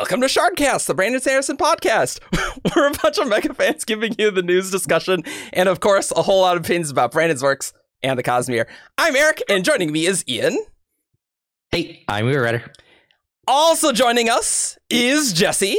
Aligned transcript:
Welcome 0.00 0.22
to 0.22 0.28
Shardcast, 0.28 0.86
the 0.86 0.94
Brandon 0.94 1.20
Sanderson 1.20 1.58
podcast. 1.58 2.20
We're 2.74 2.86
a 2.86 2.90
bunch 2.90 3.18
of 3.18 3.28
mega 3.28 3.52
fans 3.52 3.84
giving 3.84 4.14
you 4.18 4.30
the 4.30 4.40
news 4.40 4.70
discussion 4.70 5.22
and, 5.52 5.68
of 5.68 5.80
course, 5.80 6.10
a 6.12 6.22
whole 6.22 6.40
lot 6.40 6.56
of 6.56 6.64
opinions 6.64 6.88
about 6.90 7.12
Brandon's 7.12 7.42
works 7.42 7.74
and 8.02 8.18
the 8.18 8.22
Cosmere. 8.22 8.64
I'm 8.96 9.14
Eric, 9.14 9.42
and 9.50 9.62
joining 9.62 9.92
me 9.92 10.06
is 10.06 10.24
Ian. 10.26 10.64
Hey, 11.70 12.02
I'm 12.08 12.24
Weaver 12.24 12.40
Rider. 12.40 12.72
Also 13.46 13.92
joining 13.92 14.30
us 14.30 14.78
is 14.88 15.34
Jesse. 15.34 15.76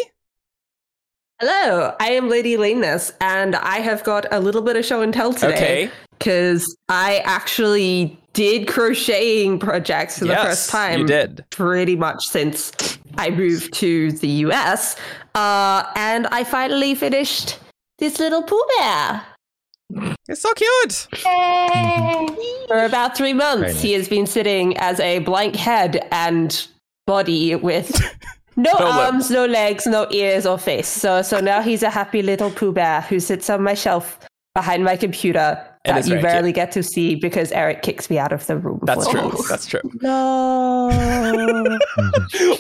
Hello, 1.39 1.95
I 1.99 2.11
am 2.11 2.29
Lady 2.29 2.57
Lameness, 2.57 3.11
and 3.21 3.55
I 3.55 3.79
have 3.79 4.03
got 4.03 4.27
a 4.31 4.39
little 4.39 4.61
bit 4.61 4.75
of 4.75 4.85
show 4.85 5.01
and 5.01 5.11
tell 5.11 5.33
today. 5.33 5.47
Okay. 5.87 5.91
Because 6.19 6.77
I 6.89 7.23
actually 7.25 8.19
did 8.33 8.67
crocheting 8.67 9.57
projects 9.57 10.19
for 10.19 10.25
the 10.25 10.35
first 10.35 10.69
time. 10.69 10.99
you 10.99 11.07
did. 11.07 11.43
Pretty 11.49 11.95
much 11.95 12.23
since 12.25 12.71
I 13.17 13.29
moved 13.29 13.73
to 13.75 14.11
the 14.11 14.27
US. 14.45 14.95
Uh, 15.35 15.83
and 15.95 16.27
I 16.27 16.43
finally 16.43 16.95
finished 16.95 17.59
this 17.99 18.19
little 18.19 18.43
Pooh 18.43 18.63
Bear. 18.77 19.25
It's 20.27 20.41
so 20.41 20.53
cute. 20.53 21.07
For 22.67 22.85
about 22.85 23.17
three 23.17 23.33
months, 23.33 23.73
nice. 23.73 23.81
he 23.81 23.93
has 23.93 24.07
been 24.07 24.25
sitting 24.25 24.77
as 24.77 24.99
a 24.99 25.19
blank 25.19 25.55
head 25.55 26.07
and 26.11 26.67
body 27.05 27.55
with 27.55 27.91
no, 28.55 28.71
No 28.79 28.85
arms, 28.85 29.29
no 29.29 29.45
legs, 29.45 29.85
no 29.85 30.07
ears 30.11 30.45
or 30.45 30.57
face. 30.57 30.87
So, 30.87 31.21
so 31.21 31.39
now 31.39 31.61
he's 31.61 31.83
a 31.83 31.89
happy 31.89 32.21
little 32.21 32.51
Pooh 32.51 32.71
Bear 32.71 33.01
who 33.01 33.19
sits 33.19 33.49
on 33.49 33.63
my 33.63 33.73
shelf 33.73 34.19
behind 34.55 34.83
my 34.83 34.95
computer 34.95 35.61
And 35.83 35.95
that 35.95 36.01
it's 36.01 36.09
you 36.09 36.15
very 36.15 36.23
rarely 36.25 36.51
get 36.51 36.71
to 36.73 36.83
see 36.83 37.15
because 37.15 37.51
Eric 37.51 37.81
kicks 37.81 38.07
me 38.09 38.19
out 38.19 38.31
of 38.31 38.45
the 38.45 38.57
room. 38.57 38.79
That's 38.83 39.07
true. 39.07 39.31
this. 39.31 39.49
That's 39.49 39.65
true. 39.65 39.81
No. 40.01 40.89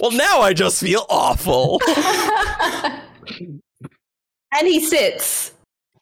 Well, 0.01 0.11
now 0.11 0.41
I 0.41 0.53
just 0.53 0.81
feel 0.81 1.05
awful. 1.09 1.79
and 3.39 4.67
he 4.67 4.79
sits. 4.79 5.53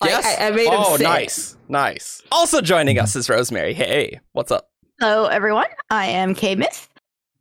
Yes. 0.03 0.26
I, 0.39 0.48
I 0.48 0.52
made 0.52 0.67
him 0.67 0.73
oh, 0.78 0.98
sit. 0.98 1.03
nice. 1.03 1.58
Nice. 1.67 2.22
Also 2.31 2.61
joining 2.61 2.98
us 3.00 3.16
is 3.16 3.30
Rosemary. 3.30 3.73
Hey, 3.73 4.20
what's 4.31 4.52
up? 4.52 4.70
Hello, 5.00 5.26
everyone. 5.26 5.67
I 5.89 6.06
am 6.08 6.33
K 6.33 6.56
Myth, 6.56 6.88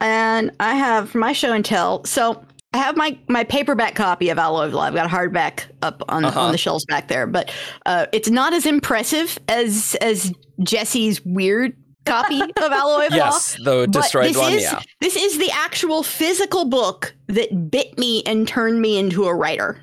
and 0.01 0.51
I 0.61 0.75
have 0.75 1.15
my 1.15 1.33
show 1.33 1.53
and 1.53 1.65
tell. 1.65 2.05
So 2.05 2.45
I 2.75 2.79
have 2.79 2.97
my 2.97 3.19
my 3.29 3.45
paperback 3.45 3.95
copy 3.95 4.29
of 4.29 4.39
Alloy 4.39 4.67
of 4.67 4.75
Law. 4.75 4.83
I've 4.83 4.95
got 4.95 5.07
a 5.07 5.09
hardback 5.09 5.65
up 5.83 6.03
on 6.09 6.25
Uh-huh. 6.25 6.41
on 6.41 6.53
the 6.53 6.59
shelves 6.59 6.85
back 6.85 7.09
there, 7.09 7.27
but 7.27 7.51
uh, 7.87 8.07
it's 8.13 8.29
not 8.31 8.53
as 8.53 8.67
impressive 8.67 9.39
as 9.49 9.97
as 10.03 10.33
Jesse's 10.63 11.25
weird 11.25 11.75
copy 12.05 12.41
of 12.43 12.57
Alloy 12.59 13.07
of 13.07 13.13
Law. 13.13 13.17
Yes, 13.17 13.57
the 13.65 13.87
destroyed 13.87 14.27
this 14.27 14.37
one. 14.37 14.53
is 14.53 14.63
Yeah. 14.63 14.81
this 15.01 15.17
is 15.17 15.39
the 15.39 15.51
actual 15.53 16.03
physical 16.03 16.67
book 16.67 17.15
that 17.29 17.71
bit 17.71 17.97
me 17.99 18.23
and 18.25 18.47
turned 18.47 18.83
me 18.83 18.99
into 18.99 19.25
a 19.25 19.35
writer. 19.35 19.83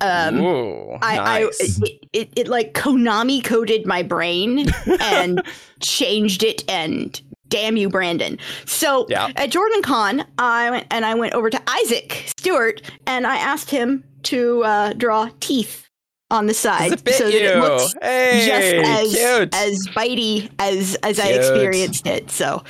Um, 0.00 0.40
Ooh, 0.40 0.98
I, 1.02 1.16
nice. 1.16 1.80
I 1.82 1.84
it, 1.86 2.08
it, 2.12 2.28
it 2.36 2.48
like 2.48 2.74
Konami 2.74 3.44
coded 3.44 3.86
my 3.86 4.02
brain 4.02 4.66
and 5.00 5.40
changed 5.80 6.42
it 6.42 6.68
and 6.68 7.18
damn 7.48 7.76
you 7.76 7.88
Brandon. 7.88 8.38
So 8.66 9.06
Yeah. 9.08 9.30
at 9.36 9.50
Jordan 9.50 9.82
Con, 9.82 10.24
I 10.38 10.70
went 10.70 10.86
and 10.90 11.04
I 11.04 11.14
went 11.14 11.34
over 11.34 11.50
to 11.50 11.60
Isaac 11.68 12.24
Stewart 12.38 12.82
and 13.06 13.26
I 13.26 13.36
asked 13.36 13.70
him 13.70 14.04
to 14.24 14.62
uh, 14.64 14.92
draw 14.94 15.28
teeth 15.40 15.88
on 16.30 16.46
the 16.46 16.54
side 16.54 16.90
Does 16.90 17.00
it 17.00 17.04
bit 17.04 17.14
so 17.14 17.26
you? 17.28 17.38
that 17.40 17.56
it 17.56 17.60
looks 17.60 17.94
hey, 18.02 18.44
just 18.46 18.90
as 18.90 19.14
cute. 19.14 19.54
as 19.54 19.86
bitey 19.94 20.50
as 20.58 20.94
as 21.02 21.20
I 21.20 21.28
experienced 21.28 22.06
it. 22.06 22.30
So 22.30 22.62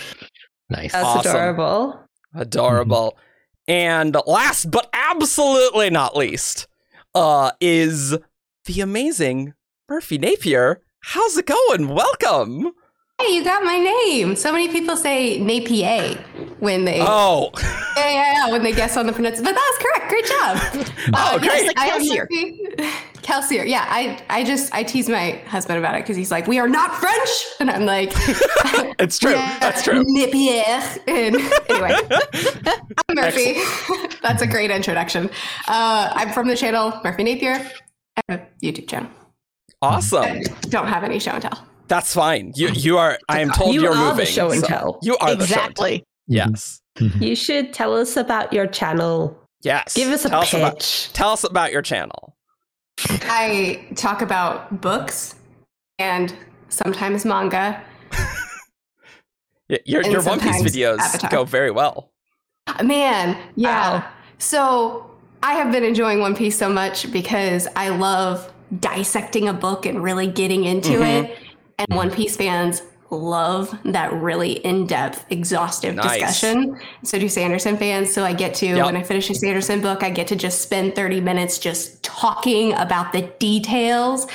Nice. 0.71 0.93
That's 0.93 1.05
Awesome. 1.05 1.31
adorable. 1.31 2.01
Adorable. 2.35 3.19
And 3.69 4.17
last 4.27 4.71
but 4.71 4.89
absolutely 4.93 5.89
not 5.91 6.17
least, 6.17 6.67
uh, 7.15 7.53
is 7.61 8.17
the 8.67 8.81
amazing 8.81 9.55
Murphy 9.89 10.19
Napier. 10.19 10.83
How's 11.01 11.37
it 11.37 11.47
going? 11.47 11.89
Welcome. 11.89 12.73
Hey, 13.21 13.33
you 13.37 13.45
got 13.45 13.63
my 13.63 13.79
name. 13.79 14.35
So 14.35 14.53
many 14.53 14.69
people 14.69 14.97
say 14.97 15.39
Napier 15.39 16.17
when 16.59 16.85
they 16.85 16.99
Oh, 17.01 17.51
yeah, 17.97 18.11
yeah, 18.11 18.33
yeah, 18.47 18.51
when 18.51 18.65
they 18.65 18.73
guess 18.73 18.97
on 18.97 19.07
the 19.07 19.13
pronunciation. 19.13 19.45
But 19.45 19.55
that 19.55 19.79
was 19.79 19.87
correct. 19.87 20.11
Great 20.11 20.27
job. 20.27 21.15
Oh, 21.15 21.39
great. 21.39 21.67
like 21.69 21.79
I 21.79 21.87
am 21.87 22.01
Kelsier. 22.03 22.19
Murphy- 22.29 22.61
Kelsier. 23.23 23.67
Yeah, 23.69 23.87
I 23.89 24.21
I 24.29 24.43
just 24.43 24.75
I 24.75 24.83
tease 24.83 25.09
my 25.09 25.41
husband 25.47 25.79
about 25.79 25.95
it 25.95 26.03
because 26.03 26.17
he's 26.17 26.33
like, 26.33 26.49
we 26.49 26.59
are 26.59 26.69
not 26.69 26.93
French, 26.97 27.29
and 27.61 27.71
I'm 27.71 27.87
like, 27.87 28.11
it's 28.99 29.19
true. 29.21 29.33
That's 29.33 29.83
true. 29.85 30.03
Napier. 30.05 30.83
And 31.07 31.37
anyway, 31.71 31.97
I'm 33.09 33.15
Murphy. 33.15 33.55
That's 34.23 34.43
a 34.43 34.47
great 34.47 34.73
introduction. 34.73 35.31
Uh, 35.69 36.11
I'm 36.13 36.33
from 36.33 36.49
the 36.49 36.57
channel 36.57 37.01
Murphy 37.05 37.23
Napier. 37.23 37.65
I 38.17 38.21
have 38.29 38.41
a 38.41 38.47
YouTube 38.67 38.89
channel. 38.89 39.09
Awesome. 39.81 40.41
Don't 40.63 40.89
have 40.89 41.05
any 41.05 41.21
show 41.21 41.31
and 41.31 41.43
tell. 41.43 41.65
That's 41.89 42.15
fine. 42.15 42.53
You 42.57 42.69
you 42.71 42.99
are. 42.99 43.19
I 43.29 43.41
am 43.41 43.51
told 43.51 43.75
You 43.75 43.87
are 43.89 43.91
are 43.95 44.05
the 44.07 44.11
moving. 44.11 44.27
show 44.27 44.51
and 44.51 44.61
so 44.63 44.67
tell. 44.67 44.99
You 45.03 45.17
are 45.19 45.35
the 45.35 45.47
show 45.47 45.61
and 45.61 45.75
tell. 45.77 45.87
exactly. 45.87 46.05
Yes. 46.27 46.81
You 47.21 47.35
should 47.37 47.73
tell 47.73 47.95
us 47.97 48.17
about 48.17 48.53
your 48.53 48.67
channel. 48.67 49.37
Yes. 49.63 49.95
Give 49.95 50.09
us 50.11 50.25
a 50.25 50.29
tell 50.29 50.41
Us 50.43 50.55
about, 50.55 50.75
pitch. 50.79 51.11
tell 51.13 51.31
us 51.31 51.45
about 51.45 51.73
your 51.73 51.83
channel. 51.83 52.37
I 53.25 53.85
talk 53.97 54.23
about 54.23 54.81
books 54.81 55.35
and 55.99 56.35
sometimes 56.69 57.25
manga. 57.25 57.83
Your 59.87 60.03
your 60.03 60.23
One 60.23 60.39
Piece 60.41 60.63
videos 60.63 60.99
Avatar. 60.99 61.31
go 61.31 61.45
very 61.45 61.71
well. 61.71 62.11
Man, 62.83 63.37
yeah. 63.57 64.01
Wow. 64.01 64.09
So 64.39 65.11
I 65.43 65.55
have 65.55 65.73
been 65.73 65.85
enjoying 65.85 66.21
One 66.21 66.37
Piece 66.37 66.57
so 66.59 66.69
much 66.69 67.11
because 67.11 67.67
I 67.75 67.89
love 67.89 68.53
dissecting 68.81 69.49
a 69.49 69.55
book 69.55 69.87
and 69.87 70.03
really 70.03 70.27
getting 70.27 70.65
into 70.65 70.91
Mhm. 70.99 71.25
it. 71.25 71.39
And 71.79 71.89
One 71.97 72.11
Piece 72.11 72.37
fans 72.37 72.83
love 73.11 73.77
that 73.85 74.13
really 74.13 74.53
in-depth, 74.65 75.27
exhaustive 75.31 75.95
Nice. 75.95 76.21
discussion. 76.21 76.81
So 77.05 77.19
do 77.19 77.29
Sanderson 77.29 77.77
fans. 77.77 78.13
So 78.13 78.25
I 78.25 78.33
get 78.33 78.55
to, 78.57 78.67
Yep. 78.67 78.87
when 78.87 78.97
I 78.97 79.03
finish 79.03 79.31
a 79.31 79.35
Sanderson 79.35 79.81
book, 79.81 80.03
I 80.03 80.11
get 80.11 80.27
to 80.29 80.37
just 80.37 80.63
spend 80.63 80.97
30 80.97 81.21
minutes 81.21 81.59
just 81.59 82.03
talking 82.03 82.73
about 82.75 83.13
the 83.13 83.23
details. 83.39 84.27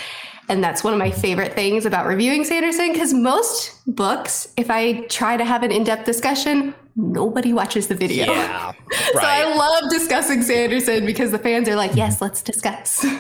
And 0.48 0.64
that's 0.64 0.84
one 0.84 0.94
of 0.94 1.00
my 1.00 1.12
favorite 1.12 1.54
things 1.54 1.86
about 1.86 2.08
reviewing 2.08 2.44
Sanderson 2.46 2.92
because 2.94 3.14
most 3.14 3.72
books, 3.86 4.48
if 4.58 4.72
I 4.72 5.02
try 5.08 5.36
to 5.38 5.46
have 5.46 5.62
an 5.64 5.72
in 5.72 5.84
depth 5.84 6.06
discussion, 6.06 6.74
nobody 6.96 7.54
watches 7.54 7.88
the 7.88 7.96
video. 7.96 8.26
Yeah. 8.32 8.66
right. 8.68 8.76
So 9.14 9.20
I 9.22 9.56
love 9.56 9.90
discussing 9.92 10.42
Sanderson 10.42 11.06
because 11.06 11.32
the 11.32 11.38
fans 11.40 11.68
are 11.70 11.76
like, 11.76 11.96
yes, 11.96 12.22
let's 12.22 12.42
discuss. 12.42 13.06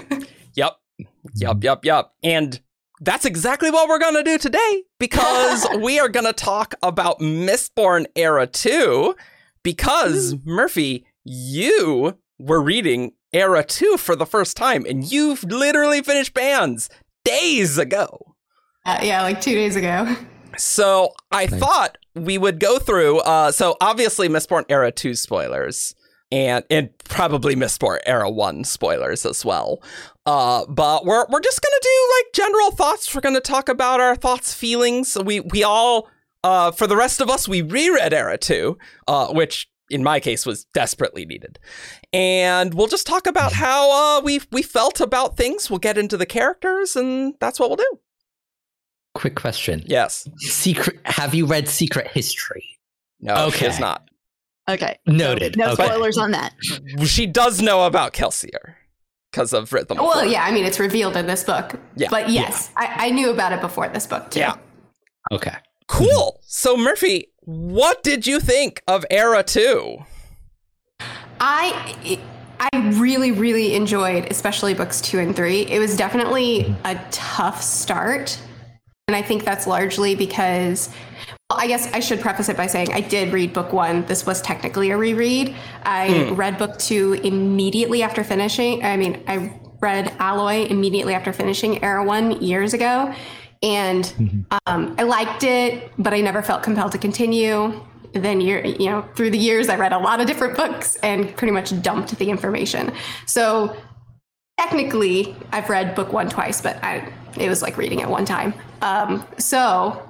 Yep. 0.56 0.75
Yep, 1.36 1.63
yep, 1.63 1.86
yep. 1.86 2.12
And 2.24 2.59
that's 2.99 3.25
exactly 3.25 3.71
what 3.71 3.87
we're 3.87 3.99
going 3.99 4.15
to 4.15 4.23
do 4.23 4.37
today 4.37 4.83
because 4.99 5.65
we 5.81 5.99
are 5.99 6.09
going 6.09 6.25
to 6.25 6.33
talk 6.33 6.75
about 6.83 7.19
Mistborn 7.19 8.05
Era 8.15 8.45
2 8.47 9.15
because 9.63 10.35
Murphy, 10.45 11.05
you 11.23 12.17
were 12.38 12.61
reading 12.61 13.11
Era 13.33 13.63
2 13.63 13.97
for 13.97 14.15
the 14.15 14.25
first 14.25 14.57
time 14.57 14.85
and 14.88 15.11
you've 15.11 15.43
literally 15.43 16.01
finished 16.01 16.33
bands 16.33 16.89
days 17.23 17.77
ago. 17.77 18.35
Uh, 18.85 18.99
yeah, 19.03 19.21
like 19.21 19.39
two 19.41 19.53
days 19.53 19.75
ago. 19.75 20.15
So 20.57 21.13
I 21.31 21.45
Nice. 21.45 21.59
thought 21.59 21.97
we 22.15 22.38
would 22.38 22.59
go 22.59 22.79
through. 22.79 23.19
Uh, 23.19 23.51
so 23.51 23.77
obviously, 23.81 24.27
Mistborn 24.27 24.65
Era 24.67 24.91
Two 24.91 25.13
spoilers, 25.13 25.93
and 26.31 26.63
and 26.69 26.90
probably 27.06 27.56
Mistborn 27.56 28.00
Era 28.06 28.29
One 28.29 28.63
spoilers 28.63 29.25
as 29.25 29.44
well. 29.44 29.81
Uh, 30.25 30.66
but 30.67 31.06
we're 31.06 31.25
we're 31.29 31.41
just 31.41 31.62
gonna 31.62 31.79
do 31.81 32.09
like 32.17 32.34
general 32.34 32.72
thoughts. 32.72 33.13
We're 33.13 33.22
gonna 33.22 33.40
talk 33.41 33.69
about 33.69 34.00
our 34.00 34.16
thoughts, 34.16 34.53
feelings. 34.53 35.18
We 35.23 35.39
we 35.39 35.63
all, 35.63 36.07
uh, 36.44 36.72
for 36.72 36.85
the 36.88 36.95
rest 36.95 37.19
of 37.22 37.29
us, 37.29 37.47
we 37.47 37.62
reread 37.62 38.13
Era 38.13 38.38
Two, 38.38 38.78
uh, 39.07 39.34
which 39.34 39.68
in 39.89 40.03
my 40.03 40.19
case 40.19 40.45
was 40.45 40.66
desperately 40.66 41.25
needed, 41.25 41.57
and 42.13 42.75
we'll 42.75 42.85
just 42.88 43.07
talk 43.07 43.25
about 43.25 43.53
how 43.53 44.19
uh, 44.19 44.21
we 44.21 44.39
we 44.51 44.62
felt 44.62 45.01
about 45.01 45.36
things. 45.36 45.69
We'll 45.69 45.80
get 45.80 45.98
into 45.98 46.15
the 46.15 46.27
characters, 46.27 46.95
and 46.95 47.33
that's 47.39 47.59
what 47.59 47.69
we'll 47.71 47.77
do. 47.77 48.00
Quick 49.15 49.33
question. 49.36 49.81
Yes. 49.88 50.30
Secret. 50.38 51.00
Have 51.06 51.33
you 51.33 51.48
read 51.48 51.68
Secret 51.68 52.07
History? 52.07 52.77
No, 53.19 53.50
she 53.50 53.57
Okay. 53.65 53.68
is 53.68 53.80
not. 53.80 54.07
Okay. 54.69 54.98
Noted. 55.07 55.57
No 55.57 55.71
okay. 55.71 55.86
spoilers 55.86 56.18
on 56.18 56.31
that. 56.31 56.54
she 57.06 57.25
does 57.25 57.62
know 57.62 57.86
about 57.86 58.13
Kelsier 58.13 58.75
because 59.31 59.54
of 59.54 59.74
Rhythm. 59.74 59.98
Well, 59.98 60.25
yeah, 60.25 60.44
I 60.44 60.51
mean, 60.51 60.66
it's 60.66 60.80
revealed 60.80 61.16
in 61.16 61.27
this 61.27 61.44
book. 61.44 61.80
Yeah. 61.95 62.10
But 62.10 62.30
yes, 62.30 62.71
I, 62.75 63.07
I 63.07 63.10
knew 63.12 63.31
about 63.31 63.51
it 63.51 63.62
before 63.62 63.89
this 63.89 64.06
book, 64.06 64.31
too. 64.31 64.39
Yeah. 64.39 64.56
Okay. 65.31 65.56
Cool. 65.88 66.39
So 66.44 66.77
Murphy, 66.77 67.31
what 67.42 68.04
did 68.04 68.27
you 68.27 68.39
think 68.39 68.83
of 68.88 69.06
Era 69.10 69.44
Two? 69.44 69.98
I 71.39 72.19
I 72.60 72.69
really 73.00 73.31
really 73.31 73.74
enjoyed 73.74 74.27
especially 74.30 74.74
books 74.74 75.01
2 75.01 75.19
and 75.19 75.36
3. 75.36 75.62
It 75.62 75.80
was 75.80 75.95
definitely 75.95 76.75
a 76.86 77.00
tough 77.10 77.62
start. 77.62 78.38
And 79.09 79.15
I 79.15 79.23
think 79.23 79.44
that's 79.44 79.65
largely 79.65 80.13
because 80.13 80.88
well, 81.50 81.57
I 81.59 81.65
guess 81.65 81.91
I 81.94 82.00
should 82.00 82.21
preface 82.21 82.47
it 82.47 82.56
by 82.56 82.67
saying 82.67 82.94
I 82.94 83.01
did 83.01 83.33
read 83.33 83.53
book 83.53 83.73
one. 83.73 84.06
This 84.06 84.23
was 84.23 84.39
technically 84.39 84.91
a 84.91 84.97
reread. 84.97 85.56
I 85.81 86.29
read 86.29 86.59
book 86.59 86.77
two 86.77 87.13
immediately 87.23 88.03
after 88.03 88.23
finishing. 88.23 88.85
I 88.85 88.97
mean, 88.97 89.23
I 89.27 89.59
read 89.81 90.13
Alloy 90.19 90.67
immediately 90.67 91.15
after 91.15 91.33
finishing 91.33 91.83
Era 91.83 92.03
One 92.03 92.39
years 92.39 92.75
ago, 92.75 93.11
and 93.63 94.45
um, 94.67 94.94
I 95.00 95.01
liked 95.01 95.44
it, 95.44 95.91
but 95.97 96.13
I 96.13 96.21
never 96.21 96.44
felt 96.44 96.62
compelled 96.62 96.91
to 96.91 97.00
continue. 97.00 97.83
Then 98.13 98.41
year, 98.41 98.63
you 98.63 98.91
know, 98.91 99.09
through 99.15 99.31
the 99.31 99.39
years, 99.39 99.69
I 99.69 99.75
read 99.75 99.91
a 99.91 99.97
lot 99.97 100.21
of 100.21 100.27
different 100.27 100.55
books 100.55 100.97
and 100.97 101.35
pretty 101.35 101.51
much 101.51 101.81
dumped 101.81 102.15
the 102.19 102.29
information. 102.29 102.94
So 103.25 103.75
technically, 104.59 105.35
I've 105.51 105.67
read 105.67 105.95
book 105.95 106.13
one 106.13 106.29
twice, 106.29 106.62
but 106.62 106.77
I, 106.83 107.12
it 107.37 107.49
was 107.49 107.61
like 107.61 107.77
reading 107.77 107.99
it 107.99 108.09
one 108.09 108.25
time. 108.25 108.53
Um, 108.81 109.25
so 109.37 110.07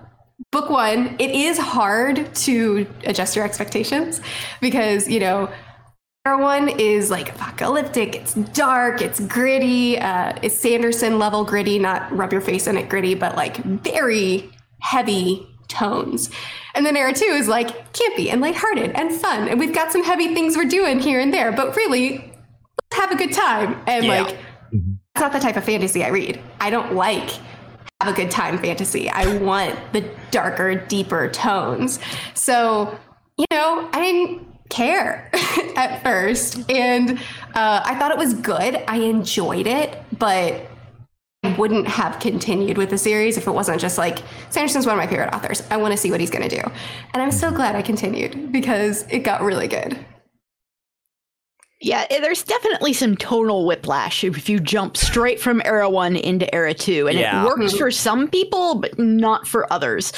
book 0.51 0.69
one, 0.69 1.16
it 1.19 1.31
is 1.31 1.57
hard 1.57 2.33
to 2.33 2.88
adjust 3.06 3.36
your 3.36 3.45
expectations 3.45 4.21
because, 4.62 5.07
you 5.07 5.19
know, 5.19 5.51
Era 6.25 6.38
one 6.38 6.68
is 6.68 7.10
like 7.10 7.30
apocalyptic, 7.30 8.16
it's 8.16 8.33
dark, 8.33 9.01
it's 9.01 9.19
gritty, 9.21 9.98
uh, 9.98 10.38
it's 10.42 10.56
Sanderson 10.57 11.18
level 11.18 11.45
gritty, 11.45 11.80
not 11.80 12.12
rub 12.16 12.31
your 12.33 12.42
face 12.42 12.68
in 12.68 12.77
it 12.77 12.89
gritty, 12.89 13.16
but 13.16 13.36
like 13.36 13.57
very 13.57 14.50
heavy 14.81 15.48
tones. 15.69 16.30
And 16.75 16.86
then 16.86 16.98
Era 16.98 17.13
two 17.13 17.25
is 17.25 17.48
like 17.48 17.94
campy 17.94 18.31
and 18.31 18.42
lighthearted 18.42 18.92
and 18.92 19.12
fun. 19.13 19.48
And 19.48 19.60
we've 19.60 19.74
got 19.74 19.92
some 19.92 20.04
heavy 20.04 20.33
things 20.33 20.57
we're 20.57 20.66
doing 20.66 21.00
here 21.00 21.19
and 21.21 21.33
there, 21.33 21.51
but 21.51 21.75
really, 21.75 22.18
let's 22.18 23.01
have 23.01 23.12
a 23.12 23.16
good 23.16 23.31
time. 23.31 23.81
And 23.88 24.06
Yeah. 24.06 24.24
like, 24.24 24.38
that's 25.19 25.33
not 25.33 25.42
the 25.42 25.45
type 25.45 25.57
of 25.57 25.66
fantasy 25.66 26.06
I 26.06 26.10
read. 26.10 26.39
I 26.62 26.69
don't 26.69 26.94
like 26.94 27.30
have 28.00 28.13
a 28.13 28.13
good 28.13 28.31
time 28.31 28.57
fantasy. 28.57 29.10
I 29.10 29.36
want 29.38 29.77
the 29.92 30.10
darker, 30.31 30.75
deeper 30.75 31.27
tones. 31.30 32.00
So, 32.36 32.98
you 33.38 33.45
know, 33.51 33.89
I 33.92 34.00
didn't 34.00 34.48
care 34.69 35.30
at 35.75 36.01
first. 36.04 36.71
And 36.71 37.19
uh, 37.54 37.81
I 37.83 37.95
thought 38.00 38.12
it 38.12 38.18
was 38.18 38.33
good. 38.33 38.81
I 38.88 38.98
enjoyed 39.00 39.68
it, 39.68 40.01
but 40.18 40.66
I 41.44 41.54
wouldn't 41.57 41.89
have 41.89 42.21
continued 42.21 42.77
with 42.77 42.89
the 42.89 42.98
series 42.98 43.38
if 43.38 43.45
it 43.45 43.51
wasn't 43.51 43.81
just 43.81 43.98
like 43.98 44.19
Sanderson's 44.50 44.86
one 44.86 44.95
of 44.95 45.00
my 45.00 45.07
favorite 45.07 45.33
authors. 45.33 45.63
I 45.69 45.75
want 45.75 45.92
to 45.92 45.98
see 45.98 46.12
what 46.12 46.21
he's 46.21 46.31
going 46.31 46.48
to 46.48 46.62
do. 46.62 46.62
And 47.13 47.21
I'm 47.21 47.31
so 47.31 47.51
glad 47.51 47.75
I 47.75 47.81
continued 47.81 48.54
because 48.54 49.06
it 49.10 49.19
got 49.19 49.42
really 49.42 49.68
good. 49.68 50.00
Yeah, 51.81 52.06
eh, 52.10 52.20
there's 52.20 52.44
definitely 52.44 52.94
some 52.94 53.16
tonal 53.16 53.66
whiplash 53.66 54.24
if 54.24 54.50
you 54.50 54.60
jump 54.60 54.98
straight 54.98 55.40
from 55.40 55.62
era 55.64 55.90
one 55.90 56.16
into 56.16 56.54
era 56.54 56.74
two. 56.74 57.08
And 57.08 57.18
Yeah. 57.18 57.42
it 57.42 57.46
works 57.46 57.74
for 57.74 57.90
some 57.92 58.28
people, 58.28 58.76
but 58.76 58.98
not 59.00 59.48
for 59.48 59.72
others. 59.72 60.12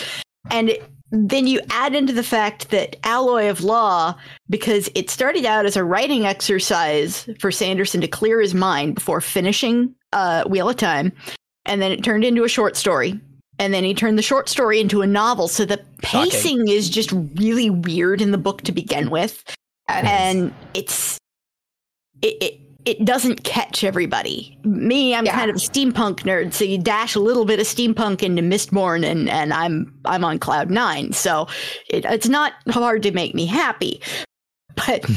And 0.50 0.70
it, 0.70 0.84
then 1.12 1.46
you 1.46 1.60
add 1.70 1.94
into 1.94 2.14
the 2.14 2.24
fact 2.24 2.70
that 2.72 2.96
Alloy 3.04 3.50
of 3.50 3.62
Law, 3.64 4.16
because 4.50 4.90
it 4.96 5.10
started 5.10 5.46
out 5.46 5.66
as 5.66 5.76
a 5.76 5.84
writing 5.84 6.26
exercise 6.26 7.28
for 7.40 7.52
Sanderson 7.52 8.02
to 8.02 8.08
clear 8.08 8.42
his 8.42 8.54
mind 8.56 8.96
before 8.96 9.22
finishing 9.22 9.94
uh, 10.14 10.46
Wheel 10.46 10.70
of 10.70 10.78
Time, 10.78 11.12
and 11.66 11.82
then 11.82 11.92
it 11.92 12.04
turned 12.04 12.24
into 12.24 12.44
a 12.44 12.50
short 12.50 12.76
story. 12.76 13.20
And 13.60 13.74
then 13.74 13.84
he 13.84 13.94
turned 13.94 14.18
the 14.18 14.24
short 14.24 14.50
story 14.50 14.80
into 14.80 15.04
a 15.04 15.08
novel. 15.08 15.48
So 15.48 15.66
the 15.66 15.80
Shocking. 16.04 16.32
pacing 16.32 16.68
is 16.70 16.90
just 16.90 17.12
really 17.36 17.70
weird 17.70 18.20
in 18.20 18.32
the 18.32 18.38
book 18.40 18.64
to 18.64 18.72
begin 18.72 19.12
with 19.12 19.44
And 19.88 20.08
and 20.08 20.54
it's 20.74 21.20
it, 22.22 22.38
it 22.42 22.58
it 22.84 23.06
doesn't 23.06 23.44
catch 23.44 23.84
everybody. 23.84 24.58
Me, 24.64 25.14
I'm 25.14 25.26
Yeah. 25.26 25.36
kind 25.36 25.52
of 25.52 25.56
a 25.58 25.60
steampunk 25.60 26.22
nerd, 26.22 26.52
so 26.54 26.64
you 26.66 26.80
dash 26.80 27.14
a 27.14 27.20
little 27.20 27.46
bit 27.46 27.60
of 27.60 27.68
steampunk 27.68 28.24
into 28.24 28.42
Mistborn, 28.42 29.06
and 29.06 29.30
and 29.30 29.54
I'm 29.54 29.94
I'm 30.06 30.24
on 30.26 30.40
cloud 30.40 30.72
nine. 30.72 31.14
So 31.14 31.48
it, 31.90 32.06
it's 32.06 32.28
not 32.28 32.54
hard 32.70 33.04
to 33.04 33.12
make 33.12 33.36
me 33.36 33.46
happy, 33.46 34.02
but. 34.76 35.06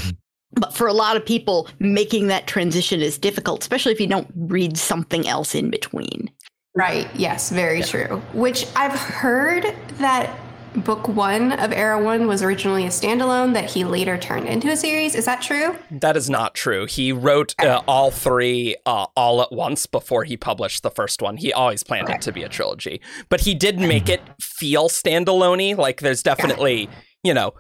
But 0.56 0.72
for 0.72 0.86
a 0.86 0.92
lot 0.92 1.16
of 1.16 1.26
people, 1.26 1.68
making 1.80 2.28
that 2.28 2.46
transition 2.46 3.00
is 3.00 3.18
difficult, 3.18 3.62
especially 3.62 3.90
if 3.90 4.00
you 4.00 4.06
don't 4.06 4.30
read 4.36 4.78
something 4.78 5.26
else 5.26 5.52
in 5.52 5.68
between. 5.68 6.30
Right. 6.76 7.08
Yes, 7.16 7.50
very 7.50 7.82
true. 7.82 8.22
Which 8.34 8.64
I've 8.76 8.96
heard 8.96 9.64
that 9.98 10.30
book 10.74 11.08
one 11.08 11.52
of 11.52 11.72
Era 11.72 12.02
One 12.02 12.26
was 12.26 12.42
originally 12.42 12.84
a 12.84 12.88
standalone 12.88 13.52
that 13.54 13.70
he 13.70 13.84
later 13.84 14.18
turned 14.18 14.48
into 14.48 14.68
a 14.70 14.76
series. 14.76 15.14
Is 15.14 15.24
that 15.26 15.40
true? 15.42 15.76
That 15.90 16.16
is 16.16 16.28
not 16.28 16.54
true. 16.54 16.86
He 16.86 17.12
wrote 17.12 17.54
uh, 17.60 17.82
all 17.86 18.10
three 18.10 18.76
uh, 18.86 19.06
all 19.16 19.40
at 19.42 19.52
once 19.52 19.86
before 19.86 20.24
he 20.24 20.36
published 20.36 20.82
the 20.82 20.90
first 20.90 21.22
one. 21.22 21.36
He 21.36 21.52
always 21.52 21.82
planned 21.82 22.04
Okay. 22.08 22.14
it 22.16 22.22
to 22.22 22.32
be 22.32 22.42
a 22.42 22.48
trilogy, 22.48 23.00
but 23.28 23.40
he 23.42 23.54
did 23.54 23.78
make 23.78 24.08
it 24.08 24.20
feel 24.40 24.88
standalone 24.88 25.76
Like 25.76 26.00
there's 26.00 26.22
definitely, 26.22 26.88
you 27.22 27.32
know, 27.34 27.54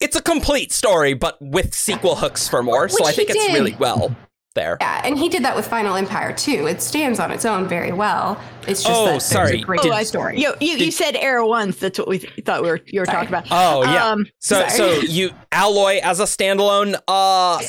it's 0.00 0.16
a 0.16 0.22
complete 0.22 0.72
story, 0.72 1.14
but 1.14 1.36
with 1.40 1.74
sequel 1.74 2.16
hooks 2.16 2.48
for 2.48 2.62
more. 2.62 2.88
so 2.88 3.04
I 3.04 3.12
think 3.12 3.30
it's 3.30 3.46
did. 3.46 3.54
really 3.54 3.74
well 3.78 4.14
there. 4.54 4.78
Yeah, 4.80 5.00
and 5.04 5.18
he 5.18 5.28
did 5.28 5.44
that 5.44 5.54
with 5.56 5.66
Final 5.66 5.96
Empire 5.96 6.32
too. 6.32 6.66
It 6.66 6.80
stands 6.80 7.18
on 7.20 7.30
its 7.30 7.44
own 7.44 7.66
very 7.68 7.92
well. 7.92 8.40
It's 8.66 8.82
just 8.82 8.94
Oh, 8.94 9.04
that 9.04 9.10
there's 9.12 9.24
sorry. 9.24 9.60
a 9.60 9.64
great 9.64 9.80
Did- 9.82 9.92
I- 9.92 10.04
story. 10.04 10.40
You 10.40 10.54
you, 10.60 10.76
you 10.76 10.90
said 10.90 11.16
era 11.16 11.46
once. 11.46 11.76
That's 11.78 11.98
what 11.98 12.08
we 12.08 12.20
th- 12.20 12.32
thought 12.44 12.62
we 12.62 12.68
were 12.70 12.80
you 12.86 13.00
were 13.00 13.06
Sorry. 13.06 13.26
talking 13.26 13.28
about. 13.28 13.46
Oh 13.50 13.82
yeah. 13.84 14.06
Um, 14.08 14.26
so 14.38 14.66
sorry. 14.68 14.70
so 14.70 15.00
you 15.08 15.30
Alloy 15.52 16.00
as 16.02 16.20
a 16.20 16.24
standalone 16.24 16.98
uh 17.08 17.60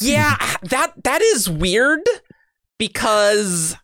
yeah, 0.00 0.36
that 0.64 0.92
that 1.04 1.22
is 1.22 1.48
weird 1.48 2.00
because 2.78 3.76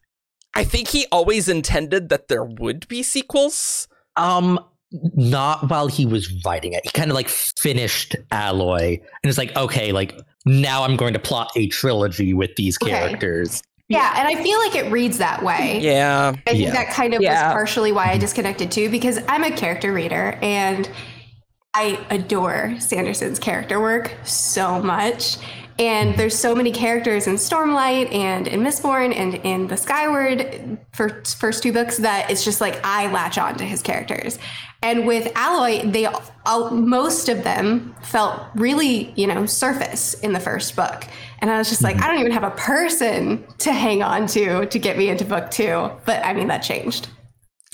I 0.55 0.65
think 0.65 0.89
he 0.89 1.07
always 1.13 1.49
intended 1.49 2.09
that 2.09 2.29
there 2.29 2.45
would 2.45 2.89
be 2.89 3.03
sequels. 3.03 3.87
Um, 4.17 4.59
not 4.91 5.69
while 5.71 5.87
he 5.87 6.07
was 6.07 6.33
writing 6.45 6.73
it. 6.73 6.81
He 6.83 6.91
kind 6.91 7.11
of 7.11 7.15
like 7.15 7.29
finished 7.29 8.17
Alloy 8.33 8.95
and 9.23 9.29
it's 9.29 9.39
like, 9.39 9.55
okay, 9.57 9.93
like 9.93 10.19
now 10.47 10.85
I'm 10.85 10.97
going 10.97 11.13
to 11.13 11.19
plot 11.19 11.51
a 11.57 11.69
trilogy 11.69 12.35
with 12.35 12.55
these 12.57 12.79
Okay. 12.83 12.91
characters. 12.91 13.63
yeah, 13.89 14.13
and 14.19 14.29
I 14.29 14.43
feel 14.43 14.59
like 14.59 14.75
it 14.75 14.91
reads 14.93 15.17
that 15.19 15.43
way. 15.43 15.81
Yeah. 15.81 16.35
I 16.47 16.51
think 16.51 16.63
Yeah. 16.63 16.73
that 16.73 16.91
kind 16.91 17.15
of 17.15 17.23
Yeah. 17.23 17.47
was 17.47 17.53
partially 17.55 17.91
why 17.91 18.05
I 18.05 18.09
mm-hmm. 18.11 18.21
disconnected 18.21 18.71
too, 18.71 18.91
because 18.91 19.19
I'm 19.29 19.45
a 19.45 19.51
character 19.51 19.93
reader 19.93 20.39
and 20.43 20.89
I 21.75 21.99
adore 22.11 22.75
Sanderson's 22.81 23.39
character 23.39 23.81
work 23.81 24.13
so 24.25 24.83
much. 24.83 25.37
And 25.79 26.17
there's 26.17 26.37
so 26.37 26.57
many 26.57 26.73
characters 26.73 27.29
in 27.29 27.35
Stormlight 27.35 28.13
and 28.13 28.49
in 28.49 28.61
Mistborn 28.61 29.15
and 29.15 29.37
in 29.37 29.69
the 29.69 29.77
Skyward 29.77 30.79
for 30.93 31.23
first 31.25 31.63
two 31.63 31.73
books 31.73 31.99
that 31.99 32.31
it's 32.31 32.45
just 32.45 32.61
like 32.61 32.81
I 32.85 33.11
latch 33.13 33.39
on 33.39 33.57
to 33.59 33.65
his 33.65 33.81
characters. 33.81 34.41
And 34.83 35.07
with 35.07 35.31
Alloy, 35.37 35.89
they 35.89 36.07
all, 36.07 36.71
most 36.71 37.29
of 37.29 37.45
them 37.45 37.95
felt 38.03 38.43
really, 38.55 39.13
you 39.17 39.27
know, 39.27 39.47
surface 39.47 40.15
in 40.15 40.33
the 40.33 40.41
first 40.41 40.75
book. 40.75 41.05
And 41.41 41.51
I 41.51 41.59
was 41.59 41.69
just 41.69 41.83
like, 41.83 41.97
mm-hmm. 41.97 42.05
I 42.05 42.09
don't 42.09 42.21
even 42.21 42.33
have 42.33 42.45
a 42.45 42.51
person 42.51 43.45
to 43.59 43.73
hang 43.73 44.03
on 44.03 44.27
to 44.29 44.67
to 44.67 44.79
get 44.79 44.99
me 44.99 45.09
into 45.09 45.25
book 45.25 45.51
two. 45.51 45.91
But 46.05 46.25
I 46.25 46.33
mean, 46.33 46.49
that 46.49 46.59
changed. 46.59 47.09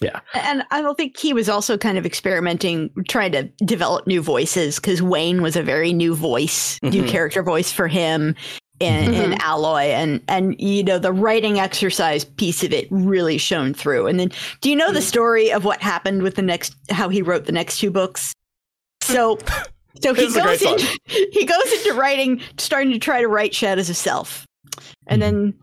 Yeah. 0.04 0.20
And 0.34 0.64
I 0.70 0.82
don't 0.82 0.96
think 0.96 1.16
he 1.18 1.32
was 1.32 1.48
also 1.48 1.78
kind 1.78 1.96
of 1.96 2.04
experimenting, 2.04 2.90
trying 3.08 3.32
to 3.32 3.44
develop 3.64 4.06
new 4.06 4.20
voices 4.20 4.76
because 4.76 5.00
Wayne 5.00 5.40
was 5.40 5.56
a 5.56 5.62
very 5.62 5.92
new 5.92 6.14
voice, 6.14 6.78
new 6.82 7.02
Mhm. 7.02 7.08
character 7.08 7.42
voice 7.42 7.72
for 7.72 7.88
him 7.88 8.34
in, 8.80 9.12
mm-hmm. 9.12 9.32
in 9.32 9.40
Alloy, 9.40 9.82
and 9.82 10.20
and 10.28 10.60
you 10.60 10.82
know 10.82 10.98
the 10.98 11.12
writing 11.12 11.58
exercise 11.58 12.24
piece 12.24 12.62
of 12.64 12.72
it 12.72 12.86
really 12.90 13.38
shone 13.38 13.72
through. 13.72 14.06
And 14.06 14.20
then, 14.20 14.30
do 14.60 14.68
you 14.68 14.76
know 14.76 14.92
the 14.92 15.00
mm. 15.00 15.04
story 15.04 15.52
of 15.52 15.64
what 15.64 15.80
happened 15.80 16.22
with 16.22 16.34
the 16.34 16.42
next? 16.42 16.74
How 16.90 17.08
he 17.08 17.22
wrote 17.22 17.46
the 17.46 17.52
next 17.52 17.78
two 17.78 17.90
books? 17.90 18.32
So, 19.02 19.38
so 20.02 20.12
he 20.12 20.26
This 20.26 20.30
is 20.30 20.36
a 20.36 20.42
goes 20.42 20.62
great 20.62 20.80
in, 20.82 21.28
he 21.32 21.44
goes 21.44 21.72
into 21.72 21.94
writing, 21.94 22.40
starting 22.58 22.92
to 22.92 22.98
try 22.98 23.20
to 23.20 23.28
write 23.28 23.54
Shadows 23.54 23.88
of 23.88 23.96
Self, 23.96 24.44
and 25.06 25.22
mm-hmm. 25.22 25.32
then 25.32 25.54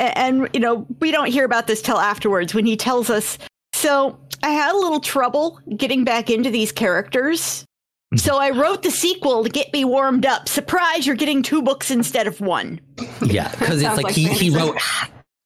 and 0.00 0.48
you 0.52 0.60
know 0.60 0.86
we 1.00 1.10
don't 1.10 1.30
hear 1.30 1.44
about 1.44 1.66
this 1.66 1.82
till 1.82 1.98
afterwards 1.98 2.54
when 2.54 2.66
he 2.66 2.76
tells 2.76 3.10
us 3.10 3.38
so 3.76 4.18
i 4.42 4.50
had 4.50 4.74
a 4.74 4.78
little 4.78 5.00
trouble 5.00 5.60
getting 5.76 6.04
back 6.04 6.30
into 6.30 6.50
these 6.50 6.72
characters 6.72 7.64
mm-hmm. 8.12 8.16
so 8.16 8.38
i 8.38 8.50
wrote 8.50 8.82
the 8.82 8.90
sequel 8.90 9.44
to 9.44 9.50
get 9.50 9.72
me 9.72 9.84
warmed 9.84 10.26
up 10.26 10.48
surprise 10.48 11.06
you're 11.06 11.16
getting 11.16 11.42
two 11.42 11.62
books 11.62 11.90
instead 11.90 12.26
of 12.26 12.40
one 12.40 12.80
Yeah, 13.22 13.50
because 13.50 13.82
it's 13.82 13.96
like, 13.96 14.04
like 14.04 14.14
he, 14.14 14.28
he 14.28 14.50
wrote, 14.50 14.78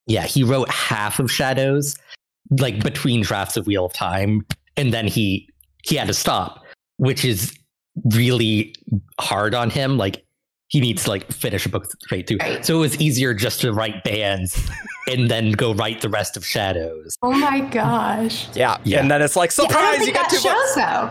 yeah, 0.07 0.23
he 0.23 0.43
wrote 0.45 0.69
half 0.71 1.19
of 1.19 1.31
Shadows, 1.31 1.97
like 2.59 2.83
between 2.83 3.23
drafts 3.23 3.57
of 3.57 3.67
Wheel 3.67 3.87
of 3.87 3.93
Time, 3.93 4.47
and 4.77 4.93
then 4.93 5.07
he 5.07 5.49
he 5.85 5.97
had 5.97 6.07
to 6.09 6.15
stop, 6.15 6.65
which 6.99 7.25
is 7.25 7.57
really 8.13 8.75
hard 9.19 9.55
on 9.55 9.71
him. 9.71 9.97
Like 9.99 10.25
he 10.69 10.81
needs 10.81 11.05
to 11.05 11.11
like 11.11 11.31
finish 11.33 11.67
a 11.67 11.69
book 11.69 11.87
straight 12.03 12.29
through. 12.29 12.39
Right. 12.39 12.65
So 12.65 12.77
it 12.77 12.81
was 12.81 13.01
easier 13.01 13.35
just 13.35 13.61
to 13.63 13.73
write 13.73 14.05
bands 14.05 14.69
and 15.11 15.31
then 15.31 15.53
go 15.53 15.75
write 15.75 16.01
the 16.01 16.09
rest 16.09 16.37
of 16.37 16.45
Shadows. 16.47 17.17
Oh 17.23 17.33
my 17.33 17.61
gosh. 17.61 18.49
Yeah. 18.57 18.79
Yeah. 18.85 19.01
And 19.01 19.11
then 19.11 19.23
it's 19.23 19.37
like, 19.37 19.51
Yeah, 19.57 19.65
I 19.65 19.69
don't 19.69 19.73
surprise, 19.73 19.97
think 19.99 20.09
you 20.09 20.15
got 20.15 20.31
that 20.31 20.41
two 20.41 20.49
books. 20.49 20.75
shows 20.75 20.75
though. 20.77 21.11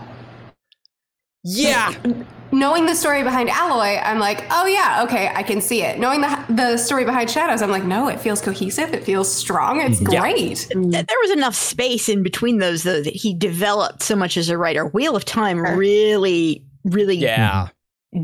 Yeah. 1.42 1.94
Knowing 2.52 2.84
the 2.86 2.94
story 2.96 3.22
behind 3.22 3.48
Alloy, 3.48 3.96
I'm 4.02 4.18
like, 4.18 4.44
oh 4.50 4.66
yeah, 4.66 5.04
okay, 5.04 5.30
I 5.34 5.42
can 5.44 5.60
see 5.60 5.82
it. 5.82 5.98
Knowing 6.00 6.20
the 6.20 6.44
the 6.48 6.76
story 6.76 7.04
behind 7.04 7.30
Shadows, 7.30 7.62
I'm 7.62 7.70
like, 7.70 7.84
no, 7.84 8.08
it 8.08 8.20
feels 8.20 8.40
cohesive. 8.40 8.92
It 8.92 9.04
feels 9.04 9.32
strong. 9.32 9.80
It's 9.80 10.00
great. 10.00 10.66
Th- 10.70 10.90
There 11.06 11.18
was 11.22 11.30
enough 11.30 11.54
space 11.54 12.08
in 12.08 12.22
between 12.24 12.58
those, 12.58 12.82
though, 12.82 13.00
that 13.02 13.14
he 13.14 13.34
developed 13.34 14.02
so 14.02 14.16
much 14.16 14.36
as 14.36 14.48
a 14.48 14.58
writer. 14.58 14.86
Wheel 14.86 15.14
of 15.14 15.24
Time 15.24 15.60
really, 15.62 16.64
really 16.84 17.16
Yeah. 17.16 17.68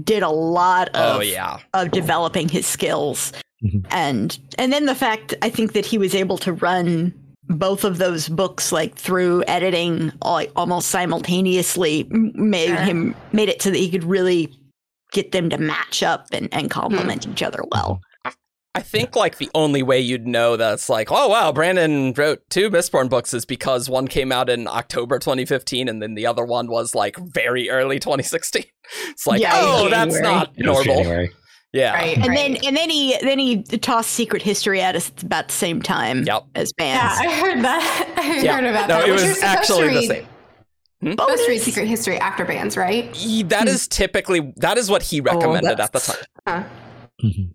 did 0.02 0.24
a 0.24 0.28
lot 0.28 0.90
oh, 0.94 0.98
of 1.12 1.16
Oh 1.18 1.20
yeah. 1.20 1.58
of 1.72 1.92
developing 1.92 2.48
his 2.48 2.66
skills 2.66 3.32
Mhm. 3.64 3.86
and 3.90 4.38
and 4.58 4.72
then 4.72 4.84
the 4.86 4.94
fact 4.94 5.34
i 5.42 5.48
think 5.48 5.72
that 5.72 5.86
he 5.86 5.96
was 5.98 6.14
able 6.14 6.36
to 6.38 6.52
run 6.52 7.14
both 7.48 7.84
of 7.84 7.96
those 7.98 8.28
books 8.28 8.70
like 8.72 8.94
through 8.96 9.42
editing 9.48 10.12
like 10.22 10.50
almost 10.56 10.88
simultaneously 10.88 12.06
made 12.10 12.66
Sure. 12.68 12.76
him 12.76 13.14
made 13.32 13.48
it 13.48 13.62
so 13.62 13.70
that 13.70 13.78
he 13.78 13.90
could 13.90 14.04
really 14.04 14.52
get 15.12 15.32
them 15.32 15.48
to 15.50 15.56
match 15.58 16.02
up 16.02 16.26
and, 16.32 16.48
and 16.52 16.70
complement 16.70 17.26
each 17.26 17.42
other 17.42 17.62
well 17.72 18.00
I 18.74 18.80
think 18.80 19.16
like 19.16 19.38
the 19.38 19.48
only 19.54 19.82
way 19.82 19.98
you'd 20.00 20.26
know 20.26 20.58
that's 20.58 20.90
like, 20.90 21.08
oh 21.10 21.28
wow, 21.28 21.50
Brandon 21.50 22.12
wrote 22.12 22.42
two 22.50 22.68
Mistborn 22.68 23.08
books 23.08 23.32
is 23.32 23.46
because 23.46 23.88
one 23.88 24.06
came 24.06 24.30
out 24.30 24.50
in 24.50 24.68
October 24.68 25.18
2015 25.18 25.88
and 25.88 26.02
then 26.02 26.14
the 26.14 26.26
other 26.26 26.44
one 26.44 26.66
was 26.66 26.94
like 26.94 27.16
very 27.16 27.70
early 27.70 27.98
2016. 27.98 28.64
It's 29.08 29.26
like, 29.26 29.40
Yeah, 29.40 29.52
oh, 29.54 29.88
that's 29.88 30.20
not 30.20 30.58
normal. 30.58 30.84
January. 30.84 31.30
Yeah. 31.76 31.92
Right. 31.92 32.16
and 32.16 32.26
right. 32.28 32.34
then 32.36 32.56
and 32.64 32.76
then 32.76 32.88
he 32.90 33.16
then 33.22 33.38
he 33.38 33.62
tossed 33.62 34.10
secret 34.10 34.42
history 34.42 34.80
at 34.80 34.96
us 34.96 35.10
at 35.16 35.22
about 35.22 35.48
the 35.48 35.54
same 35.54 35.82
time 35.82 36.24
Yep. 36.24 36.44
as 36.54 36.72
bands. 36.72 37.20
yeah, 37.22 37.30
I 37.30 37.34
heard 37.34 37.62
that. 37.64 38.14
I 38.18 38.40
Yeah. 38.40 38.54
heard 38.56 38.64
about 38.64 38.88
no, 38.88 38.98
that. 39.00 39.08
it 39.08 39.12
was 39.12 39.22
supposed 39.22 39.42
actually 39.44 39.88
the 39.88 39.94
read- 39.94 40.08
same. 40.08 40.26
Supposed 41.12 41.44
to 41.44 41.50
read 41.50 41.60
Secret 41.60 41.86
History 41.86 42.16
after 42.18 42.44
bands, 42.46 42.76
right? 42.76 43.14
He- 43.14 43.42
that 43.44 43.68
is 43.68 43.86
typically 43.86 44.52
that 44.56 44.78
is 44.78 44.90
what 44.90 45.02
he 45.02 45.20
recommended 45.20 45.78
at 45.78 45.92
the 45.92 46.00
time. 46.00 46.16
Huh. 46.48 46.62
Mhm. 47.22 47.50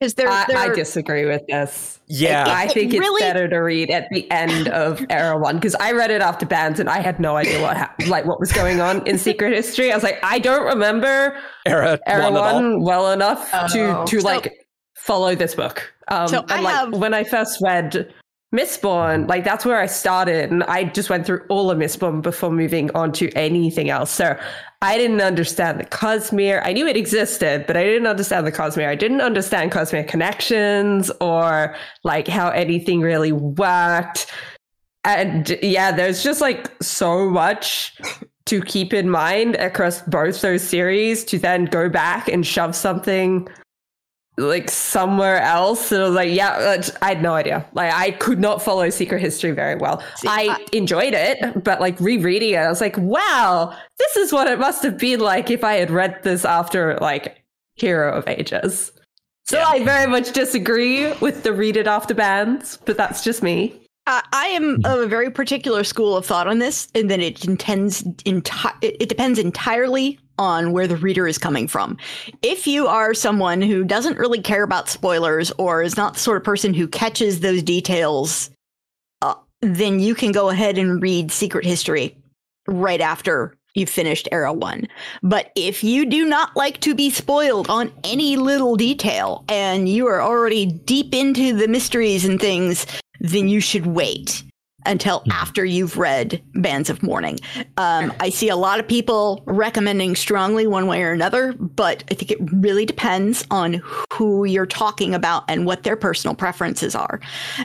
Because 0.00 0.14
they're, 0.14 0.28
I, 0.28 0.44
they're 0.48 0.56
I 0.58 0.68
disagree 0.74 1.26
with 1.26 1.42
this. 1.46 2.00
Yeah. 2.06 2.46
I 2.48 2.66
think 2.68 2.92
it's 2.94 3.00
really- 3.00 3.20
better 3.20 3.46
to 3.48 3.58
read 3.58 3.90
at 3.90 4.08
the 4.10 4.28
end 4.30 4.68
of 4.68 5.04
Era 5.10 5.36
One 5.38 5.56
because 5.56 5.74
I 5.74 5.92
read 5.92 6.10
it 6.10 6.22
after 6.22 6.46
bands 6.46 6.80
and 6.80 6.88
I 6.88 7.00
had 7.00 7.20
no 7.20 7.36
idea 7.36 7.60
what 7.60 7.76
hap- 7.76 8.00
like 8.08 8.24
what 8.24 8.40
was 8.40 8.50
going 8.50 8.80
on 8.80 9.06
in 9.06 9.18
Secret 9.18 9.52
History. 9.52 9.92
I 9.92 9.94
was 9.94 10.02
like, 10.02 10.18
I 10.24 10.38
don't 10.38 10.64
remember 10.64 11.36
Era, 11.66 11.98
Era 12.06 12.30
one. 12.32 12.54
One 12.54 12.82
well 12.82 13.12
enough 13.12 13.48
Oh. 13.52 13.68
to 13.68 14.04
to 14.10 14.20
So- 14.22 14.26
like 14.26 14.54
follow 14.96 15.34
this 15.34 15.54
book. 15.54 15.92
Um, 16.08 16.28
So 16.28 16.40
and 16.40 16.50
I 16.52 16.60
like 16.60 16.74
have- 16.74 16.94
when 16.94 17.12
I 17.14 17.22
first 17.24 17.60
read 17.62 18.12
Mistborn, 18.54 19.28
like 19.28 19.44
that's 19.44 19.64
where 19.64 19.78
I 19.78 19.86
started, 19.86 20.50
and 20.50 20.64
I 20.64 20.84
just 20.84 21.08
went 21.10 21.24
through 21.26 21.44
all 21.48 21.70
of 21.70 21.78
Mistborn 21.78 22.20
before 22.22 22.50
moving 22.50 22.90
on 22.96 23.12
to 23.12 23.30
anything 23.32 23.90
else. 23.90 24.10
So 24.10 24.36
I 24.82 24.96
didn't 24.96 25.20
understand 25.20 25.78
the 25.78 25.84
Cosmere. 25.84 26.62
I 26.64 26.72
knew 26.72 26.86
it 26.86 26.96
existed, 26.96 27.66
but 27.66 27.76
I 27.76 27.84
didn't 27.84 28.06
understand 28.06 28.46
the 28.46 28.52
Cosmere. 28.52 28.88
I 28.88 28.94
didn't 28.94 29.20
understand 29.20 29.72
Cosmere 29.72 30.08
connections 30.08 31.10
or 31.20 31.76
like 32.02 32.26
how 32.26 32.48
anything 32.48 33.02
really 33.02 33.32
worked. 33.32 34.32
And 35.04 35.58
yeah, 35.62 35.92
there's 35.92 36.22
just 36.22 36.40
like 36.40 36.70
so 36.82 37.28
much 37.28 37.94
to 38.46 38.62
keep 38.62 38.94
in 38.94 39.10
mind 39.10 39.54
across 39.56 40.00
both 40.02 40.40
those 40.40 40.62
series 40.62 41.24
to 41.24 41.38
then 41.38 41.66
go 41.66 41.88
back 41.88 42.28
and 42.28 42.46
shove 42.46 42.74
something 42.74 43.46
like 44.40 44.70
somewhere 44.70 45.40
else. 45.40 45.92
And 45.92 46.02
I 46.02 46.06
was 46.06 46.14
like, 46.14 46.30
yeah, 46.32 46.50
uh, 46.50 46.82
I 47.02 47.08
had 47.08 47.22
no 47.22 47.34
idea. 47.34 47.64
Like, 47.72 47.92
I 47.92 48.12
could 48.12 48.40
not 48.40 48.62
follow 48.62 48.88
Secret 48.90 49.20
History 49.20 49.52
very 49.52 49.76
well. 49.76 50.02
I 50.26 50.64
enjoyed 50.72 51.14
it, 51.14 51.62
but 51.62 51.80
like 51.80 51.98
rereading 52.00 52.54
it, 52.54 52.56
I 52.56 52.68
was 52.68 52.80
like, 52.80 52.96
wow, 52.98 53.76
this 53.98 54.16
is 54.16 54.32
what 54.32 54.46
it 54.46 54.58
must 54.58 54.82
have 54.82 54.98
been 54.98 55.20
like 55.20 55.50
if 55.50 55.62
I 55.62 55.74
had 55.74 55.90
read 55.90 56.22
this 56.22 56.44
after 56.44 56.96
like 57.00 57.42
Hero 57.76 58.12
of 58.12 58.26
Ages. 58.28 58.92
So 59.46 59.58
Yeah. 59.58 59.68
I 59.68 59.84
very 59.84 60.06
much 60.06 60.32
disagree 60.32 61.12
with 61.14 61.42
the 61.42 61.52
read 61.52 61.76
it 61.76 61.86
after 61.86 62.14
bands, 62.14 62.78
but 62.84 62.96
that's 62.96 63.22
just 63.24 63.42
me. 63.42 63.74
I 64.06 64.22
I 64.32 64.46
am 64.46 64.80
of 64.84 65.00
a 65.00 65.06
very 65.06 65.30
particular 65.30 65.84
school 65.84 66.16
of 66.16 66.24
thought 66.24 66.46
on 66.46 66.58
this, 66.58 66.88
and 66.94 67.10
then 67.10 67.20
it 67.20 67.44
intends 67.44 68.02
enti- 68.24 68.74
it 68.80 68.96
it 69.00 69.08
depends 69.08 69.38
entirely 69.38 70.18
on 70.40 70.72
where 70.72 70.88
the 70.88 70.96
reader 70.96 71.28
is 71.28 71.36
coming 71.36 71.68
from. 71.68 71.98
If 72.42 72.66
you 72.66 72.86
are 72.86 73.12
someone 73.12 73.60
who 73.60 73.84
doesn't 73.84 74.18
really 74.18 74.40
care 74.40 74.62
about 74.64 74.88
spoilers 74.88 75.52
or 75.58 75.82
is 75.82 75.98
not 75.98 76.14
the 76.14 76.20
sort 76.20 76.38
of 76.38 76.44
person 76.44 76.72
who 76.72 76.88
catches 76.88 77.40
those 77.40 77.62
details, 77.62 78.50
uh, 79.20 79.34
then 79.60 80.00
you 80.00 80.14
can 80.14 80.32
go 80.32 80.48
ahead 80.48 80.78
and 80.78 81.02
read 81.02 81.30
Secret 81.30 81.66
History 81.66 82.16
right 82.66 83.02
after 83.02 83.54
you've 83.74 83.90
finished 83.90 84.28
Era 84.32 84.52
1. 84.52 84.88
But 85.22 85.52
if 85.56 85.84
you 85.84 86.06
do 86.06 86.24
not 86.24 86.56
like 86.56 86.80
to 86.80 86.94
be 86.94 87.10
spoiled 87.10 87.68
on 87.68 87.92
any 88.02 88.36
little 88.36 88.76
detail 88.76 89.44
and 89.48 89.88
you 89.90 90.06
are 90.06 90.22
already 90.22 90.64
deep 90.64 91.14
into 91.14 91.54
the 91.54 91.68
mysteries 91.68 92.24
and 92.24 92.40
things, 92.40 92.86
then 93.20 93.46
you 93.48 93.60
should 93.60 93.84
wait 93.84 94.42
until 94.86 95.22
after 95.30 95.64
you've 95.64 95.96
read 95.98 96.42
Bands 96.54 96.90
of 96.90 97.02
Mourning. 97.02 97.38
Um, 97.76 98.12
I 98.20 98.30
see 98.30 98.48
a 98.48 98.56
lot 98.56 98.80
of 98.80 98.88
people 98.88 99.42
recommending 99.46 100.16
strongly 100.16 100.66
one 100.66 100.86
way 100.86 101.02
or 101.02 101.12
another, 101.12 101.52
but 101.54 102.04
I 102.10 102.14
think 102.14 102.30
it 102.30 102.38
really 102.52 102.86
depends 102.86 103.44
on 103.50 103.82
who 104.12 104.44
you're 104.44 104.66
talking 104.66 105.14
about 105.14 105.44
and 105.48 105.66
what 105.66 105.82
their 105.82 105.96
personal 105.96 106.34
preferences 106.34 106.94
are. 106.94 107.20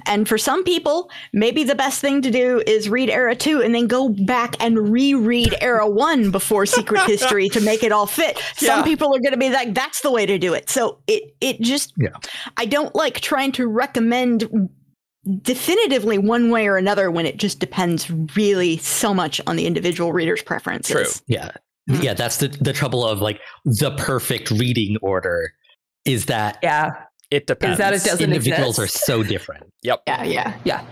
And 0.08 0.28
for 0.28 0.38
some 0.38 0.64
people, 0.64 1.10
maybe 1.34 1.64
the 1.64 1.76
best 1.76 2.02
thing 2.02 2.22
to 2.22 2.32
do 2.32 2.62
is 2.68 2.90
read 2.90 3.10
Era 3.10 3.36
2 3.36 3.62
and 3.62 3.74
then 3.74 3.88
go 3.88 4.10
back 4.10 4.56
and 4.64 4.90
reread 4.92 5.56
Era 5.62 5.88
1 5.90 6.32
before 6.32 6.66
Secret 6.66 7.02
History 7.06 7.50
to 7.50 7.62
make 7.62 7.84
it 7.84 7.92
all 7.92 8.08
fit. 8.08 8.38
Some 8.56 8.80
Yeah. 8.80 8.84
people 8.84 9.08
are 9.16 9.20
going 9.20 9.32
to 9.32 9.38
be 9.38 9.50
like, 9.50 9.74
that's 9.74 10.02
the 10.02 10.12
way 10.12 10.26
to 10.26 10.38
do 10.38 10.54
it. 10.54 10.70
So 10.70 11.00
it, 11.08 11.36
it 11.42 11.62
just, 11.62 11.94
Yeah. 11.98 12.10
I 12.58 12.66
don't 12.66 12.94
like 12.96 13.22
trying 13.22 13.52
to 13.54 13.68
recommend 13.68 14.70
definitively 15.42 16.18
one 16.18 16.50
way 16.50 16.68
or 16.68 16.78
another 16.78 17.10
when 17.10 17.26
it 17.26 17.38
just 17.38 17.60
depends 17.60 18.10
really 18.36 18.78
so 18.78 19.14
much 19.14 19.42
on 19.48 19.56
the 19.56 19.66
individual 19.66 20.14
reader's 20.14 20.42
preferences. 20.42 20.96
True. 20.96 21.26
Yeah. 21.28 21.52
Mm-hmm. 21.90 22.02
Yeah, 22.02 22.14
that's 22.16 22.38
the 22.38 22.48
the 22.48 22.74
trouble 22.74 23.06
of 23.06 23.22
like 23.22 23.40
the 23.64 23.92
perfect 23.92 24.50
reading 24.52 24.98
order 25.02 25.54
is 26.06 26.26
that 26.26 26.58
Yeah. 26.64 26.92
It 27.32 27.48
depends. 27.48 27.74
Is 27.74 27.78
that 27.80 27.94
it 27.94 28.04
doesn't 28.04 28.24
individuals 28.24 28.78
exist? 28.80 29.04
are 29.04 29.06
so 29.06 29.24
different. 29.24 29.66
Yep. 29.82 30.04
Yeah, 30.08 30.24
yeah. 30.24 30.54
Yeah. 30.64 30.86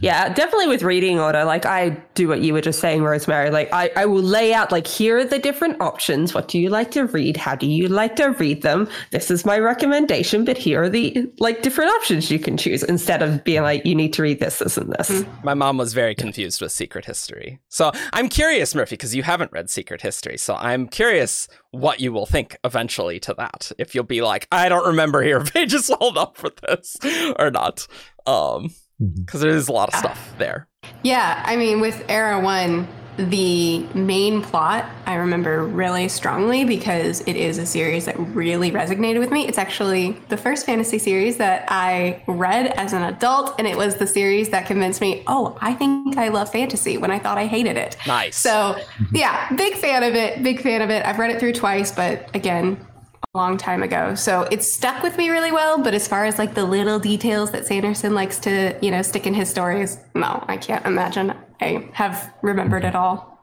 Yeah, 0.00 0.32
definitely 0.32 0.68
with 0.68 0.82
reading 0.82 1.18
order. 1.18 1.44
Like 1.44 1.66
I 1.66 1.90
do 2.14 2.26
what 2.26 2.40
you 2.40 2.54
were 2.54 2.60
just 2.60 2.80
saying, 2.80 3.02
Rosemary. 3.02 3.50
Like 3.50 3.70
I, 3.72 3.90
I 3.96 4.06
will 4.06 4.22
lay 4.22 4.54
out 4.54 4.72
like 4.72 4.86
here 4.86 5.18
are 5.18 5.24
the 5.24 5.38
different 5.38 5.80
options. 5.80 6.32
What 6.32 6.48
do 6.48 6.58
you 6.58 6.70
like 6.70 6.90
to 6.92 7.04
read? 7.06 7.36
How 7.36 7.54
do 7.54 7.66
you 7.66 7.86
like 7.88 8.16
to 8.16 8.28
read 8.28 8.62
them? 8.62 8.88
This 9.10 9.30
is 9.30 9.44
my 9.44 9.58
recommendation, 9.58 10.44
but 10.44 10.56
here 10.56 10.84
are 10.84 10.88
the 10.88 11.30
like 11.38 11.62
different 11.62 11.90
options 11.90 12.30
you 12.30 12.38
can 12.38 12.56
choose 12.56 12.82
instead 12.82 13.22
of 13.22 13.44
being 13.44 13.62
like 13.62 13.84
you 13.84 13.94
need 13.94 14.14
to 14.14 14.22
read 14.22 14.40
this, 14.40 14.58
this, 14.58 14.78
and 14.78 14.90
this. 14.92 15.24
My 15.42 15.54
mom 15.54 15.76
was 15.76 15.92
very 15.92 16.14
confused 16.14 16.62
with 16.62 16.72
Secret 16.72 17.04
History. 17.04 17.58
So 17.68 17.92
I'm 18.14 18.28
curious, 18.30 18.74
Murphy, 18.74 18.94
because 18.94 19.14
you 19.14 19.22
haven't 19.22 19.52
read 19.52 19.68
Secret 19.68 20.00
History. 20.00 20.38
So 20.38 20.54
I'm 20.56 20.88
curious 20.88 21.46
what 21.72 22.00
you 22.00 22.12
will 22.12 22.26
think 22.26 22.56
eventually 22.64 23.20
to 23.20 23.34
that. 23.34 23.70
If 23.76 23.94
you'll 23.94 24.04
be 24.04 24.22
like, 24.22 24.48
I 24.50 24.70
don't 24.70 24.86
remember 24.86 25.22
here 25.22 25.44
pages 25.44 25.90
hold 25.98 26.16
up 26.16 26.38
for 26.38 26.50
this 26.62 26.96
or 27.38 27.50
not. 27.50 27.86
Um. 28.26 28.70
Mm-hmm. 29.00 29.22
because 29.22 29.40
there 29.40 29.50
is 29.50 29.68
a 29.68 29.72
lot 29.72 29.88
of 29.90 29.94
stuff 29.94 30.30
ah. 30.32 30.38
there. 30.38 30.68
Yeah, 31.04 31.42
I 31.46 31.56
mean, 31.56 31.80
with 31.80 32.04
Era 32.08 32.40
1, 32.40 32.88
the 33.18 33.80
main 33.94 34.42
plot 34.42 34.88
I 35.06 35.14
remember 35.14 35.64
really 35.64 36.08
strongly 36.08 36.64
because 36.64 37.20
it 37.22 37.34
is 37.34 37.58
a 37.58 37.66
series 37.66 38.04
that 38.06 38.18
really 38.18 38.70
resonated 38.70 39.18
with 39.18 39.30
me. 39.30 39.46
It's 39.46 39.58
actually 39.58 40.16
the 40.28 40.36
first 40.36 40.66
fantasy 40.66 40.98
series 40.98 41.36
that 41.38 41.64
I 41.68 42.22
read 42.28 42.68
as 42.76 42.92
an 42.92 43.02
adult, 43.02 43.54
and 43.58 43.66
it 43.66 43.76
was 43.76 43.96
the 43.96 44.06
series 44.06 44.50
that 44.50 44.66
convinced 44.66 45.00
me, 45.00 45.24
oh, 45.26 45.58
I 45.60 45.74
think 45.74 46.16
I 46.16 46.28
love 46.28 46.50
fantasy 46.50 46.96
when 46.96 47.10
I 47.10 47.18
thought 47.18 47.38
I 47.38 47.46
hated 47.46 47.76
it. 47.76 47.96
Nice. 48.06 48.36
So, 48.36 48.50
mm-hmm. 48.50 49.16
yeah, 49.16 49.52
big 49.54 49.74
fan 49.74 50.02
of 50.02 50.14
it. 50.14 50.42
Big 50.42 50.60
fan 50.60 50.82
of 50.82 50.90
it. 50.90 51.04
I've 51.04 51.18
read 51.18 51.30
it 51.30 51.40
through 51.40 51.54
twice, 51.54 51.90
but 51.90 52.34
again, 52.34 52.84
a 53.34 53.38
long 53.38 53.56
time 53.56 53.82
ago. 53.82 54.14
So 54.14 54.42
it's 54.50 54.70
stuck 54.72 55.02
with 55.02 55.16
me 55.16 55.30
really 55.30 55.52
well. 55.52 55.82
But 55.82 55.94
as 55.94 56.08
far 56.08 56.24
as 56.24 56.38
like 56.38 56.54
the 56.54 56.64
little 56.64 56.98
details 56.98 57.50
that 57.52 57.66
Sanderson 57.66 58.14
likes 58.14 58.38
to, 58.40 58.76
you 58.82 58.90
know, 58.90 59.02
stick 59.02 59.26
in 59.26 59.34
his 59.34 59.48
stories, 59.50 59.98
no, 60.14 60.44
I 60.48 60.56
can't 60.56 60.84
imagine 60.86 61.34
I 61.60 61.88
have 61.92 62.32
remembered 62.42 62.84
it 62.84 62.94
all. 62.94 63.38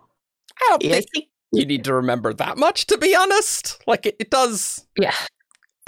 I 0.61 0.65
don't 0.69 0.83
Yeah, 0.83 0.95
think 0.95 1.09
think 1.13 1.27
you 1.51 1.65
need 1.65 1.83
to 1.85 1.93
remember 1.93 2.33
that 2.33 2.57
much, 2.57 2.87
to 2.87 2.97
be 2.97 3.15
honest. 3.15 3.81
Like, 3.87 4.05
it, 4.05 4.15
it 4.19 4.29
does. 4.29 4.85
Yeah. 4.97 5.13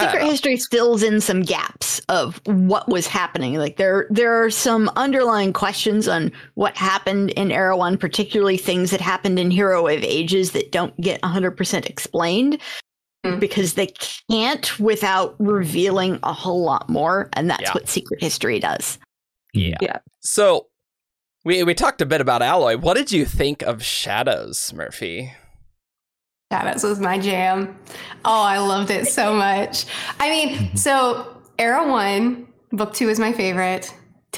Secret 0.00 0.22
History 0.26 0.56
fills 0.56 1.02
in 1.02 1.20
some 1.20 1.42
gaps 1.42 2.00
of 2.08 2.40
what 2.46 2.88
was 2.88 3.08
happening. 3.08 3.54
Like 3.54 3.78
there, 3.78 4.06
there 4.10 4.44
are 4.44 4.48
some 4.48 4.88
underlying 4.94 5.52
questions 5.52 6.06
on 6.06 6.30
what 6.54 6.76
happened 6.76 7.30
in 7.30 7.50
Era 7.50 7.76
One, 7.76 7.98
particularly 7.98 8.56
things 8.56 8.92
that 8.92 9.00
happened 9.00 9.40
in 9.40 9.50
Hero 9.50 9.88
of 9.88 10.04
Ages 10.04 10.52
that 10.52 10.70
don't 10.70 10.98
get 11.00 11.20
100% 11.22 11.86
explained 11.86 12.60
Mm. 13.26 13.40
because 13.40 13.74
they 13.74 13.88
can't 14.30 14.78
without 14.78 15.34
revealing 15.40 16.20
a 16.22 16.32
whole 16.32 16.62
lot 16.62 16.88
more, 16.88 17.28
and 17.32 17.50
that's 17.50 17.62
Yeah. 17.62 17.72
what 17.72 17.88
Secret 17.88 18.22
History 18.22 18.60
does. 18.60 18.96
Yeah. 19.52 19.76
Yeah. 19.80 19.98
So 20.20 20.66
we 21.44 21.64
we 21.64 21.74
talked 21.74 22.00
a 22.00 22.06
bit 22.06 22.20
about 22.20 22.42
Alloy. 22.42 22.76
What 22.76 22.94
did 22.96 23.10
you 23.10 23.24
think 23.24 23.62
of 23.62 23.82
Shadows, 23.82 24.72
Murphy? 24.72 25.32
Shadows 26.52 26.84
was 26.84 27.00
my 27.00 27.18
jam. 27.18 27.76
Oh, 28.24 28.42
I 28.42 28.58
loved 28.58 28.90
it 28.90 29.06
so 29.08 29.34
much. 29.34 29.84
I 30.20 30.30
mean, 30.30 30.76
so 30.76 31.26
Era 31.58 31.88
One, 31.88 32.46
Book 32.70 32.94
Two 32.94 33.08
is 33.08 33.18
my 33.18 33.32
favorite. 33.32 33.92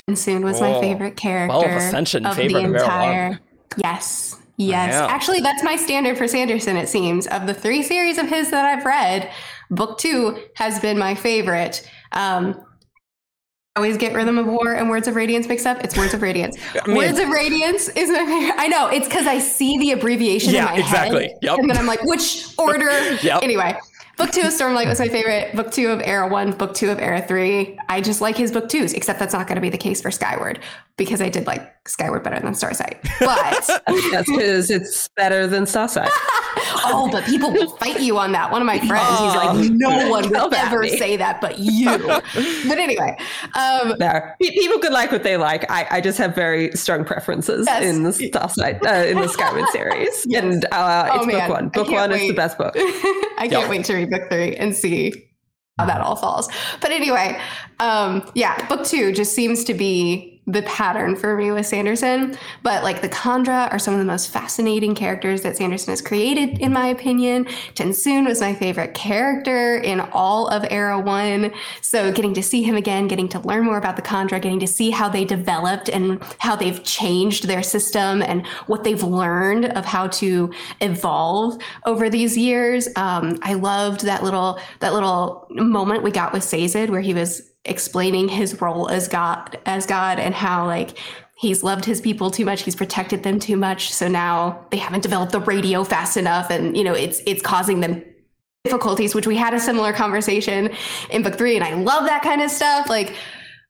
Tensoon 0.08 0.42
was 0.42 0.60
my 0.60 0.80
favorite 0.80 1.16
character. 1.16 1.54
Well, 1.54 1.64
Ascension 1.64 2.24
of 2.24 2.34
favorite 2.36 2.62
the 2.62 2.68
of 2.68 2.74
Era 2.76 2.82
entire. 2.84 3.28
One. 3.28 3.40
Yes. 3.76 4.36
Yes. 4.68 4.94
Actually, 4.94 5.40
that's 5.40 5.62
my 5.62 5.76
standard 5.76 6.18
for 6.18 6.28
Sanderson, 6.28 6.76
it 6.76 6.88
seems. 6.88 7.26
Of 7.28 7.46
the 7.46 7.54
three 7.54 7.82
series 7.82 8.18
of 8.18 8.28
his 8.28 8.50
that 8.50 8.64
I've 8.64 8.84
read, 8.84 9.30
Book 9.70 9.98
Two 9.98 10.38
has 10.56 10.78
been 10.80 10.98
my 10.98 11.14
favorite. 11.14 11.88
Um, 12.12 12.60
I 13.76 13.80
always 13.80 13.96
get 13.96 14.14
Rhythm 14.14 14.36
of 14.36 14.46
War 14.46 14.74
and 14.74 14.90
Words 14.90 15.06
of 15.08 15.14
Radiance 15.14 15.46
mixed 15.48 15.64
up. 15.66 15.82
It's 15.84 15.96
Words 15.96 16.12
of 16.12 16.22
Radiance. 16.22 16.56
I 16.84 16.86
mean- 16.88 16.96
Words 16.96 17.18
of 17.20 17.28
Radiance 17.28 17.88
is 17.90 18.10
my 18.10 18.18
favorite. 18.26 18.54
I 18.58 18.66
know. 18.66 18.88
It's 18.88 19.06
because 19.08 19.26
I 19.26 19.38
see 19.38 19.78
the 19.78 19.92
abbreviation 19.92 20.52
Yeah, 20.52 20.72
in 20.74 20.80
my 20.80 20.84
exactly. 20.86 21.22
head. 21.28 21.38
Yep. 21.42 21.58
And 21.60 21.70
then 21.70 21.78
I'm 21.78 21.86
like, 21.86 22.02
which 22.04 22.46
order? 22.58 22.90
Yep. 23.22 23.42
Anyway, 23.42 23.78
Book 24.20 24.32
Two 24.32 24.42
of 24.42 24.48
Stormlight 24.48 24.86
was 24.86 24.98
my 24.98 25.08
favorite. 25.08 25.56
Book 25.56 25.70
Two 25.70 25.88
of 25.88 26.02
Era 26.04 26.28
One, 26.28 26.52
Book 26.52 26.74
Two 26.74 26.90
of 26.90 26.98
Era 26.98 27.22
Three. 27.22 27.78
I 27.88 28.02
just 28.02 28.20
like 28.20 28.36
his 28.36 28.52
Book 28.52 28.68
Twos, 28.68 28.92
except 28.92 29.18
that's 29.18 29.32
not 29.32 29.46
going 29.46 29.54
to 29.54 29.62
be 29.62 29.70
the 29.70 29.78
case 29.78 30.02
for 30.02 30.10
Skyward 30.10 30.58
because 30.98 31.22
I 31.22 31.30
did 31.30 31.46
like 31.46 31.74
Skyward 31.88 32.22
better 32.22 32.38
than 32.38 32.54
Starsight. 32.54 32.98
But 33.18 33.66
That's 34.12 34.30
because 34.30 34.70
it's 34.70 35.08
better 35.16 35.46
than 35.46 35.64
Starsight. 35.64 36.10
oh, 36.84 37.08
but 37.10 37.24
people 37.24 37.52
will 37.52 37.76
fight 37.76 38.00
you 38.00 38.18
on 38.18 38.32
that. 38.32 38.50
One 38.52 38.60
of 38.62 38.66
my 38.66 38.78
friends, 38.78 39.18
he's 39.20 39.34
like, 39.34 39.70
no 39.72 40.08
one 40.10 40.28
will 40.30 40.54
ever 40.54 40.80
me. 40.80 40.96
say 40.98 41.16
that, 41.16 41.40
but 41.40 41.58
you. 41.58 41.86
but 42.68 42.78
anyway, 42.78 43.16
um, 43.54 43.94
No, 43.98 44.20
people 44.40 44.78
could 44.78 44.92
like 44.92 45.12
what 45.12 45.22
they 45.22 45.36
like. 45.36 45.70
I, 45.70 45.86
I 45.90 46.00
just 46.00 46.18
have 46.18 46.34
very 46.34 46.70
strong 46.72 47.04
preferences 47.04 47.66
Yes. 47.66 47.84
in 47.84 48.02
the 48.02 48.10
Starsight, 48.12 48.84
uh, 48.86 49.06
in 49.06 49.18
the 49.20 49.28
Skyward 49.28 49.68
series, 49.72 50.26
and 50.34 50.64
uh, 50.72 51.08
Oh, 51.12 51.16
it's 51.16 51.26
book 51.26 51.34
man. 51.34 51.50
one. 51.50 51.68
Book 51.70 51.86
can't 51.88 52.10
one 52.10 52.12
is 52.12 52.28
the 52.28 52.34
best 52.34 52.58
book. 52.58 52.74
I 52.76 53.48
can't 53.48 53.52
Yep. 53.52 53.70
wait 53.70 53.84
to 53.86 53.94
read 53.94 54.10
book 54.10 54.28
three 54.30 54.54
and 54.56 54.74
see 54.76 55.12
how 55.78 55.86
that 55.86 56.00
all 56.02 56.16
falls. 56.16 56.48
But 56.80 56.90
anyway, 56.90 57.40
um, 57.78 58.30
yeah, 58.34 58.66
book 58.68 58.84
two 58.84 59.12
just 59.12 59.32
seems 59.34 59.64
to 59.64 59.74
be 59.74 60.29
the 60.52 60.62
pattern 60.62 61.16
for 61.16 61.36
me 61.36 61.52
with 61.52 61.66
Sanderson. 61.66 62.36
But 62.62 62.82
like 62.82 63.02
the 63.02 63.08
Kandra 63.08 63.70
are 63.72 63.78
some 63.78 63.94
of 63.94 64.00
the 64.00 64.06
most 64.06 64.30
fascinating 64.30 64.94
characters 64.94 65.42
that 65.42 65.56
Sanderson 65.56 65.92
has 65.92 66.02
created, 66.02 66.58
in 66.58 66.72
my 66.72 66.88
opinion. 66.88 67.44
Tensoon 67.74 68.26
was 68.26 68.40
my 68.40 68.54
favorite 68.54 68.94
character 68.94 69.78
in 69.78 70.00
all 70.00 70.48
of 70.48 70.64
Era 70.70 70.98
One. 70.98 71.52
So 71.80 72.12
getting 72.12 72.34
to 72.34 72.42
see 72.42 72.62
him 72.62 72.76
again, 72.76 73.06
getting 73.06 73.28
to 73.30 73.40
learn 73.40 73.64
more 73.64 73.78
about 73.78 73.96
the 73.96 74.02
Kandra, 74.02 74.40
getting 74.40 74.60
to 74.60 74.66
see 74.66 74.90
how 74.90 75.08
they 75.08 75.24
developed 75.24 75.88
and 75.88 76.22
how 76.38 76.56
they've 76.56 76.82
changed 76.84 77.46
their 77.46 77.62
system 77.62 78.22
and 78.22 78.46
what 78.66 78.84
they've 78.84 79.02
learned 79.02 79.66
of 79.66 79.84
how 79.84 80.08
to 80.08 80.52
evolve 80.80 81.58
over 81.86 82.10
these 82.10 82.36
years. 82.36 82.88
Um, 82.96 83.38
I 83.42 83.54
loved 83.54 84.04
that 84.04 84.22
little 84.22 84.58
that 84.80 84.92
little 84.92 85.46
moment 85.50 86.02
we 86.02 86.10
got 86.10 86.32
with 86.32 86.44
Sazed 86.44 86.90
where 86.90 87.00
he 87.00 87.14
was 87.14 87.49
explaining 87.64 88.28
his 88.28 88.60
role 88.60 88.88
as 88.88 89.06
God 89.08 89.58
as 89.66 89.86
God 89.86 90.18
and 90.18 90.34
how 90.34 90.66
like 90.66 90.98
he's 91.36 91.62
loved 91.62 91.84
his 91.84 92.00
people 92.00 92.30
too 92.30 92.44
much 92.44 92.62
he's 92.62 92.76
protected 92.76 93.22
them 93.22 93.38
too 93.38 93.56
much. 93.56 93.92
So 93.92 94.08
now 94.08 94.64
they 94.70 94.76
haven't 94.78 95.02
developed 95.02 95.32
the 95.32 95.40
radio 95.40 95.84
fast 95.84 96.16
enough. 96.16 96.50
And 96.50 96.76
you 96.76 96.84
know 96.84 96.94
it's 96.94 97.20
it's 97.26 97.42
causing 97.42 97.80
them 97.80 98.02
difficulties 98.64 99.14
which 99.14 99.26
we 99.26 99.36
had 99.36 99.54
a 99.54 99.60
similar 99.60 99.92
conversation 99.92 100.70
in 101.10 101.22
book 101.22 101.36
3 101.36 101.56
and 101.56 101.64
I 101.64 101.74
love 101.74 102.04
that 102.06 102.22
kind 102.22 102.42
of 102.42 102.50
stuff. 102.50 102.88
Like 102.88 103.14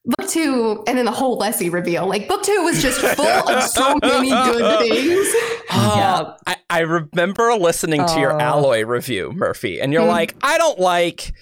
book 0.05 0.27
2 0.29 0.83
and 0.87 0.97
then 0.97 1.05
the 1.05 1.11
whole 1.11 1.37
Leslie 1.37 1.69
reveal. 1.69 2.07
Like 2.07 2.27
book 2.27 2.43
2 2.43 2.63
was 2.63 2.81
just 2.81 2.99
full 2.99 3.25
of 3.49 3.63
so 3.63 3.97
many 4.01 4.29
good 4.31 4.79
things. 4.89 5.27
Oh, 5.73 6.35
I, 6.47 6.55
I 6.69 6.79
remember 6.79 7.53
listening 7.55 8.05
to 8.05 8.19
your 8.19 8.33
Oh. 8.33 8.39
alloy 8.39 8.83
review, 8.83 9.31
Murphy, 9.33 9.79
and 9.79 9.93
you're 9.93 10.01
Hmm. 10.03 10.07
like, 10.09 10.35
I 10.41 10.57
don't 10.57 10.79
like 10.79 11.33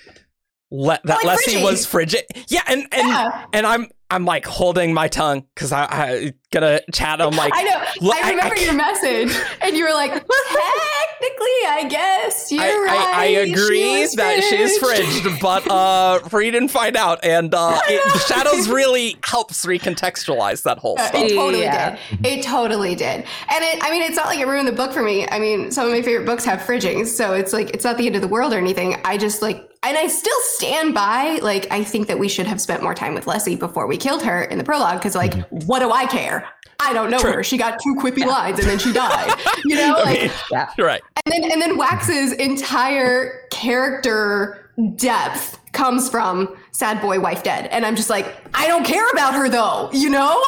le- 0.72 1.00
that 1.04 1.18
like 1.18 1.24
Leslie 1.26 1.54
frigid. 1.54 1.64
was 1.64 1.86
frigid. 1.86 2.24
Yeah, 2.48 2.62
and 2.68 2.88
and 2.92 3.08
Yeah. 3.08 3.46
and 3.54 3.66
I'm 3.66 3.88
I'm 4.12 4.26
like 4.26 4.44
holding 4.46 4.92
my 4.94 5.08
tongue 5.08 5.46
because 5.54 5.72
I, 5.72 5.84
I 5.86 6.34
gonna 6.52 6.82
chat. 6.92 7.22
I'm 7.22 7.36
like, 7.36 7.54
I 7.56 7.62
know. 7.64 8.12
I 8.12 8.22
I- 8.24 8.30
remember 8.32 8.56
I 8.56 8.60
your 8.60 8.74
message, 8.74 9.36
and 9.62 9.78
you 9.78 9.84
were 9.84 9.94
like, 9.94 10.12
"Technically, 10.70 11.60
I 11.68 11.86
guess 11.90 12.52
you're 12.52 12.62
I, 12.64 12.86
right." 12.86 13.14
I, 13.16 13.22
I 13.22 13.26
agree 13.26 14.02
was 14.02 14.14
that 14.14 14.44
she's 14.44 14.80
fridged." 14.80 15.22
fridged, 15.22 15.42
but 15.42 15.70
uh, 15.70 16.20
read 16.32 16.56
and 16.56 16.70
find 16.72 16.96
out. 16.98 17.24
And 17.24 17.54
uh, 17.54 17.80
it, 17.88 18.02
the 18.14 18.20
shadows 18.20 18.68
really 18.68 19.16
helps 19.24 19.66
recontextualize 19.66 20.64
that 20.64 20.77
whole 20.79 20.96
Uh, 21.00 21.08
stuff. 21.08 21.22
It 21.22 21.36
totally 21.36 21.64
Yeah. 21.64 21.98
did. 22.12 22.25
It 22.25 22.44
totally 22.44 22.96
did. 22.96 23.05
And 23.25 23.25
it, 23.64 23.79
I 23.84 23.92
mean, 23.92 24.01
it's 24.01 24.16
not 24.16 24.25
like 24.27 24.40
it 24.40 24.48
ruined 24.48 24.68
the 24.68 24.72
book 24.74 24.92
for 24.92 25.03
me. 25.03 25.27
I 25.29 25.40
mean, 25.40 25.72
some 25.72 25.86
of 25.86 25.92
my 25.92 26.01
favorite 26.01 26.25
books 26.25 26.46
have 26.46 26.60
fridgings, 26.62 27.08
so 27.08 27.34
it's 27.34 27.53
like 27.53 27.70
it's 27.72 27.84
not 27.84 27.98
the 27.98 28.08
end 28.08 28.16
of 28.16 28.22
the 28.22 28.27
world 28.27 28.53
or 28.53 28.58
anything. 28.58 28.96
I 29.05 29.18
just 29.18 29.42
like, 29.42 29.69
and 29.83 29.98
I 29.98 30.07
still 30.07 30.39
stand 30.42 30.94
by. 30.94 31.39
Like, 31.42 31.68
I 31.72 31.83
think 31.83 32.07
that 32.07 32.20
we 32.20 32.27
should 32.27 32.48
have 32.48 32.59
spent 32.59 32.83
more 32.83 32.94
time 32.94 33.13
with 33.13 33.27
Leslie 33.27 33.55
before 33.55 33.87
we 33.87 33.98
killed 33.98 34.22
her 34.24 34.44
in 34.44 34.57
the 34.57 34.63
prologue. 34.63 35.00
Because, 35.00 35.15
like, 35.15 35.31
mm-hmm. 35.31 35.68
what 35.68 35.79
do 35.79 35.92
I 35.92 36.05
care? 36.05 36.48
I 36.81 36.94
don't 36.94 37.09
know 37.09 37.20
True. 37.20 37.33
her. 37.33 37.44
She 37.44 37.57
got 37.57 37.79
two 37.81 37.96
quippy 37.96 38.25
lines 38.25 38.59
and 38.59 38.68
then 38.68 38.79
she 38.79 38.92
died. 38.94 39.33
You 39.65 39.75
know, 39.75 40.00
like, 40.03 40.31
Yeah. 40.51 40.70
You're 40.77 40.87
right. 40.87 41.01
and 41.25 41.33
then 41.33 41.51
and 41.51 41.61
then 41.61 41.77
Wax's 41.77 42.31
entire 42.33 43.46
character 43.51 44.70
depth 44.96 45.59
comes 45.74 46.09
from 46.09 46.55
sad 46.72 47.01
boy 47.01 47.20
wife 47.20 47.44
dead 47.44 47.68
and 47.68 47.85
i'm 47.85 47.96
just 47.98 48.09
like 48.09 48.37
i 48.53 48.65
don't 48.65 48.85
care 48.85 49.07
about 49.11 49.33
her 49.35 49.50
though 49.50 49.89
you 49.92 50.09
know 50.09 50.42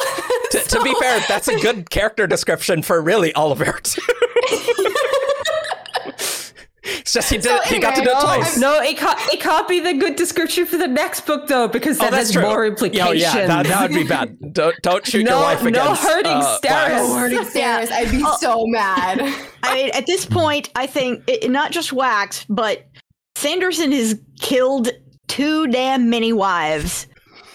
To, 0.52 0.58
to 0.58 0.82
be 0.82 0.94
fair, 1.00 1.20
that's 1.28 1.48
a 1.48 1.58
good 1.60 1.90
character 1.90 2.26
description 2.26 2.82
for 2.82 3.00
really 3.00 3.32
Oliver. 3.34 3.78
too. 6.94 7.00
it's 7.00 7.12
just 7.12 7.30
he 7.30 7.36
did 7.36 7.44
So 7.44 7.58
he 7.62 7.78
got 7.78 7.94
to 7.96 8.02
do 8.02 8.10
it 8.10 8.16
anyway, 8.16 8.36
twice. 8.36 8.58
No, 8.58 8.80
it 8.80 8.96
can't. 8.96 9.18
It 9.32 9.40
can't 9.40 9.68
be 9.68 9.80
the 9.80 9.94
good 9.94 10.16
description 10.16 10.66
for 10.66 10.76
the 10.76 10.86
next 10.88 11.26
book 11.26 11.46
though, 11.48 11.68
because 11.68 11.98
Oh, 12.00 12.04
that 12.04 12.10
that's 12.12 12.28
has 12.28 12.32
true. 12.32 12.42
more 12.42 12.64
Yeah, 12.64 12.70
implications. 12.70 13.20
yeah, 13.22 13.46
that, 13.46 13.66
that 13.66 13.82
would 13.90 13.96
be 13.96 14.04
bad. 14.06 14.52
Don't 14.52 14.74
don't 14.82 15.06
shoot 15.06 15.24
No- 15.24 15.30
your 15.38 15.40
wife 15.42 15.62
no 15.62 15.68
against. 15.68 16.02
hurting 16.02 16.32
uh, 16.32 16.58
Steris. 16.58 16.90
Wax. 16.90 17.08
Lord 17.08 17.46
Sarah's, 17.48 17.90
i'd 17.90 18.10
be 18.10 18.24
so 18.40 18.64
mad 18.66 19.20
I 19.62 19.74
mean, 19.74 19.90
at 19.94 20.06
this 20.06 20.26
point, 20.26 20.70
I 20.74 20.86
think 20.86 21.22
it, 21.28 21.50
not 21.50 21.70
just 21.70 21.92
Wax, 21.92 22.44
but 22.48 22.84
Sanderson 23.36 23.92
has 23.92 24.18
killed 24.40 24.90
too 25.28 25.66
damn 25.68 26.10
many 26.10 26.32
wives. 26.32 27.06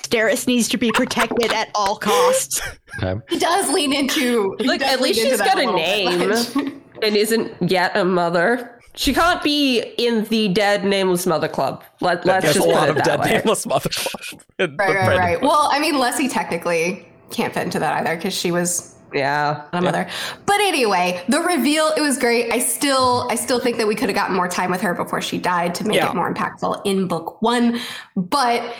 Steris 0.04 0.48
needs 0.48 0.70
to 0.70 0.78
be 0.78 0.90
protected 0.94 1.52
at 1.52 1.70
all 1.76 1.98
costs. 1.98 2.62
Okay. 3.04 3.20
he 3.30 3.38
does 3.38 3.70
lean 3.74 3.92
into 3.94 4.56
he 4.58 4.64
Look, 4.66 4.82
at 4.82 5.02
least 5.02 5.20
into 5.20 5.32
she's 5.32 5.42
got 5.42 5.56
a 5.58 5.70
little 5.70 5.74
bit. 5.76 6.56
name. 6.56 6.82
and 7.04 7.16
isn't 7.18 7.70
yet 7.70 7.96
a 7.98 8.06
mother. 8.06 8.77
She 8.98 9.14
can't 9.14 9.42
be 9.44 9.80
in 9.98 10.26
the 10.26 10.50
dead 10.50 10.84
nameless 10.84 11.26
mother 11.26 11.48
club. 11.48 11.84
Let, 12.02 12.26
let's 12.26 12.44
There's 12.44 12.56
just 12.56 12.68
a 12.68 12.70
put 12.70 12.76
lot 12.76 12.90
it 12.90 12.92
of 12.92 12.96
that 12.98 13.06
dead 13.06 13.20
way. 13.20 13.38
nameless 13.38 13.66
mother 13.66 13.90
club. 13.90 14.42
right 14.60 14.78
right 14.78 15.18
right 15.18 15.40
book. 15.42 15.50
well 15.52 15.70
i 15.72 15.80
mean 15.80 16.00
leslie 16.00 16.28
technically 16.28 17.08
can't 17.30 17.54
fit 17.54 17.64
into 17.64 17.78
that 17.80 17.94
either 18.02 18.16
because 18.16 18.34
she 18.34 18.52
was 18.52 18.96
Yeah. 19.14 19.64
a 19.72 19.82
mother. 19.82 20.08
But 20.46 20.60
anyway, 20.62 21.24
the 21.30 21.40
reveal 21.40 21.92
it 21.96 22.02
was 22.02 22.18
great. 22.18 22.52
I 22.52 22.60
still 22.60 23.28
I 23.30 23.36
still 23.36 23.60
think 23.60 23.78
that 23.78 23.88
we 23.88 23.96
could 23.96 24.10
have 24.10 24.16
gotten 24.16 24.36
more 24.36 24.48
time 24.50 24.70
with 24.72 24.82
her 24.82 24.94
before 24.94 25.22
she 25.22 25.38
died 25.38 25.76
to 25.76 25.86
make 25.88 25.96
Yeah. 25.98 26.10
it 26.10 26.16
more 26.16 26.34
impactful 26.34 26.82
in 26.86 27.08
book 27.08 27.42
1. 27.42 27.80
But 28.16 28.74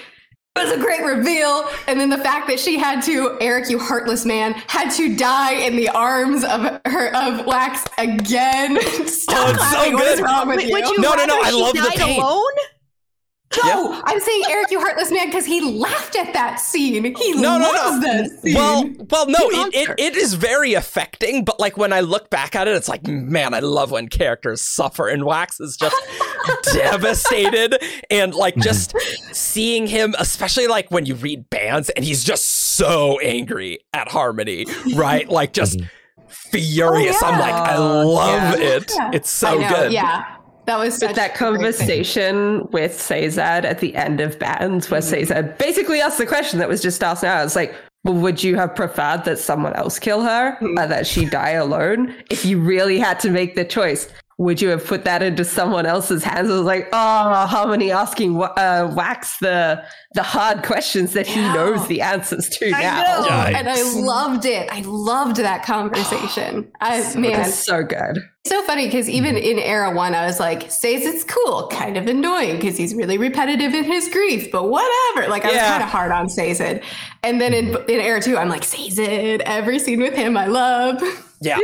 it 0.58 0.64
was 0.66 0.74
a 0.74 0.80
great 0.80 1.04
reveal. 1.04 1.70
And 1.88 2.00
then 2.00 2.10
the 2.10 2.18
fact 2.18 2.48
that 2.48 2.60
she 2.60 2.78
had 2.78 3.02
to, 3.04 3.38
Eric, 3.42 3.70
you 3.70 3.80
heartless 3.80 4.26
man, 4.26 4.54
had 4.68 4.90
to 4.92 5.16
die 5.16 5.54
in 5.54 5.76
the 5.76 5.90
arms 5.90 6.44
of 6.44 6.80
her 6.86 7.16
of 7.16 7.46
Wax 7.46 7.86
again. 7.98 8.78
Stop 9.08 9.50
Oh, 9.50 9.52
it's 9.52 9.72
so 9.72 9.78
laughing. 9.78 9.94
What 9.94 10.08
is 10.08 10.20
good. 10.20 10.26
wrong 10.26 10.48
with 10.48 10.58
Wait, 10.58 10.68
you? 10.68 10.74
would 10.74 10.88
you 10.90 11.02
No, 11.02 11.14
no, 11.14 11.26
no, 11.26 11.36
rather 11.38 11.48
I 11.48 11.50
she 11.52 11.62
love 11.62 11.74
the 11.74 11.80
died 11.82 11.98
pain. 11.98 12.22
alone? 12.22 12.44
No, 13.64 14.02
I'm 14.06 14.20
saying 14.20 14.44
Eric, 14.50 14.72
you 14.72 14.80
heartless 14.80 15.12
man, 15.12 15.28
because 15.28 15.46
he 15.46 15.62
laughed 15.62 16.16
at 16.16 16.34
that 16.34 16.60
scene. 16.60 17.16
He 17.16 17.34
No, 17.34 17.58
no, 17.58 17.72
loves 17.72 18.00
no. 18.00 18.02
that 18.02 18.30
scene. 18.42 18.56
Well, 18.56 18.90
well, 19.10 19.28
no, 19.28 19.38
it, 19.40 19.90
it, 19.90 20.00
it 20.00 20.16
is 20.16 20.34
very 20.34 20.74
affecting. 20.74 21.46
But 21.46 21.60
like 21.60 21.78
when 21.78 21.94
I 21.94 22.02
look 22.02 22.30
back 22.30 22.56
at 22.56 22.68
it, 22.68 22.76
it's 22.76 22.90
like, 22.90 23.08
man, 23.08 23.54
I 23.54 23.60
love 23.60 23.92
when 23.92 24.10
characters 24.10 24.62
suffer, 24.62 25.08
and 25.08 25.24
Wax 25.24 25.60
is 25.60 25.78
just 25.78 25.96
devastated, 26.74 27.82
and 28.12 28.36
like 28.36 28.56
mm-hmm. 28.56 28.64
just 28.64 28.96
seeing 29.32 29.88
him, 29.88 30.14
especially 30.20 30.68
like 30.68 30.92
when 30.92 31.06
you 31.06 31.16
read 31.16 31.50
bands, 31.50 31.90
and 31.92 32.04
he's 32.04 32.24
just 32.24 32.76
so 32.76 33.20
angry 33.22 33.80
at 33.94 34.10
Harmony, 34.10 34.66
right? 34.96 35.28
Like 35.30 35.54
just 35.54 35.80
mm-hmm. 35.80 36.28
furious. 36.28 37.22
I'm 37.24 37.40
like, 37.40 37.54
I 37.54 37.78
oh, 37.78 38.08
love 38.08 38.60
it. 38.60 38.92
Yeah. 38.94 39.12
It's 39.14 39.30
so 39.30 39.58
good. 39.58 39.94
Yeah. 39.94 40.38
That 40.68 40.80
was 40.80 41.00
But 41.00 41.16
that 41.16 41.36
a 41.36 41.38
great 41.38 41.38
thing. 41.38 41.38
conversation 41.38 42.68
with 42.72 43.00
Sazed 43.00 43.40
at 43.40 43.80
the 43.80 43.96
end 43.96 44.20
of 44.20 44.38
Bands, 44.38 44.92
where 44.92 45.00
mm-hmm. 45.00 45.26
Sazed 45.26 45.58
basically 45.58 46.02
asked 46.02 46.18
the 46.18 46.26
question 46.26 46.60
that 46.60 46.68
was 46.68 46.82
just 46.82 47.02
asked 47.02 47.24
now. 47.24 47.42
It's 47.42 47.56
like, 47.56 47.74
well, 48.04 48.16
would 48.16 48.44
you 48.44 48.56
have 48.58 48.76
preferred 48.76 49.24
that 49.24 49.40
someone 49.40 49.74
else 49.74 49.98
kill 49.98 50.22
her 50.24 50.58
mm-hmm. 50.58 50.78
or 50.78 50.88
that 50.88 51.08
she 51.08 51.26
die 51.26 51.52
alone? 51.52 52.14
If 52.30 52.46
you 52.46 52.60
really 52.60 53.00
had 53.00 53.20
to 53.22 53.30
make 53.30 53.56
the 53.56 53.64
choice, 53.64 54.10
would 54.40 54.62
you 54.62 54.70
have 54.70 54.86
put 54.86 55.04
that 55.04 55.24
into 55.24 55.44
someone 55.44 55.86
else's 55.88 56.24
hands? 56.24 56.50
It 56.50 56.54
was 56.54 56.62
like, 56.62 56.88
oh, 56.94 57.46
Harmony 57.48 57.92
asking 57.92 58.40
uh, 58.42 58.94
Wax 58.96 59.40
the 59.40 59.84
the 60.14 60.22
hard 60.24 60.64
questions 60.64 61.14
that 61.14 61.26
he 61.28 61.40
Yeah. 61.40 61.54
knows 61.54 61.88
the 61.88 62.02
answers 62.02 62.48
to 62.50 62.68
I 62.72 62.82
now. 62.82 63.22
know. 63.22 63.30
And 63.30 63.68
I 63.70 63.82
loved 64.00 64.46
it. 64.46 64.70
I 64.72 64.82
loved 64.82 65.38
that 65.38 65.64
conversation. 65.64 66.72
I 66.82 67.16
man, 67.16 67.48
It's 67.50 67.56
so 67.66 67.84
good. 67.84 68.20
so 68.48 68.62
funny 68.64 68.86
because 68.86 69.10
even 69.10 69.36
in 69.38 69.60
era 69.60 69.92
one, 69.94 70.14
I 70.16 70.26
was 70.26 70.40
like, 70.40 70.72
says 70.72 71.04
it's 71.06 71.24
cool, 71.24 71.68
kind 71.72 71.98
of 71.98 72.08
annoying 72.08 72.56
because 72.56 72.78
he's 72.78 72.94
really 72.96 73.18
repetitive 73.18 73.74
in 73.74 73.84
his 73.84 74.08
grief, 74.10 74.52
but 74.52 74.70
whatever. 74.70 75.28
Like 75.30 75.44
I 75.46 75.48
was 75.48 75.56
Yeah. 75.56 75.70
kind 75.72 75.84
of 75.84 75.90
hard 75.90 76.12
on 76.12 76.30
Sazed. 76.30 76.82
And 77.24 77.42
then 77.42 77.54
in 77.54 77.70
in 77.90 78.00
era 78.00 78.22
two, 78.22 78.38
I'm 78.38 78.50
like, 78.50 78.64
Sazed, 78.64 79.00
every 79.00 79.80
scene 79.80 80.00
with 80.00 80.14
him, 80.14 80.38
I 80.38 80.46
love. 80.46 81.02
Yeah. 81.42 81.60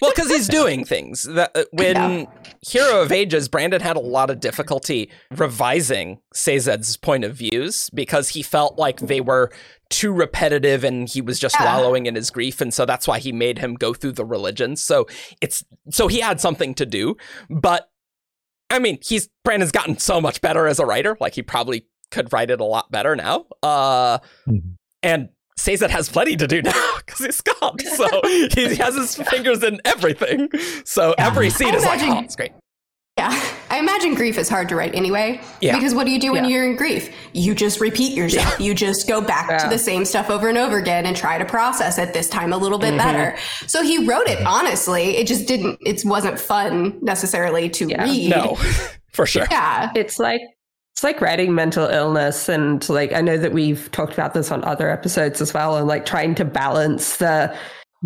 Well, 0.00 0.12
because 0.14 0.30
he's 0.30 0.48
doing 0.48 0.84
things. 0.84 1.24
That 1.24 1.50
uh, 1.54 1.64
when 1.72 2.28
Hero 2.66 3.02
of 3.02 3.10
Ages, 3.12 3.48
Brandon 3.48 3.80
had 3.80 3.96
a 3.96 4.00
lot 4.00 4.30
of 4.30 4.40
difficulty 4.40 5.10
revising 5.36 6.20
Sazed's 6.34 6.96
point 6.96 7.24
of 7.24 7.34
views 7.34 7.90
because 7.92 8.28
he 8.30 8.42
felt 8.42 8.78
like 8.78 9.00
they 9.00 9.20
were 9.20 9.50
too 9.90 10.12
repetitive 10.12 10.84
and 10.84 11.08
he 11.08 11.20
was 11.20 11.38
just 11.40 11.56
Yeah. 11.58 11.64
wallowing 11.66 12.06
in 12.06 12.14
his 12.14 12.30
grief, 12.30 12.60
and 12.60 12.72
so 12.72 12.86
that's 12.86 13.08
why 13.08 13.18
he 13.18 13.32
made 13.32 13.58
him 13.58 13.74
go 13.74 13.92
through 13.92 14.12
the 14.12 14.24
religions. 14.24 14.82
So 14.82 15.06
it's 15.40 15.64
so 15.90 16.06
he 16.08 16.20
had 16.20 16.40
something 16.40 16.74
to 16.74 16.86
do, 16.86 17.16
but 17.50 17.90
I 18.70 18.78
mean, 18.78 18.98
he's 19.02 19.28
Brandon's 19.44 19.72
gotten 19.72 19.98
so 19.98 20.20
much 20.20 20.40
better 20.40 20.66
as 20.68 20.78
a 20.78 20.86
writer. 20.86 21.16
Like 21.20 21.34
he 21.34 21.42
probably 21.42 21.86
could 22.10 22.32
write 22.32 22.50
it 22.50 22.60
a 22.60 22.64
lot 22.64 22.90
better 22.90 23.16
now. 23.16 23.46
Uh, 23.62 24.18
Mhm. 24.46 24.74
and 25.02 25.28
Sazed 25.58 25.82
has 25.82 26.08
plenty 26.08 26.36
to 26.36 26.46
do 26.46 26.62
now 26.62 26.94
because 26.98 27.18
he's 27.18 27.40
gone. 27.40 27.78
So 27.80 28.06
he 28.24 28.76
has 28.76 28.94
his 28.94 29.16
fingers 29.30 29.62
in 29.62 29.80
everything. 29.84 30.48
So 30.84 31.14
every 31.18 31.50
scene 31.50 31.74
I 31.74 31.76
is 31.76 31.84
like, 31.84 32.00
oh, 32.02 32.20
it's 32.20 32.36
great. 32.36 32.52
Yeah. 33.18 33.36
I 33.68 33.80
imagine 33.80 34.14
grief 34.14 34.38
is 34.38 34.48
hard 34.48 34.68
to 34.68 34.76
write 34.76 34.94
anyway. 34.94 35.40
Yeah. 35.60 35.74
Because 35.74 35.92
what 35.92 36.06
do 36.06 36.12
you 36.12 36.20
do 36.20 36.32
when 36.32 36.44
Yeah. 36.44 36.50
you're 36.50 36.64
in 36.70 36.76
grief? 36.76 37.12
You 37.32 37.52
just 37.56 37.80
repeat 37.80 38.12
yourself. 38.12 38.60
You 38.60 38.72
just 38.72 39.08
go 39.08 39.20
back 39.20 39.60
to 39.60 39.68
the 39.68 39.78
same 39.78 40.04
stuff 40.04 40.30
over 40.30 40.48
and 40.48 40.56
over 40.56 40.78
again 40.78 41.04
and 41.04 41.16
try 41.16 41.36
to 41.36 41.44
process 41.44 41.98
it 41.98 42.14
this 42.14 42.28
time 42.28 42.52
a 42.52 42.56
little 42.56 42.78
bit 42.78 42.94
mm-hmm. 42.94 42.98
better. 42.98 43.36
So 43.66 43.82
he 43.82 44.06
wrote 44.06 44.28
it 44.28 44.46
honestly. 44.46 45.16
It 45.16 45.26
just 45.26 45.48
didn't 45.48 45.80
it 45.84 46.04
wasn't 46.04 46.38
fun 46.38 46.96
necessarily 47.02 47.68
to 47.70 47.88
Yeah. 47.88 48.04
read. 48.04 48.30
No, 48.30 48.54
for 49.12 49.26
sure. 49.26 49.48
Yeah. 49.50 49.90
It's 49.96 50.20
like 50.20 50.40
it's 50.98 51.04
like 51.04 51.20
writing 51.20 51.54
mental 51.54 51.86
illness 51.86 52.48
and 52.48 52.88
like 52.88 53.12
I 53.12 53.20
know 53.20 53.36
that 53.36 53.52
we've 53.52 53.88
talked 53.92 54.14
about 54.14 54.34
this 54.34 54.50
on 54.50 54.64
other 54.64 54.90
episodes 54.90 55.40
as 55.40 55.54
well 55.54 55.76
and 55.76 55.86
like 55.86 56.04
trying 56.04 56.34
to 56.34 56.44
balance 56.44 57.18
the 57.18 57.56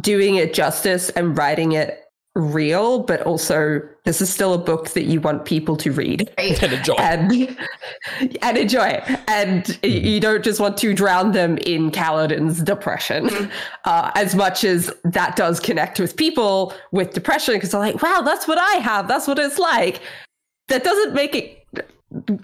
doing 0.03 0.35
it 0.35 0.53
justice 0.53 1.09
and 1.09 1.35
writing 1.35 1.73
it 1.73 2.03
real 2.35 2.99
but 2.99 3.23
also 3.23 3.81
this 4.05 4.21
is 4.21 4.29
still 4.29 4.53
a 4.53 4.59
book 4.59 4.91
that 4.91 5.05
you 5.05 5.23
want 5.23 5.47
people 5.47 5.75
to 5.79 5.91
read. 5.91 6.31
Right. 6.37 6.63
And 6.63 6.73
enjoy. 6.75 6.95
and 6.99 7.59
and 8.43 8.59
enjoy. 8.59 8.89
It 8.89 9.21
and 9.27 9.79
you 9.83 10.21
don't 10.21 10.45
just 10.45 10.61
want 10.61 10.77
to 10.77 10.93
drown 10.93 11.33
them 11.33 11.57
in 11.65 11.93
Kaladin's 11.93 12.63
depression 12.63 13.51
uh, 13.87 14.11
as 14.17 14.35
much 14.35 14.65
as 14.65 14.93
that 15.05 15.35
does 15.35 15.61
connect 15.61 15.99
with 15.99 16.15
people 16.15 16.75
with 16.91 17.15
depression 17.15 17.55
because 17.55 17.71
they're 17.71 17.81
like 17.81 18.03
wow 18.03 18.21
that's 18.23 18.47
what 18.47 18.59
I 18.59 18.81
have. 18.81 19.09
That's 19.09 19.27
what 19.27 19.39
it's 19.39 19.59
like. 19.59 20.03
That 20.69 20.85
doesn't 20.85 21.15
make 21.15 21.35
it 21.35 21.62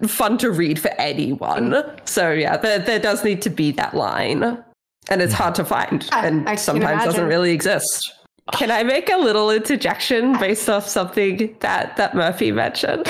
fun 0.07 0.38
to 0.38 0.50
read 0.50 0.78
for 0.78 0.90
anyone. 0.98 1.70
Mm. 1.70 2.09
So 2.09 2.33
yeah, 2.33 2.57
there, 2.57 2.78
there 2.78 2.98
does 2.98 3.24
need 3.24 3.42
to 3.42 3.50
be 3.50 3.72
that 3.72 3.94
line, 3.94 4.42
and 4.42 5.22
it's 5.22 5.35
mm. 5.35 5.38
hard 5.38 5.54
to 5.57 5.64
find, 5.64 6.09
I- 6.12 6.26
and 6.26 6.48
I 6.48 6.54
sometimes 6.57 7.04
doesn't 7.04 7.26
really 7.26 7.52
exist. 7.52 8.12
Can 8.52 8.70
I 8.70 8.83
make 8.83 9.11
a 9.11 9.18
little 9.18 9.50
interjection 9.50 10.38
based 10.38 10.70
off 10.70 10.88
something 10.88 11.54
that 11.61 11.96
that 11.96 12.14
Murphy 12.14 12.50
mentioned? 12.50 13.07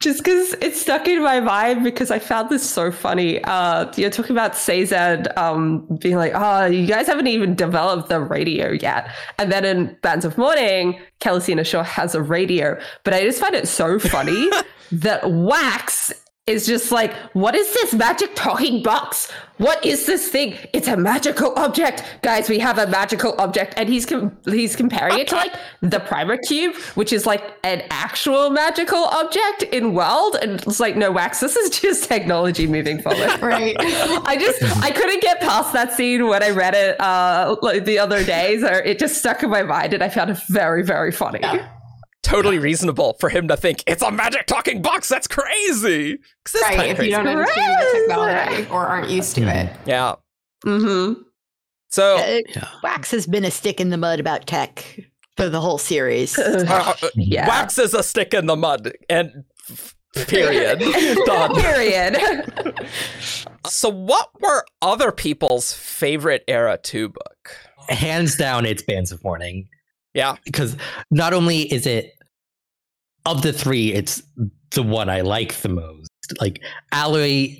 Just 0.00 0.22
because 0.22 0.52
it 0.54 0.76
stuck 0.76 1.08
in 1.08 1.22
my 1.22 1.40
mind 1.40 1.82
because 1.82 2.10
I 2.10 2.18
found 2.18 2.50
this 2.50 2.68
so 2.68 2.92
funny. 2.92 3.42
Uh, 3.44 3.90
you're 3.96 4.10
talking 4.10 4.32
about 4.32 4.56
Sazed 4.56 4.92
um, 5.36 5.86
being 6.00 6.16
like, 6.16 6.32
oh, 6.34 6.66
you 6.66 6.86
guys 6.86 7.06
haven't 7.06 7.26
even 7.26 7.54
developed 7.54 8.08
the 8.08 8.20
radio 8.20 8.72
yet. 8.72 9.10
And 9.38 9.50
then 9.50 9.64
in 9.64 9.96
Bands 10.02 10.24
of 10.24 10.38
Mourning, 10.38 10.54
Morning, 10.54 11.00
Kelisina 11.20 11.64
Shaw 11.64 11.82
has 11.82 12.14
a 12.14 12.22
radio. 12.22 12.78
But 13.02 13.14
I 13.14 13.22
just 13.22 13.40
find 13.40 13.54
it 13.54 13.66
so 13.66 13.98
funny 13.98 14.50
that 14.92 15.30
Wax 15.30 16.12
is 16.46 16.66
just 16.66 16.92
like, 16.92 17.14
what 17.32 17.54
is 17.54 17.72
this 17.72 17.94
magic 17.94 18.34
talking 18.34 18.82
box? 18.82 19.30
What 19.56 19.82
is 19.82 20.04
this 20.04 20.28
thing? 20.28 20.58
It's 20.74 20.88
a 20.88 20.96
magical 20.96 21.54
object, 21.56 22.04
guys. 22.20 22.50
We 22.50 22.58
have 22.58 22.76
a 22.76 22.86
magical 22.86 23.34
object, 23.40 23.72
and 23.78 23.88
he's 23.88 24.04
com- 24.04 24.36
he's 24.44 24.76
comparing 24.76 25.20
it 25.20 25.28
to 25.28 25.36
like 25.36 25.54
the 25.80 26.00
Primer 26.00 26.36
Cube, 26.36 26.74
which 26.96 27.14
is 27.14 27.24
like 27.24 27.42
an 27.62 27.82
actual 27.88 28.50
magical 28.50 29.04
object 29.04 29.62
in 29.62 29.94
world. 29.94 30.36
And 30.42 30.60
it's 30.62 30.80
like, 30.80 30.96
no, 30.96 31.10
Wax, 31.10 31.40
this 31.40 31.56
is 31.56 31.80
just 31.80 32.04
technology 32.08 32.66
moving 32.66 33.00
forward. 33.00 33.30
Right. 33.44 33.76
I 33.80 34.36
just 34.38 34.62
I 34.82 34.90
couldn't 34.90 35.20
get 35.22 35.40
past 35.40 35.72
that 35.72 35.92
scene 35.92 36.26
when 36.26 36.42
I 36.42 36.50
read 36.50 36.74
it 36.74 37.00
uh 37.00 37.56
like 37.62 37.84
the 37.84 37.98
other 37.98 38.24
day, 38.24 38.58
so 38.58 38.68
it 38.68 38.98
just 38.98 39.16
stuck 39.16 39.42
in 39.42 39.50
my 39.50 39.62
mind, 39.62 39.94
and 39.94 40.02
I 40.02 40.08
found 40.08 40.30
it 40.30 40.38
very 40.48 40.82
very 40.82 41.12
funny. 41.12 41.40
Totally 42.24 42.58
reasonable 42.58 43.16
for 43.20 43.28
him 43.28 43.46
to 43.48 43.56
think 43.56 43.84
it's 43.86 44.02
a 44.02 44.10
magic 44.10 44.46
talking 44.46 44.82
box. 44.82 45.08
That's 45.08 45.28
crazy. 45.28 46.18
that's 46.52 46.62
right. 46.76 46.90
If 46.90 46.96
crazy. 46.96 47.10
you 47.10 47.16
don't 47.18 47.28
understand 47.28 47.76
the 47.80 47.98
technology 48.00 48.70
or 48.70 48.86
aren't 48.86 49.10
used 49.10 49.34
to 49.36 49.42
it. 49.42 49.70
Yeah. 49.86 50.14
Mm-hmm. 50.64 51.20
So 51.90 52.16
Uh, 52.16 52.40
Yeah. 52.56 52.68
Wax 52.82 53.10
has 53.12 53.26
been 53.26 53.44
a 53.44 53.50
stick 53.50 53.80
in 53.80 53.90
the 53.90 53.96
mud 53.98 54.18
about 54.20 54.46
tech 54.46 54.98
for 55.36 55.48
the 55.48 55.60
whole 55.60 55.78
series. 55.78 56.36
uh, 56.38 56.94
uh, 57.02 57.08
Yeah. 57.14 57.46
wax 57.46 57.78
is 57.78 57.92
a 57.94 58.02
stick 58.02 58.32
in 58.34 58.46
the 58.46 58.56
mud, 58.56 58.92
and 59.08 59.44
period. 60.26 60.78
Done. 61.26 61.54
Period. 61.60 62.18
So, 63.66 63.88
what 63.88 64.28
were 64.42 64.62
other 64.82 65.10
people's 65.10 65.72
favorite 65.72 66.44
era 66.46 66.78
two 66.82 67.08
book? 67.08 67.56
Hands 67.88 68.36
down, 68.36 68.66
it's 68.66 68.82
Bands 68.82 69.10
of 69.10 69.24
Mourning. 69.24 69.68
Yeah. 70.14 70.36
Because 70.44 70.76
not 71.10 71.34
only 71.34 71.72
is 71.72 71.86
it 71.86 72.12
of 73.26 73.42
the 73.42 73.52
three, 73.52 73.92
it's 73.92 74.22
the 74.70 74.82
one 74.82 75.08
I 75.08 75.20
like 75.20 75.54
the 75.56 75.68
most. 75.68 76.10
Like 76.40 76.62
Alloy 76.92 77.56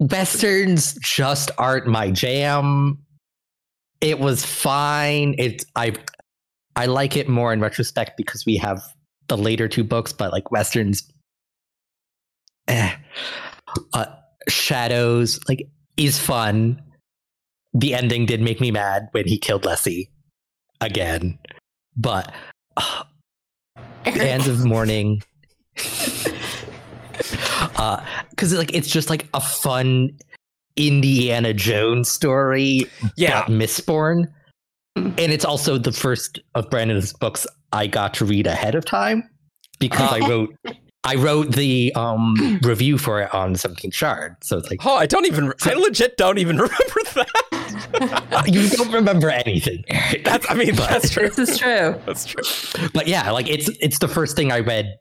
Westerns 0.00 0.94
just 1.00 1.50
aren't 1.58 1.86
my 1.86 2.10
jam. 2.10 2.98
It 4.00 4.18
was 4.18 4.44
fine. 4.44 5.34
It's 5.38 5.64
I 5.76 5.94
I 6.76 6.86
like 6.86 7.16
it 7.16 7.28
more 7.28 7.52
in 7.52 7.60
retrospect 7.60 8.16
because 8.16 8.44
we 8.46 8.56
have 8.56 8.82
the 9.28 9.36
later 9.36 9.68
two 9.68 9.84
books, 9.84 10.12
but 10.12 10.32
like 10.32 10.50
Westerns 10.50 11.10
eh. 12.68 12.94
Uh, 13.92 14.06
Shadows 14.48 15.40
like 15.48 15.68
is 15.96 16.18
fun. 16.18 16.80
The 17.74 17.94
ending 17.94 18.26
did 18.26 18.40
make 18.40 18.60
me 18.60 18.70
mad 18.70 19.08
when 19.12 19.26
he 19.26 19.38
killed 19.38 19.64
Leslie 19.64 20.10
again. 20.80 21.38
But 21.96 22.32
uh, 22.76 23.04
Bands 24.04 24.48
of 24.48 24.64
Mourning. 24.64 25.22
uh 27.76 28.04
because 28.30 28.52
like 28.54 28.74
it's 28.74 28.88
just 28.88 29.10
like 29.10 29.28
a 29.34 29.40
fun 29.40 30.10
Indiana 30.76 31.52
Jones 31.52 32.08
story, 32.08 32.84
Yeah. 33.16 33.42
but 33.46 33.52
Mistborn. 33.52 34.26
And 34.96 35.18
it's 35.18 35.44
also 35.44 35.78
the 35.78 35.92
first 35.92 36.40
of 36.54 36.68
Brandon's 36.70 37.12
books 37.12 37.46
I 37.72 37.86
got 37.86 38.14
to 38.14 38.24
read 38.24 38.46
ahead 38.46 38.74
of 38.74 38.84
time 38.84 39.28
because 39.78 40.10
I 40.12 40.20
wrote 40.28 40.54
I 41.04 41.14
wrote 41.14 41.52
the 41.52 41.92
um 41.94 42.58
review 42.62 42.98
for 42.98 43.22
it 43.22 43.32
on 43.34 43.54
17th 43.54 43.94
Shard. 43.94 44.36
So 44.42 44.58
it's 44.58 44.68
like 44.70 44.84
Oh, 44.84 44.96
I 44.96 45.06
don't 45.06 45.26
even. 45.26 45.52
I 45.62 45.74
legit 45.74 46.16
don't 46.16 46.38
even 46.38 46.56
remember 46.58 47.00
that. 47.14 48.24
uh, 48.32 48.42
you 48.46 48.68
don't 48.68 48.92
remember 48.92 49.30
anything. 49.30 49.84
That's. 50.24 50.50
I 50.50 50.54
mean, 50.54 50.74
that's 50.74 51.10
true. 51.10 51.28
this 51.30 51.50
is 51.50 51.58
true. 51.58 51.94
That's 52.06 52.24
true. 52.24 52.88
but 52.92 53.06
yeah, 53.06 53.30
like 53.30 53.48
it's 53.48 53.68
it's 53.80 53.98
the 53.98 54.08
first 54.08 54.36
thing 54.36 54.52
I 54.52 54.60
read 54.60 54.98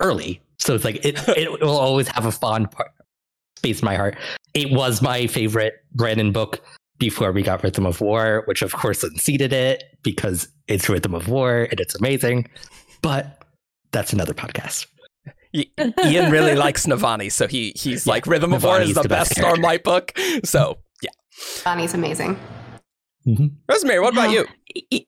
early, 0.00 0.40
so 0.58 0.74
it's 0.74 0.84
like 0.84 1.04
it 1.04 1.16
it 1.36 1.50
will 1.60 1.76
always 1.76 2.08
have 2.08 2.24
a 2.26 2.32
fond 2.32 2.70
part, 2.70 2.90
space 3.58 3.80
in 3.80 3.84
my 3.86 3.96
heart. 3.96 4.16
It 4.54 4.70
was 4.70 5.02
my 5.02 5.26
favorite 5.26 5.74
Brandon 5.92 6.32
book 6.32 6.62
before 6.98 7.30
we 7.32 7.42
got 7.42 7.62
Rhythm 7.62 7.84
of 7.84 8.00
War, 8.00 8.42
which 8.46 8.62
of 8.62 8.72
course 8.72 9.02
unseated 9.02 9.52
it 9.52 9.84
because 10.02 10.48
it's 10.66 10.88
Rhythm 10.88 11.14
of 11.14 11.28
War 11.28 11.68
and 11.70 11.78
it's 11.78 11.94
amazing. 11.94 12.48
But 13.02 13.42
that's 13.92 14.12
another 14.14 14.32
podcast. 14.32 14.86
Y- 15.54 15.66
Ian 16.04 16.30
really 16.30 16.54
likes 16.54 16.86
Navani, 16.86 17.30
so 17.32 17.46
he 17.46 17.72
he's 17.76 18.06
Yeah, 18.06 18.12
like 18.14 18.26
Rhythm 18.26 18.52
of 18.52 18.62
War 18.64 18.80
is 18.80 18.94
the, 18.94 19.02
the 19.02 19.08
best 19.08 19.30
best 19.30 19.40
character. 19.40 19.60
Stormlight 19.62 19.82
book. 19.84 20.12
So 20.44 20.78
yeah, 21.02 21.10
Bonnie's 21.64 21.94
amazing. 21.94 22.38
Rosemary, 23.68 24.00
what 24.00 24.12
about 24.12 24.30
you? 24.30 24.46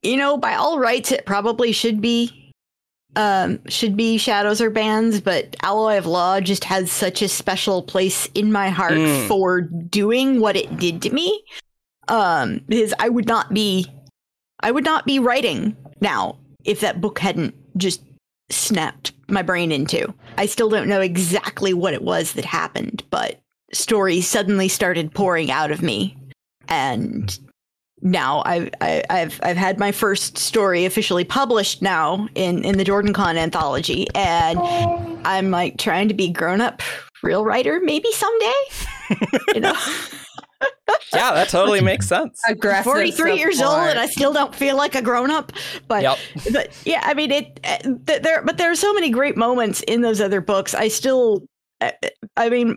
You 0.02 0.16
know, 0.16 0.36
by 0.36 0.54
all 0.54 0.78
rights, 0.78 1.12
it 1.12 1.24
probably 1.26 1.72
should 1.72 2.00
be 2.00 2.52
um 3.16 3.58
should 3.68 3.96
be 3.96 4.18
shadows 4.18 4.60
or 4.60 4.68
bands 4.68 5.18
but 5.18 5.56
alloy 5.62 5.96
of 5.96 6.04
law 6.04 6.38
just 6.40 6.62
has 6.62 6.92
such 6.92 7.22
a 7.22 7.28
special 7.28 7.82
place 7.82 8.26
in 8.34 8.52
my 8.52 8.68
heart 8.68 8.92
Mm. 8.92 9.26
for 9.28 9.62
doing 9.62 10.40
what 10.40 10.56
it 10.56 10.76
did 10.78 11.00
to 11.02 11.10
me 11.10 11.42
um 12.08 12.60
because 12.68 12.92
i 12.98 13.08
would 13.08 13.26
not 13.26 13.54
be 13.54 13.86
i 14.60 14.70
would 14.70 14.84
not 14.84 15.06
be 15.06 15.18
writing 15.18 15.74
now 16.02 16.36
if 16.66 16.80
that 16.80 17.00
book 17.00 17.18
hadn't 17.18 17.54
just 17.78 18.02
snapped 18.50 19.12
my 19.28 19.42
brain 19.42 19.72
into. 19.72 20.12
I 20.36 20.46
still 20.46 20.68
don't 20.68 20.88
know 20.88 21.00
exactly 21.00 21.74
what 21.74 21.94
it 21.94 22.02
was 22.02 22.32
that 22.32 22.44
happened, 22.44 23.02
but 23.10 23.40
stories 23.72 24.26
suddenly 24.26 24.68
started 24.68 25.14
pouring 25.14 25.50
out 25.50 25.70
of 25.70 25.82
me, 25.82 26.16
and 26.68 27.38
now 28.00 28.42
I've 28.46 28.70
I, 28.80 29.02
I've 29.10 29.40
I've 29.42 29.56
had 29.56 29.78
my 29.78 29.92
first 29.92 30.38
story 30.38 30.84
officially 30.84 31.24
published 31.24 31.82
now 31.82 32.28
in 32.34 32.64
in 32.64 32.78
the 32.78 32.84
Jordan 32.84 33.12
Con 33.12 33.36
anthology, 33.36 34.06
and 34.14 34.58
I'm 35.26 35.50
like 35.50 35.78
trying 35.78 36.08
to 36.08 36.14
be 36.14 36.30
grown 36.30 36.60
up 36.60 36.82
real 37.22 37.44
writer 37.44 37.80
maybe 37.82 38.10
someday. 38.12 38.52
you 39.54 39.60
know, 39.60 39.74
Yeah, 41.12 41.32
that 41.34 41.48
totally 41.48 41.80
makes 41.80 42.06
sense. 42.14 42.40
Aggressive 42.48 42.84
43 42.84 43.36
years 43.38 43.60
old 43.62 43.78
and 43.88 43.98
I 43.98 44.06
still 44.06 44.32
don't 44.32 44.54
feel 44.54 44.76
like 44.76 44.94
a 44.94 45.02
grown 45.02 45.30
up. 45.30 45.52
But 45.86 46.02
Yep. 46.02 46.18
but 46.52 46.76
yeah, 46.84 47.00
I 47.04 47.14
mean 47.14 47.30
it. 47.30 47.60
uh, 47.64 47.78
th- 48.06 48.22
There, 48.22 48.42
but 48.42 48.58
there 48.58 48.70
are 48.70 48.74
so 48.76 48.92
many 48.92 49.10
great 49.10 49.36
moments 49.36 49.80
in 49.82 50.02
those 50.02 50.20
other 50.20 50.40
books. 50.40 50.74
I 50.74 50.88
still, 50.88 51.44
uh, 51.80 51.92
I 52.36 52.48
mean, 52.48 52.76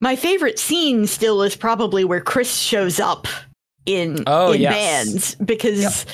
my 0.00 0.16
favorite 0.16 0.58
scene 0.58 1.06
still 1.06 1.42
is 1.42 1.54
probably 1.56 2.04
where 2.04 2.20
Khriss 2.20 2.60
shows 2.62 2.98
up 3.00 3.26
in 3.86 4.22
Oh, 4.26 4.52
in 4.52 4.60
yes. 4.62 4.72
bands 4.74 5.34
because 5.36 6.06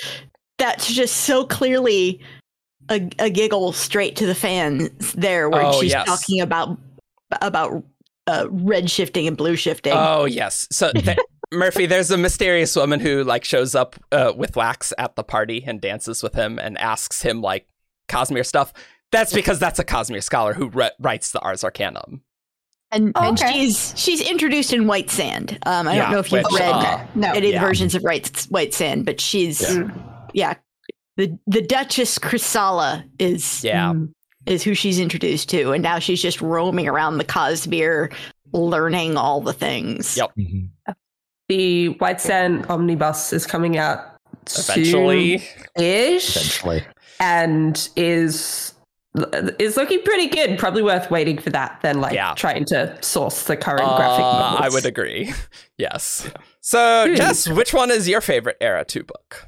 that's 0.59 0.93
just 0.93 1.19
so 1.19 1.45
clearly 1.45 2.21
a, 2.91 3.09
a 3.19 3.31
giggle 3.31 3.73
straight 3.73 4.17
to 4.17 4.27
the 4.27 4.35
fans 4.35 4.91
there, 5.13 5.49
where 5.51 5.65
Oh, 5.67 5.81
she's 5.81 5.93
yes. 5.93 6.07
talking 6.07 6.41
about 6.41 6.79
about 7.43 7.83
uh, 8.29 8.47
red 8.51 8.91
shifting 8.91 9.27
and 9.27 9.37
blue 9.37 9.57
shifting. 9.57 9.93
Oh 9.97 10.25
yes. 10.27 10.69
So 10.71 10.93
th- 10.95 11.19
Murphy, 11.53 11.87
there's 11.87 12.11
a 12.11 12.19
mysterious 12.19 12.77
woman 12.77 13.01
who 13.01 13.25
like 13.25 13.43
shows 13.45 13.75
up 13.75 13.97
uh, 14.13 14.33
with 14.37 14.55
Wax 14.57 14.93
at 14.99 15.17
the 15.17 15.25
party 15.25 15.65
and 15.67 15.81
dances 15.81 16.23
with 16.23 16.35
him 16.35 16.59
and 16.59 16.77
asks 16.79 17.23
him 17.23 17.41
like 17.41 17.67
Cosmere 18.09 18.45
stuff. 18.47 18.73
That's 19.13 19.33
because 19.33 19.59
that's 19.59 19.79
a 19.79 19.85
Cosmere 19.85 20.23
scholar 20.23 20.53
who 20.53 20.69
re- 20.69 20.91
writes 21.01 21.31
the 21.33 21.41
Ars 21.41 21.65
Arcanum. 21.65 22.21
and, 22.93 23.13
Oh, 23.15 23.29
and 23.29 23.41
okay. 23.41 23.53
she's 23.53 23.95
she's 23.97 24.21
introduced 24.21 24.73
in 24.75 24.87
White 24.87 25.09
Sand. 25.11 25.59
Um, 25.65 25.89
I 25.89 25.95
Yeah, 25.97 26.03
don't 26.03 26.13
know 26.13 26.19
if 26.19 26.31
you've 26.33 26.45
which, 26.51 26.61
read 26.61 26.71
uh, 26.71 27.07
No. 27.15 27.33
any 27.33 27.53
yeah. 27.53 27.61
versions 27.63 27.95
of 27.95 28.03
White 28.03 28.47
White 28.51 28.75
Sand, 28.75 29.07
but 29.07 29.19
she's 29.21 29.67
yeah, 30.35 30.55
the 31.17 31.39
the 31.47 31.63
Duchess 31.63 32.19
Khrissalla 32.19 33.05
is 33.19 33.65
Yeah. 33.65 33.95
Is 34.49 34.63
who 34.65 34.75
she's 34.75 34.99
introduced 34.99 35.49
to, 35.51 35.73
and 35.73 35.83
now 35.83 35.99
she's 35.99 36.21
just 36.21 36.41
roaming 36.41 36.89
around 36.89 37.19
the 37.19 37.25
Cosmere, 37.25 38.13
learning 38.53 39.17
all 39.17 39.41
the 39.41 39.53
things. 39.53 40.17
Yep. 40.17 40.31
Mhm. 40.39 40.69
the 41.49 41.89
White 41.99 42.21
Sand 42.21 42.67
omnibus 42.69 43.33
is 43.33 43.47
coming 43.47 43.79
out 43.79 44.01
Eventually, 44.59 45.43
ish 45.79 46.37
Eventually. 46.37 46.85
and 47.21 47.89
is 47.97 48.75
is 49.59 49.77
looking 49.77 50.01
pretty 50.03 50.27
good. 50.29 50.59
Probably 50.59 50.83
worth 50.83 51.11
waiting 51.11 51.39
for 51.39 51.51
that 51.51 51.79
than 51.83 52.01
like 52.01 52.13
Yeah. 52.15 52.35
trying 52.37 52.65
to 52.67 52.97
source 53.03 53.45
the 53.45 53.57
current 53.57 53.81
graphic 53.97 54.25
uh, 54.25 54.39
novels. 54.39 54.61
I 54.63 54.69
would 54.69 54.85
agree. 54.87 55.33
Yes. 55.79 56.29
So, 56.61 57.07
Hmm. 57.09 57.15
Jess, 57.15 57.49
which 57.49 57.73
one 57.73 57.91
is 57.91 58.09
your 58.09 58.21
favorite 58.21 58.57
Era 58.61 58.85
Two 58.85 59.05
book? 59.05 59.47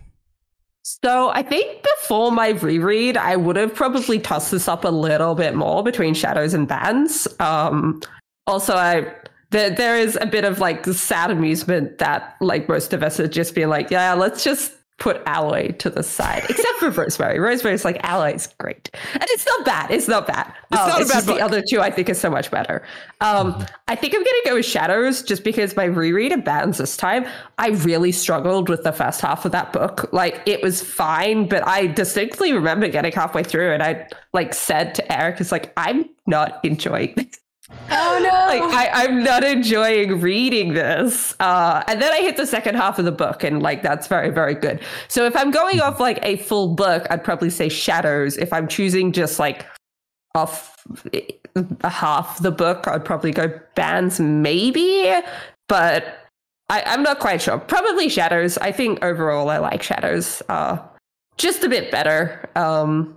So 1.03 1.31
I 1.31 1.42
think 1.42 1.85
before 1.98 2.33
my 2.33 2.50
reread, 2.50 3.16
I 3.16 3.37
would 3.37 3.57
have 3.57 3.74
probably 3.74 4.18
tossed 4.18 4.50
this 4.50 4.68
up 4.68 4.85
a 4.85 4.88
little 4.88 5.35
bit 5.35 5.55
more 5.55 5.83
between 5.83 6.14
Shadows 6.14 6.55
and 6.55 6.66
Bands. 6.66 7.29
Um, 7.38 8.00
also, 8.46 8.74
I 8.74 9.14
there, 9.50 9.70
there 9.70 9.96
is 9.96 10.16
a 10.20 10.26
bit 10.26 10.44
of 10.44 10.59
like 10.59 10.85
sad 10.87 11.31
amusement 11.31 11.98
that 11.98 12.37
like 12.40 12.68
most 12.68 12.92
of 12.92 13.03
us 13.03 13.20
are 13.20 13.29
just 13.29 13.55
being 13.55 13.68
like, 13.68 13.90
yeah, 13.90 14.14
let's 14.14 14.44
just 14.44 14.72
put 15.00 15.20
Alloy 15.26 15.72
to 15.78 15.90
the 15.90 16.02
side, 16.02 16.44
except 16.48 16.78
for 16.78 16.90
Rosemary. 16.90 17.40
Rosemary's 17.40 17.84
like 17.84 17.98
Alloy 18.04 18.34
is 18.34 18.46
great, 18.58 18.90
and 19.14 19.22
it's 19.24 19.44
not 19.46 19.64
bad. 19.64 19.90
It's 19.90 20.06
not 20.06 20.26
bad. 20.26 20.52
It's 20.70 20.80
Um, 20.80 20.88
not 20.88 21.02
a 21.02 21.06
bad 21.06 21.26
book. 21.26 21.36
The 21.38 21.42
other 21.42 21.62
two 21.68 21.80
I 21.80 21.90
think 21.90 22.08
is 22.08 22.20
so 22.20 22.30
much 22.30 22.50
better. 22.50 22.82
Um, 23.20 23.66
I 23.88 23.96
think 23.96 24.14
I'm 24.14 24.20
gonna 24.20 24.44
go 24.44 24.54
with 24.54 24.66
Shadows 24.66 25.22
just 25.22 25.42
because 25.42 25.74
my 25.74 25.84
reread 25.84 26.32
of 26.32 26.44
Bands 26.44 26.78
this 26.78 26.96
time, 26.96 27.26
I 27.58 27.70
really 27.70 28.12
struggled 28.12 28.68
with 28.68 28.84
the 28.84 28.92
first 28.92 29.20
half 29.20 29.44
of 29.44 29.52
that 29.52 29.72
book. 29.72 30.08
Like 30.12 30.40
it 30.46 30.62
was 30.62 30.82
fine, 30.82 31.48
but 31.48 31.66
I 31.66 31.86
distinctly 31.86 32.52
remember 32.52 32.86
getting 32.88 33.12
halfway 33.12 33.42
through 33.42 33.72
and 33.72 33.82
I 33.82 34.06
like 34.32 34.54
said 34.54 34.94
to 34.96 35.12
Eric, 35.12 35.40
"It's 35.40 35.50
like 35.50 35.72
I'm 35.76 36.04
not 36.26 36.60
enjoying 36.62 37.14
this. 37.16 37.26
Oh 37.92 38.20
no. 38.22 38.30
Like 38.30 38.74
I, 38.74 39.04
I'm 39.04 39.22
not 39.22 39.44
enjoying 39.44 40.20
reading 40.20 40.74
this." 40.74 41.35
Uh, 41.40 41.83
and 41.88 42.00
then 42.00 42.12
I 42.12 42.20
hit 42.20 42.37
the 42.37 42.46
second 42.46 42.76
half 42.76 42.98
of 42.98 43.04
the 43.04 43.12
book, 43.12 43.42
and 43.44 43.62
like 43.62 43.83
that's 43.83 44.06
very, 44.06 44.30
very 44.30 44.54
good. 44.54 44.80
So 45.09 45.24
if 45.26 45.37
I'm 45.37 45.50
going 45.50 45.80
off 45.80 46.00
like 46.00 46.18
a 46.22 46.37
full 46.38 46.74
book, 46.74 47.06
I'd 47.11 47.24
probably 47.24 47.50
say 47.50 47.68
Shadows. 47.68 48.37
If 48.37 48.52
I'm 48.52 48.68
choosing 48.68 49.12
just 49.12 49.38
like 49.38 49.66
off 50.35 50.76
a 51.12 51.88
half 51.88 52.40
the 52.40 52.52
book, 52.52 52.87
I'd 52.87 53.04
probably 53.04 53.33
go 53.33 53.52
bands, 53.74 54.20
maybe, 54.20 55.12
but 55.68 56.18
I, 56.68 56.83
I'm 56.87 57.02
not 57.02 57.18
quite 57.18 57.42
sure. 57.42 57.59
Probably 57.59 58.09
Shadows. 58.09 58.56
I 58.59 58.70
think 58.70 59.02
overall 59.04 59.50
I 59.50 59.59
like 59.59 59.83
Shadows. 59.83 60.42
Uh, 60.48 60.78
just 61.37 61.64
a 61.64 61.68
bit 61.68 61.90
better. 61.90 62.48
Um, 62.54 63.16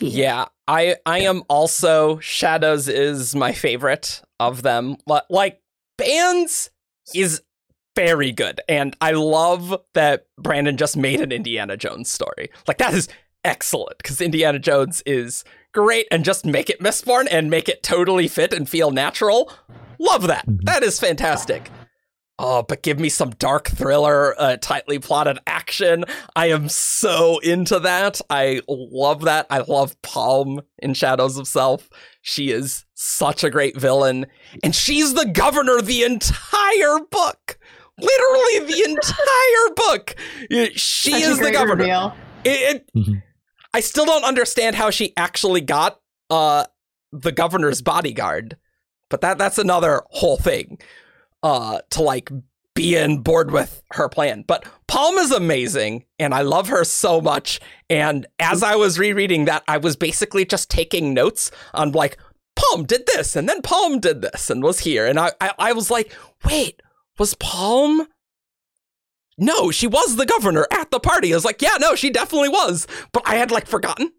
Yeah, 0.00 0.44
I 0.68 0.96
I 1.06 1.20
am 1.20 1.42
also 1.48 2.18
Shadows 2.20 2.86
is 2.88 3.34
my 3.34 3.52
favorite 3.52 4.22
of 4.38 4.62
them. 4.62 4.96
Li- 5.06 5.20
Like 5.30 5.60
Bands 5.96 6.70
is 7.14 7.42
very 7.96 8.30
good, 8.30 8.60
and 8.68 8.94
I 9.00 9.12
love 9.12 9.80
that 9.94 10.26
Brandon 10.38 10.76
just 10.76 10.96
made 10.96 11.20
an 11.20 11.32
Indiana 11.32 11.76
Jones 11.76 12.10
story. 12.10 12.50
Like 12.68 12.78
that 12.78 12.94
is 12.94 13.08
excellent 13.44 13.98
because 13.98 14.20
Indiana 14.20 14.58
Jones 14.60 15.02
is 15.06 15.42
great, 15.72 16.06
and 16.12 16.24
just 16.24 16.44
make 16.44 16.70
it 16.70 16.80
Mistborn 16.80 17.26
and 17.30 17.50
make 17.50 17.68
it 17.68 17.82
totally 17.82 18.28
fit 18.28 18.52
and 18.52 18.68
feel 18.68 18.90
natural. 18.90 19.50
Love 19.98 20.26
that. 20.28 20.46
Mhm. 20.46 20.62
That 20.64 20.82
is 20.84 21.00
fantastic. 21.00 21.70
Oh, 22.40 22.62
but 22.62 22.82
give 22.84 23.00
me 23.00 23.08
some 23.08 23.30
dark 23.30 23.68
thriller, 23.68 24.34
uh, 24.40 24.56
tightly 24.58 24.98
plotted 25.00 25.38
action. 25.46 26.04
I 26.36 26.46
am 26.50 26.68
so 26.68 27.38
into 27.40 27.80
that. 27.80 28.20
I 28.30 28.60
love 28.68 29.22
that. 29.22 29.46
I 29.50 29.58
love 29.60 30.00
Paalm 30.02 30.62
in 30.78 30.94
Shadows 30.94 31.36
of 31.36 31.48
Self. 31.48 31.88
She 32.22 32.50
is 32.50 32.84
such 32.94 33.42
a 33.42 33.50
great 33.50 33.76
villain, 33.76 34.26
and 34.62 34.72
she's 34.74 35.14
the 35.14 35.26
governor 35.26 35.80
the 35.82 36.04
entire 36.04 37.00
book. 37.10 37.58
Literally 37.98 38.72
the 38.72 38.84
entire 38.88 39.74
book. 39.74 40.14
She 40.76 41.10
Such 41.10 41.22
a 41.22 41.26
is 41.30 41.38
the 41.40 41.50
governor. 41.50 41.82
reveal. 41.82 42.14
It, 42.44 42.76
it- 42.76 42.90
Mhm. 42.96 43.22
I 43.74 43.80
still 43.80 44.06
don't 44.06 44.24
understand 44.24 44.76
how 44.76 44.90
she 44.90 45.12
actually 45.16 45.60
got 45.60 46.00
uh 46.30 46.64
the 47.12 47.32
governor's 47.32 47.82
bodyguard, 47.82 48.56
but 49.10 49.20
that 49.22 49.38
that's 49.38 49.58
another 49.58 50.02
whole 50.10 50.36
thing. 50.36 50.78
Uh, 51.42 51.80
to 51.90 52.02
like 52.02 52.30
be 52.74 52.98
on 52.98 53.18
board 53.18 53.50
with 53.50 53.82
her 53.92 54.08
plan. 54.08 54.44
But 54.46 54.64
Paalm 54.88 55.18
is 55.18 55.30
amazing, 55.32 56.04
and 56.18 56.32
I 56.34 56.42
love 56.42 56.68
her 56.68 56.84
so 56.84 57.20
much. 57.20 57.60
And 57.90 58.26
as 58.38 58.62
I 58.62 58.74
was 58.76 58.98
rereading 58.98 59.44
that, 59.46 59.62
I 59.68 59.78
was 59.78 59.96
basically 59.96 60.44
just 60.44 60.70
taking 60.70 61.14
notes 61.14 61.50
on 61.74 61.92
like 61.92 62.18
Paalm 62.56 62.86
did 62.86 63.06
this, 63.06 63.36
and 63.36 63.48
then 63.48 63.62
Paalm 63.62 64.00
did 64.00 64.20
this, 64.20 64.50
and 64.50 64.62
was 64.62 64.80
here, 64.80 65.06
and 65.06 65.18
I 65.18 65.30
I, 65.40 65.52
I 65.58 65.72
was 65.72 65.90
like, 65.90 66.12
wait, 66.44 66.80
was 67.18 67.34
Paalm? 67.34 68.06
No, 69.40 69.70
she 69.70 69.86
was 69.86 70.16
the 70.16 70.26
governor 70.26 70.66
at 70.72 70.90
the 70.90 70.98
party. 70.98 71.32
I 71.32 71.36
was 71.36 71.44
like, 71.44 71.62
yeah, 71.62 71.76
no, 71.78 71.94
she 71.94 72.10
definitely 72.10 72.48
was. 72.48 72.86
But 73.12 73.22
I 73.26 73.36
had 73.36 73.50
like 73.52 73.68
forgotten. 73.68 74.12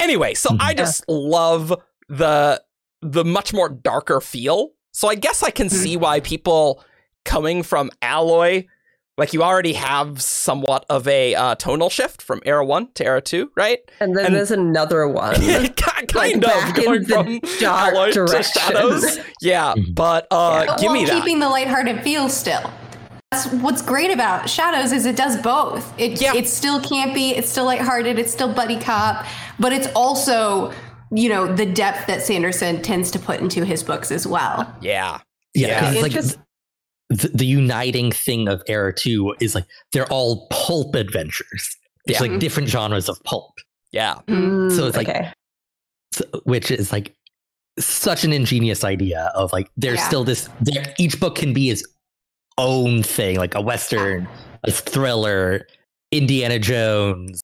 Anyway, 0.00 0.32
so 0.34 0.56
I 0.58 0.72
Mhm. 0.72 0.78
just 0.78 1.04
love 1.08 1.74
the 2.08 2.62
the 3.02 3.24
much 3.24 3.52
more 3.52 3.68
darker 3.68 4.20
feel. 4.22 4.70
So 4.96 5.08
I 5.08 5.14
guess 5.14 5.42
I 5.42 5.50
can 5.50 5.68
see 5.68 5.94
why 5.98 6.20
people 6.20 6.82
coming 7.26 7.62
from 7.62 7.90
Alloy, 8.00 8.64
like 9.18 9.34
you 9.34 9.42
already 9.42 9.74
have 9.74 10.22
somewhat 10.22 10.86
of 10.88 11.06
a 11.06 11.34
uh, 11.34 11.54
tonal 11.56 11.90
shift 11.90 12.22
from 12.22 12.40
Era 12.46 12.64
1 12.64 12.92
to 12.94 13.04
Era 13.04 13.20
2, 13.20 13.50
right? 13.56 13.80
and 14.00 14.16
then 14.16 14.24
And- 14.24 14.34
there's 14.34 14.50
another 14.52 15.06
one. 15.06 15.34
kind 15.76 16.14
Like 16.14 16.36
of 16.36 16.78
in 16.78 16.82
going 16.84 17.02
the 17.02 17.08
from 17.08 17.38
dark 17.60 17.92
Alloy 17.92 18.06
to 18.06 18.12
direction. 18.26 18.62
Shadows. 18.62 19.18
Yeah, 19.42 19.74
Mhm. 19.76 19.94
but 19.94 20.28
uh, 20.30 20.64
But 20.64 20.78
give 20.78 20.86
while 20.86 20.94
me 20.94 21.04
that. 21.04 21.12
keeping 21.12 21.40
the 21.40 21.48
lighthearted 21.50 22.00
feel 22.02 22.30
still. 22.30 22.70
That's 23.32 23.48
what's 23.48 23.82
great 23.82 24.10
about 24.10 24.48
Shadows 24.48 24.92
is 24.92 25.04
it 25.04 25.16
does 25.16 25.36
both. 25.36 25.92
It 26.00 26.22
Yeah. 26.22 26.32
it's 26.34 26.50
still 26.50 26.80
campy, 26.80 27.36
it's 27.36 27.50
still 27.50 27.66
lighthearted, 27.66 28.18
it's 28.18 28.32
still 28.32 28.50
buddy 28.50 28.80
cop, 28.80 29.26
but 29.60 29.74
it's 29.74 29.88
also 29.94 30.72
you 31.12 31.28
know 31.28 31.46
the 31.54 31.66
depth 31.66 32.06
that 32.06 32.22
Sanderson 32.22 32.82
tends 32.82 33.10
to 33.12 33.18
put 33.18 33.40
into 33.40 33.64
his 33.64 33.82
books 33.82 34.10
as 34.10 34.26
well. 34.26 34.72
Yeah. 34.80 35.20
Yeah, 35.54 35.68
Yeah. 35.68 35.80
'cause 35.80 35.92
it's 35.94 36.02
like 36.02 36.12
just- 36.12 36.38
the, 37.08 37.28
the 37.28 37.46
uniting 37.46 38.10
thing 38.10 38.48
of 38.48 38.62
Era 38.66 38.92
2 38.92 39.36
is 39.40 39.54
like 39.54 39.64
they're 39.92 40.10
all 40.12 40.48
pulp 40.50 40.94
adventures. 40.96 41.76
It's 42.06 42.16
Yeah. 42.16 42.20
like 42.20 42.30
mm-hmm. 42.32 42.38
different 42.40 42.68
genres 42.68 43.08
of 43.08 43.22
pulp, 43.24 43.52
Yeah. 43.92 44.14
Mm-hmm. 44.26 44.76
So 44.76 44.86
it's 44.86 44.96
like- 44.96 45.08
okay. 45.08 45.32
so- 46.12 46.24
which 46.44 46.70
is 46.70 46.90
like 46.92 47.14
such 47.78 48.24
an 48.24 48.32
ingenious 48.32 48.82
idea 48.84 49.30
of 49.34 49.52
like 49.52 49.70
there's 49.76 49.98
Yeah. 49.98 50.08
still 50.08 50.24
this 50.24 50.48
each 50.98 51.20
book 51.20 51.36
can 51.36 51.52
be 51.52 51.70
its 51.70 51.84
own 52.58 53.02
thing 53.02 53.36
like 53.36 53.54
a 53.54 53.60
western 53.60 54.26
a 54.64 54.70
thriller 54.70 55.66
indiana 56.10 56.58
jones 56.58 57.42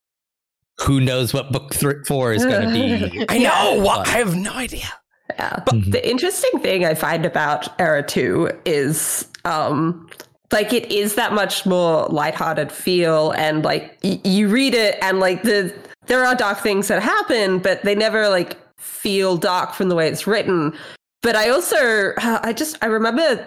who 0.81 1.01
knows 1.01 1.33
what 1.35 1.53
book 1.53 1.73
th- 1.75 2.07
four 2.07 2.33
is 2.33 2.45
going 2.45 2.67
to 2.69 2.73
be. 2.73 3.25
I 3.29 3.39
know. 3.39 3.83
What? 3.83 4.09
I 4.09 4.13
have 4.13 4.35
no 4.37 4.53
idea. 4.55 4.89
Yeah. 5.31 5.63
But 5.65 5.75
Mhm. 5.75 5.93
the 5.93 6.11
interesting 6.11 6.51
thing 6.61 6.85
I 6.85 6.95
find 6.95 7.25
about 7.25 7.69
Era 7.81 8.03
2 8.03 8.51
is 8.65 9.27
um 9.45 10.09
like 10.53 10.73
it 10.73 10.91
is 10.93 11.15
that 11.15 11.33
much 11.33 11.65
more 11.65 12.07
lighthearted 12.09 12.71
feel 12.71 13.31
and 13.33 13.65
like 13.65 13.99
y- 14.05 14.21
you 14.25 14.49
read 14.49 14.75
it 14.75 14.99
and 15.01 15.21
like 15.21 15.43
the 15.43 15.73
there 16.07 16.25
are 16.25 16.35
dark 16.35 16.59
things 16.59 16.89
that 16.89 17.03
happen 17.03 17.59
but 17.59 17.83
they 17.83 17.95
never 17.95 18.29
like 18.29 18.59
feel 18.79 19.37
dark 19.37 19.73
from 19.73 19.89
the 19.89 19.95
way 19.95 20.09
it's 20.09 20.27
written. 20.27 20.75
But 21.23 21.37
I 21.37 21.49
also 21.51 22.13
I 22.19 22.53
just 22.53 22.77
I 22.83 22.87
remember 22.87 23.47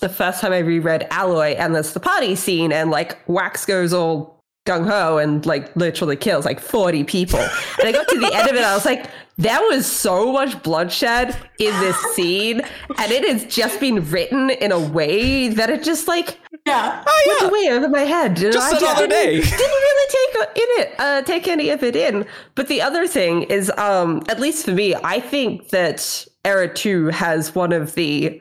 the 0.00 0.08
first 0.08 0.40
time 0.40 0.52
I 0.52 0.58
reread 0.58 1.06
Alloy 1.10 1.54
and 1.56 1.74
there's 1.74 1.92
the 1.92 2.00
party 2.00 2.34
scene 2.34 2.72
and 2.72 2.90
like 2.90 3.16
Wax 3.28 3.64
goes 3.64 3.92
all 3.92 4.31
gung 4.64 4.86
ho 4.86 5.18
and 5.18 5.44
like 5.44 5.74
literally 5.76 6.16
kills 6.16 6.44
like 6.44 6.60
40 6.60 7.04
people. 7.04 7.40
And 7.40 7.88
I 7.88 7.92
got 7.92 8.08
to 8.08 8.18
the 8.18 8.32
end 8.32 8.48
of 8.48 8.56
it, 8.56 8.62
I 8.62 8.74
was 8.74 8.84
like, 8.84 9.10
there 9.38 9.60
was 9.62 9.86
so 9.86 10.32
much 10.32 10.62
bloodshed 10.62 11.36
in 11.58 11.72
this 11.80 11.96
scene, 12.14 12.60
and 12.98 13.12
it 13.12 13.26
has 13.26 13.44
just 13.46 13.80
been 13.80 14.08
written 14.10 14.50
in 14.50 14.70
a 14.72 14.78
way 14.78 15.48
that 15.48 15.70
it 15.70 15.82
just 15.82 16.06
like 16.06 16.38
Yeah. 16.66 17.02
Oh 17.06 17.38
went 17.40 17.52
way 17.52 17.70
over 17.72 17.88
my 17.88 18.02
head. 18.02 18.38
You 18.38 18.52
Just 18.52 18.74
I 18.74 18.78
another 18.78 19.08
didn't, 19.08 19.10
day. 19.10 19.40
Didn't 19.40 19.58
really 19.58 20.08
take 20.10 20.48
in 20.56 20.82
it, 20.82 20.94
uh, 20.98 21.22
take 21.22 21.48
any 21.48 21.70
of 21.70 21.82
it 21.82 21.96
in. 21.96 22.26
But 22.54 22.68
the 22.68 22.82
other 22.82 23.08
thing 23.08 23.44
is, 23.44 23.70
um, 23.78 24.22
at 24.28 24.38
least 24.38 24.64
for 24.64 24.72
me, 24.72 24.94
I 24.94 25.18
think 25.18 25.70
that 25.70 26.26
Era 26.44 26.72
Two 26.72 27.06
has 27.06 27.54
one 27.54 27.72
of 27.72 27.94
the 27.94 28.40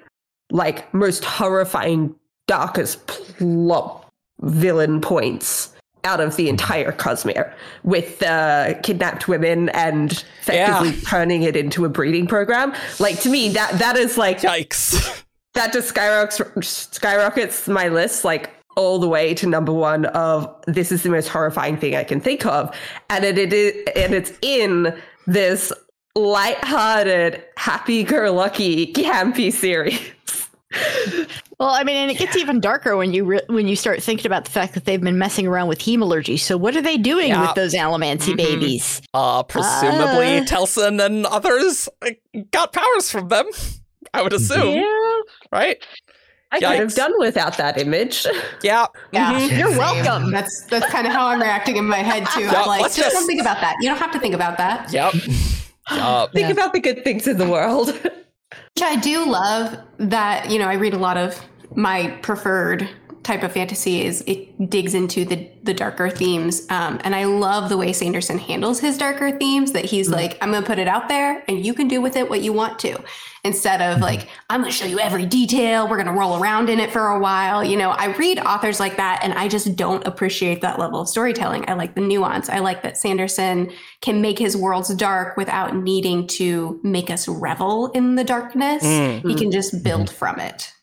like 0.51 0.93
most 0.93 1.23
horrifying, 1.23 2.13
darkest 2.47 3.07
plot 3.07 4.05
villain 4.41 4.99
points 5.01 5.70
out 6.03 6.19
of 6.19 6.35
the 6.35 6.49
entire 6.49 6.91
Cosmere 6.91 7.53
with 7.83 8.21
uh, 8.23 8.73
kidnapped 8.83 9.27
women 9.27 9.69
and 9.69 10.11
effectively 10.41 10.89
Yeah. 10.89 11.01
turning 11.05 11.43
it 11.43 11.55
into 11.55 11.85
a 11.85 11.89
breeding 11.89 12.27
program. 12.27 12.73
Like 12.99 13.19
to 13.21 13.29
me, 13.29 13.49
that 13.49 13.77
that 13.79 13.97
is 13.97 14.17
like 14.17 14.39
Yikes. 14.41 15.23
that 15.53 15.73
just 15.73 15.89
skyrockets 15.89 16.87
skyrockets 16.95 17.67
my 17.67 17.87
list 17.89 18.23
like 18.23 18.49
all 18.77 18.99
the 18.99 19.07
way 19.07 19.33
to 19.33 19.45
number 19.47 19.73
one 19.73 20.05
of 20.05 20.49
this 20.65 20.91
is 20.93 21.03
the 21.03 21.09
most 21.09 21.27
horrifying 21.27 21.75
thing 21.77 21.95
I 21.95 22.05
can 22.05 22.21
think 22.21 22.45
of, 22.45 22.73
and 23.09 23.25
it, 23.25 23.37
it 23.37 23.51
is 23.53 23.73
and 23.95 24.13
it's 24.13 24.31
in 24.41 24.97
this 25.27 25.71
light-hearted, 26.15 27.43
happy-go-lucky, 27.57 28.93
campy 28.93 29.51
series. 29.51 29.99
Well, 31.59 31.69
I 31.69 31.83
mean, 31.83 31.95
and 31.95 32.09
it 32.09 32.17
gets 32.17 32.35
even 32.37 32.59
darker 32.59 32.97
when 32.97 33.13
you 33.13 33.23
re- 33.23 33.41
when 33.47 33.67
you 33.67 33.75
start 33.75 34.01
thinking 34.01 34.25
about 34.25 34.45
the 34.45 34.51
fact 34.51 34.73
that 34.73 34.85
they've 34.85 34.99
been 34.99 35.19
messing 35.19 35.45
around 35.45 35.67
with 35.67 35.77
hemalurgy. 35.79 36.39
So 36.39 36.57
what 36.57 36.75
are 36.75 36.81
they 36.81 36.97
doing 36.97 37.27
Yeah. 37.29 37.41
with 37.45 37.53
those 37.55 37.73
Allomancy 37.75 38.33
Mhm. 38.33 38.37
babies? 38.37 39.01
Uh, 39.13 39.43
presumably 39.43 40.39
Uh. 40.39 40.45
Telsin 40.45 40.99
and 41.05 41.25
others 41.27 41.87
uh, 42.01 42.09
got 42.49 42.73
powers 42.73 43.11
from 43.11 43.27
them. 43.27 43.45
I 44.13 44.23
would 44.23 44.33
assume, 44.33 44.75
Yeah, 44.75 45.19
right? 45.51 45.77
I 46.51 46.59
could 46.59 46.79
have 46.79 46.95
done 46.95 47.13
without 47.19 47.57
that 47.57 47.77
image. 47.79 48.25
Yeah. 48.63 48.87
Yeah. 49.11 49.39
Mhm. 49.39 49.57
You're 49.59 49.77
welcome. 49.77 50.31
That's 50.31 50.63
that's 50.63 50.87
kind 50.91 51.05
of 51.05 51.13
how 51.13 51.27
I'm 51.27 51.39
reacting 51.41 51.77
in 51.77 51.85
my 51.85 51.97
head 51.99 52.25
too. 52.33 52.41
Yeah, 52.41 52.53
I'm 52.63 52.67
like, 52.67 52.81
just, 52.85 52.97
just- 52.97 53.13
don't 53.13 53.27
think 53.27 53.39
about 53.39 53.61
that. 53.61 53.75
You 53.81 53.89
don't 53.89 53.99
have 53.99 54.11
to 54.13 54.19
think 54.19 54.33
about 54.33 54.57
that. 54.57 54.91
Yep. 54.91 55.13
Yup. 55.91 56.31
Think 56.33 56.49
about 56.49 56.73
the 56.73 56.79
good 56.79 57.03
things 57.03 57.27
in 57.27 57.37
the 57.37 57.47
world. 57.47 57.93
Which 58.75 58.83
I 58.83 58.95
do 58.97 59.29
love 59.29 59.77
that, 59.97 60.49
you 60.49 60.59
know, 60.59 60.67
I 60.67 60.73
read 60.73 60.93
a 60.93 60.97
lot 60.97 61.17
of 61.17 61.39
my 61.75 62.09
preferred 62.21 62.89
type 63.23 63.43
of 63.43 63.51
fantasy 63.51 64.01
is 64.01 64.23
it 64.25 64.69
digs 64.69 64.93
into 64.93 65.25
the 65.25 65.49
the 65.63 65.73
darker 65.73 66.09
themes. 66.09 66.65
Um, 66.71 66.99
and 67.03 67.15
I 67.15 67.25
love 67.25 67.69
the 67.69 67.77
way 67.77 67.93
Sanderson 67.93 68.39
handles 68.39 68.79
his 68.79 68.97
darker 68.97 69.37
themes 69.37 69.73
that 69.73 69.85
he's 69.85 70.09
like, 70.09 70.37
I'm 70.41 70.51
gonna 70.51 70.65
put 70.65 70.79
it 70.79 70.87
out 70.87 71.07
there 71.07 71.43
and 71.47 71.63
you 71.63 71.73
can 71.75 71.87
do 71.87 72.01
with 72.01 72.15
it 72.15 72.29
what 72.29 72.41
you 72.41 72.51
want 72.51 72.79
to. 72.79 72.99
Instead 73.43 73.81
of 73.81 74.01
like, 74.01 74.27
I'm 74.49 74.61
gonna 74.61 74.71
show 74.71 74.85
you 74.85 74.99
every 74.99 75.27
detail, 75.27 75.87
we're 75.87 75.97
gonna 75.97 76.17
roll 76.17 76.41
around 76.41 76.69
in 76.69 76.79
it 76.79 76.91
for 76.91 77.09
a 77.09 77.19
while. 77.19 77.63
You 77.63 77.77
know, 77.77 77.91
I 77.91 78.07
read 78.17 78.39
authors 78.39 78.79
like 78.79 78.97
that 78.97 79.19
and 79.23 79.33
I 79.33 79.47
just 79.47 79.75
don't 79.75 80.05
appreciate 80.07 80.61
that 80.61 80.79
level 80.79 81.01
of 81.01 81.07
storytelling. 81.07 81.69
I 81.69 81.73
like 81.73 81.93
the 81.93 82.01
nuance. 82.01 82.49
I 82.49 82.59
like 82.59 82.81
that 82.81 82.97
Sanderson 82.97 83.71
can 84.01 84.19
make 84.21 84.39
his 84.39 84.57
worlds 84.57 84.93
dark 84.95 85.37
without 85.37 85.75
needing 85.75 86.25
to 86.27 86.79
make 86.83 87.11
us 87.11 87.27
revel 87.27 87.91
in 87.91 88.15
the 88.15 88.23
darkness. 88.23 88.83
Mm. 88.83 89.27
He 89.27 89.35
can 89.35 89.51
just 89.51 89.83
build 89.83 90.09
from 90.09 90.39
it. 90.39 90.73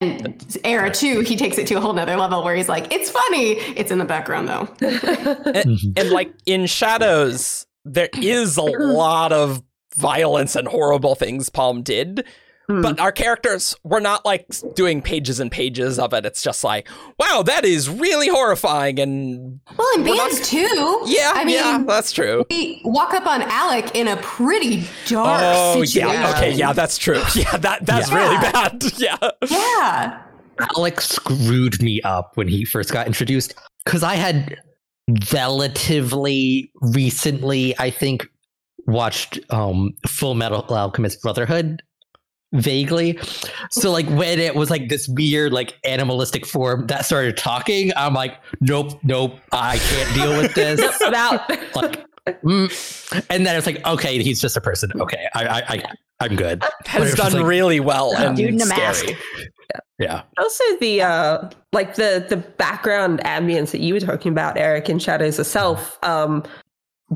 And 0.00 0.58
Era 0.64 0.90
2, 0.90 1.20
he 1.20 1.36
takes 1.36 1.58
it 1.58 1.66
to 1.66 1.74
a 1.74 1.80
whole 1.80 1.92
nother 1.92 2.16
level 2.16 2.42
where 2.42 2.56
he's 2.56 2.70
like, 2.70 2.92
it's 2.92 3.10
funny. 3.10 3.52
It's 3.76 3.90
in 3.90 3.98
the 3.98 4.06
background 4.06 4.48
though. 4.48 4.68
and, 4.80 4.98
mm-hmm. 5.00 5.92
and 5.96 6.10
like 6.10 6.32
in 6.46 6.66
Shadows, 6.66 7.66
there 7.84 8.08
is 8.20 8.56
a 8.56 8.62
lot 8.62 9.32
of 9.32 9.62
violence 9.96 10.56
and 10.56 10.66
horrible 10.66 11.14
things 11.14 11.50
Paalm 11.50 11.84
did. 11.84 12.24
Hmm. 12.70 12.82
But 12.82 13.00
our 13.00 13.10
characters 13.10 13.74
were 13.82 14.00
not 14.00 14.24
like 14.24 14.46
doing 14.74 15.02
pages 15.02 15.40
and 15.40 15.50
pages 15.50 15.98
of 15.98 16.12
it. 16.14 16.24
It's 16.24 16.40
just 16.42 16.62
like, 16.62 16.88
wow, 17.18 17.42
that 17.44 17.64
is 17.64 17.88
really 17.90 18.28
horrifying. 18.28 19.00
And 19.00 19.60
Well, 19.76 19.88
and 19.96 20.04
We're 20.04 20.14
not- 20.14 20.30
Bands 20.30 20.48
too. 20.48 21.02
yeah, 21.06 21.32
I 21.34 21.44
mean, 21.44 21.56
yeah, 21.56 21.82
that's 21.86 22.12
true. 22.12 22.44
we 22.50 22.80
walk 22.84 23.12
up 23.14 23.26
on 23.26 23.40
Allik 23.42 23.90
in 23.94 24.06
a 24.08 24.16
pretty 24.18 24.84
dark 25.06 25.40
Oh, 25.42 25.82
situation. 25.84 26.08
yeah. 26.20 26.30
Okay, 26.36 26.52
yeah, 26.52 26.72
that's 26.72 26.96
true. 26.96 27.20
Yeah, 27.34 27.56
that 27.56 27.84
that's 27.86 28.10
Yeah. 28.10 28.16
really 28.16 28.36
bad. 28.36 28.82
Yeah. 28.98 29.16
Yeah. 29.50 30.22
Allik 30.76 31.00
screwed 31.00 31.82
me 31.82 32.00
up 32.02 32.32
when 32.36 32.46
he 32.46 32.64
first 32.64 32.92
got 32.92 33.06
introduced 33.06 33.54
because 33.84 34.02
I 34.02 34.14
had 34.14 34.58
relatively 35.32 36.70
recently, 36.82 37.74
I 37.78 37.90
think, 37.90 38.26
watched 38.86 39.38
um, 39.50 39.92
Full 40.06 40.34
Metal 40.34 40.62
Alchemist 40.68 41.22
Brotherhood 41.22 41.82
vaguely. 42.52 43.18
So, 43.70 43.90
like, 43.90 44.08
when 44.10 44.38
it 44.38 44.54
was 44.54 44.70
like 44.70 44.88
this 44.88 45.08
weird, 45.08 45.52
like, 45.52 45.78
animalistic 45.84 46.46
form 46.46 46.86
that 46.88 47.04
started 47.04 47.36
talking, 47.36 47.92
I'm 47.96 48.14
like, 48.14 48.38
nope, 48.60 48.98
nope, 49.02 49.38
I 49.52 49.78
can't 49.78 50.14
deal 50.14 50.36
with 50.36 50.54
this. 50.54 50.80
I'm 51.02 51.14
out. 51.14 51.48
like, 51.76 52.04
mm. 52.42 53.24
and 53.30 53.46
then 53.46 53.56
it's 53.56 53.66
like, 53.66 53.84
okay, 53.86 54.22
he's 54.22 54.40
just 54.40 54.56
a 54.56 54.60
person. 54.60 54.90
Okay, 55.00 55.26
I, 55.34 55.46
I, 55.46 55.62
I 55.68 55.82
I'm 56.20 56.36
good. 56.36 56.62
Has 56.86 57.14
done 57.14 57.32
like- 57.32 57.44
really 57.44 57.80
well 57.80 58.14
and 58.16 58.36
Dude 58.36 58.54
in 58.54 58.60
a 58.60 58.66
mask. 58.66 59.04
scary. 59.04 59.18
Yeah. 59.98 60.22
Also, 60.38 60.64
the 60.80 61.02
uh, 61.02 61.50
like 61.72 61.94
the 61.94 62.24
the 62.28 62.38
background 62.38 63.20
ambience 63.24 63.70
that 63.70 63.80
you 63.80 63.94
were 63.94 64.00
talking 64.00 64.32
about, 64.32 64.56
Eric, 64.56 64.88
in 64.88 64.98
Shadows 64.98 65.38
of 65.38 65.46
Self, 65.46 65.98
um, 66.02 66.42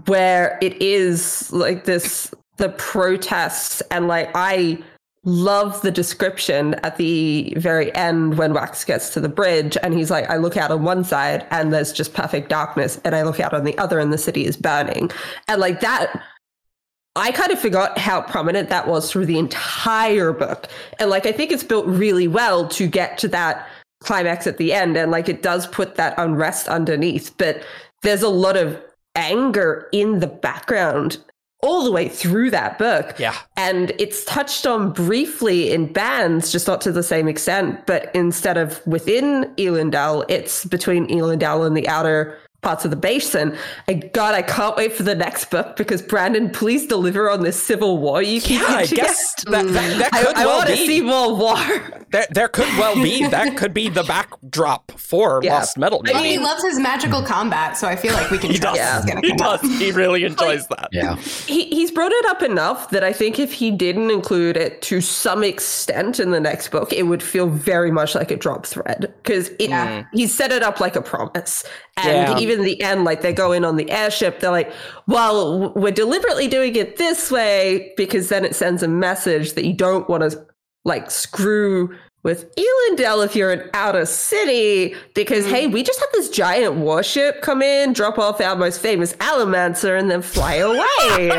where 0.06 0.58
it 0.62 0.80
is 0.80 1.52
like 1.52 1.84
this 1.84 2.32
the 2.58 2.68
protests 2.70 3.80
and 3.90 4.06
like 4.06 4.30
I 4.34 4.82
love 5.24 5.80
the 5.82 5.90
description 5.90 6.74
at 6.82 6.96
the 6.96 7.54
very 7.56 7.94
end 7.94 8.36
when 8.36 8.52
Wax 8.52 8.84
gets 8.84 9.10
to 9.10 9.20
the 9.20 9.28
bridge 9.28 9.76
and 9.82 9.94
he's 9.94 10.10
like, 10.10 10.28
I 10.28 10.36
look 10.36 10.56
out 10.56 10.70
on 10.70 10.82
one 10.82 11.04
side 11.04 11.46
and 11.50 11.72
there's 11.72 11.92
just 11.92 12.12
perfect 12.14 12.48
darkness, 12.48 13.00
and 13.04 13.14
I 13.14 13.22
look 13.22 13.40
out 13.40 13.54
on 13.54 13.64
the 13.64 13.76
other 13.78 13.98
and 13.98 14.12
the 14.12 14.18
city 14.18 14.44
is 14.44 14.56
burning, 14.56 15.10
and 15.48 15.60
like 15.60 15.80
that. 15.80 16.22
I 17.16 17.30
kind 17.30 17.52
of 17.52 17.60
forgot 17.60 17.96
how 17.96 18.22
prominent 18.22 18.70
that 18.70 18.88
was 18.88 19.08
through 19.08 19.26
the 19.26 19.38
entire 19.38 20.32
book. 20.32 20.66
And 20.98 21.10
like 21.10 21.26
I 21.26 21.32
think 21.32 21.52
it's 21.52 21.62
built 21.62 21.86
really 21.86 22.26
well 22.26 22.66
to 22.70 22.88
get 22.88 23.18
to 23.18 23.28
that 23.28 23.68
climax 24.00 24.48
at 24.48 24.58
the 24.58 24.72
end 24.72 24.96
and 24.96 25.12
like 25.12 25.28
it 25.28 25.40
does 25.40 25.68
put 25.68 25.94
that 25.94 26.14
unrest 26.18 26.66
underneath, 26.66 27.32
but 27.38 27.62
there's 28.02 28.22
a 28.22 28.28
lot 28.28 28.56
of 28.56 28.82
anger 29.14 29.88
in 29.92 30.18
the 30.18 30.26
background 30.26 31.18
all 31.64 31.82
the 31.82 31.90
way 31.90 32.08
through 32.08 32.50
that 32.50 32.78
book. 32.78 33.18
Yeah. 33.18 33.34
And 33.56 33.92
it's 33.98 34.24
touched 34.26 34.66
on 34.66 34.92
briefly 34.92 35.72
in 35.72 35.90
bands, 35.92 36.52
just 36.52 36.66
not 36.66 36.82
to 36.82 36.92
the 36.92 37.02
same 37.02 37.26
extent, 37.26 37.86
but 37.86 38.14
instead 38.14 38.58
of 38.58 38.86
within 38.86 39.46
Elendel, 39.56 40.26
it's 40.28 40.66
between 40.66 41.08
Elendel 41.08 41.66
and 41.66 41.74
the 41.74 41.88
outer 41.88 42.38
parts 42.64 42.84
of 42.84 42.90
the 42.90 42.96
basin. 42.96 43.56
And 43.86 44.10
God, 44.12 44.34
I 44.34 44.42
can't 44.42 44.76
wait 44.76 44.92
for 44.92 45.02
the 45.04 45.14
next 45.14 45.50
book 45.50 45.76
because 45.76 46.02
Brandon, 46.02 46.50
please 46.50 46.86
deliver 46.86 47.30
on 47.30 47.42
this 47.42 47.62
civil 47.62 47.98
war 47.98 48.22
you 48.22 48.40
keep 48.40 48.60
Yeah, 48.60 48.66
I 48.68 48.78
hinting 48.86 48.98
at. 49.00 49.04
guess 49.06 49.34
that, 49.44 49.66
that, 49.66 49.98
that 49.98 50.14
I, 50.14 50.22
could 50.24 50.36
I 50.36 50.46
well 50.46 50.56
want 50.58 50.70
to 50.70 50.74
be. 50.76 50.86
see 50.86 51.00
more 51.02 51.34
war. 51.36 51.56
There, 52.10 52.26
there 52.30 52.48
could 52.48 52.68
well 52.78 52.94
be. 52.94 53.26
That 53.34 53.56
could 53.56 53.74
be 53.74 53.88
the 53.88 54.02
backdrop 54.04 54.92
for 54.92 55.40
Yeah. 55.42 55.54
Lost 55.54 55.76
Metal. 55.78 56.02
Well, 56.04 56.22
he 56.22 56.38
loves 56.38 56.62
his 56.62 56.78
magical 56.78 57.22
combat, 57.22 57.76
so 57.76 57.86
I 57.88 57.96
feel 57.96 58.12
like 58.14 58.30
we 58.30 58.38
can 58.38 58.50
he 58.50 58.58
trust 58.58 58.76
does. 58.76 59.04
it's 59.04 59.12
gonna 59.12 59.26
He 59.26 59.32
does. 59.34 59.62
out. 59.64 59.70
He 59.80 59.90
really 59.92 60.24
enjoys 60.24 60.66
that. 60.68 60.88
Yeah. 60.92 61.16
he, 61.16 61.66
he's 61.66 61.90
brought 61.90 62.12
it 62.12 62.26
up 62.26 62.42
enough 62.42 62.90
that 62.90 63.02
I 63.04 63.12
think 63.12 63.38
if 63.38 63.52
he 63.52 63.70
didn't 63.70 64.10
include 64.10 64.56
it 64.56 64.80
to 64.82 65.00
some 65.00 65.42
extent 65.42 66.20
in 66.20 66.30
the 66.30 66.40
next 66.40 66.68
book, 66.68 66.92
it 66.92 67.04
would 67.04 67.22
feel 67.22 67.48
very 67.48 67.90
much 67.90 68.14
like 68.14 68.30
a 68.30 68.36
drop 68.36 68.66
thread 68.66 69.12
because 69.22 69.50
Yeah. 69.58 70.04
he 70.12 70.26
set 70.26 70.52
it 70.52 70.62
up 70.62 70.80
like 70.80 70.94
a 70.96 71.02
promise. 71.02 71.64
And 71.96 72.06
Yeah. 72.28 72.38
Even 72.54 72.64
the 72.64 72.80
end, 72.82 73.04
like 73.04 73.20
they 73.20 73.32
go 73.32 73.52
in 73.52 73.64
on 73.64 73.76
the 73.76 73.90
airship, 73.90 74.40
they're 74.40 74.50
like, 74.50 74.72
well, 75.06 75.72
we're 75.74 75.90
deliberately 75.92 76.48
doing 76.48 76.74
it 76.76 76.96
this 76.96 77.30
way 77.30 77.92
because 77.96 78.28
then 78.28 78.44
it 78.44 78.54
sends 78.54 78.82
a 78.82 78.88
message 78.88 79.52
that 79.54 79.64
you 79.64 79.72
don't 79.72 80.08
want 80.08 80.22
to 80.30 80.46
like 80.84 81.10
screw 81.10 81.94
with 82.22 82.50
Elendel 82.56 83.22
if 83.22 83.36
you're 83.36 83.52
in 83.52 83.68
outer 83.74 84.06
city 84.06 84.94
because 85.14 85.44
hey, 85.46 85.66
we 85.66 85.82
just 85.82 86.00
had 86.00 86.08
this 86.14 86.30
giant 86.30 86.74
warship 86.76 87.42
come 87.42 87.60
in, 87.60 87.92
drop 87.92 88.18
off 88.18 88.40
our 88.40 88.56
most 88.56 88.80
famous 88.80 89.12
Allomancer, 89.16 89.98
and 89.98 90.10
then 90.10 90.22
fly 90.22 90.54
away. 90.54 90.80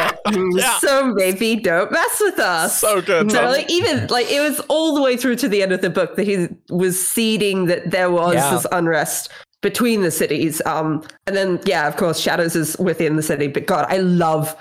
Yeah. 0.55 0.77
So 0.79 1.13
maybe 1.13 1.55
don't 1.55 1.91
mess 1.91 2.17
with 2.19 2.39
us. 2.39 2.79
So 2.79 3.01
good. 3.01 3.31
So 3.31 3.45
like 3.45 3.69
even 3.69 4.07
like 4.07 4.29
it 4.29 4.41
was 4.41 4.59
all 4.69 4.93
the 4.95 5.01
way 5.01 5.17
through 5.17 5.35
to 5.37 5.47
the 5.47 5.61
end 5.63 5.71
of 5.71 5.81
the 5.81 5.89
book 5.89 6.15
that 6.17 6.25
he 6.27 6.47
was 6.69 7.07
seeding 7.07 7.65
that 7.65 7.91
there 7.91 8.09
was 8.11 8.35
Yeah. 8.35 8.51
this 8.51 8.65
unrest 8.71 9.29
between 9.69 10.01
the 10.03 10.11
cities. 10.11 10.61
Um 10.65 11.03
and 11.25 11.35
then 11.35 11.59
yeah, 11.65 11.87
of 11.87 11.97
course 11.97 12.19
Shadows 12.19 12.55
is 12.55 12.77
within 12.77 13.15
the 13.15 13.23
city, 13.23 13.47
but 13.47 13.65
God, 13.65 13.85
I 13.89 13.97
love 13.97 14.55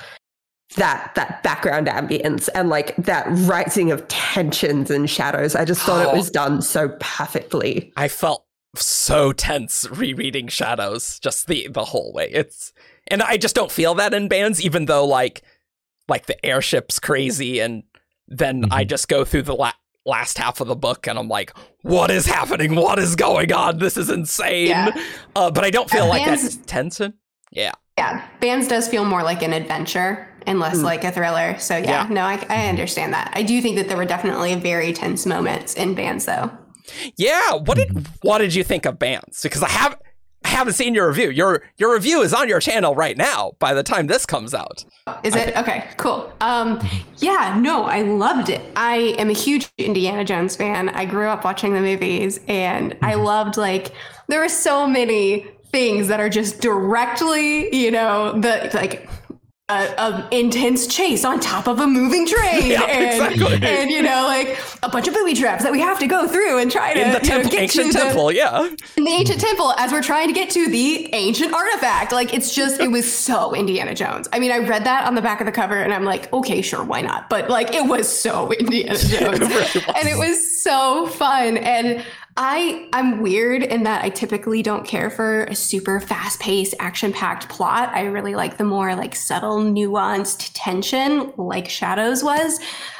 that 0.76 1.12
that 1.14 1.42
background 1.42 1.86
ambience 1.88 2.48
and 2.54 2.68
like 2.70 2.96
that 2.96 3.26
rising 3.46 3.92
of 3.92 4.06
tensions 4.08 4.90
and 4.90 5.08
shadows. 5.08 5.54
I 5.54 5.64
just 5.66 5.82
thought 5.82 6.06
Oh. 6.06 6.10
it 6.10 6.16
was 6.16 6.30
done 6.30 6.62
so 6.62 6.88
perfectly. 7.00 7.92
I 7.96 8.08
felt 8.08 8.46
so 8.76 9.32
tense 9.32 9.86
rereading 9.90 10.48
Shadows 10.48 11.20
just 11.20 11.46
the 11.46 11.68
the 11.70 11.84
whole 11.84 12.12
way. 12.12 12.28
It's 12.32 12.72
and 13.06 13.22
I 13.22 13.36
just 13.36 13.54
don't 13.54 13.70
feel 13.70 13.94
that 13.96 14.14
in 14.14 14.26
bands, 14.28 14.64
even 14.64 14.86
though 14.86 15.06
like 15.06 15.42
like 16.08 16.26
the 16.26 16.44
airship's 16.44 16.98
crazy, 16.98 17.60
and 17.60 17.82
then 18.26 18.64
I 18.70 18.84
just 18.84 19.08
go 19.08 19.24
through 19.24 19.42
the 19.42 19.54
la- 19.54 19.72
last 20.06 20.38
half 20.38 20.60
of 20.60 20.68
the 20.68 20.76
book 20.76 21.06
and 21.06 21.18
I'm 21.18 21.28
like, 21.28 21.52
what 21.82 22.10
is 22.10 22.26
happening? 22.26 22.74
What 22.74 22.98
is 22.98 23.16
going 23.16 23.52
on? 23.52 23.78
This 23.78 23.96
is 23.96 24.10
insane. 24.10 24.68
Yeah. 24.68 24.90
Uh, 25.34 25.50
but 25.50 25.64
I 25.64 25.70
don't 25.70 25.90
feel 25.90 26.04
uh, 26.04 26.08
like 26.08 26.24
Bands- 26.24 26.56
that 26.56 26.66
tension. 26.66 27.14
Yeah. 27.50 27.72
Yeah, 27.96 28.26
Bands 28.40 28.66
does 28.66 28.88
feel 28.88 29.04
more 29.04 29.22
like 29.22 29.42
an 29.42 29.52
adventure 29.52 30.28
and 30.46 30.58
less 30.58 30.78
hmm. 30.78 30.84
like 30.84 31.04
a 31.04 31.12
thriller. 31.12 31.56
So 31.58 31.76
yeah, 31.76 32.06
Yeah. 32.06 32.12
no, 32.12 32.22
I, 32.22 32.32
I 32.32 32.36
hmm. 32.36 32.68
understand 32.68 33.14
that. 33.14 33.32
I 33.34 33.42
do 33.42 33.60
think 33.62 33.76
that 33.76 33.88
there 33.88 33.96
were 33.96 34.04
definitely 34.04 34.54
very 34.56 34.92
tense 34.92 35.26
moments 35.26 35.74
in 35.74 35.94
Bands, 35.94 36.24
though. 36.24 36.50
Yeah. 37.16 37.54
What 37.54 37.76
did 37.76 38.06
what 38.22 38.38
did 38.38 38.54
you 38.54 38.64
think 38.64 38.84
of 38.84 38.98
bands? 38.98 39.42
Because 39.42 39.62
I 39.62 39.70
have 39.70 39.98
I 40.44 40.48
haven't 40.48 40.74
seen 40.74 40.94
your 40.94 41.08
review. 41.08 41.30
Your 41.30 41.62
your 41.78 41.94
review 41.94 42.22
is 42.22 42.34
on 42.34 42.48
your 42.48 42.60
channel 42.60 42.94
right 42.94 43.16
now 43.16 43.52
by 43.58 43.72
the 43.72 43.82
time 43.82 44.06
this 44.06 44.26
comes 44.26 44.54
out. 44.54 44.84
Is 45.22 45.34
it 45.34 45.56
okay? 45.56 45.88
Cool. 45.96 46.32
Um, 46.40 46.80
yeah, 47.18 47.58
no, 47.60 47.84
I 47.84 48.02
loved 48.02 48.50
it. 48.50 48.60
I 48.76 49.14
am 49.18 49.30
a 49.30 49.32
huge 49.32 49.70
Indiana 49.78 50.24
Jones 50.24 50.54
fan. 50.54 50.90
I 50.90 51.06
grew 51.06 51.28
up 51.28 51.44
watching 51.44 51.72
the 51.72 51.80
movies, 51.80 52.40
and 52.46 52.96
I 53.02 53.14
loved 53.14 53.56
like 53.56 53.92
there 54.28 54.40
were 54.40 54.48
so 54.48 54.86
many 54.86 55.46
things 55.72 56.08
that 56.08 56.20
are 56.20 56.28
just 56.28 56.60
directly, 56.60 57.74
you 57.74 57.90
know, 57.90 58.38
the 58.38 58.70
like. 58.74 59.08
A, 59.70 59.94
a 59.96 60.28
intense 60.30 60.86
chase 60.86 61.24
on 61.24 61.40
top 61.40 61.66
of 61.68 61.80
a 61.80 61.86
moving 61.86 62.26
train, 62.26 62.66
Yeah, 62.70 62.82
and, 62.82 63.30
exactly. 63.32 63.66
and 63.66 63.90
you 63.90 64.02
know, 64.02 64.24
like 64.26 64.58
a 64.82 64.90
bunch 64.90 65.08
of 65.08 65.14
booby 65.14 65.32
traps 65.32 65.62
that 65.62 65.72
we 65.72 65.80
have 65.80 65.98
to 66.00 66.06
go 66.06 66.28
through 66.28 66.58
and 66.58 66.70
try 66.70 66.92
to 66.92 67.00
In 67.00 67.12
the 67.12 67.20
you 67.22 67.30
know, 67.30 67.42
get 67.44 67.54
ancient 67.62 67.86
to 67.92 67.98
the- 67.98 68.04
temple, 68.04 68.30
yeah. 68.30 68.68
in 68.98 69.04
the 69.04 69.10
ancient 69.10 69.40
temple 69.40 69.72
as 69.78 69.90
we're 69.90 70.02
trying 70.02 70.28
to 70.28 70.34
get 70.34 70.50
to 70.50 70.68
the 70.68 71.08
ancient 71.14 71.54
artifact. 71.54 72.12
Like 72.12 72.34
it's 72.34 72.54
just 72.54 72.78
it 72.78 72.88
was 72.90 73.10
so 73.10 73.54
Indiana 73.54 73.94
Jones. 73.94 74.28
I 74.34 74.38
mean, 74.38 74.52
I 74.52 74.58
read 74.58 74.84
that 74.84 75.06
on 75.06 75.14
the 75.14 75.22
back 75.22 75.40
of 75.40 75.46
the 75.46 75.52
cover 75.52 75.76
and 75.76 75.94
I'm 75.94 76.04
like, 76.04 76.30
okay, 76.34 76.60
sure, 76.60 76.84
why 76.84 77.00
not? 77.00 77.30
But 77.30 77.48
like 77.48 77.72
it 77.74 77.86
was 77.88 78.06
so 78.06 78.52
Indiana 78.60 78.98
Jones. 78.98 79.40
And 79.40 80.06
it 80.08 80.18
was 80.18 80.62
so 80.62 81.06
fun. 81.06 81.56
And 81.56 82.04
I 82.36 82.88
I'm 82.92 83.20
weird 83.20 83.62
in 83.62 83.84
that 83.84 84.04
I 84.04 84.08
typically 84.08 84.60
don't 84.62 84.84
care 84.84 85.08
for 85.08 85.44
a 85.44 85.54
super 85.54 86.00
fast-paced, 86.00 86.74
action-packed 86.80 87.48
plot. 87.48 87.90
I 87.90 88.06
really 88.06 88.34
like 88.34 88.56
the 88.56 88.64
more 88.64 88.96
like 88.96 89.14
subtle, 89.14 89.58
nuanced 89.58 90.50
tension, 90.52 91.32
like 91.36 91.68
Shadows 91.68 92.24
was. 92.24 92.58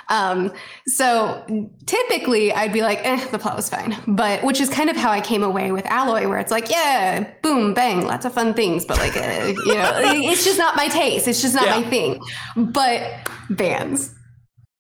Um, 0.09 0.53
so 0.87 1.45
typically 1.87 2.53
I'd 2.53 2.72
be 2.72 2.82
like, 2.82 3.01
eh, 3.03 3.26
the 3.30 3.39
plot 3.39 3.57
was 3.57 3.68
fine. 3.68 3.97
But 4.07 4.45
which 4.45 4.61
is 4.61 4.68
kind 4.70 4.89
of 4.89 4.97
how 4.97 5.11
I 5.11 5.20
came 5.20 5.43
away 5.43 5.72
with 5.72 5.87
Alloy, 5.87 6.28
where 6.28 6.39
it's 6.39 6.53
like, 6.53 6.70
yeah, 6.70 7.28
boom, 7.43 7.74
bang, 7.74 8.05
lots 8.07 8.24
of 8.24 8.35
fun 8.35 8.55
things, 8.55 8.85
but 8.85 8.99
like, 8.99 9.16
uh, 9.16 9.53
you 9.66 9.74
know, 9.74 9.93
it's 10.05 10.45
just 10.45 10.59
not 10.59 10.76
my 10.76 10.87
taste. 10.89 11.26
It's 11.26 11.43
just 11.43 11.55
not 11.55 11.64
Yeah. 11.66 11.80
my 11.80 11.91
thing. 11.91 12.20
But 12.57 13.03
bands. 13.51 14.14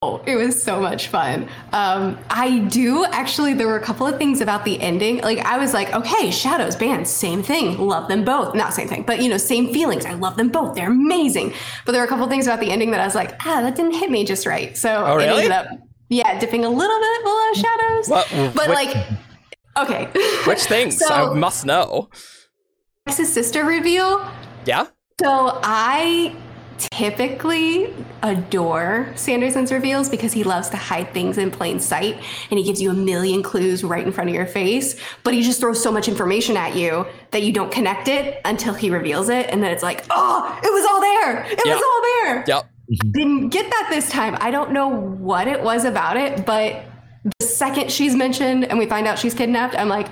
Oh, 0.04 0.22
it 0.26 0.36
was 0.36 0.62
so 0.62 0.80
much 0.80 1.08
fun. 1.08 1.48
Um, 1.72 2.18
I 2.30 2.58
do 2.70 3.04
actually. 3.06 3.54
There 3.54 3.66
were 3.66 3.76
a 3.76 3.82
couple 3.82 4.06
of 4.06 4.18
things 4.18 4.40
about 4.40 4.64
the 4.64 4.80
ending. 4.80 5.18
Like 5.22 5.38
I 5.38 5.56
was 5.58 5.72
like, 5.72 5.94
okay, 5.94 6.30
Shadows 6.30 6.76
bands, 6.76 7.10
same 7.10 7.42
thing. 7.42 7.78
Love 7.78 8.08
them 8.08 8.24
both. 8.24 8.54
Not 8.54 8.74
same 8.74 8.88
thing, 8.88 9.02
but 9.04 9.22
you 9.22 9.28
know, 9.28 9.36
same 9.38 9.72
feelings. 9.72 10.04
I 10.04 10.12
love 10.14 10.36
them 10.36 10.48
both. 10.48 10.74
They're 10.74 10.90
amazing. 10.90 11.52
But 11.86 11.92
there 11.92 12.00
were 12.00 12.06
a 12.06 12.08
couple 12.08 12.24
of 12.24 12.30
things 12.30 12.46
about 12.46 12.60
the 12.60 12.70
ending 12.70 12.90
that 12.90 13.00
I 13.00 13.04
was 13.04 13.14
like, 13.14 13.32
ah, 13.46 13.60
that 13.62 13.76
didn't 13.76 13.94
hit 13.94 14.10
me 14.10 14.24
just 14.24 14.46
right. 14.46 14.76
So 14.76 15.04
Oh, 15.06 15.14
it 15.18 15.24
really? 15.26 15.44
ended 15.44 15.52
up, 15.52 15.66
yeah, 16.08 16.38
dipping 16.38 16.64
a 16.64 16.68
little 16.70 17.00
bit 17.00 17.22
below 17.24 17.52
Shadows. 17.54 18.08
What- 18.08 18.28
but 18.54 18.68
what- 18.68 18.70
like, 18.70 18.96
okay, 19.78 20.04
Which 20.46 20.62
things? 20.64 20.98
So- 20.98 21.32
I 21.32 21.34
must 21.34 21.64
know. 21.64 22.08
Wax's 23.06 23.32
sister 23.32 23.64
reveal. 23.64 24.26
Yeah. 24.66 24.86
So 25.20 25.60
I 25.62 26.34
typically 26.78 27.92
adore 28.22 29.12
Sanderson's 29.16 29.70
reveals 29.72 30.08
because 30.08 30.32
he 30.32 30.44
loves 30.44 30.68
to 30.70 30.76
hide 30.76 31.12
things 31.12 31.38
in 31.38 31.50
plain 31.50 31.80
sight 31.80 32.16
and 32.50 32.58
he 32.58 32.64
gives 32.64 32.80
you 32.80 32.90
a 32.90 32.94
million 32.94 33.42
clues 33.42 33.84
right 33.84 34.04
in 34.04 34.12
front 34.12 34.30
of 34.30 34.34
your 34.34 34.46
face, 34.46 34.98
but 35.22 35.34
he 35.34 35.42
just 35.42 35.60
throws 35.60 35.82
so 35.82 35.92
much 35.92 36.08
information 36.08 36.56
at 36.56 36.74
you 36.76 37.06
that 37.30 37.42
you 37.42 37.52
don't 37.52 37.70
connect 37.72 38.08
it 38.08 38.40
until 38.44 38.74
he 38.74 38.90
reveals 38.90 39.28
it 39.28 39.46
and 39.50 39.62
then 39.62 39.70
it's 39.70 39.82
like, 39.82 40.04
"Oh, 40.10 40.58
it 40.62 40.72
was 40.72 40.86
all 40.86 41.00
there. 41.00 41.44
It 41.50 41.60
Yeah. 41.64 41.74
was 41.74 41.82
all 41.82 42.02
there." 42.02 42.44
Yep. 42.46 42.70
Didn't 43.12 43.48
get 43.48 43.70
that 43.70 43.88
this 43.90 44.10
time. 44.10 44.36
I 44.40 44.50
don't 44.50 44.72
know 44.72 44.88
what 44.88 45.48
it 45.48 45.62
was 45.62 45.84
about 45.84 46.16
it, 46.16 46.44
but 46.44 46.84
the 47.40 47.46
second 47.46 47.90
she's 47.90 48.14
mentioned 48.14 48.64
and 48.66 48.78
we 48.78 48.86
find 48.86 49.06
out 49.06 49.18
she's 49.18 49.32
kidnapped, 49.32 49.74
I'm 49.78 49.88
like, 49.88 50.08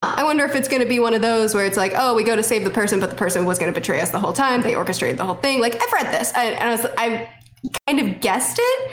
I 0.00 0.22
wonder 0.22 0.44
if 0.44 0.54
it's 0.54 0.68
going 0.68 0.80
to 0.80 0.88
be 0.88 1.00
one 1.00 1.12
of 1.12 1.22
those 1.22 1.54
where 1.54 1.66
it's 1.66 1.76
like, 1.76 1.92
oh, 1.96 2.14
we 2.14 2.22
go 2.22 2.36
to 2.36 2.42
save 2.42 2.62
the 2.62 2.70
person, 2.70 3.00
but 3.00 3.10
the 3.10 3.16
person 3.16 3.44
was 3.44 3.58
going 3.58 3.72
to 3.72 3.78
betray 3.78 4.00
us 4.00 4.10
the 4.10 4.20
whole 4.20 4.32
time. 4.32 4.62
They 4.62 4.76
orchestrated 4.76 5.18
the 5.18 5.24
whole 5.24 5.34
thing. 5.34 5.60
Like 5.60 5.74
I've 5.74 5.92
read 5.92 6.12
this, 6.14 6.32
and, 6.34 6.56
I 6.56 6.70
was, 6.70 6.86
I 6.96 7.28
kind 7.88 7.98
of 7.98 8.20
guessed 8.20 8.60
it. 8.60 8.92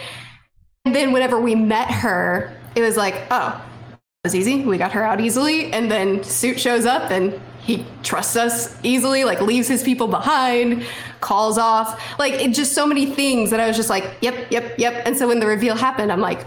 And 0.84 0.96
then 0.96 1.12
whenever 1.12 1.40
we 1.40 1.54
met 1.54 1.92
her, 1.92 2.56
it 2.76 2.82
was 2.82 2.98
like, 2.98 3.22
oh, 3.30 3.64
it 3.92 3.98
was 4.24 4.34
easy. 4.34 4.66
We 4.66 4.80
got 4.80 4.94
her 4.94 5.04
out 5.04 5.22
easily, 5.22 5.72
and 5.72 5.92
then 5.92 6.24
Suit 6.24 6.60
shows 6.60 6.86
up 6.86 7.12
and. 7.12 7.40
He 7.66 7.84
trusts 8.04 8.36
us 8.36 8.78
easily, 8.84 9.24
like 9.24 9.42
leaves 9.42 9.68
his 9.68 9.82
people 9.82 10.08
behind, 10.08 10.86
calls 11.20 11.58
off, 11.58 12.20
like 12.20 12.34
it 12.34 12.54
just 12.54 12.74
so 12.74 12.86
many 12.86 13.08
things 13.08 13.50
that 13.50 13.60
I 13.60 13.66
was 13.66 13.76
just 13.76 13.90
like, 13.90 14.04
yep, 14.22 14.52
yep, 14.52 14.78
yep. 14.78 15.02
And 15.04 15.18
so 15.18 15.28
when 15.28 15.40
the 15.40 15.48
reveal 15.48 15.74
happened, 15.74 16.12
I'm 16.12 16.22
like, 16.22 16.46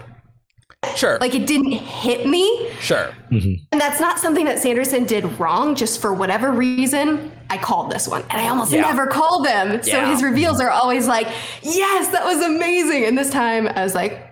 Sure. 0.95 1.17
like 1.19 1.35
it 1.35 1.45
didn't 1.45 1.71
hit 1.73 2.25
me, 2.25 2.69
sure. 2.79 3.13
Mm-hmm. 3.31 3.63
and 3.71 3.81
that's 3.81 3.99
not 3.99 4.17
something 4.17 4.45
that 4.45 4.59
Sanderson 4.59 5.03
did 5.05 5.39
wrong, 5.39 5.75
just 5.75 5.99
for 6.01 6.13
whatever 6.13 6.51
reason. 6.51 7.31
I 7.49 7.57
called 7.57 7.91
this 7.91 8.07
one, 8.07 8.21
and 8.29 8.41
I 8.41 8.47
almost 8.47 8.71
Yeah. 8.71 8.81
never 8.81 9.05
call 9.07 9.43
them. 9.43 9.83
So 9.83 9.91
Yeah. 9.91 10.09
his 10.09 10.23
reveals 10.23 10.61
are 10.61 10.69
always 10.69 11.05
like, 11.07 11.27
yes, 11.61 12.07
that 12.13 12.23
was 12.23 12.41
amazing. 12.41 13.05
And 13.05 13.17
this 13.17 13.29
time 13.29 13.67
I 13.67 13.83
was 13.83 13.93
like, 13.93 14.25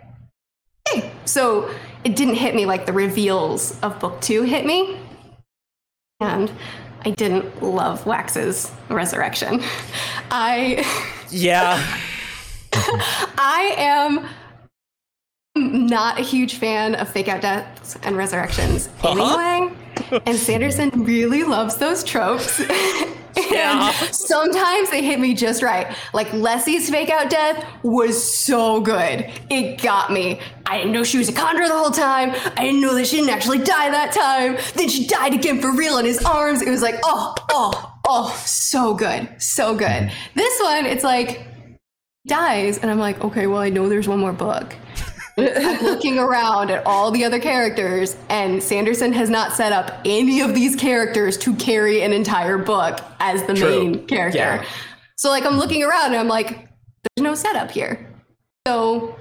hey. 0.89 1.12
So 1.26 1.70
it 2.06 2.16
didn't 2.16 2.36
hit 2.36 2.56
me 2.56 2.66
like 2.66 2.86
the 2.86 2.93
reveals 2.93 3.78
of 3.82 4.00
book 4.00 4.22
two 4.22 4.43
hit 4.43 4.66
me. 4.66 4.98
And 6.22 6.50
I 7.06 7.10
didn't 7.12 7.62
love 7.62 8.06
Wax's 8.06 8.72
resurrection. 8.89 9.62
I. 10.32 10.86
Yeah. 11.30 11.82
I 13.38 13.74
am 13.78 14.26
not 15.78 16.19
a 16.19 16.23
huge 16.23 16.55
fan 16.55 16.95
of 16.95 17.07
fake 17.09 17.28
out 17.28 17.41
deaths 17.41 17.97
and 18.03 18.17
resurrections 18.17 18.89
Uh-huh. 19.03 19.38
anyway. 19.39 19.75
and 20.25 20.38
Sanderson 20.38 20.89
really 21.03 21.43
loves 21.43 21.75
those 21.78 22.03
tropes. 22.03 22.59
and 22.59 23.15
Yeah. 23.51 23.91
sometimes 24.11 24.89
they 24.89 25.03
hit 25.03 25.19
me 25.19 25.34
just 25.34 25.61
right. 25.61 25.95
Like 26.13 26.32
Lessie's 26.34 26.89
fake 26.89 27.09
out 27.09 27.30
death 27.30 27.63
was 27.84 28.21
so 28.21 28.80
good. 28.82 29.30
It 29.49 29.82
got 29.82 30.11
me. 30.11 30.39
I 30.65 30.78
didn't 30.78 30.91
know 30.93 31.03
she 31.03 31.17
was 31.17 31.30
a 31.30 31.34
kandra 31.34 31.67
the 31.67 31.78
whole 31.78 31.91
time. 31.91 32.32
I 32.57 32.63
didn't 32.65 32.82
know 32.82 32.95
that 32.95 33.05
she 33.07 33.17
didn't 33.17 33.30
actually 33.32 33.59
die 33.59 33.89
that 33.91 34.11
time. 34.11 34.57
Then 34.75 34.89
she 34.89 35.05
died 35.07 35.34
again 35.34 35.61
for 35.61 35.71
real 35.71 35.97
in 35.99 36.05
his 36.05 36.23
arms. 36.25 36.61
It 36.61 36.69
was 36.69 36.82
like, 36.82 36.95
oh, 37.03 37.36
oh, 37.51 37.99
oh, 38.07 38.43
so 38.45 38.93
good. 38.93 39.30
So 39.41 39.75
good. 39.75 40.11
This 40.36 40.59
one, 40.61 40.86
it's 40.86 41.03
like, 41.03 41.43
dies 42.28 42.78
and 42.80 42.91
i'm 42.91 42.99
like 42.99 43.23
okay 43.23 43.47
well 43.47 43.61
i 43.61 43.69
know 43.69 43.88
there's 43.88 44.05
one 44.05 44.19
more 44.19 44.34
book 44.34 44.75
I'm 45.38 45.83
looking 45.83 46.17
around 46.17 46.71
at 46.71 46.85
all 46.85 47.11
the 47.11 47.23
other 47.23 47.39
characters 47.39 48.15
and 48.29 48.61
sanderson 48.61 49.13
has 49.13 49.29
not 49.29 49.53
set 49.53 49.71
up 49.71 49.99
any 50.05 50.41
of 50.41 50.55
these 50.55 50.75
characters 50.75 51.38
to 51.39 51.53
carry 51.55 52.01
an 52.01 52.11
entire 52.11 52.57
book 52.57 52.99
as 53.19 53.43
the 53.43 53.53
True. 53.53 53.69
main 53.69 54.07
character 54.07 54.38
Yeah. 54.39 54.65
so 55.15 55.29
like 55.29 55.45
i'm 55.45 55.57
looking 55.57 55.83
around 55.83 56.07
and 56.07 56.15
i'm 56.17 56.27
like 56.27 56.49
there's 57.15 57.23
no 57.23 57.35
setup 57.35 57.69
here 57.69 58.07
so 58.67 59.15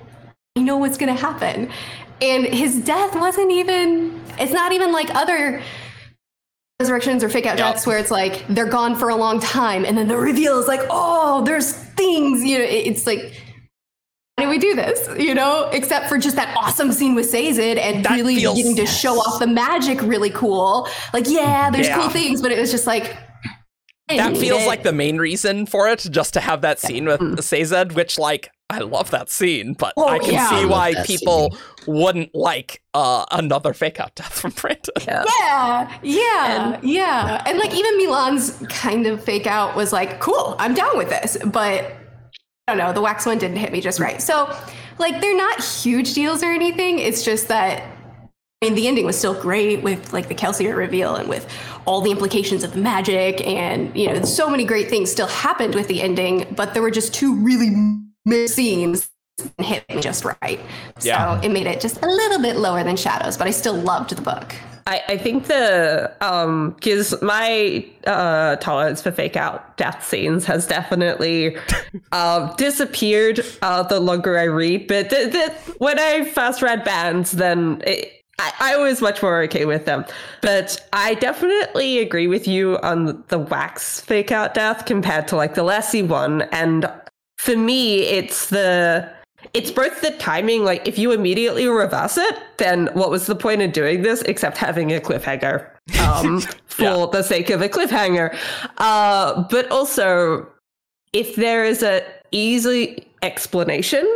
i 0.56 0.62
know 0.62 0.78
what's 0.78 0.96
gonna 0.96 1.14
happen 1.14 1.70
and 2.22 2.46
his 2.46 2.80
death 2.82 3.14
wasn't 3.14 3.50
even 3.52 4.18
it's 4.38 4.52
not 4.52 4.72
even 4.72 4.92
like 4.92 5.14
other 5.14 5.62
resurrections 6.80 7.22
or 7.22 7.28
fake 7.28 7.44
out 7.46 7.58
Yeah. 7.58 7.72
deaths 7.72 7.86
where 7.86 7.98
it's 7.98 8.10
like 8.10 8.46
they're 8.48 8.66
gone 8.68 8.96
for 8.96 9.10
a 9.10 9.16
long 9.16 9.38
time 9.40 9.84
and 9.84 9.96
then 9.98 10.08
the 10.08 10.16
reveal 10.16 10.58
is 10.58 10.66
like 10.66 10.80
oh 10.88 11.42
there's 11.44 11.72
things 11.72 12.42
you 12.42 12.58
know 12.58 12.64
it's 12.64 13.06
like 13.06 13.42
did 14.47 14.51
we 14.51 14.59
do 14.59 14.74
this? 14.74 15.09
You 15.18 15.34
know, 15.34 15.68
except 15.72 16.09
for 16.09 16.18
just 16.18 16.36
that 16.36 16.55
awesome 16.57 16.92
scene 16.92 17.14
with 17.14 17.28
Sazed 17.28 17.59
and 17.61 18.05
That 18.05 18.12
really 18.12 18.36
feels- 18.36 18.57
getting 18.57 18.76
to 18.76 18.86
show 18.86 19.14
off 19.18 19.38
the 19.38 19.47
magic 19.47 20.01
really 20.03 20.30
cool. 20.30 20.88
Like, 21.12 21.28
yeah, 21.28 21.70
there's 21.70 21.86
Yeah. 21.88 22.01
cool 22.01 22.09
things, 22.11 22.40
but 22.42 22.51
it 22.53 22.59
was 22.59 22.70
just 22.70 22.86
like 22.86 23.16
That 24.09 24.36
feels 24.36 24.62
it. 24.62 24.66
like 24.68 24.82
the 24.84 24.92
main 24.92 25.18
reason 25.18 25.66
for 25.66 25.88
it, 25.88 26.07
just 26.11 26.32
to 26.34 26.40
have 26.40 26.61
that 26.62 26.78
scene 26.80 27.07
with 27.07 27.42
Sazed, 27.42 27.92
which, 27.92 28.18
like, 28.18 28.51
I 28.70 28.78
love 28.78 29.11
that 29.12 29.30
scene, 29.30 29.74
but 29.74 29.92
Oh, 29.97 30.09
I 30.09 30.18
can 30.18 30.32
yeah. 30.34 30.49
see 30.51 30.57
I 30.57 30.64
why 30.64 30.94
that 30.94 31.07
people 31.07 31.57
wouldn't 31.86 32.34
like 32.34 32.82
uh, 32.94 33.24
another 33.30 33.72
fake 33.72 34.01
out 34.01 34.14
death 34.16 34.32
from 34.32 34.51
Brandon. 34.53 34.94
Yeah, 35.07 35.88
yeah, 36.03 36.80
yeah. 36.82 37.42
And 37.47 37.59
like 37.59 37.72
even 37.74 37.99
MeLaan's 37.99 38.61
kind 38.68 39.07
of 39.07 39.22
fake 39.22 39.47
out 39.47 39.76
was 39.76 39.92
like, 39.92 40.18
cool, 40.18 40.57
I'm 40.59 40.74
down 40.74 40.97
with 40.99 41.11
this. 41.11 41.36
But 41.44 41.92
I 42.68 42.74
don't 42.74 42.78
know, 42.78 42.92
the 42.92 43.00
wax 43.00 43.24
one 43.24 43.38
didn't 43.38 43.58
hit 43.58 43.70
me 43.70 43.80
just 43.80 44.00
right. 44.00 44.20
So 44.20 44.52
like 44.98 45.20
they're 45.20 45.36
not 45.36 45.62
huge 45.62 46.14
deals 46.14 46.42
or 46.42 46.50
anything. 46.50 46.98
It's 46.98 47.22
just 47.22 47.46
that 47.46 47.82
I 48.60 48.66
mean 48.66 48.74
the 48.74 48.88
ending 48.88 49.06
was 49.06 49.16
still 49.16 49.40
great 49.40 49.84
with 49.84 50.12
like 50.12 50.26
the 50.26 50.34
Kelsier 50.34 50.76
reveal 50.76 51.14
and 51.14 51.28
with 51.28 51.48
all 51.84 52.00
the 52.00 52.10
implications 52.10 52.64
of 52.64 52.72
the 52.72 52.80
magic 52.80 53.46
and 53.46 53.96
you 53.96 54.12
know, 54.12 54.20
so 54.22 54.50
many 54.50 54.64
great 54.64 54.90
things 54.90 55.12
still 55.12 55.28
happened 55.28 55.76
with 55.76 55.86
the 55.86 56.02
ending, 56.02 56.52
but 56.56 56.74
there 56.74 56.82
were 56.82 56.90
just 56.90 57.14
two 57.14 57.36
really 57.36 57.70
mid 58.24 58.50
scenes 58.50 59.08
that 59.38 59.64
hit 59.64 59.88
me 59.88 60.00
just 60.00 60.24
right. 60.24 60.60
Yeah. 61.02 61.40
So 61.40 61.46
it 61.46 61.52
made 61.52 61.68
it 61.68 61.80
just 61.80 62.02
a 62.02 62.08
little 62.08 62.42
bit 62.42 62.56
lower 62.56 62.82
than 62.82 62.96
Shadows, 62.96 63.36
but 63.36 63.46
I 63.46 63.52
still 63.52 63.74
loved 63.74 64.10
the 64.10 64.22
book. 64.22 64.56
I, 64.87 65.03
I 65.09 65.18
think 65.18 65.47
the 65.47 66.12
um 66.20 66.70
because 66.70 67.20
my 67.20 67.84
uh 68.07 68.57
tolerance 68.57 69.03
for 69.03 69.11
fake 69.11 69.37
out 69.37 69.76
death 69.76 70.07
scenes 70.07 70.45
has 70.45 70.66
definitely 70.66 71.57
um 72.12 72.55
disappeared 72.59 73.41
uh 73.62 73.82
the 73.82 73.99
longer 73.99 74.39
I 74.39 74.45
read. 74.45 74.87
But 74.87 75.11
th- 75.11 75.32
th- 75.32 75.53
when 75.78 75.99
I 75.99 76.24
first 76.24 76.62
read 76.62 76.84
bands, 76.84 77.32
then 77.32 77.82
it, 77.84 78.12
I, 78.39 78.53
I 78.61 78.76
was 78.76 79.01
much 79.01 79.22
more 79.22 79.43
okay 79.45 79.64
with 79.64 79.87
them. 79.87 80.05
But 80.43 80.87
I 80.93 81.14
definitely 81.14 81.99
agree 81.99 82.26
with 82.26 82.47
you 82.47 82.78
on 82.78 83.24
the 83.28 83.39
wax 83.39 84.01
fake 84.01 84.30
out 84.30 84.55
death 84.55 84.84
compared 84.84 85.26
to 85.28 85.37
like 85.37 85.55
the 85.55 85.62
Lessie 85.62 86.07
one. 86.07 86.43
And 86.53 86.91
for 87.39 87.57
me, 87.57 88.03
it's 88.03 88.51
the 88.51 89.11
it's 89.55 89.70
both 89.70 90.01
the 90.01 90.11
timing, 90.12 90.64
like 90.64 90.87
if 90.87 90.99
you 90.99 91.12
immediately 91.12 91.66
reverse 91.66 92.16
it, 92.16 92.39
then 92.59 92.89
what 92.95 93.11
was 93.11 93.26
the 93.26 93.34
point 93.34 93.62
of 93.62 93.72
doing 93.72 94.03
this 94.03 94.22
except 94.22 94.57
having 94.57 94.93
a 94.93 95.01
cliffhanger 95.01 95.68
um, 96.01 96.41
for 96.66 96.82
Yeah. 96.82 97.07
the 97.12 97.22
sake 97.22 97.51
of 97.51 97.62
a 97.62 97.68
cliffhanger? 97.68 98.37
Uh, 98.78 99.45
but 99.51 99.70
also, 99.70 100.47
if 101.12 101.37
there 101.37 101.64
is 101.64 101.82
a 101.82 102.03
easy 102.32 103.07
explanation 103.22 104.07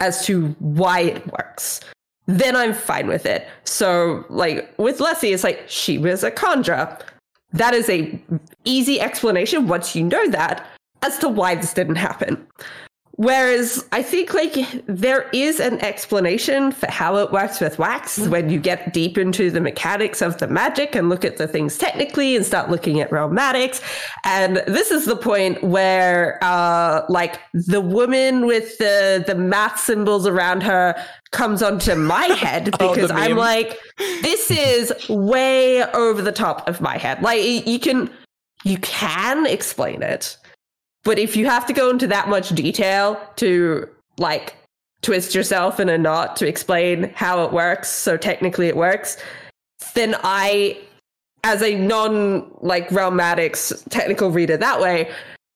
as 0.00 0.24
to 0.26 0.48
why 0.60 1.00
it 1.00 1.26
works, 1.32 1.80
then 2.26 2.54
I'm 2.54 2.74
fine 2.74 3.06
with 3.08 3.26
it. 3.26 3.46
So, 3.64 4.24
like 4.28 4.72
with 4.78 4.98
Lessie, 4.98 5.32
it's 5.32 5.44
like 5.44 5.64
she 5.66 5.98
was 5.98 6.22
a 6.22 6.30
kandra. 6.30 7.00
That 7.52 7.74
is 7.74 7.88
a 7.88 8.20
easy 8.64 9.00
explanation 9.00 9.66
once 9.66 9.96
you 9.96 10.04
know 10.04 10.28
that 10.30 10.66
as 11.02 11.18
to 11.18 11.28
why 11.28 11.54
this 11.54 11.72
didn't 11.72 11.96
happen. 11.96 12.46
Whereas 13.18 13.84
I 13.90 14.00
think 14.00 14.32
like 14.32 14.54
there 14.86 15.28
is 15.32 15.58
an 15.58 15.80
explanation 15.80 16.70
for 16.70 16.88
how 16.88 17.16
it 17.16 17.32
works 17.32 17.58
with 17.58 17.76
wax 17.76 18.16
when 18.28 18.48
you 18.48 18.60
get 18.60 18.92
deep 18.92 19.18
into 19.18 19.50
the 19.50 19.60
mechanics 19.60 20.22
of 20.22 20.38
the 20.38 20.46
magic 20.46 20.94
and 20.94 21.08
look 21.08 21.24
at 21.24 21.36
the 21.36 21.48
things 21.48 21.76
technically 21.76 22.36
and 22.36 22.46
start 22.46 22.70
looking 22.70 23.00
at 23.00 23.10
realmatics. 23.10 23.82
And 24.24 24.58
this 24.68 24.92
is 24.92 25.04
the 25.04 25.16
point 25.16 25.64
where 25.64 26.38
uh 26.42 27.02
like 27.08 27.40
the 27.54 27.80
woman 27.80 28.46
with 28.46 28.78
the 28.78 29.24
the 29.26 29.34
math 29.34 29.80
symbols 29.80 30.24
around 30.24 30.62
her 30.62 30.94
comes 31.32 31.60
onto 31.60 31.96
my 31.96 32.22
head 32.26 32.70
Oh, 32.78 32.94
because 32.94 33.10
I'm 33.10 33.36
like, 33.36 33.80
this 34.22 34.48
is 34.48 34.92
way 35.08 35.82
over 35.92 36.22
the 36.22 36.30
top 36.30 36.68
of 36.68 36.80
my 36.80 36.96
head. 36.96 37.20
Like 37.20 37.42
you 37.66 37.80
can 37.80 38.10
you 38.62 38.78
can 38.78 39.44
explain 39.44 40.02
it. 40.02 40.36
But 41.08 41.18
if 41.18 41.38
you 41.38 41.46
have 41.46 41.64
to 41.64 41.72
go 41.72 41.88
into 41.88 42.06
that 42.08 42.28
much 42.28 42.50
detail 42.50 43.18
to 43.36 43.88
like 44.18 44.54
twist 45.00 45.34
yourself 45.34 45.80
in 45.80 45.88
a 45.88 45.96
knot 45.96 46.36
to 46.36 46.46
explain 46.46 47.10
how 47.14 47.46
it 47.46 47.50
works, 47.50 47.88
so 47.88 48.18
technically 48.18 48.66
it 48.66 48.76
works, 48.76 49.16
then 49.94 50.16
I, 50.22 50.78
as 51.44 51.62
a 51.62 51.76
non 51.76 52.54
like 52.60 52.90
realmatics 52.90 53.88
technical 53.88 54.30
reader 54.30 54.58
that 54.58 54.82
way, 54.82 55.10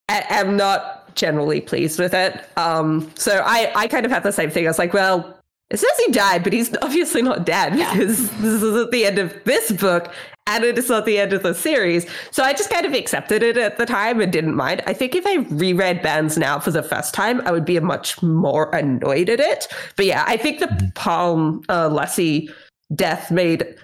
a- 0.09 0.33
am 0.33 0.57
not 0.57 1.15
generally 1.17 1.61
pleased 1.61 1.99
with 1.99 2.15
it. 2.15 2.43
Um, 2.57 3.13
so 3.15 3.43
I 3.45 3.71
I 3.75 3.89
kind 3.89 4.07
of 4.07 4.11
have 4.11 4.23
the 4.23 4.33
same 4.33 4.49
thing. 4.51 4.65
I 4.65 4.71
was 4.71 4.79
like, 4.79 4.95
well, 4.95 5.39
it 5.73 5.79
says 5.79 5.91
he 6.05 6.13
died, 6.13 6.45
but 6.45 6.53
he's 6.53 6.77
obviously 6.83 7.23
not 7.23 7.47
dead 7.47 7.73
because 7.73 8.31
this 8.41 8.63
is 8.63 8.77
at 8.77 8.91
the 8.91 9.07
end 9.07 9.19
of 9.19 9.35
this 9.45 9.73
book 9.73 10.13
and 10.47 10.65
it 10.65 10.77
is 10.77 10.91
not 10.91 11.07
the 11.07 11.19
end 11.19 11.33
of 11.33 11.43
the 11.43 11.55
series. 11.55 12.07
So 12.31 12.43
I 12.43 12.53
just 12.53 12.69
kind 12.69 12.85
of 12.85 12.93
accepted 12.93 13.43
it 13.43 13.57
at 13.57 13.79
the 13.79 13.87
time 13.87 14.21
and 14.21 14.31
didn't 14.31 14.55
mind. 14.55 14.83
I 14.87 14.93
think 14.93 15.15
if 15.15 15.27
I 15.27 15.37
reread 15.55 16.03
Bands 16.03 16.37
now 16.37 16.59
for 16.59 16.71
the 16.71 16.83
first 16.83 17.15
time, 17.15 17.41
I 17.47 17.53
would 17.53 17.65
be 17.65 17.81
much 17.81 18.23
more 18.23 18.71
annoyed 18.75 19.31
at 19.31 19.41
it. 19.41 19.67
But 19.97 20.05
yeah, 20.05 20.25
I 20.27 20.37
think 20.37 20.59
the 20.59 20.67
Paalm 20.95 21.65
uh, 21.71 21.89
Lessie 21.89 22.53
death 22.95 23.31
made 23.31 23.75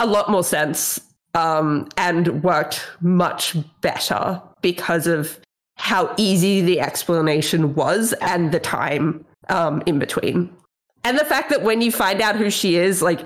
a 0.00 0.06
lot 0.06 0.30
more 0.30 0.44
sense 0.44 1.00
um, 1.34 1.88
and 1.96 2.42
worked 2.42 2.86
much 3.00 3.56
better 3.80 4.42
because 4.60 5.06
of 5.06 5.40
how 5.76 6.12
easy 6.18 6.60
the 6.60 6.80
explanation 6.80 7.74
was 7.74 8.12
and 8.20 8.52
the 8.52 8.60
time 8.60 9.24
um, 9.48 9.82
in 9.86 9.98
between. 9.98 10.50
And 11.08 11.18
the 11.18 11.24
fact 11.24 11.48
that 11.48 11.62
when 11.62 11.80
you 11.80 11.90
find 11.90 12.20
out 12.20 12.36
who 12.36 12.50
she 12.50 12.76
is, 12.76 13.00
like, 13.00 13.20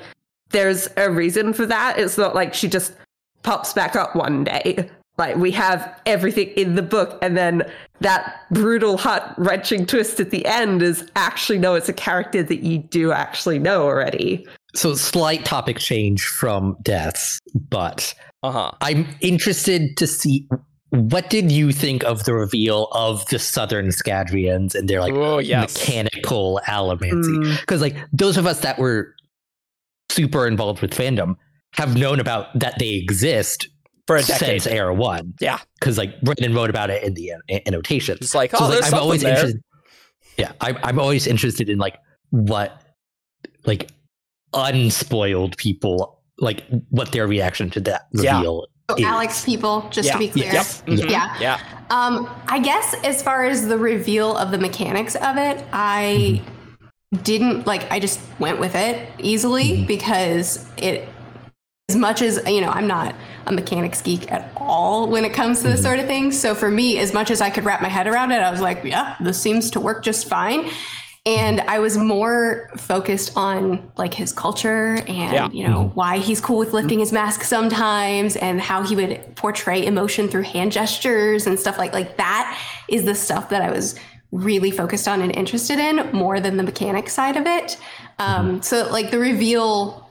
there's 0.51 0.89
a 0.97 1.11
reason 1.11 1.53
for 1.53 1.67
that. 1.67 1.99
It's 1.99 2.17
not 2.17 2.33
like 2.33 2.55
she 2.55 2.69
just 2.69 2.95
pops 3.43 3.73
back 3.73 3.97
up 3.97 4.15
one 4.15 4.45
day. 4.45 4.89
Like, 5.19 5.35
we 5.35 5.51
have 5.51 6.01
everything 6.07 6.51
in 6.51 6.77
the 6.77 6.83
book, 6.83 7.19
and 7.23 7.37
then 7.37 7.65
that 8.01 8.45
brutal, 8.53 8.97
hot, 8.97 9.35
wrenching 9.37 9.85
twist 9.85 10.21
at 10.21 10.31
the 10.31 10.47
end 10.47 10.81
is 10.81 11.11
actually 11.17 11.59
no, 11.59 11.75
it's 11.75 11.89
a 11.89 11.93
character 11.93 12.45
that 12.45 12.61
you 12.61 12.79
do 12.79 13.11
actually 13.11 13.59
know 13.59 13.83
already. 13.83 14.47
So 14.77 14.95
slight 14.95 15.45
topic 15.45 15.81
change 15.81 16.25
from 16.25 16.77
deaths, 16.83 17.41
but 17.69 18.15
Uh 18.45 18.53
huh. 18.53 18.71
I'm 18.81 19.09
interested 19.21 19.97
to 19.97 20.07
see 20.07 20.49
what 20.93 21.31
did 21.31 21.51
you 21.51 21.73
think 21.73 22.05
of 22.05 22.25
the 22.25 22.35
reveal 22.35 22.89
of 22.93 23.27
the 23.27 23.39
Southern 23.39 23.89
Scadrians 23.89 24.75
and 24.75 24.89
their 24.89 25.01
like 25.01 25.15
oh 25.15 25.39
yes. 25.39 25.75
mechanical 25.75 26.61
allomancy? 26.67 27.43
Mm. 27.45 27.61
Because 27.61 27.81
like 27.81 27.97
those 28.13 28.37
of 28.37 28.47
us 28.47 28.61
that 28.61 28.79
were 28.79 29.15
super 30.11 30.47
involved 30.47 30.83
with 30.83 30.93
fandom 30.93 31.37
have 31.75 31.97
known 31.97 32.21
about 32.21 32.47
that 32.59 32.79
they 32.79 32.91
exist 32.91 33.69
For 34.07 34.17
a 34.17 34.23
decade. 34.23 34.63
since 34.63 34.67
Era 34.67 34.93
One. 34.95 35.33
Yeah. 35.41 35.59
because 35.81 35.97
like 35.97 36.21
Brandon 36.21 36.55
wrote 36.55 36.69
about 36.69 36.91
it 36.91 37.03
in 37.03 37.15
the 37.15 37.33
uh, 37.33 37.59
annotations. 37.67 38.19
It's 38.21 38.35
like, 38.35 38.51
So 38.51 38.59
oh, 38.59 38.63
like, 38.65 38.73
there's 38.73 38.85
I'm 38.85 38.91
something 38.91 39.03
always 39.03 39.23
there. 39.23 39.31
interested. 39.31 39.63
Yeah, 40.37 40.53
I'm 40.61 40.77
I'm 40.83 40.99
always 40.99 41.27
interested 41.27 41.69
in 41.71 41.79
like 41.79 41.97
what 42.31 42.83
like 43.65 43.91
unspoiled 44.55 45.57
people 45.57 46.21
like 46.39 46.65
what 46.91 47.13
their 47.13 47.27
reaction 47.27 47.71
to 47.71 47.81
that 47.81 48.03
reveal. 48.13 48.67
So 48.93 49.05
is. 49.05 49.05
Allik's 49.05 49.45
people, 49.45 49.87
just 49.91 50.07
Yeah. 50.09 50.13
to 50.15 50.19
be 50.19 50.29
clear. 50.29 50.53
Yep. 50.53 50.67
Mhm. 50.87 51.11
Yeah. 51.11 51.35
Yeah. 51.41 51.59
Um, 51.91 52.29
I 52.49 52.59
guess 52.59 52.95
as 53.05 53.23
far 53.23 53.45
as 53.45 53.67
the 53.69 53.77
reveal 53.79 54.37
of 54.37 54.51
the 54.51 54.59
mechanics 54.59 55.15
of 55.15 55.37
it, 55.37 55.65
I 55.73 56.41
didn't 57.23 57.67
like 57.67 57.91
I 57.93 58.01
just 58.01 58.21
went 58.39 58.59
with 58.59 58.75
it 58.75 59.07
easily 59.19 59.85
because 59.85 60.65
it 60.79 61.07
as 61.91 61.97
much 61.97 62.23
as 62.23 62.41
you 62.47 62.63
know, 62.63 62.71
I'm 62.71 62.87
not 62.87 63.15
a 63.47 63.53
mechanics 63.53 64.01
geek 64.01 64.31
at 64.33 64.51
all 64.57 65.09
when 65.09 65.25
it 65.25 65.35
comes 65.35 65.61
to 65.63 65.69
this 65.69 65.83
sort 65.83 65.99
of 65.99 66.07
thing. 66.07 66.33
So 66.33 66.55
for 66.55 66.71
me, 66.71 66.99
as 66.99 67.13
much 67.13 67.31
as 67.31 67.41
I 67.43 67.51
could 67.51 67.65
wrap 67.65 67.83
my 67.83 67.89
head 67.89 68.07
around 68.07 68.33
it, 68.33 68.37
I 68.41 68.51
was 68.51 68.61
like, 68.61 68.83
yeah, 68.85 69.17
this 69.21 69.39
seems 69.39 69.71
to 69.73 69.81
work 69.81 70.03
just 70.03 70.27
fine. 70.29 70.71
And 71.25 71.59
mm-hmm. 71.59 71.71
I 71.71 71.79
was 71.79 71.97
more 71.97 72.71
focused 72.77 73.37
on 73.37 73.93
like 73.97 74.13
his 74.13 74.33
culture 74.33 74.97
and 75.07 75.33
Yeah. 75.33 75.49
you 75.53 75.67
know 75.69 75.85
mm-hmm. 75.85 75.95
why 75.95 76.19
he's 76.19 76.41
cool 76.41 76.59
with 76.59 76.73
lifting 76.73 76.99
his 76.99 77.13
mask 77.13 77.45
sometimes 77.45 78.37
and 78.37 78.61
how 78.61 78.83
he 78.83 78.97
would 78.97 79.37
portray 79.37 79.85
emotion 79.87 80.29
through 80.29 80.43
hand 80.43 80.73
gestures 80.73 81.47
and 81.47 81.59
stuff 81.59 81.79
like 81.79 81.93
like 81.93 82.17
that 82.17 82.59
is 82.89 83.05
the 83.05 83.15
stuff 83.15 83.51
that 83.51 83.63
I 83.63 83.71
was 83.71 83.95
really 84.33 84.71
focused 84.71 85.07
on 85.07 85.21
and 85.21 85.35
interested 85.37 85.79
in 85.79 86.11
more 86.13 86.41
than 86.41 86.57
the 86.57 86.63
mechanic 86.63 87.09
side 87.09 87.37
of 87.37 87.47
it. 87.47 87.77
Um, 88.19 88.47
mm-hmm. 88.49 88.61
so 88.63 88.91
like 88.91 89.11
the 89.11 89.19
reveal, 89.19 90.11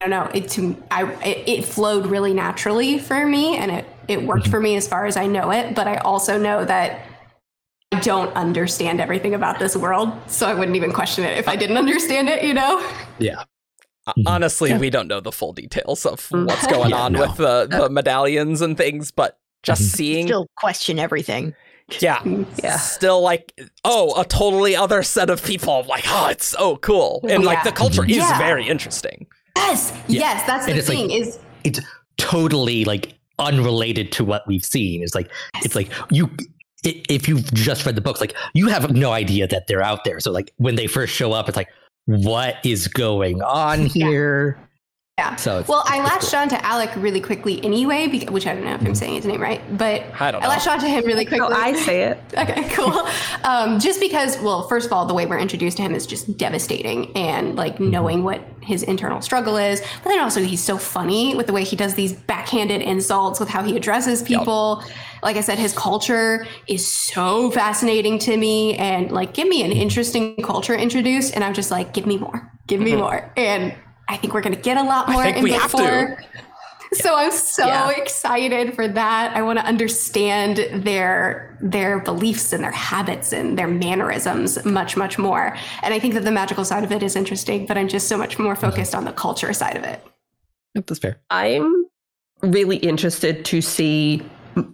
I 0.00 0.06
don't 0.06 0.10
know, 0.10 0.30
it 0.32 0.48
to 0.50 0.80
I 0.90 1.10
it, 1.24 1.48
it 1.48 1.64
flowed 1.64 2.06
really 2.06 2.34
naturally 2.34 2.98
for 2.98 3.26
me 3.26 3.56
and 3.56 3.70
it 3.70 3.86
it 4.06 4.22
worked 4.22 4.48
for 4.48 4.60
me 4.60 4.76
as 4.76 4.86
far 4.86 5.06
as 5.06 5.16
I 5.16 5.26
know 5.26 5.50
it. 5.50 5.74
But 5.74 5.88
I 5.88 5.96
also 5.96 6.38
know 6.38 6.64
that 6.64 7.06
I 7.92 8.00
don't 8.00 8.34
understand 8.34 9.00
everything 9.00 9.34
about 9.34 9.58
this 9.58 9.76
world, 9.76 10.12
so 10.26 10.46
I 10.46 10.54
wouldn't 10.54 10.76
even 10.76 10.92
question 10.92 11.24
it 11.24 11.36
if 11.38 11.48
I 11.48 11.56
didn't 11.56 11.76
understand 11.76 12.28
it. 12.28 12.42
You 12.44 12.54
know. 12.54 12.86
Yeah. 13.18 13.42
Uh, 14.06 14.12
Mhm. 14.18 14.22
Honestly, 14.26 14.72
we 14.74 14.90
don't 14.90 15.06
know 15.06 15.20
the 15.20 15.30
full 15.30 15.52
details 15.52 16.04
of 16.06 16.20
Mm. 16.30 16.46
what's 16.46 16.66
going 16.66 16.90
Yeah, 16.90 16.96
on 17.02 17.12
no. 17.12 17.20
with 17.20 17.36
the, 17.36 17.68
the 17.70 17.88
medallions 17.88 18.60
and 18.60 18.76
things, 18.76 19.12
but 19.12 19.38
just 19.62 19.82
Mhm. 19.82 19.96
seeing 19.96 20.26
Still 20.26 20.46
question 20.56 20.98
everything. 20.98 21.54
Yeah. 22.00 22.20
Yeah. 22.64 22.78
Still 22.78 23.20
like, 23.20 23.52
oh, 23.84 24.18
a 24.20 24.24
totally 24.24 24.74
other 24.74 25.02
set 25.04 25.30
of 25.30 25.44
people. 25.44 25.84
Like, 25.88 26.04
oh, 26.08 26.28
it's 26.28 26.46
so 26.46 26.76
cool. 26.78 27.24
And 27.28 27.44
like 27.44 27.62
the 27.62 27.70
culture 27.72 28.02
is 28.04 28.16
Yeah. 28.16 28.38
very 28.38 28.66
interesting. 28.66 29.26
Yes, 29.56 29.92
yes, 30.08 30.42
that's 30.48 30.66
And 30.66 30.74
the 30.74 30.78
it's 30.80 30.88
like- 30.88 30.98
thing. 30.98 31.10
is 31.12 31.38
it's 31.62 31.78
totally 32.18 32.84
like 32.84 33.14
unrelated 33.38 34.10
to 34.12 34.24
what 34.24 34.42
we've 34.48 34.64
seen. 34.64 35.02
It's 35.02 35.14
like 35.14 35.28
it's 35.64 35.76
like 35.76 35.90
you 36.10 36.28
i- 36.40 36.44
if 36.84 37.28
you've 37.28 37.52
just 37.54 37.86
read 37.86 37.94
the 37.94 38.00
books, 38.00 38.20
like 38.20 38.34
you 38.54 38.68
have 38.68 38.90
no 38.92 39.12
idea 39.12 39.46
that 39.46 39.66
they're 39.66 39.82
out 39.82 40.04
there. 40.04 40.20
So 40.20 40.32
like 40.32 40.52
when 40.56 40.74
they 40.74 40.86
first 40.86 41.14
show 41.14 41.32
up, 41.32 41.48
it's 41.48 41.56
like, 41.56 41.68
what 42.06 42.56
is 42.64 42.88
going 42.88 43.42
on 43.42 43.86
here? 43.86 44.58
Yeah. 45.18 45.36
So 45.36 45.58
it's, 45.58 45.68
Well, 45.68 45.82
I 45.84 46.02
latched 46.02 46.30
cool. 46.30 46.40
on 46.40 46.48
to 46.48 46.54
Allik 46.56 46.90
really 46.96 47.20
quickly 47.20 47.62
anyway, 47.62 48.06
bec- 48.06 48.30
which 48.30 48.46
I 48.46 48.54
don't 48.54 48.64
know 48.64 48.72
if 48.72 48.80
I'm 48.80 48.86
mm-hmm. 48.86 48.94
saying 48.94 49.16
his 49.16 49.26
name 49.26 49.42
right, 49.42 49.60
but 49.76 50.04
I 50.18 50.30
don't 50.30 50.42
I 50.42 50.48
latched 50.48 50.66
on 50.66 50.80
to 50.80 50.88
him 50.88 51.04
really 51.04 51.26
quickly. 51.26 51.48
Oh, 51.50 51.54
I 51.54 51.74
say 51.74 52.04
it. 52.04 52.18
Okay, 52.42 52.66
cool. 52.70 53.06
um, 53.44 53.78
just 53.78 54.00
because, 54.00 54.40
well, 54.40 54.66
first 54.68 54.86
of 54.86 54.92
all, 54.92 55.04
the 55.04 55.12
way 55.12 55.26
we're 55.26 55.38
introduced 55.38 55.76
to 55.76 55.82
him 55.82 55.94
is 55.94 56.06
just 56.06 56.38
devastating, 56.38 57.14
and 57.14 57.56
like 57.56 57.74
mm-hmm. 57.74 57.90
knowing 57.90 58.24
what 58.24 58.40
his 58.62 58.82
internal 58.82 59.20
struggle 59.20 59.58
is. 59.58 59.82
But 60.02 60.08
then 60.08 60.18
also, 60.18 60.40
he's 60.42 60.64
so 60.64 60.78
funny 60.78 61.34
with 61.36 61.46
the 61.46 61.52
way 61.52 61.62
he 61.62 61.76
does 61.76 61.94
these 61.94 62.14
backhanded 62.14 62.80
insults 62.80 63.38
with 63.38 63.50
how 63.50 63.62
he 63.62 63.76
addresses 63.76 64.22
people. 64.22 64.82
Like 65.22 65.36
I 65.36 65.42
said, 65.42 65.58
his 65.58 65.74
culture 65.74 66.46
is 66.66 66.90
so 66.90 67.50
fascinating 67.50 68.18
to 68.20 68.36
me, 68.36 68.76
and 68.76 69.12
like, 69.12 69.34
give 69.34 69.46
me 69.46 69.62
an 69.62 69.72
mm-hmm. 69.72 69.80
interesting 69.80 70.36
culture 70.42 70.74
introduced, 70.74 71.34
and 71.34 71.44
I'm 71.44 71.52
just 71.52 71.70
like, 71.70 71.92
give 71.92 72.06
me 72.06 72.16
more, 72.16 72.50
give 72.66 72.80
me 72.80 72.96
more, 72.96 73.30
and 73.36 73.74
I 74.08 74.16
think 74.16 74.34
we're 74.34 74.42
gonna 74.42 74.56
get 74.56 74.76
a 74.76 74.82
lot 74.82 75.08
more 75.08 75.22
I 75.22 75.24
think 75.24 75.38
in 75.38 75.42
we 75.44 75.50
book 75.50 75.60
have 75.60 75.70
to. 75.72 75.76
four. 75.76 76.18
So 76.94 77.14
I'm 77.16 77.32
so 77.32 77.66
Yeah. 77.66 77.88
excited 77.90 78.74
for 78.74 78.86
that. 78.86 79.34
I 79.34 79.40
want 79.42 79.58
to 79.58 79.64
understand 79.64 80.58
their 80.84 81.56
their 81.62 82.00
beliefs 82.00 82.52
and 82.52 82.62
their 82.62 82.72
habits 82.72 83.32
and 83.32 83.56
their 83.56 83.68
mannerisms 83.68 84.62
much 84.64 84.96
much 84.96 85.18
more. 85.18 85.56
And 85.82 85.94
I 85.94 85.98
think 85.98 86.14
that 86.14 86.24
the 86.24 86.30
magical 86.32 86.64
side 86.64 86.84
of 86.84 86.92
it 86.92 87.02
is 87.02 87.16
interesting, 87.16 87.64
but 87.66 87.78
I'm 87.78 87.88
just 87.88 88.08
so 88.08 88.18
much 88.18 88.38
more 88.38 88.52
mm-hmm. 88.54 88.60
focused 88.70 88.94
on 88.94 89.04
the 89.04 89.12
culture 89.12 89.52
side 89.54 89.76
of 89.76 89.84
it. 89.84 90.04
Yep, 90.74 90.86
that's 90.86 91.00
fair. 91.00 91.18
I'm 91.30 91.86
really 92.42 92.76
interested 92.76 93.44
to 93.46 93.62
see 93.62 94.20
m- 94.20 94.30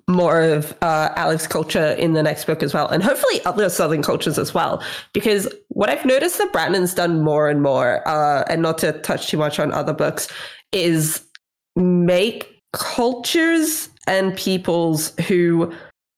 more 0.08 0.40
of 0.42 0.76
uh, 0.82 1.10
Allik's 1.16 1.46
culture 1.46 1.92
in 1.92 2.12
the 2.12 2.22
next 2.22 2.44
book 2.46 2.62
as 2.62 2.74
well, 2.74 2.88
and 2.88 3.02
hopefully 3.02 3.44
other 3.44 3.68
Southern 3.68 4.02
cultures 4.02 4.38
as 4.38 4.54
well. 4.54 4.82
Because 5.12 5.48
what 5.68 5.88
I've 5.88 6.04
noticed 6.04 6.38
that 6.38 6.52
Brandon's 6.52 6.94
done 6.94 7.22
more 7.22 7.48
and 7.48 7.62
more, 7.62 8.06
uh, 8.06 8.44
and 8.48 8.62
not 8.62 8.78
to 8.78 8.92
touch 8.92 9.28
too 9.28 9.36
much 9.38 9.58
on 9.58 9.72
other 9.72 9.92
books, 9.92 10.28
is 10.72 11.24
make 11.76 12.60
cultures 12.72 13.88
and 14.06 14.36
peoples 14.36 15.14
who 15.28 15.72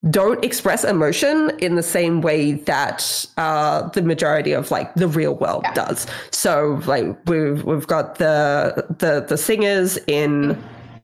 don't 0.09 0.43
express 0.43 0.83
emotion 0.83 1.51
in 1.59 1.75
the 1.75 1.83
same 1.83 2.21
way 2.21 2.53
that 2.53 3.25
uh, 3.37 3.87
the 3.89 4.01
majority 4.01 4.51
of 4.51 4.71
like 4.71 4.91
the 4.95 5.07
real 5.07 5.35
world 5.35 5.61
Yeah. 5.63 5.73
does. 5.75 6.07
So 6.31 6.81
like 6.87 7.15
we've 7.27 7.63
we've 7.63 7.85
got 7.85 8.15
the 8.17 8.85
the 8.97 9.23
the 9.27 9.37
singers 9.37 9.97
in 10.07 10.61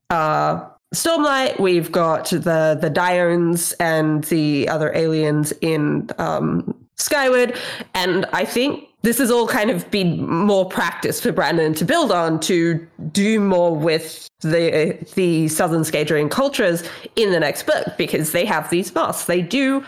uh, 0.09 0.65
Stormlight. 0.95 1.59
We've 1.59 1.91
got 1.91 2.29
the 2.29 2.77
the 2.79 2.89
Diones 2.89 3.73
and 3.73 4.23
the 4.25 4.69
other 4.69 4.93
aliens 4.93 5.51
in 5.61 6.09
um, 6.17 6.73
Skyward, 6.95 7.57
and 7.93 8.25
I 8.33 8.45
think 8.45 8.87
this 9.01 9.19
has 9.19 9.29
all 9.29 9.47
kind 9.47 9.69
of 9.69 9.89
been 9.91 10.27
more 10.27 10.67
practice 10.67 11.21
for 11.21 11.31
Brandon 11.31 11.73
to 11.75 11.85
build 11.85 12.11
on 12.11 12.39
to 12.41 12.85
do 13.11 13.39
more 13.39 13.75
with 13.75 14.27
the 14.41 14.97
the 15.15 15.47
Southern 15.49 15.81
Scadrian 15.81 16.31
cultures 16.31 16.83
in 17.15 17.31
the 17.31 17.39
next 17.39 17.63
book 17.63 17.85
because 17.97 18.31
they 18.31 18.45
have 18.45 18.69
these 18.69 18.93
masks. 18.95 19.25
They 19.25 19.41
do 19.41 19.83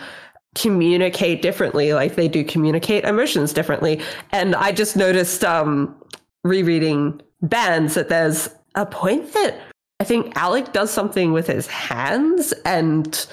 communicate 0.55 1.41
differently, 1.41 1.93
like 1.93 2.15
they 2.15 2.27
do 2.27 2.43
communicate 2.43 3.05
emotions 3.05 3.53
differently. 3.53 4.01
And 4.31 4.55
I 4.55 4.71
just 4.71 4.95
noticed 4.95 5.43
um 5.43 5.95
rereading 6.43 7.21
bands 7.41 7.93
that 7.95 8.09
there's 8.09 8.49
a 8.75 8.85
point 8.85 9.33
that 9.33 9.59
I 9.99 10.05
think 10.05 10.33
Allik 10.35 10.71
does 10.71 10.91
something 10.91 11.33
with 11.33 11.47
his 11.47 11.67
hands 11.67 12.53
and 12.63 13.27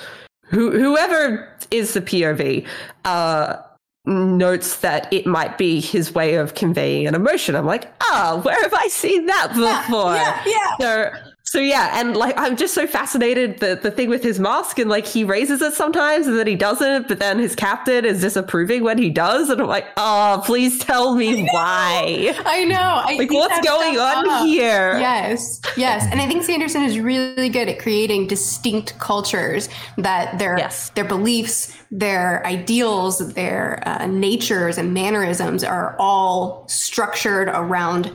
who, 0.46 0.70
whoever 0.72 1.48
is 1.70 1.94
the 1.94 2.00
POV 2.00 2.66
uh, 3.04 3.56
notes 4.04 4.78
that 4.78 5.12
it 5.12 5.26
might 5.26 5.58
be 5.58 5.80
his 5.80 6.14
way 6.14 6.34
of 6.34 6.54
conveying 6.54 7.06
an 7.06 7.14
emotion. 7.14 7.54
I'm 7.54 7.66
like, 7.66 7.92
ah, 8.02 8.40
where 8.42 8.60
have 8.62 8.74
I 8.74 8.88
seen 8.88 9.26
that 9.26 9.48
before? 9.48 10.14
yeah, 10.14 10.42
yeah. 10.46 10.76
So, 10.80 11.25
so 11.48 11.60
yeah, 11.60 12.00
and 12.00 12.16
like 12.16 12.34
I'm 12.36 12.56
just 12.56 12.74
so 12.74 12.86
fascinated 12.88 13.60
the 13.60 13.78
the 13.80 13.90
thing 13.90 14.08
with 14.08 14.22
his 14.22 14.40
mask 14.40 14.80
and 14.80 14.90
like 14.90 15.06
he 15.06 15.22
raises 15.22 15.62
it 15.62 15.74
sometimes 15.74 16.26
and 16.26 16.36
then 16.36 16.46
he 16.48 16.56
doesn't, 16.56 17.06
but 17.06 17.20
then 17.20 17.38
his 17.38 17.54
captain 17.54 18.04
is 18.04 18.20
disapproving 18.20 18.82
when 18.82 18.98
he 18.98 19.10
does, 19.10 19.48
and 19.48 19.60
I'm 19.60 19.68
like, 19.68 19.86
oh, 19.96 20.42
please 20.44 20.78
tell 20.80 21.14
me 21.14 21.46
why. 21.52 22.34
I 22.44 22.64
know. 22.64 22.76
I 22.80 23.14
Like 23.16 23.30
what's 23.32 23.60
going 23.66 23.96
on 23.96 24.28
up. 24.28 24.44
here? 24.46 24.98
Yes, 24.98 25.60
yes, 25.76 26.04
and 26.10 26.20
I 26.20 26.26
think 26.26 26.42
Sanderson 26.42 26.82
is 26.82 26.98
really 26.98 27.48
good 27.48 27.68
at 27.68 27.78
creating 27.78 28.26
distinct 28.26 28.98
cultures 28.98 29.68
that 29.98 30.38
their 30.40 30.58
Yes. 30.58 30.90
their 30.90 31.04
beliefs, 31.04 31.72
their 31.92 32.44
ideals, 32.44 33.34
their 33.34 33.82
uh, 33.86 34.06
natures 34.06 34.78
and 34.78 34.92
mannerisms 34.92 35.62
are 35.62 35.94
all 35.98 36.66
structured 36.68 37.48
around 37.48 38.10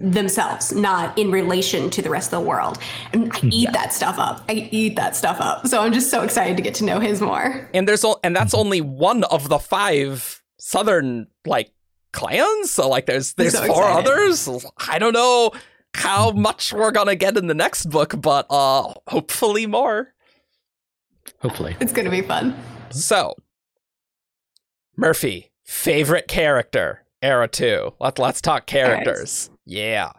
themselves, 0.00 0.72
not 0.72 1.16
in 1.18 1.30
relation 1.30 1.90
to 1.90 2.00
the 2.02 2.08
rest 2.10 2.32
of 2.32 2.40
the 2.42 2.48
world. 2.48 2.78
And 3.12 3.30
I 3.32 3.40
eat 3.50 3.72
that 3.72 3.92
stuff 3.92 4.18
up. 4.18 4.44
I 4.48 4.68
eat 4.70 4.96
that 4.96 5.14
stuff 5.14 5.40
up. 5.40 5.66
So 5.66 5.80
I'm 5.80 5.92
just 5.92 6.10
so 6.10 6.22
excited 6.22 6.56
to 6.56 6.62
get 6.62 6.74
to 6.76 6.84
know 6.84 7.00
his 7.00 7.20
more. 7.20 7.68
And 7.74 7.86
there's 7.86 8.04
o- 8.04 8.18
and 8.24 8.34
that's 8.34 8.54
only 8.54 8.80
one 8.80 9.24
of 9.24 9.48
the 9.48 9.58
five 9.58 10.42
southern 10.58 11.26
like 11.44 11.72
clans. 12.12 12.70
So 12.70 12.88
like 12.88 13.06
there's 13.06 13.34
there's 13.34 13.52
so 13.52 13.66
four 13.66 13.84
excited. 13.84 14.10
others. 14.10 14.66
I 14.88 14.98
don't 14.98 15.12
know 15.12 15.52
how 15.94 16.30
much 16.30 16.72
we're 16.72 16.92
gonna 16.92 17.16
get 17.16 17.36
in 17.36 17.46
the 17.46 17.54
next 17.54 17.86
book, 17.86 18.14
but 18.20 18.46
uh 18.48 18.94
hopefully 19.06 19.66
more. 19.66 20.14
Hopefully. 21.42 21.76
It's 21.80 21.92
gonna 21.92 22.10
be 22.10 22.22
fun. 22.22 22.56
So 22.90 23.34
Murphy, 24.96 25.50
favorite 25.64 26.28
character, 26.28 27.04
era 27.22 27.48
two. 27.48 27.94
Let, 28.00 28.18
let's 28.18 28.40
talk 28.40 28.66
characters. 28.66 29.50
Yeah. 29.70 30.10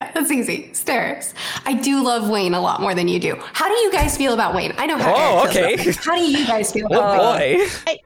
That's 0.14 0.30
easy. 0.30 0.70
Steris. 0.72 1.34
I 1.66 1.74
do 1.74 2.02
love 2.02 2.28
Wayne 2.30 2.54
a 2.54 2.60
lot 2.60 2.80
more 2.80 2.94
than 2.94 3.06
you 3.08 3.18
do. 3.20 3.36
How 3.52 3.68
do 3.68 3.74
you 3.74 3.92
guys 3.92 4.16
feel 4.16 4.32
about 4.34 4.54
Wayne? 4.54 4.72
I 4.78 4.86
know 4.86 4.96
how 4.98 5.12
Oh, 5.14 5.44
Eric 5.44 5.52
feels 5.52 5.56
okay. 5.56 5.74
about 5.74 5.86
Wayne. 5.86 5.94
How 6.04 6.14
do 6.16 6.22
you 6.40 6.46
guys 6.46 6.72
feel 6.72 6.86
Oh 6.90 6.96
about 6.98 7.38
Wayne? 7.38 7.58
boy. 7.86 7.96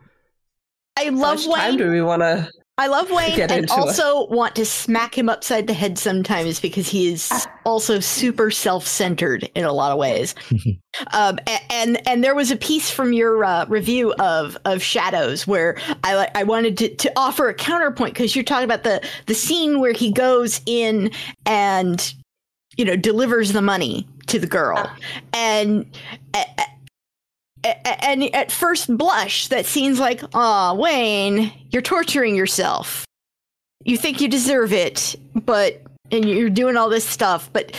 I 0.96 1.04
How 1.04 1.10
love 1.12 1.46
much 1.46 1.46
time 1.46 1.76
do 1.76 1.90
we 1.90 2.02
want 2.02 2.22
to? 2.22 2.50
I 2.78 2.86
love 2.86 3.10
Wayne 3.10 3.34
get 3.36 3.50
and 3.50 3.62
into 3.64 3.74
it? 3.74 3.78
also 3.78 4.26
want 4.28 4.54
to 4.56 4.64
smack 4.64 5.18
him 5.18 5.28
upside 5.28 5.66
the 5.66 5.72
head 5.74 5.98
sometimes 5.98 6.60
because 6.60 6.88
he 6.88 7.08
is 7.12 7.46
also 7.66 7.98
super 7.98 8.50
self-centered 8.52 9.50
in 9.56 9.64
a 9.64 9.72
lot 9.72 9.90
of 9.92 9.98
ways. 9.98 10.34
um, 11.12 11.38
a- 11.48 11.72
and 11.72 12.06
and 12.08 12.22
there 12.22 12.34
was 12.36 12.50
a 12.52 12.56
piece 12.56 12.88
from 12.90 13.12
your 13.12 13.44
uh, 13.44 13.66
review 13.68 14.12
of 14.20 14.56
of 14.64 14.82
Shadows 14.82 15.46
where 15.46 15.76
I 16.04 16.28
I 16.34 16.44
wanted 16.44 16.78
to, 16.78 16.94
to 16.94 17.12
offer 17.16 17.48
a 17.48 17.54
counterpoint 17.54 18.14
because 18.14 18.36
you're 18.36 18.44
talking 18.44 18.64
about 18.64 18.84
the 18.84 19.04
the 19.26 19.34
scene 19.34 19.80
where 19.80 19.92
he 19.92 20.12
goes 20.12 20.60
in 20.66 21.10
and 21.46 22.14
you 22.76 22.84
know 22.84 22.94
delivers 22.96 23.52
the 23.52 23.62
money 23.62 24.06
to 24.28 24.38
the 24.38 24.46
girl 24.46 24.88
and. 25.32 25.84
a- 26.34 26.38
a- 26.38 26.62
a- 26.62 26.64
and 27.64 28.24
at 28.34 28.52
first 28.52 28.96
blush, 28.96 29.48
that 29.48 29.66
seems 29.66 29.98
like, 29.98 30.22
aw, 30.34 30.74
Wayne, 30.74 31.52
you're 31.70 31.82
torturing 31.82 32.36
yourself. 32.36 33.04
You 33.84 33.96
think 33.96 34.20
you 34.20 34.28
deserve 34.28 34.72
it, 34.72 35.16
but 35.34 35.82
and 36.10 36.24
you're 36.24 36.50
doing 36.50 36.76
all 36.76 36.88
this 36.88 37.04
stuff. 37.04 37.50
But 37.52 37.76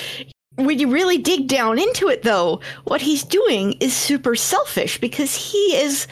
when 0.56 0.80
you 0.80 0.90
really 0.90 1.18
dig 1.18 1.48
down 1.48 1.80
into 1.80 2.08
it, 2.08 2.24
though, 2.24 2.62
what 2.84 3.02
he's 3.02 3.24
doing 3.24 3.74
is 3.80 3.96
super 3.96 4.36
selfish 4.36 5.00
because 5.00 5.36
he 5.36 5.78
is 5.78 6.08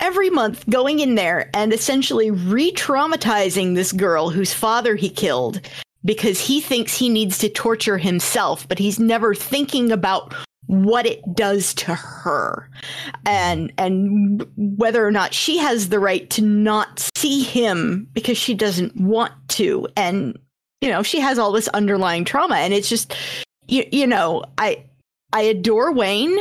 every 0.00 0.30
month 0.30 0.68
going 0.68 1.00
in 1.00 1.14
there 1.14 1.50
and 1.54 1.72
essentially 1.72 2.30
re-traumatizing 2.30 3.74
this 3.74 3.92
girl 3.92 4.30
whose 4.30 4.52
father 4.52 4.96
he 4.96 5.10
killed 5.10 5.60
because 6.04 6.40
he 6.40 6.60
thinks 6.60 6.96
he 6.96 7.08
needs 7.08 7.36
to 7.38 7.48
torture 7.50 7.98
himself, 7.98 8.66
but 8.66 8.78
he's 8.78 8.98
never 8.98 9.34
thinking 9.34 9.92
about 9.92 10.34
what 10.70 11.04
it 11.04 11.20
does 11.34 11.74
to 11.74 11.94
her. 11.94 12.70
And 13.26 13.72
and 13.76 14.46
whether 14.56 15.04
or 15.04 15.10
not 15.10 15.34
she 15.34 15.58
has 15.58 15.88
the 15.88 15.98
right 15.98 16.30
to 16.30 16.42
not 16.42 17.10
see 17.16 17.42
him 17.42 18.08
because 18.12 18.38
she 18.38 18.54
doesn't 18.54 18.96
want 18.96 19.32
to. 19.50 19.88
And 19.96 20.38
you 20.80 20.88
know 20.88 21.02
she 21.02 21.18
has 21.20 21.38
all 21.38 21.50
this 21.50 21.68
underlying 21.68 22.24
trauma. 22.24 22.56
And 22.56 22.72
it's 22.72 22.88
just 22.88 23.14
you, 23.66 23.84
you 23.90 24.06
know 24.06 24.44
i 24.58 24.84
i 25.32 25.42
adore 25.42 25.92
wayne. 25.92 26.38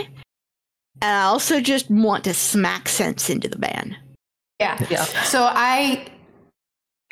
And 1.02 1.12
i 1.12 1.24
also 1.24 1.60
just 1.60 1.90
want 1.90 2.24
to 2.26 2.34
smack 2.34 2.88
sense 2.88 3.30
into 3.30 3.48
the 3.48 3.58
man. 3.58 3.98
Yeah. 4.60 4.86
Yeah. 4.90 5.06
So 5.24 5.50
I 5.50 6.06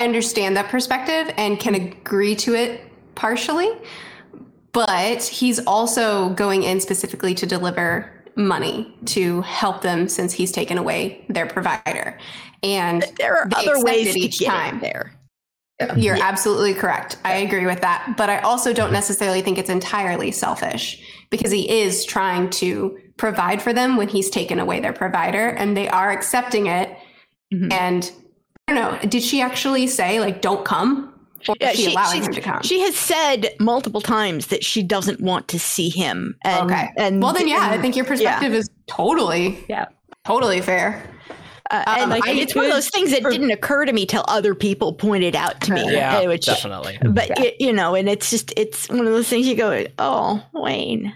understand 0.00 0.56
that 0.56 0.68
perspective 0.68 1.34
and 1.36 1.58
can 1.58 1.74
agree 1.74 2.36
to 2.36 2.54
it 2.54 2.82
partially, 3.16 3.70
but 4.86 5.24
he's 5.24 5.58
also 5.66 6.28
going 6.30 6.62
in 6.62 6.80
specifically 6.80 7.34
to 7.34 7.46
deliver 7.46 8.08
money 8.36 8.96
to 9.06 9.40
help 9.40 9.82
them 9.82 10.08
since 10.08 10.32
he's 10.32 10.52
taken 10.52 10.78
away 10.78 11.26
their 11.28 11.46
provider. 11.46 12.16
And 12.62 13.02
there 13.18 13.36
are 13.36 13.48
other 13.56 13.82
ways 13.82 14.06
accepted 14.06 14.12
to 14.12 14.20
each 14.20 14.38
get 14.38 14.46
time. 14.46 14.76
it 14.76 14.80
there. 14.82 15.12
You're 15.96 16.22
absolutely 16.22 16.74
correct. 16.74 17.16
I 17.24 17.38
agree 17.38 17.66
with 17.66 17.80
that. 17.80 18.14
But 18.16 18.30
I 18.30 18.38
also 18.38 18.72
don't 18.72 18.92
necessarily 18.92 19.42
think 19.42 19.58
it's 19.58 19.68
entirely 19.68 20.30
selfish 20.30 21.02
because 21.30 21.50
he 21.50 21.68
is 21.68 22.04
trying 22.04 22.48
to 22.50 22.96
provide 23.16 23.60
for 23.60 23.72
them 23.72 23.96
when 23.96 24.06
he's 24.06 24.30
taken 24.30 24.60
away 24.60 24.78
their 24.78 24.92
provider 24.92 25.48
and 25.48 25.76
they 25.76 25.88
are 25.88 26.12
accepting 26.12 26.68
it. 26.68 26.96
Mhm. 27.52 27.72
And 27.72 28.12
I 28.68 28.74
don't 28.74 29.02
know, 29.02 29.08
did 29.08 29.24
she 29.24 29.40
actually 29.40 29.88
say, 29.88 30.20
like, 30.20 30.40
don't 30.40 30.64
come? 30.64 31.17
Or 31.48 31.54
Yeah, 31.60 31.70
is 31.70 31.76
she, 31.76 31.84
she- 31.86 31.92
allowing 31.92 32.22
him 32.22 32.32
to 32.32 32.40
come? 32.40 32.62
She 32.62 32.80
has 32.80 32.96
said 32.96 33.50
multiple 33.60 34.00
times 34.00 34.48
that 34.48 34.64
she 34.64 34.82
doesn't 34.82 35.20
want 35.20 35.48
to 35.48 35.58
see 35.58 35.88
him. 35.88 36.36
And, 36.42 36.70
okay. 36.70 36.88
And 36.96 37.22
well, 37.22 37.32
then, 37.32 37.46
yeah, 37.48 37.68
I 37.70 37.78
think 37.78 37.96
your 37.96 38.04
perspective 38.04 38.52
is 38.54 38.68
totally, 38.86 39.64
Yeah. 39.68 39.86
totally 40.24 40.60
fair. 40.60 41.02
uh, 41.70 41.84
and 41.86 42.02
um, 42.04 42.10
like, 42.10 42.26
I 42.26 42.32
it's 42.32 42.54
one 42.54 42.64
of 42.64 42.70
those 42.72 42.88
things 42.88 43.10
that 43.10 43.22
for- 43.22 43.30
didn't 43.30 43.50
occur 43.50 43.84
to 43.84 43.92
me 43.92 44.06
till 44.06 44.24
other 44.26 44.54
people 44.54 44.94
pointed 44.94 45.36
out 45.36 45.60
to 45.62 45.74
me. 45.74 45.92
Yeah, 45.92 46.26
which, 46.26 46.46
definitely. 46.46 46.98
But 47.02 47.30
y- 47.38 47.54
you 47.60 47.72
know, 47.72 47.94
and 47.94 48.08
it's 48.08 48.30
just 48.30 48.52
it's 48.56 48.88
one 48.88 49.00
of 49.00 49.12
those 49.12 49.28
things 49.28 49.46
you 49.46 49.54
go, 49.54 49.84
oh, 49.98 50.42
Wayne. 50.54 51.12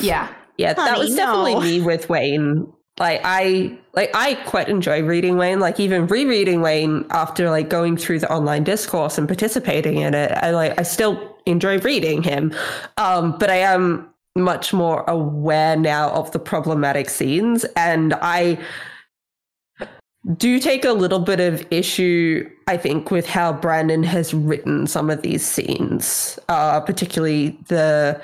Yeah. 0.00 0.28
Yeah, 0.56 0.72
that 0.72 0.98
was 0.98 1.14
definitely 1.14 1.54
no. 1.54 1.60
me 1.60 1.80
with 1.80 2.08
Wayne. 2.08 2.72
Like 2.98 3.20
I 3.24 3.76
like 3.94 4.10
I 4.14 4.34
quite 4.34 4.68
enjoy 4.68 5.02
reading 5.02 5.36
Wayne. 5.36 5.60
Like 5.60 5.78
even 5.78 6.06
rereading 6.06 6.60
Wayne 6.60 7.04
after 7.10 7.50
like 7.50 7.68
going 7.68 7.96
through 7.96 8.20
the 8.20 8.32
online 8.32 8.64
discourse 8.64 9.18
and 9.18 9.28
participating 9.28 9.98
in 9.98 10.14
it. 10.14 10.32
I 10.32 10.50
like 10.50 10.78
I 10.78 10.82
still 10.82 11.36
enjoy 11.46 11.78
reading 11.78 12.22
him. 12.22 12.54
Um, 12.96 13.36
but 13.38 13.50
I 13.50 13.56
am 13.56 14.08
much 14.36 14.72
more 14.72 15.02
aware 15.08 15.76
now 15.76 16.10
of 16.10 16.30
the 16.32 16.38
problematic 16.38 17.08
scenes 17.10 17.64
and 17.76 18.14
I 18.14 18.58
do 20.36 20.58
take 20.58 20.84
a 20.84 20.92
little 20.92 21.20
bit 21.20 21.40
of 21.40 21.66
issue, 21.70 22.48
I 22.66 22.76
think, 22.76 23.10
with 23.10 23.26
how 23.26 23.52
Brandon 23.52 24.02
has 24.02 24.34
written 24.34 24.86
some 24.86 25.10
of 25.10 25.22
these 25.22 25.46
scenes, 25.46 26.38
uh, 26.48 26.80
particularly 26.80 27.58
the 27.68 28.20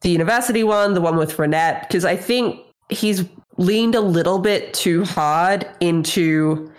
the 0.00 0.10
university 0.10 0.64
one, 0.64 0.94
the 0.94 1.00
one 1.00 1.16
with 1.16 1.36
Ranette, 1.36 1.82
because 1.82 2.04
I 2.04 2.16
think 2.16 2.58
he's 2.88 3.24
leaned 3.56 3.94
a 3.94 4.00
little 4.00 4.38
bit 4.38 4.72
too 4.74 5.04
hard 5.04 5.68
into 5.80 6.70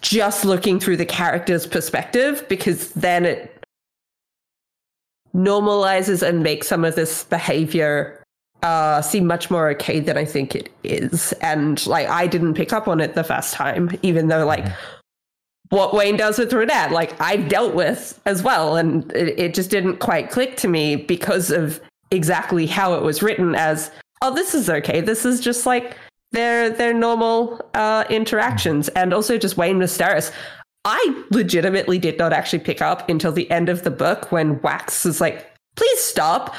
just 0.00 0.44
looking 0.44 0.78
through 0.78 0.96
the 0.96 1.06
character's 1.06 1.66
perspective, 1.66 2.44
because 2.48 2.92
then 2.92 3.24
it 3.24 3.52
normalizes 5.34 6.26
and 6.26 6.42
makes 6.42 6.66
some 6.66 6.84
of 6.84 6.94
this 6.94 7.24
behavior 7.24 8.22
uh, 8.62 9.02
seem 9.02 9.26
much 9.26 9.50
more 9.50 9.68
okay 9.70 10.00
than 10.00 10.16
I 10.16 10.24
think 10.24 10.54
it 10.54 10.70
is. 10.82 11.32
And 11.34 11.86
like, 11.86 12.08
I 12.08 12.26
didn't 12.26 12.54
pick 12.54 12.72
up 12.72 12.88
on 12.88 13.00
it 13.00 13.14
the 13.14 13.24
first 13.24 13.52
time, 13.52 13.90
even 14.02 14.28
though 14.28 14.46
like 14.46 14.66
what 15.68 15.92
Wayne 15.92 16.16
does 16.16 16.38
with 16.38 16.52
Ranette, 16.52 16.90
like 16.90 17.20
I've 17.20 17.48
dealt 17.48 17.74
with 17.74 18.18
as 18.24 18.42
well. 18.42 18.76
And 18.76 19.12
it, 19.12 19.38
it 19.38 19.54
just 19.54 19.70
didn't 19.70 19.98
quite 19.98 20.30
click 20.30 20.56
to 20.58 20.68
me 20.68 20.96
because 20.96 21.50
of 21.50 21.80
exactly 22.10 22.66
how 22.66 22.94
it 22.94 23.02
was 23.02 23.22
written 23.22 23.54
as, 23.54 23.90
oh, 24.22 24.34
this 24.34 24.54
is 24.54 24.68
okay. 24.68 25.00
This 25.00 25.24
is 25.24 25.40
just 25.40 25.66
like 25.66 25.96
their 26.32 26.70
their 26.70 26.92
normal 26.92 27.60
uh, 27.74 28.04
interactions. 28.10 28.88
And 28.90 29.12
also 29.12 29.38
just 29.38 29.56
Wayne 29.56 29.78
Mysteris. 29.78 30.32
I 30.84 31.24
legitimately 31.30 31.98
did 31.98 32.16
not 32.16 32.32
actually 32.32 32.60
pick 32.60 32.80
up 32.80 33.08
until 33.08 33.32
the 33.32 33.50
end 33.50 33.68
of 33.68 33.82
the 33.82 33.90
book 33.90 34.30
when 34.30 34.60
Wax 34.62 35.04
is 35.04 35.20
like, 35.20 35.50
please 35.74 35.98
stop. 36.00 36.54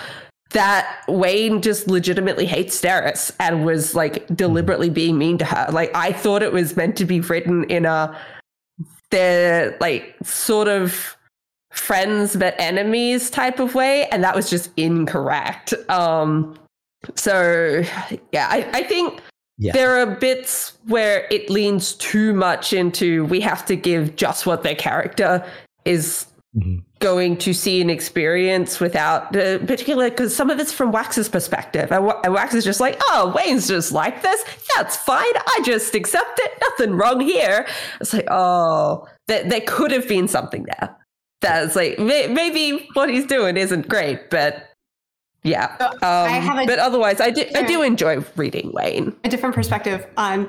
That 0.51 1.03
Wayne 1.10 1.62
just 1.62 1.88
legitimately 1.88 2.45
hates 2.45 2.80
Steris 2.80 3.32
and 3.39 3.66
was 3.66 3.95
like 3.95 4.26
deliberately 4.28 4.89
being 4.89 5.18
mean 5.18 5.38
to 5.39 5.45
her. 5.45 5.68
Like 5.72 5.91
I 5.93 6.14
thought 6.14 6.41
it 6.41 6.53
was 6.53 6.78
meant 6.78 6.95
to 6.97 7.05
be 7.05 7.20
written 7.20 7.66
in 7.66 7.86
a 7.86 8.18
they're 9.12 9.78
like 9.80 10.16
sort 10.24 10.68
of 10.68 11.18
friends 11.72 12.36
but 12.36 12.55
enemies 12.60 13.30
type 13.30 13.60
of 13.60 13.76
way, 13.76 14.08
and 14.08 14.24
that 14.24 14.36
was 14.36 14.49
just 14.49 14.72
incorrect. 14.78 15.74
Um 15.89 16.58
so 17.16 17.84
yeah, 18.32 18.48
I, 18.50 18.70
I 18.74 18.84
think 18.84 19.22
Yeah. 19.58 19.74
there 19.74 19.98
are 20.00 20.06
bits 20.06 20.78
where 20.88 21.26
it 21.32 21.50
leans 21.50 21.93
too 21.93 22.34
much 22.34 22.74
into 22.74 23.26
we 23.26 23.39
have 23.41 23.66
to 23.68 23.76
give 23.76 24.16
just 24.16 24.45
what 24.45 24.64
their 24.64 24.76
character 24.76 25.45
is 25.86 26.26
Mhm. 26.56 26.82
going 27.00 27.38
to 27.38 27.54
see 27.54 27.82
and 27.82 27.91
experience 27.91 28.80
without 28.80 29.36
uh, 29.36 29.60
particularly 29.60 30.10
because 30.10 30.36
some 30.36 30.50
of 30.50 30.60
it's 30.60 30.72
from 30.72 30.91
Wax's 30.91 31.30
perspective. 31.30 31.91
And, 31.91 32.12
and 32.24 32.34
Wax 32.34 32.56
is 32.56 32.64
just 32.64 32.80
like 32.80 32.98
oh 33.10 33.32
Wayne's 33.36 33.68
just 33.68 33.91
like 33.91 34.24
this. 34.24 34.43
That's 34.76 34.95
fine. 34.95 35.24
I 35.36 35.60
just 35.64 35.93
accept 35.93 36.39
it. 36.39 36.52
Nothing 36.62 36.95
wrong 36.95 37.20
here. 37.20 37.68
It's 38.02 38.14
like 38.14 38.28
oh 38.32 39.08
there 39.28 39.62
could 39.68 39.91
have 39.91 40.08
been 40.08 40.28
something 40.28 40.64
there. 40.64 40.95
That's 41.41 41.76
like 41.76 42.00
may- 42.00 42.28
maybe 42.28 42.88
what 42.93 43.10
he's 43.10 43.26
doing 43.28 43.58
isn't 43.58 43.88
great 43.88 44.30
but 44.32 44.64
yeah 45.48 45.78
So, 45.78 45.86
um, 45.88 45.98
I 46.02 46.30
have 46.39 46.58
a- 46.60 46.66
but 46.66 46.80
otherwise 46.80 47.20
I 47.22 47.30
do 47.32 47.43
I 47.56 47.64
do 47.64 47.82
enjoy 47.82 48.24
reading 48.36 48.72
Wayne 48.74 49.16
A 49.24 49.30
different 49.30 49.56
perspective 49.56 50.06
on 50.18 50.45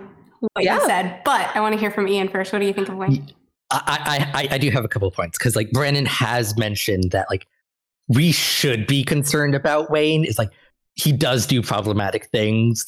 what 0.55 0.65
Yeah. 0.65 0.77
you 0.79 0.87
said. 0.87 1.21
But 1.25 1.49
I 1.55 1.61
want 1.61 1.75
to 1.75 1.81
hear 1.81 1.91
from 1.91 2.07
Ian 2.09 2.29
first. 2.29 2.53
What 2.53 2.61
do 2.61 2.67
you 2.67 2.73
think 2.73 2.89
of 2.89 2.97
Wayne? 2.97 3.27
I, 3.71 4.31
I, 4.35 4.43
I- 4.43 4.49
I 4.55 4.59
do 4.59 4.71
have 4.71 4.85
a 4.85 4.89
couple 4.89 5.09
of 5.09 5.15
points 5.15 5.39
because 5.39 5.55
like 5.57 5.71
Brandon 5.73 6.07
has 6.07 6.57
mentioned 6.57 7.11
that 7.13 7.27
like 7.31 7.47
we 8.09 8.33
should 8.33 8.87
be 8.87 9.05
concerned 9.05 9.55
about 9.55 9.91
Wayne 9.91 10.25
is 10.25 10.39
like 10.39 10.51
he 10.95 11.13
does 11.13 11.47
do 11.47 11.61
problematic 11.63 12.27
things 12.27 12.85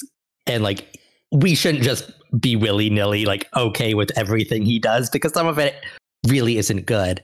and 0.47 0.63
like 0.63 0.99
we 1.33 1.55
shouldn't 1.55 1.85
just 1.85 2.11
be 2.41 2.57
willy 2.57 2.91
nilly 2.91 3.25
like 3.25 3.47
okay 3.57 3.95
with 3.95 4.11
everything 4.17 4.65
he 4.65 4.79
does 4.79 5.11
because 5.11 5.33
some 5.33 5.47
of 5.47 5.59
it 5.59 5.75
really 6.29 6.57
isn't 6.59 6.87
good. 6.87 7.23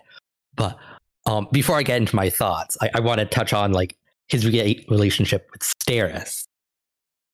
But 0.54 0.78
um, 1.26 1.48
before 1.52 1.76
I 1.76 1.82
get 1.82 1.96
into 1.96 2.14
my 2.14 2.30
thoughts, 2.30 2.76
I, 2.80 2.90
I 2.94 3.00
want 3.00 3.18
to 3.20 3.26
touch 3.26 3.52
on 3.52 3.72
like 3.72 3.96
his 4.28 4.46
re- 4.46 4.84
relationship 4.88 5.48
with 5.52 5.62
Steris, 5.62 6.44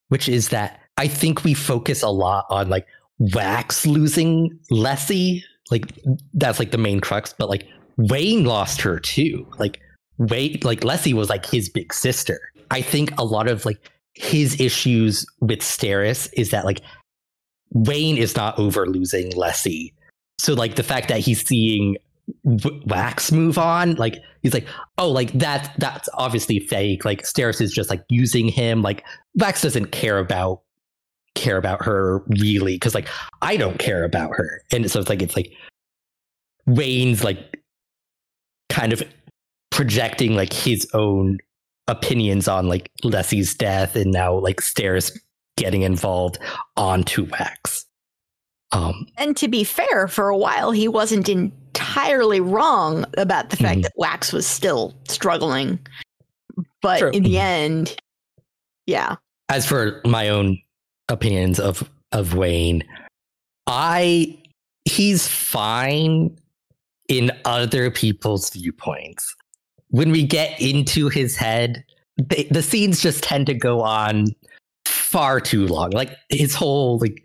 which 0.08 0.28
is 0.28 0.50
that 0.50 0.80
I 0.96 1.08
think 1.08 1.44
we 1.44 1.54
focus 1.54 2.02
a 2.02 2.08
lot 2.08 2.46
on 2.50 2.68
like 2.68 2.86
Wax 3.18 3.86
losing 3.86 4.58
Lessie 4.70 5.42
like 5.70 5.92
that's 6.34 6.58
like 6.58 6.72
the 6.72 6.78
main 6.78 7.00
crux 7.00 7.32
but 7.38 7.48
like 7.48 7.66
wayne 7.96 8.44
lost 8.44 8.80
her 8.80 8.98
too. 8.98 9.46
Like 9.58 9.80
wayne 10.18 10.58
like 10.62 10.80
lessie 10.80 11.14
was 11.14 11.28
like 11.28 11.46
his 11.46 11.68
big 11.68 11.94
sister. 11.94 12.40
I 12.70 12.82
think 12.82 13.12
a 13.18 13.24
lot 13.24 13.48
of 13.48 13.64
like 13.64 13.90
his 14.14 14.60
issues 14.60 15.24
with 15.40 15.60
Steris 15.60 16.28
is 16.34 16.50
that 16.50 16.64
like 16.64 16.80
wayne 17.70 18.18
is 18.18 18.36
not 18.36 18.58
over 18.58 18.86
losing 18.86 19.30
lessie 19.32 19.92
so 20.42 20.54
like 20.54 20.74
the 20.74 20.82
fact 20.82 21.06
that 21.06 21.20
he's 21.20 21.46
seeing 21.46 21.96
wax 22.44 23.32
move 23.32 23.58
on 23.58 23.94
like 23.94 24.16
he's 24.42 24.54
like 24.54 24.66
oh 24.98 25.08
like 25.08 25.32
that 25.32 25.74
that's 25.78 26.08
obviously 26.14 26.58
fake 26.58 27.04
like 27.04 27.22
Steris 27.22 27.60
is 27.60 27.72
just 27.72 27.90
like 27.90 28.04
using 28.08 28.48
him 28.48 28.82
like 28.82 29.04
wax 29.34 29.62
doesn't 29.62 29.92
care 29.92 30.18
about 30.18 30.62
care 31.34 31.56
about 31.56 31.84
her 31.84 32.22
really 32.28 32.74
because 32.74 32.94
like 32.94 33.08
I 33.40 33.56
don't 33.56 33.78
care 33.78 34.04
about 34.04 34.30
her. 34.34 34.62
And 34.72 34.90
so 34.90 35.00
it's 35.00 35.08
like 35.08 35.22
it's 35.22 35.36
like 35.36 35.52
Wayne's 36.66 37.24
like 37.24 37.60
kind 38.68 38.92
of 38.92 39.02
projecting 39.70 40.34
like 40.34 40.52
his 40.52 40.86
own 40.94 41.38
opinions 41.88 42.48
on 42.48 42.68
like 42.68 42.90
Lessie's 43.02 43.54
death 43.54 43.96
and 43.96 44.12
now 44.12 44.34
like 44.34 44.60
Steris 44.60 45.18
getting 45.56 45.82
involved 45.82 46.38
onto 46.76 47.24
Wax. 47.24 47.86
Um 48.72 49.06
And 49.18 49.36
to 49.38 49.48
be 49.48 49.64
fair, 49.64 50.08
for 50.08 50.28
a 50.28 50.36
while 50.36 50.70
he 50.70 50.88
wasn't 50.88 51.24
entirely 51.92 52.40
wrong 52.40 53.04
about 53.18 53.50
the 53.50 53.56
fact 53.56 53.80
Mhm. 53.80 53.82
that 53.82 53.92
Wax 53.96 54.32
was 54.32 54.46
still 54.46 54.94
struggling. 55.08 55.78
But 56.80 56.98
True. 56.98 57.10
in 57.10 57.22
the 57.22 57.34
Mhm. 57.34 57.40
end, 57.40 57.96
yeah. 58.86 59.16
as 59.48 59.66
for 59.66 60.00
my 60.06 60.28
own 60.28 60.58
opinions 61.08 61.60
of 61.60 61.88
of 62.12 62.34
Wayne, 62.34 62.82
I 63.66 64.38
he's 64.84 65.26
fine 65.28 66.36
in 67.08 67.30
other 67.44 67.90
people's 67.90 68.50
viewpoints. 68.50 69.34
When 69.88 70.10
we 70.10 70.26
get 70.26 70.58
into 70.60 71.08
his 71.08 71.36
head, 71.36 71.84
the, 72.16 72.46
the 72.50 72.62
scenes 72.62 73.00
just 73.00 73.22
tend 73.22 73.46
to 73.46 73.54
go 73.54 73.80
on 73.82 74.26
far 74.86 75.40
too 75.40 75.66
long. 75.66 75.90
Like 75.90 76.16
his 76.30 76.54
whole 76.54 76.98
like 76.98 77.22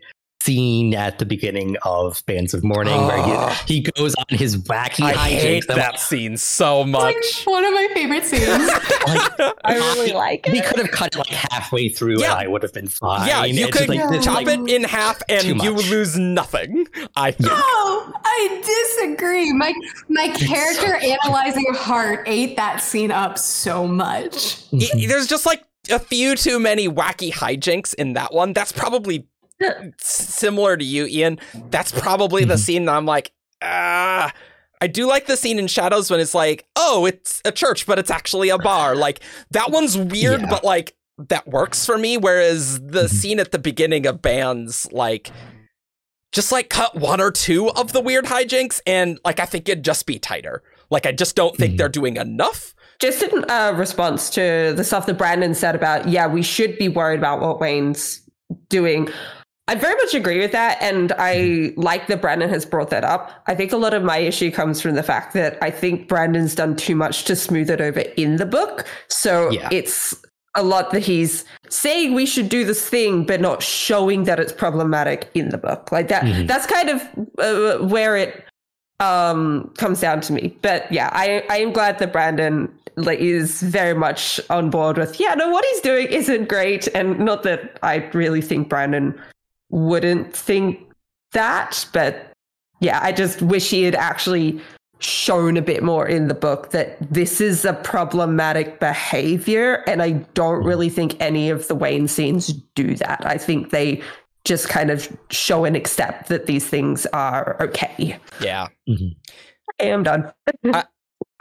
scene 0.48 0.94
at 0.94 1.18
the 1.18 1.26
beginning 1.26 1.76
of 1.82 2.24
Bands 2.24 2.54
of 2.54 2.64
Mourning 2.64 2.96
where 3.06 3.18
Oh. 3.18 3.22
he, 3.24 3.32
ah. 3.32 3.64
he 3.66 3.80
goes 3.80 4.14
on 4.14 4.24
his 4.30 4.56
wacky 4.56 5.02
I 5.04 5.12
hijinks. 5.12 5.38
hate 5.40 5.64
I'm 5.68 5.76
that 5.76 6.00
scene 6.00 6.38
so 6.38 6.84
much. 6.84 7.02
Like, 7.14 7.46
one 7.46 7.64
of 7.66 7.72
my 7.74 7.88
favorite 7.92 8.24
scenes. 8.24 8.46
like, 9.06 9.54
I 9.64 9.74
really 9.74 10.12
like 10.12 10.46
it. 10.46 10.52
we 10.52 10.62
could 10.62 10.78
have 10.78 10.90
cut 10.90 11.14
it 11.14 11.18
like 11.18 11.26
halfway 11.28 11.90
through 11.90 12.20
Yeah. 12.20 12.30
and 12.32 12.40
I 12.40 12.46
would 12.46 12.62
have 12.62 12.72
been 12.72 12.88
fine. 12.88 13.28
yeah, 13.28 13.44
you 13.44 13.66
It's 13.66 13.76
could 13.76 13.88
like, 13.90 14.08
this, 14.08 14.24
chop 14.24 14.36
like, 14.36 14.46
it 14.48 14.70
in 14.70 14.84
half 14.84 15.20
and 15.28 15.44
you 15.44 15.54
much. 15.74 15.90
lose 15.90 16.18
nothing. 16.18 16.86
I 17.14 17.32
think. 17.32 17.50
No, 17.50 17.54
I 18.24 18.94
disagree. 18.96 19.52
My 19.52 19.74
my 20.08 20.28
character 20.28 20.94
analyzing 20.96 21.66
heart 21.74 22.22
ate 22.26 22.56
that 22.56 22.78
scene 22.78 23.10
up 23.10 23.36
so 23.38 23.86
much. 23.86 24.62
Y- 24.72 24.88
there's 25.08 25.26
just 25.26 25.44
like 25.44 25.62
a 25.90 25.98
few 25.98 26.36
too 26.36 26.58
many 26.58 26.88
wacky 26.88 27.30
hijinks 27.32 27.92
in 27.94 28.14
that 28.14 28.32
one. 28.32 28.54
That's 28.54 28.72
probably 28.72 29.26
similar 29.98 30.76
to 30.76 30.84
you, 30.84 31.06
Ian. 31.06 31.38
That's 31.70 31.92
probably 31.92 32.44
the 32.44 32.54
Mhm. 32.54 32.58
scene 32.58 32.84
that 32.86 32.94
I'm 32.96 33.06
like, 33.06 33.32
ah. 33.62 34.32
I 34.80 34.86
do 34.86 35.06
like 35.08 35.26
the 35.26 35.36
scene 35.36 35.58
in 35.58 35.66
Shadows 35.66 36.08
when 36.08 36.20
it's 36.20 36.34
like, 36.36 36.64
oh, 36.76 37.04
it's 37.04 37.42
a 37.44 37.50
church, 37.50 37.84
but 37.84 37.98
it's 37.98 38.10
actually 38.12 38.48
a 38.48 38.58
bar. 38.58 38.94
Like 38.94 39.18
that 39.50 39.70
one's 39.72 39.98
weird, 39.98 40.42
Yeah. 40.42 40.50
but 40.50 40.62
like 40.62 40.94
that 41.28 41.48
works 41.48 41.84
for 41.84 41.98
me. 41.98 42.16
Whereas 42.16 42.78
the 42.78 43.04
Mhm. 43.06 43.10
scene 43.10 43.40
at 43.40 43.50
the 43.50 43.58
beginning 43.58 44.06
of 44.06 44.22
Bands, 44.22 44.86
like, 44.92 45.32
just 46.30 46.52
like 46.52 46.68
cut 46.68 46.94
one 46.94 47.20
or 47.20 47.32
two 47.32 47.70
of 47.70 47.92
the 47.92 48.00
weird 48.00 48.26
hijinks, 48.26 48.80
and 48.86 49.18
like 49.24 49.40
I 49.40 49.46
think 49.46 49.68
it'd 49.68 49.84
just 49.84 50.06
be 50.06 50.20
tighter. 50.20 50.62
Like 50.90 51.06
I 51.06 51.12
just 51.12 51.34
don't 51.34 51.56
think 51.56 51.74
Mhm. 51.74 51.78
they're 51.78 51.88
doing 51.88 52.16
enough. 52.16 52.74
Just 53.00 53.22
in 53.24 53.44
uh, 53.50 53.72
response 53.76 54.30
to 54.30 54.72
the 54.76 54.84
stuff 54.84 55.06
that 55.06 55.18
Brandon 55.18 55.54
said 55.54 55.74
about, 55.74 56.08
yeah, 56.08 56.28
we 56.28 56.42
should 56.42 56.78
be 56.78 56.88
worried 56.88 57.18
about 57.18 57.40
what 57.40 57.58
Wayne's 57.60 58.20
doing. 58.68 59.08
I 59.68 59.74
very 59.74 59.94
much 59.96 60.14
agree 60.14 60.38
with 60.40 60.52
that. 60.52 60.78
And 60.80 61.12
I 61.18 61.72
like 61.76 62.06
that 62.08 62.20
Brandon 62.22 62.48
has 62.48 62.64
brought 62.66 62.90
that 62.90 63.04
up. 63.04 63.30
I 63.46 63.54
think 63.54 63.70
a 63.72 63.76
lot 63.76 63.94
of 63.94 64.02
my 64.02 64.18
issue 64.18 64.50
comes 64.50 64.80
from 64.80 64.94
the 64.94 65.02
fact 65.02 65.34
that 65.34 65.58
I 65.62 65.70
think 65.70 66.08
Brandon's 66.08 66.54
done 66.54 66.74
too 66.74 66.96
much 66.96 67.24
to 67.24 67.36
smooth 67.36 67.68
it 67.70 67.80
over 67.80 68.00
in 68.16 68.36
the 68.36 68.46
book. 68.46 68.84
So 69.08 69.50
Yeah. 69.50 69.68
it's 69.70 70.14
a 70.54 70.62
lot 70.62 70.90
that 70.92 71.00
he's 71.00 71.44
saying 71.68 72.14
we 72.14 72.24
should 72.26 72.48
do 72.48 72.64
this 72.64 72.88
thing, 72.88 73.24
but 73.24 73.40
not 73.40 73.62
showing 73.62 74.24
that 74.24 74.40
it's 74.40 74.52
problematic 74.52 75.30
in 75.34 75.50
the 75.50 75.58
book. 75.58 75.92
Like 75.92 76.08
that, 76.08 76.24
Mhm. 76.24 76.48
that's 76.48 76.66
kind 76.66 76.88
of 76.88 77.02
uh, 77.38 77.84
where 77.86 78.16
it 78.16 78.44
um 79.00 79.70
comes 79.76 80.00
down 80.00 80.20
to 80.20 80.32
me 80.32 80.56
but 80.60 80.90
yeah 80.90 81.08
i 81.12 81.44
i 81.50 81.58
am 81.58 81.72
glad 81.72 82.00
that 82.00 82.12
brandon 82.12 82.68
like 82.96 83.20
is 83.20 83.62
very 83.62 83.94
much 83.94 84.40
on 84.50 84.70
board 84.70 84.98
with 84.98 85.20
yeah 85.20 85.34
no 85.34 85.48
what 85.50 85.64
he's 85.70 85.80
doing 85.82 86.08
isn't 86.08 86.48
great 86.48 86.88
and 86.96 87.16
not 87.20 87.44
that 87.44 87.78
i 87.84 87.98
really 88.12 88.40
think 88.42 88.68
brandon 88.68 89.14
wouldn't 89.70 90.34
think 90.34 90.80
that 91.32 91.86
but 91.92 92.32
yeah 92.80 93.00
i 93.02 93.12
just 93.12 93.42
wish 93.42 93.70
he 93.70 93.82
had 93.82 93.94
actually 93.94 94.60
shown 95.00 95.56
a 95.56 95.62
bit 95.62 95.82
more 95.82 96.08
in 96.08 96.26
the 96.26 96.34
book 96.34 96.70
that 96.70 96.96
this 97.12 97.40
is 97.40 97.64
a 97.64 97.72
problematic 97.72 98.80
behavior 98.80 99.84
and 99.86 100.02
i 100.02 100.10
don't 100.34 100.62
mm. 100.62 100.66
really 100.66 100.88
think 100.88 101.20
any 101.20 101.50
of 101.50 101.68
the 101.68 101.74
wayne 101.74 102.08
scenes 102.08 102.48
do 102.74 102.94
that 102.96 103.24
i 103.24 103.36
think 103.36 103.70
they 103.70 104.02
just 104.44 104.68
kind 104.68 104.90
of 104.90 105.14
show 105.30 105.64
and 105.64 105.76
accept 105.76 106.28
that 106.28 106.46
these 106.46 106.66
things 106.66 107.06
are 107.06 107.56
okay 107.60 108.18
Yeah. 108.40 108.68
Mm-hmm. 108.88 109.08
I 109.80 109.84
am 109.84 110.02
done. 110.02 110.32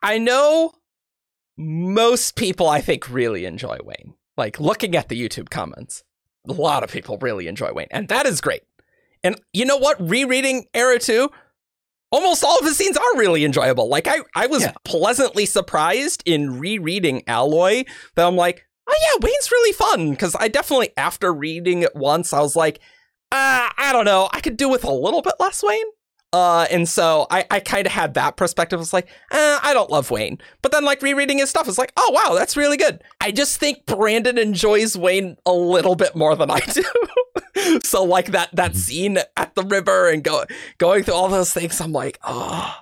I 0.04 0.18
know 0.18 0.74
most 1.58 2.36
people 2.36 2.68
I 2.68 2.82
think 2.82 3.10
really 3.10 3.46
enjoy 3.46 3.78
Wayne. 3.84 4.14
Like 4.36 4.60
looking 4.60 4.96
at 4.96 5.10
the 5.10 5.20
YouTube 5.20 5.50
comments, 5.50 6.04
a 6.48 6.54
lot 6.54 6.84
of 6.84 6.92
people 6.92 7.18
really 7.20 7.48
enjoy 7.48 7.72
Wayne, 7.74 7.88
and 7.92 8.08
that 8.10 8.26
is 8.26 8.42
great. 8.42 8.62
And 9.24 9.40
you 9.54 9.66
know 9.66 9.78
what? 9.78 9.98
Rereading 10.00 10.66
Era 10.74 11.00
2, 11.00 11.30
almost 12.12 12.44
all 12.44 12.58
of 12.60 12.66
his 12.66 12.78
scenes 12.78 12.98
are 12.98 13.18
really 13.18 13.44
enjoyable. 13.46 13.90
Like 13.90 14.08
I, 14.08 14.20
I 14.36 14.48
was 14.48 14.62
Yeah. 14.64 14.74
pleasantly 14.86 15.46
surprised 15.46 16.24
in 16.26 16.60
rereading 16.60 17.24
Alloy 17.28 17.84
that 18.16 18.26
I'm 18.28 18.36
like, 18.36 18.66
oh 18.88 18.96
yeah, 19.02 19.26
Wayne's 19.28 19.52
really 19.52 19.74
fun. 19.74 20.16
Cause 20.16 20.36
I 20.40 20.48
definitely 20.48 20.92
after 20.98 21.34
reading 21.34 21.82
it 21.84 21.96
once, 21.96 22.32
I 22.32 22.40
was 22.42 22.56
like, 22.56 22.80
uh, 23.32 23.70
I 23.78 23.90
don't 23.92 24.06
know, 24.06 24.30
I 24.32 24.40
could 24.40 24.56
do 24.56 24.70
with 24.70 24.84
a 24.86 24.92
little 24.92 25.22
bit 25.22 25.34
less 25.40 25.62
Wayne. 25.64 25.84
Uh, 26.38 26.68
and 26.70 26.88
so 26.88 27.26
I, 27.32 27.46
I 27.50 27.60
kind 27.60 27.88
of 27.88 27.92
had 27.94 28.14
that 28.14 28.38
perspective. 28.38 28.80
It's 28.80 28.94
like, 28.94 29.08
eh, 29.32 29.60
I 29.64 29.74
don't 29.74 29.90
love 29.90 30.12
Wayne. 30.12 30.38
But 30.62 30.72
then, 30.72 30.86
like, 30.86 31.02
rereading 31.02 31.40
his 31.40 31.50
stuff, 31.50 31.68
it's 31.68 31.80
like, 31.80 31.92
oh, 31.98 32.12
wow, 32.14 32.36
that's 32.36 32.56
really 32.56 32.78
good. 32.78 33.04
I 33.20 33.32
just 33.32 33.60
think 33.60 33.86
Brandon 33.88 34.38
enjoys 34.38 34.96
Wayne 34.96 35.36
a 35.48 35.54
little 35.54 35.96
bit 35.96 36.16
more 36.16 36.36
than 36.36 36.52
I 36.52 36.60
do. 36.60 36.84
so, 37.84 38.04
like, 38.04 38.28
that 38.28 38.50
that 38.54 38.74
Mhm. 38.74 38.76
scene 38.76 39.18
at 39.36 39.56
the 39.56 39.64
river 39.64 40.10
and 40.10 40.24
go, 40.24 40.46
going 40.78 41.04
through 41.04 41.16
all 41.16 41.28
those 41.30 41.52
things, 41.54 41.82
I'm 41.82 41.92
like, 41.92 42.20
oh, 42.24 42.76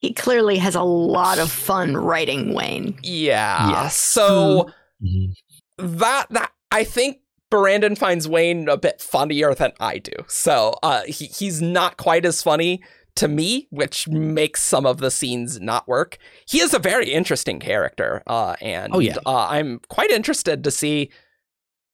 He 0.00 0.12
clearly 0.12 0.58
has 0.58 0.74
a 0.74 0.82
lot 0.82 1.38
of 1.38 1.50
fun 1.50 1.96
writing 1.96 2.52
Wayne. 2.52 2.98
yeah. 3.02 3.70
Yeah. 3.70 3.88
So, 3.88 4.70
Mhm. 5.02 5.32
that, 5.78 6.26
that, 6.30 6.52
I 6.70 6.84
think 6.84 7.20
Brandon 7.60 7.96
finds 7.96 8.28
Wayne 8.28 8.68
a 8.68 8.76
bit 8.76 9.00
funnier 9.00 9.54
than 9.54 9.72
I 9.80 9.98
do. 9.98 10.12
So, 10.28 10.74
uh, 10.82 11.02
he, 11.06 11.26
he's 11.26 11.60
not 11.62 11.96
quite 11.96 12.24
as 12.24 12.42
funny 12.42 12.82
to 13.16 13.28
me, 13.28 13.66
which 13.70 14.06
makes 14.08 14.62
some 14.62 14.84
of 14.84 14.98
the 14.98 15.10
scenes 15.10 15.58
not 15.60 15.88
work. 15.88 16.18
He 16.48 16.60
is 16.60 16.74
a 16.74 16.78
very 16.78 17.10
interesting 17.12 17.58
character, 17.60 18.22
uh, 18.26 18.56
and 18.60 18.94
Oh, 18.94 18.98
yeah. 18.98 19.16
uh, 19.24 19.46
I'm 19.48 19.80
quite 19.88 20.10
interested 20.10 20.62
to 20.64 20.70
see 20.70 21.10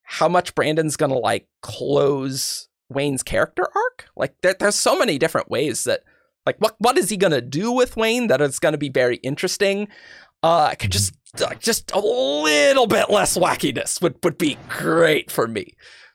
how 0.02 0.28
much 0.28 0.54
Brandon's 0.54 0.96
gonna 0.96 1.16
like 1.18 1.46
close 1.62 2.68
Wayne's 2.88 3.22
character 3.22 3.66
arc. 3.74 4.06
Like, 4.16 4.34
there, 4.42 4.54
there's 4.58 4.74
so 4.74 4.98
many 4.98 5.16
different 5.16 5.48
ways 5.50 5.84
that, 5.84 6.00
like, 6.44 6.56
what 6.58 6.74
what 6.78 6.98
is 6.98 7.08
he 7.08 7.16
gonna 7.16 7.40
do 7.40 7.70
with 7.70 7.96
Wayne 7.96 8.26
that 8.26 8.40
is 8.40 8.58
gonna 8.58 8.76
be 8.78 8.88
very 8.90 9.16
interesting. 9.18 9.86
Uh, 10.42 10.68
I 10.70 10.74
could 10.74 10.90
just 10.90 11.12
uh, 11.14 11.16
just 11.60 11.90
a 11.92 11.98
little 11.98 12.86
bit 12.86 13.08
less 13.08 13.36
wackiness 13.36 14.02
would 14.02 14.16
would 14.22 14.38
be 14.38 14.58
great 14.68 15.30
for 15.30 15.48
me. 15.48 15.74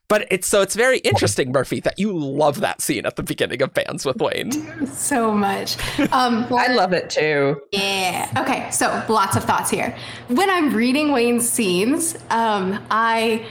But 0.09 0.25
it's 0.31 0.47
so 0.47 0.61
it's 0.61 0.75
very 0.75 0.99
interesting, 0.99 1.51
Murphy, 1.51 1.81
that 1.81 1.99
you 1.99 2.17
love 2.17 2.61
that 2.61 2.81
scene 2.81 3.05
at 3.05 3.17
the 3.17 3.23
beginning 3.23 3.61
of 3.61 3.73
Bands 3.73 4.05
with 4.05 4.21
Wayne. 4.21 4.87
so 4.87 5.31
much. 5.31 5.77
Um, 6.13 6.47
I 6.51 6.67
love 6.73 6.93
it 6.93 7.09
too. 7.09 7.59
Yeah. 7.71 8.31
Okay. 8.37 8.69
So 8.71 9.03
lots 9.09 9.35
of 9.35 9.43
thoughts 9.43 9.69
here. 9.69 9.97
When 10.27 10.49
I'm 10.49 10.73
reading 10.73 11.11
Wayne's 11.11 11.49
scenes, 11.49 12.15
um, 12.29 12.81
I 12.89 13.45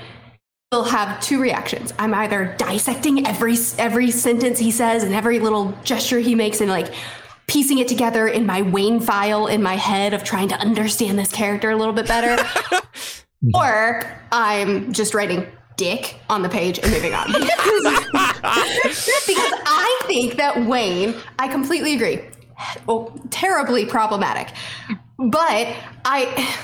will 0.73 0.85
have 0.85 1.21
two 1.21 1.41
reactions. 1.41 1.93
I'm 1.99 2.15
either 2.15 2.55
dissecting 2.59 3.27
every 3.27 3.57
every 3.77 4.11
sentence 4.11 4.59
he 4.59 4.71
says 4.71 5.03
and 5.03 5.15
every 5.15 5.41
little 5.41 5.77
gesture 5.85 6.21
he 6.21 6.35
makes 6.35 6.61
and 6.61 6.71
like 6.71 6.95
piecing 7.47 7.79
it 7.79 7.89
together 7.89 8.27
in 8.27 8.47
my 8.47 8.63
Wayne 8.63 9.01
file 9.01 9.47
in 9.47 9.63
my 9.63 9.77
head 9.77 10.15
of 10.15 10.25
trying 10.25 10.49
to 10.49 10.57
understand 10.57 11.19
this 11.19 11.31
character 11.31 11.71
a 11.71 11.77
little 11.77 11.95
bit 11.95 12.07
better, 12.09 12.43
or 13.55 14.03
I'm 14.33 14.93
just 14.93 15.15
writing 15.15 15.47
dick 15.77 16.17
on 16.29 16.43
the 16.43 16.49
page 16.49 16.79
and 16.79 16.91
moving 16.91 17.15
on. 17.15 17.27
because 17.33 17.53
I 19.67 20.01
think 20.07 20.37
that 20.37 20.67
Wayne, 20.67 21.15
I 21.39 21.49
completely 21.49 21.95
agree, 21.95 22.21
oh, 22.89 23.15
terribly 23.31 23.85
problematic. 23.85 24.53
But 25.19 25.75
I 26.05 26.57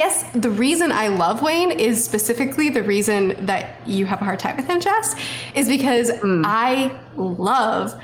guess 0.00 0.24
the 0.32 0.50
reason 0.50 0.92
I 0.92 1.08
love 1.08 1.42
Wayne 1.42 1.70
is 1.70 2.04
specifically 2.04 2.68
the 2.68 2.82
reason 2.82 3.46
that 3.46 3.86
you 3.86 4.06
have 4.06 4.20
a 4.20 4.24
hard 4.24 4.38
time 4.38 4.56
with 4.56 4.66
him, 4.66 4.80
Jess, 4.80 5.14
is 5.54 5.68
because 5.68 6.10
hmm. 6.10 6.42
I 6.44 6.98
love 7.16 7.94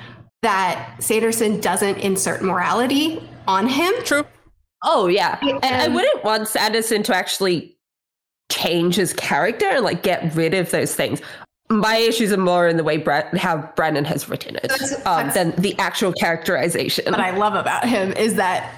that 0.42 0.94
Sanderson 1.00 1.60
doesn't 1.60 1.98
insert 1.98 2.42
morality 2.42 3.22
on 3.46 3.66
him. 3.68 3.92
True. 4.04 4.24
Oh 4.82 5.06
yeah, 5.08 5.38
and 5.42 5.62
I 5.64 5.88
wouldn't 5.88 6.24
want 6.24 6.48
Sanderson 6.48 7.02
to 7.04 7.14
actually 7.14 7.76
change 8.50 8.96
his 8.96 9.12
character 9.12 9.66
and 9.68 9.84
like 9.84 10.02
get 10.02 10.34
rid 10.34 10.54
of 10.54 10.70
those 10.70 10.94
things. 10.94 11.20
My 11.68 11.96
issues 11.98 12.32
are 12.32 12.36
more 12.38 12.66
in 12.66 12.78
the 12.78 12.82
way 12.82 12.96
Brad, 12.96 13.36
how 13.36 13.58
Brandon 13.76 14.04
has 14.06 14.28
written 14.28 14.56
it 14.56 14.62
That's- 14.62 14.92
um, 15.06 15.26
that's- 15.28 15.34
than 15.34 15.50
the 15.62 15.78
actual 15.78 16.12
characterization. 16.12 17.04
what 17.12 17.20
I 17.20 17.30
love 17.36 17.54
about 17.54 17.86
him 17.86 18.12
is 18.14 18.34
that 18.36 18.72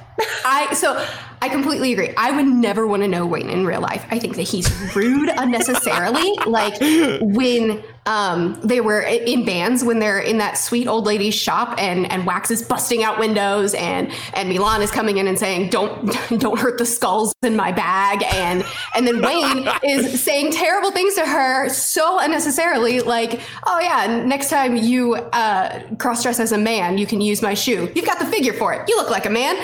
I 0.44 0.74
so 0.74 1.02
I 1.40 1.48
completely 1.48 1.92
agree. 1.92 2.12
I 2.18 2.32
would 2.32 2.46
never 2.46 2.86
want 2.86 3.02
to 3.02 3.08
know 3.08 3.24
Wayne 3.24 3.48
in 3.48 3.64
real 3.64 3.80
life. 3.80 4.04
I 4.10 4.18
think 4.18 4.36
that 4.36 4.42
he's 4.42 4.68
rude 4.94 5.30
unnecessarily. 5.30 6.32
like 6.46 6.74
when 7.22 7.82
um 8.06 8.58
they 8.64 8.80
were 8.80 9.00
in 9.00 9.44
bands 9.44 9.84
when 9.84 10.00
they're 10.00 10.18
in 10.18 10.38
that 10.38 10.58
sweet 10.58 10.88
old 10.88 11.06
lady's 11.06 11.34
shop 11.34 11.78
and 11.78 12.10
and 12.10 12.26
Wax 12.26 12.50
is 12.50 12.60
busting 12.60 13.04
out 13.04 13.18
windows 13.18 13.74
and 13.74 14.10
and 14.34 14.50
MeLaan 14.50 14.80
is 14.80 14.90
coming 14.90 15.18
in 15.18 15.28
and 15.28 15.38
saying 15.38 15.70
don't 15.70 16.10
don't 16.40 16.58
hurt 16.58 16.78
the 16.78 16.86
skulls 16.86 17.32
in 17.42 17.54
my 17.54 17.70
bag. 17.70 18.24
And 18.34 18.64
and 18.96 19.06
then 19.06 19.20
Wayne 19.20 19.68
is 19.84 20.22
saying 20.22 20.50
terrible 20.50 20.90
things 20.90 21.14
to 21.14 21.26
her 21.26 21.68
so 21.68 22.18
unnecessarily 22.18 23.00
like 23.00 23.40
oh 23.66 23.78
yeah 23.80 24.24
next 24.24 24.50
time 24.50 24.76
you 24.76 25.14
uh 25.14 25.80
cross 25.96 26.22
dress 26.24 26.40
as 26.40 26.50
a 26.50 26.58
man 26.58 26.98
you 26.98 27.06
can 27.06 27.20
use 27.20 27.40
my 27.40 27.54
shoe. 27.54 27.90
You've 27.94 28.06
got 28.06 28.18
the 28.18 28.26
figure 28.26 28.52
for 28.52 28.74
it. 28.74 28.88
You 28.88 28.96
look 28.96 29.10
like 29.10 29.26
a 29.26 29.30
man. 29.30 29.56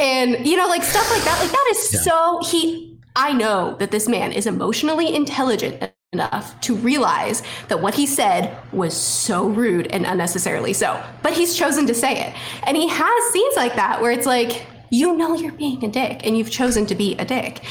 And 0.00 0.44
you 0.44 0.56
know 0.56 0.66
like 0.66 0.82
stuff 0.82 1.08
like 1.12 1.22
that. 1.22 1.38
Like 1.40 1.52
that 1.52 1.68
is 1.70 2.02
so 2.02 2.40
he 2.42 2.98
I 3.14 3.32
know 3.32 3.76
that 3.78 3.92
this 3.92 4.08
man 4.08 4.32
is 4.32 4.48
emotionally 4.48 5.14
intelligent 5.14 5.92
enough 6.14 6.58
to 6.62 6.74
realize 6.74 7.42
that 7.68 7.82
what 7.82 7.94
he 7.94 8.06
said 8.06 8.56
was 8.72 8.96
so 8.96 9.48
rude 9.48 9.88
and 9.88 10.06
unnecessarily 10.06 10.72
so. 10.72 11.02
But 11.22 11.34
he's 11.34 11.54
chosen 11.54 11.86
to 11.86 11.94
say 11.94 12.20
it. 12.20 12.34
And 12.66 12.76
he 12.76 12.88
has 12.88 13.32
scenes 13.32 13.56
like 13.56 13.74
that 13.76 14.00
where 14.00 14.10
it's 14.10 14.26
like, 14.26 14.66
you 14.90 15.16
know, 15.16 15.34
you're 15.34 15.52
being 15.52 15.84
a 15.84 15.88
dick 15.88 16.24
and 16.24 16.38
you've 16.38 16.50
chosen 16.50 16.86
to 16.86 16.94
be 16.94 17.16
a 17.16 17.24
dick. 17.24 17.62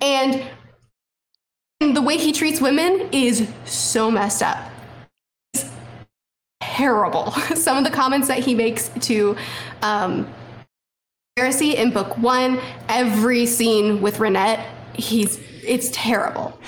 And 0.00 0.42
the 1.80 2.02
way 2.02 2.16
he 2.16 2.32
treats 2.32 2.60
women 2.60 3.08
is 3.12 3.48
so 3.64 4.10
messed 4.10 4.42
up. 4.42 4.70
It's 5.54 5.70
terrible. 6.60 7.30
Some 7.54 7.76
of 7.78 7.84
the 7.84 7.90
comments 7.90 8.28
that 8.28 8.38
he 8.38 8.54
makes 8.54 8.88
to 9.00 9.36
um, 9.82 10.26
Marasi 11.38 11.74
in 11.74 11.90
book 11.90 12.18
one, 12.18 12.60
every 12.88 13.46
scene 13.46 14.00
with 14.00 14.18
Ranette, 14.18 14.64
he's 14.94 15.40
it's 15.62 15.90
terrible. 15.92 16.58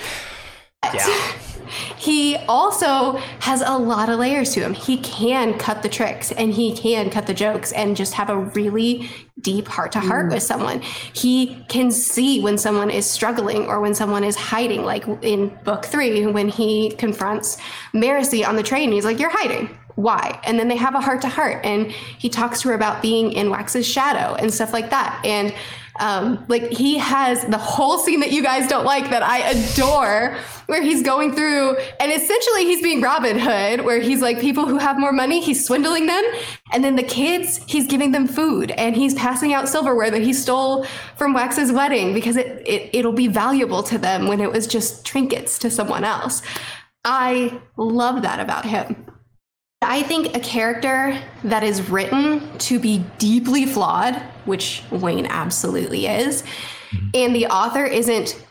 Yeah. 0.93 1.31
he 1.97 2.35
also 2.47 3.13
has 3.39 3.61
a 3.61 3.77
lot 3.77 4.09
of 4.09 4.19
layers 4.19 4.53
to 4.53 4.61
him. 4.61 4.73
He 4.73 4.97
can 4.97 5.57
cut 5.57 5.83
the 5.83 5.89
tricks 5.89 6.31
and 6.31 6.53
he 6.53 6.75
can 6.75 7.09
cut 7.09 7.27
the 7.27 7.33
jokes 7.33 7.71
and 7.71 7.95
just 7.95 8.13
have 8.13 8.29
a 8.29 8.37
really 8.37 9.09
deep 9.41 9.67
heart 9.67 9.91
to 9.93 9.99
heart 9.99 10.27
with 10.27 10.43
mm. 10.43 10.47
someone. 10.47 10.81
He 10.81 11.63
can 11.69 11.91
see 11.91 12.41
when 12.41 12.57
someone 12.57 12.89
is 12.89 13.09
struggling 13.09 13.65
or 13.67 13.81
when 13.81 13.93
someone 13.95 14.23
is 14.23 14.35
hiding, 14.35 14.83
like 14.83 15.05
in 15.21 15.57
book 15.63 15.85
three, 15.85 16.25
when 16.25 16.49
he 16.49 16.91
confronts 16.91 17.57
Marasi 17.93 18.47
on 18.47 18.55
the 18.55 18.63
train. 18.63 18.91
He's 18.91 19.05
like, 19.05 19.19
You're 19.19 19.31
hiding. 19.31 19.77
Why? 19.95 20.39
And 20.43 20.57
then 20.57 20.69
they 20.69 20.75
have 20.75 20.95
a 20.95 21.01
heart 21.01 21.21
to 21.21 21.29
heart 21.29 21.63
and 21.63 21.91
he 21.91 22.27
talks 22.27 22.61
to 22.61 22.69
her 22.69 22.73
about 22.73 23.01
being 23.01 23.31
in 23.31 23.51
Wax's 23.51 23.87
shadow 23.87 24.33
and 24.35 24.51
stuff 24.51 24.73
like 24.73 24.89
that. 24.89 25.21
And 25.23 25.53
um, 25.99 26.43
like 26.47 26.69
he 26.71 26.97
has 26.97 27.43
the 27.45 27.57
whole 27.57 27.97
scene 27.99 28.19
that 28.21 28.31
you 28.31 28.41
guys 28.41 28.67
don't 28.67 28.85
like 28.85 29.09
that 29.11 29.21
I 29.21 29.39
adore, 29.49 30.35
where 30.65 30.81
he's 30.81 31.03
going 31.03 31.33
through 31.33 31.77
and 31.99 32.11
essentially 32.11 32.65
he's 32.65 32.81
being 32.81 33.01
Robin 33.01 33.37
Hood, 33.37 33.85
where 33.85 33.99
he's 33.99 34.21
like 34.21 34.39
people 34.39 34.65
who 34.65 34.77
have 34.77 34.99
more 34.99 35.11
money, 35.11 35.41
he's 35.41 35.65
swindling 35.65 36.07
them, 36.07 36.23
and 36.71 36.83
then 36.83 36.95
the 36.95 37.03
kids, 37.03 37.61
he's 37.67 37.85
giving 37.87 38.11
them 38.11 38.27
food 38.27 38.71
and 38.71 38.95
he's 38.95 39.13
passing 39.13 39.53
out 39.53 39.69
silverware 39.69 40.09
that 40.09 40.21
he 40.21 40.33
stole 40.33 40.85
from 41.15 41.33
Wax's 41.33 41.71
wedding 41.71 42.13
because 42.13 42.37
it, 42.37 42.61
it 42.67 42.89
it'll 42.93 43.13
be 43.13 43.27
valuable 43.27 43.83
to 43.83 43.97
them 43.97 44.27
when 44.27 44.39
it 44.39 44.51
was 44.51 44.65
just 44.65 45.05
trinkets 45.05 45.59
to 45.59 45.69
someone 45.69 46.03
else. 46.03 46.41
I 47.05 47.59
love 47.77 48.21
that 48.21 48.39
about 48.39 48.65
him. 48.65 49.05
I 49.81 50.01
think 50.03 50.35
a 50.35 50.39
character 50.39 51.19
that 51.43 51.63
is 51.63 51.89
written 51.89 52.57
to 52.59 52.79
be 52.79 53.03
deeply 53.17 53.65
flawed, 53.65 54.21
which 54.45 54.83
Wayne 54.91 55.25
absolutely 55.25 56.07
is, 56.07 56.43
and 57.13 57.35
the 57.35 57.47
author 57.47 57.85
isn't 57.85 58.43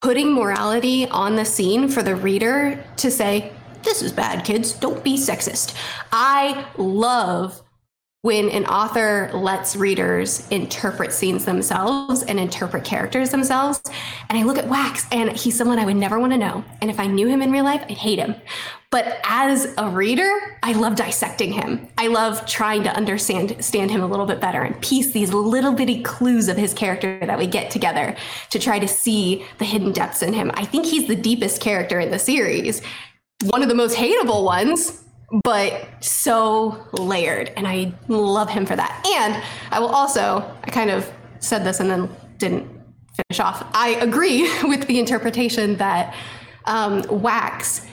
putting 0.00 0.32
morality 0.32 1.06
on 1.08 1.36
the 1.36 1.44
scene 1.44 1.88
for 1.88 2.02
the 2.02 2.16
reader 2.16 2.82
to 2.96 3.10
say, 3.10 3.52
this 3.82 4.02
is 4.02 4.12
bad, 4.12 4.44
kids, 4.44 4.72
don't 4.72 5.02
be 5.04 5.16
sexist. 5.16 5.74
I 6.12 6.66
love 6.76 7.62
when 8.22 8.50
an 8.50 8.66
author 8.66 9.30
lets 9.32 9.76
readers 9.76 10.46
interpret 10.50 11.12
scenes 11.12 11.46
themselves 11.46 12.22
and 12.22 12.38
interpret 12.38 12.84
characters 12.84 13.30
themselves. 13.30 13.80
And 14.28 14.38
I 14.38 14.42
look 14.42 14.58
at 14.58 14.68
Wax, 14.68 15.06
and 15.10 15.30
he's 15.32 15.56
someone 15.56 15.78
I 15.78 15.86
would 15.86 15.96
never 15.96 16.18
want 16.18 16.32
to 16.32 16.38
know. 16.38 16.62
And 16.82 16.90
if 16.90 17.00
I 17.00 17.06
knew 17.06 17.28
him 17.28 17.40
in 17.40 17.50
real 17.50 17.64
life, 17.64 17.82
I'd 17.88 17.96
hate 17.96 18.18
him. 18.18 18.34
But 18.90 19.20
as 19.22 19.72
a 19.78 19.88
reader, 19.88 20.28
I 20.64 20.72
love 20.72 20.96
dissecting 20.96 21.52
him. 21.52 21.86
I 21.96 22.08
love 22.08 22.44
trying 22.46 22.82
to 22.82 22.90
understand 22.90 23.64
stand 23.64 23.90
him 23.90 24.02
a 24.02 24.06
little 24.06 24.26
bit 24.26 24.40
better 24.40 24.62
and 24.62 24.80
piece 24.82 25.12
these 25.12 25.32
little 25.32 25.72
bitty 25.72 26.02
clues 26.02 26.48
of 26.48 26.56
his 26.56 26.74
character 26.74 27.24
that 27.24 27.38
we 27.38 27.46
get 27.46 27.70
together 27.70 28.16
to 28.50 28.58
try 28.58 28.80
to 28.80 28.88
see 28.88 29.46
the 29.58 29.64
hidden 29.64 29.92
depths 29.92 30.22
in 30.22 30.32
him. 30.32 30.50
I 30.54 30.64
think 30.64 30.86
he's 30.86 31.06
the 31.06 31.14
deepest 31.14 31.60
character 31.60 32.00
in 32.00 32.10
the 32.10 32.18
series. 32.18 32.82
One 33.44 33.62
of 33.62 33.68
the 33.68 33.76
most 33.76 33.96
hateable 33.96 34.44
ones, 34.44 35.04
but 35.44 35.88
so 36.00 36.84
layered. 36.92 37.52
And 37.56 37.68
I 37.68 37.92
love 38.08 38.50
him 38.50 38.66
for 38.66 38.74
that. 38.74 39.06
And 39.06 39.40
I 39.70 39.78
will 39.78 39.88
also, 39.88 40.38
I 40.64 40.70
kind 40.70 40.90
of 40.90 41.10
said 41.38 41.64
this 41.64 41.78
and 41.78 41.88
then 41.88 42.10
didn't 42.38 42.68
finish 43.14 43.38
off. 43.38 43.64
I 43.72 43.90
agree 44.00 44.50
with 44.64 44.88
the 44.88 44.98
interpretation 44.98 45.76
that 45.76 46.12
um, 46.66 47.04
Wax 47.08 47.86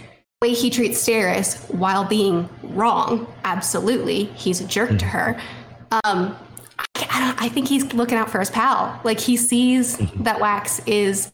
way 0.44 0.54
he 0.54 0.70
treats 0.70 1.04
Steris 1.04 1.58
while 1.74 2.06
being 2.06 2.48
wrong, 2.62 3.26
absolutely, 3.44 4.26
he's 4.36 4.62
a 4.62 4.68
jerk 4.68 4.90
to 5.00 5.06
hmm. 5.06 5.10
her. 5.10 5.42
Um, 6.04 6.38
I, 6.78 7.08
I, 7.10 7.20
don't, 7.20 7.42
I 7.42 7.50
think 7.50 7.68
he's 7.68 7.92
looking 7.94 8.20
out 8.20 8.30
for 8.30 8.40
his 8.40 8.52
pal. 8.52 9.02
Like 9.04 9.20
he 9.20 9.36
sees 9.36 9.98
hmm. 9.98 10.24
that 10.24 10.40
Wax 10.40 10.80
is 10.86 11.32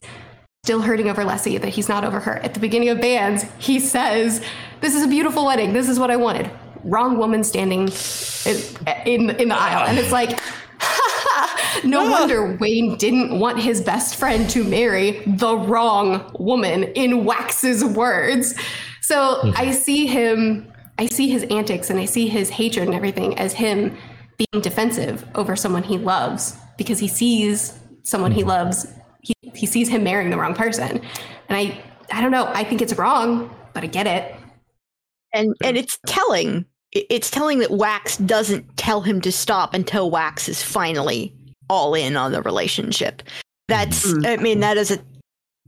still 0.64 0.82
hurting 0.82 1.10
over 1.10 1.24
Lessie, 1.24 1.60
that 1.60 1.68
he's 1.68 1.90
not 1.90 2.06
over 2.06 2.22
her. 2.22 2.38
At 2.38 2.54
the 2.54 2.62
beginning 2.62 2.90
of 2.90 3.02
bands, 3.02 3.44
he 3.58 3.78
says, 3.78 4.42
"This 4.80 4.96
is 4.96 5.04
a 5.04 5.08
beautiful 5.08 5.46
wedding. 5.46 5.74
This 5.74 5.90
is 5.90 6.00
what 6.00 6.10
I 6.10 6.16
wanted." 6.16 6.50
Wrong 6.86 7.18
woman 7.18 7.44
standing 7.44 7.90
in 8.46 8.58
in, 9.06 9.30
in 9.32 9.50
the 9.50 9.56
aisle, 9.56 9.86
and 9.88 9.98
it's 10.00 10.12
like. 10.12 10.40
no 11.84 12.06
ah. 12.06 12.12
wonder 12.12 12.58
Wayne 12.60 12.98
didn't 12.98 13.40
want 13.40 13.58
his 13.58 13.82
best 13.82 14.18
friend 14.18 14.50
to 14.50 14.64
marry 14.64 15.24
the 15.26 15.56
wrong 15.58 16.30
woman, 16.38 16.84
in 16.84 17.26
Wax's 17.26 17.84
words. 17.84 18.54
So 19.04 19.42
hmm. 19.42 19.52
I 19.56 19.72
see 19.72 20.08
him, 20.08 20.72
I 20.98 21.06
see 21.06 21.30
his 21.30 21.44
antics 21.44 21.90
and 21.90 22.00
I 22.00 22.06
see 22.06 22.28
his 22.28 22.50
hatred 22.50 22.88
and 22.88 22.96
everything 22.96 23.38
as 23.38 23.54
him 23.54 23.96
being 24.38 24.64
defensive 24.64 25.28
over 25.36 25.56
someone 25.56 25.84
he 25.84 25.98
loves 25.98 26.58
because 26.78 26.98
he 26.98 27.08
sees 27.08 27.78
someone 28.04 28.32
he 28.32 28.42
hmm. 28.42 28.50
loves, 28.50 28.88
he, 29.22 29.34
he 29.54 29.68
sees 29.68 29.90
him 29.90 30.04
marrying 30.04 30.32
the 30.32 30.38
wrong 30.38 30.56
person. 30.56 31.02
And 31.50 31.58
I, 31.58 31.80
I 32.12 32.22
don't 32.22 32.32
know, 32.32 32.48
I 32.48 32.64
think 32.64 32.82
it's 32.82 32.94
wrong, 32.98 33.54
but 33.74 33.84
I 33.84 33.88
get 33.88 34.08
it. 34.08 34.36
And 35.34 35.56
and 35.64 35.78
it's 35.78 36.00
telling. 36.08 36.66
It's 36.92 37.32
telling 37.32 37.58
that 37.58 37.72
Wax 37.72 38.18
doesn't 38.18 38.78
tell 38.78 39.02
him 39.02 39.20
to 39.22 39.32
stop 39.32 39.74
until 39.74 40.12
Wax 40.12 40.48
is 40.48 40.62
finally 40.62 41.34
all 41.68 41.96
in 41.96 42.16
on 42.16 42.32
the 42.32 42.44
relationship. 42.44 43.24
That's 43.68 44.12
hmm. 44.12 44.24
I 44.26 44.38
mean 44.38 44.60
that 44.60 44.78
is 44.78 44.92
a 44.92 45.00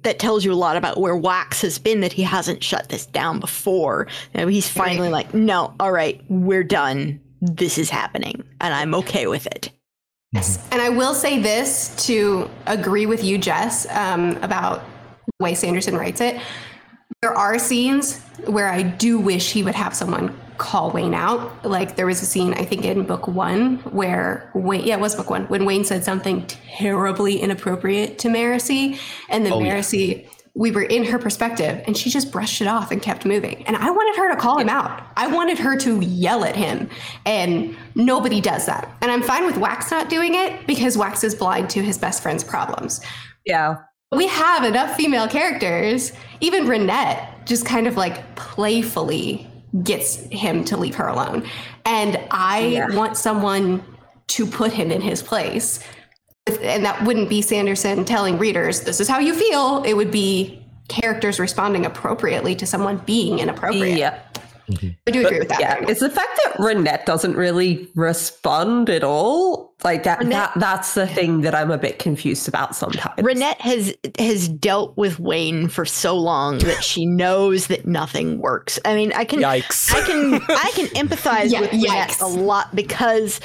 that 0.05 0.19
tells 0.19 0.45
you 0.45 0.53
a 0.53 0.55
lot 0.55 0.77
about 0.77 0.99
where 0.99 1.15
Wax 1.15 1.61
has 1.61 1.77
been 1.77 2.01
that 2.01 2.13
he 2.13 2.23
hasn't 2.23 2.63
shut 2.63 2.89
this 2.89 3.05
down 3.05 3.39
before. 3.39 4.07
You 4.33 4.41
know, 4.41 4.47
he's 4.47 4.69
finally 4.69 5.09
like, 5.09 5.33
"No, 5.33 5.73
all 5.79 5.91
right, 5.91 6.21
we're 6.29 6.63
done. 6.63 7.19
This 7.41 7.77
is 7.77 7.89
happening 7.89 8.43
and 8.61 8.73
I'm 8.73 8.95
okay 8.95 9.27
with 9.27 9.45
it." 9.47 9.71
Yes. 10.31 10.59
And 10.71 10.81
I 10.81 10.89
will 10.89 11.13
say 11.13 11.39
this 11.39 11.93
to 12.07 12.49
agree 12.65 13.05
with 13.05 13.23
you, 13.23 13.37
Jess, 13.37 13.87
um, 13.91 14.37
about 14.43 14.83
the 15.25 15.43
way 15.43 15.55
Sanderson 15.55 15.95
writes 15.95 16.19
it. 16.19 16.39
There 17.21 17.33
are 17.33 17.57
scenes 17.57 18.19
where 18.45 18.67
I 18.67 18.81
do 18.83 19.17
wish 19.17 19.51
he 19.51 19.63
would 19.63 19.75
have 19.75 19.95
someone 19.95 20.37
call 20.57 20.91
Wayne 20.91 21.13
out. 21.13 21.65
Like 21.65 21.95
there 21.95 22.05
was 22.05 22.21
a 22.21 22.25
scene, 22.25 22.53
I 22.53 22.65
think, 22.65 22.85
in 22.85 23.03
book 23.03 23.27
one 23.27 23.77
where 23.91 24.49
Wayne, 24.53 24.85
yeah, 24.85 24.95
it 24.95 24.99
was 24.99 25.15
book 25.15 25.29
one, 25.29 25.45
when 25.45 25.65
Wayne 25.65 25.83
said 25.83 26.03
something 26.03 26.45
terribly 26.47 27.39
inappropriate 27.39 28.19
to 28.19 28.29
Marasi. 28.29 28.99
And 29.29 29.45
then 29.45 29.53
Oh, 29.53 29.59
yeah. 29.59 29.81
We 30.57 30.71
were 30.71 30.83
in 30.83 31.03
her 31.03 31.19
perspective 31.19 31.83
and 31.85 31.97
she 31.97 32.09
just 32.09 32.31
brushed 32.31 32.61
it 32.61 32.67
off 32.67 32.89
and 32.89 33.01
kept 33.01 33.25
moving. 33.25 33.65
And 33.67 33.75
I 33.75 33.91
wanted 33.91 34.17
her 34.17 34.33
to 34.33 34.39
call 34.39 34.57
him 34.57 34.69
out. 34.69 35.03
I 35.17 35.27
wanted 35.27 35.59
her 35.59 35.75
to 35.79 35.99
yell 35.99 36.45
at 36.45 36.55
him. 36.55 36.89
And 37.25 37.75
nobody 37.93 38.39
does 38.39 38.65
that. 38.67 38.89
And 39.01 39.11
I'm 39.11 39.21
fine 39.21 39.45
with 39.45 39.57
Wax 39.57 39.91
not 39.91 40.09
doing 40.09 40.33
it 40.33 40.65
because 40.65 40.97
Wax 40.97 41.25
is 41.25 41.35
blind 41.35 41.69
to 41.71 41.81
his 41.81 41.97
best 41.97 42.23
friend's 42.23 42.41
problems. 42.41 43.01
Yeah. 43.45 43.79
We 44.13 44.27
have 44.27 44.63
enough 44.63 44.95
female 44.95 45.27
characters. 45.27 46.13
Even 46.39 46.67
Ranette 46.67 47.45
just 47.45 47.65
kind 47.65 47.85
of 47.85 47.97
like 47.97 48.35
playfully 48.37 49.51
gets 49.83 50.15
him 50.31 50.63
to 50.65 50.77
leave 50.77 50.95
her 50.95 51.07
alone. 51.07 51.43
And 51.85 52.19
I 52.31 52.59
Yeah. 52.59 52.95
want 52.95 53.17
someone 53.17 53.83
to 54.27 54.45
put 54.45 54.71
him 54.73 54.91
in 54.91 55.01
his 55.01 55.21
place. 55.21 55.79
And 56.61 56.85
that 56.85 57.03
wouldn't 57.03 57.29
be 57.29 57.41
Sanderson 57.41 58.05
telling 58.05 58.37
readers, 58.37 58.81
this 58.81 58.99
is 58.99 59.07
how 59.07 59.19
you 59.19 59.33
feel. 59.33 59.83
It 59.83 59.93
would 59.93 60.11
be 60.11 60.61
characters 60.87 61.39
responding 61.39 61.85
appropriately 61.85 62.55
to 62.55 62.65
someone 62.65 63.01
being 63.05 63.39
inappropriate. 63.39 63.97
Yeah. 63.97 64.19
I 64.69 65.11
do 65.11 65.25
agree 65.25 65.39
with 65.39 65.49
that. 65.49 65.59
Yeah. 65.59 65.85
It's 65.87 65.99
the 65.99 66.09
fact 66.09 66.39
that 66.43 66.55
Ranette 66.57 67.05
doesn't 67.05 67.35
really 67.35 67.89
respond 67.95 68.89
at 68.89 69.03
all. 69.03 69.73
Like 69.83 70.03
that, 70.03 70.19
Ranette- 70.19 70.29
that 70.29 70.51
that's 70.55 70.93
the 70.93 71.05
thing 71.05 71.41
that 71.41 71.53
I'm 71.53 71.69
a 71.69 71.77
bit 71.77 71.99
confused 71.99 72.47
about 72.47 72.75
sometimes. 72.75 73.15
Ranette 73.21 73.59
has 73.59 73.93
has 74.17 74.47
dealt 74.47 74.97
with 74.97 75.19
Wayne 75.19 75.67
for 75.67 75.85
so 75.85 76.17
long 76.17 76.57
that 76.59 76.83
she 76.83 77.05
knows 77.05 77.67
that 77.67 77.85
nothing 77.85 78.39
works. 78.39 78.79
I 78.85 78.95
mean, 78.95 79.13
I 79.13 79.25
can 79.25 79.39
Yikes. 79.39 79.93
I 79.93 80.01
can 80.05 80.33
I 80.49 80.71
can 80.73 80.87
empathize 81.07 81.51
Yeah, 81.51 81.61
with 81.61 81.71
Ranette 81.71 82.21
a 82.21 82.27
lot 82.27 82.73
because 82.75 83.39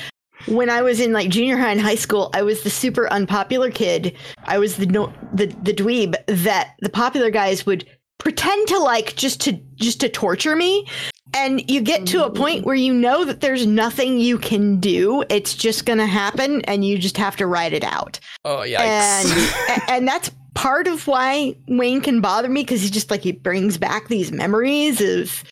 when 0.46 0.70
I 0.70 0.80
was 0.80 1.00
in 1.00 1.12
like 1.12 1.28
junior 1.28 1.58
high 1.58 1.72
and 1.72 1.80
high 1.80 1.96
school, 1.96 2.30
I 2.32 2.42
was 2.42 2.62
the 2.62 2.70
super 2.70 3.12
unpopular 3.12 3.70
kid. 3.70 4.16
I 4.44 4.58
was 4.58 4.76
the 4.76 4.86
no, 4.86 5.12
the 5.34 5.46
the 5.62 5.74
dweeb 5.74 6.14
that 6.26 6.74
the 6.80 6.88
popular 6.88 7.30
guys 7.30 7.66
would 7.66 7.86
pretend 8.20 8.68
to 8.68 8.78
like 8.78 9.16
just 9.16 9.40
to 9.42 9.52
just 9.74 10.00
to 10.00 10.08
torture 10.08 10.54
me. 10.54 10.86
And 11.34 11.68
you 11.70 11.80
get 11.80 12.06
to 12.08 12.24
a 12.24 12.30
point 12.30 12.64
where 12.64 12.74
you 12.74 12.92
know 12.92 13.24
that 13.24 13.40
there's 13.40 13.64
nothing 13.64 14.18
you 14.18 14.36
can 14.36 14.80
do. 14.80 15.22
It's 15.30 15.54
just 15.54 15.86
going 15.86 16.00
to 16.00 16.06
happen 16.06 16.60
and 16.62 16.84
you 16.84 16.98
just 16.98 17.16
have 17.18 17.36
to 17.36 17.46
ride 17.46 17.72
it 17.72 17.84
out 17.84 18.18
Oh 18.44 18.58
yikes. 18.66 18.78
and 18.80 19.82
and 19.88 20.08
that's 20.08 20.30
part 20.54 20.88
of 20.88 21.06
why 21.06 21.54
Wayne 21.68 22.00
can 22.00 22.20
bother 22.20 22.48
me 22.48 22.62
because 22.62 22.82
he 22.82 22.90
just 22.90 23.10
like 23.12 23.22
he 23.22 23.30
brings 23.32 23.78
back 23.78 24.08
these 24.08 24.32
memories 24.32 25.00
of 25.00 25.44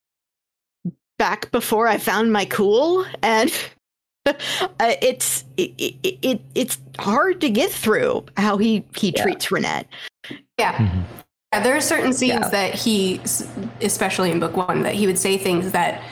back 1.16 1.50
before 1.52 1.86
I 1.86 1.98
found 1.98 2.32
my 2.32 2.44
cool, 2.44 3.04
and 3.22 3.52
uh, 4.26 4.32
it's 4.80 5.44
it, 5.56 5.72
it, 5.78 6.18
it 6.22 6.40
it's 6.56 6.78
hard 6.98 7.40
to 7.42 7.50
get 7.50 7.70
through 7.70 8.24
how 8.36 8.56
he 8.56 8.84
he 8.96 9.12
Yeah. 9.16 9.22
treats 9.22 9.46
Ranette. 9.46 9.86
Yeah. 10.58 11.04
Yeah, 11.52 11.60
there 11.60 11.76
are 11.76 11.80
certain 11.80 12.12
scenes 12.12 12.40
Yeah. 12.42 12.48
that 12.50 12.74
he, 12.74 13.20
especially 13.80 14.30
in 14.30 14.38
book 14.40 14.56
one, 14.56 14.82
that 14.82 14.94
he 14.94 15.06
would 15.06 15.18
say 15.18 15.38
things 15.38 15.72
that 15.72 16.02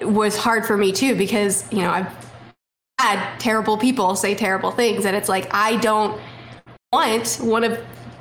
was 0.00 0.36
hard 0.36 0.64
for 0.66 0.76
me 0.76 0.92
too 0.92 1.14
because 1.14 1.70
you 1.70 1.78
know 1.78 1.90
I've 1.90 2.08
had 3.00 3.38
terrible 3.38 3.76
people 3.76 4.16
say 4.16 4.34
terrible 4.34 4.70
things, 4.70 5.04
and 5.04 5.14
it's 5.14 5.28
like 5.28 5.48
I 5.54 5.76
don't 5.76 6.18
want 6.92 7.36
one 7.40 7.64
of 7.64 7.78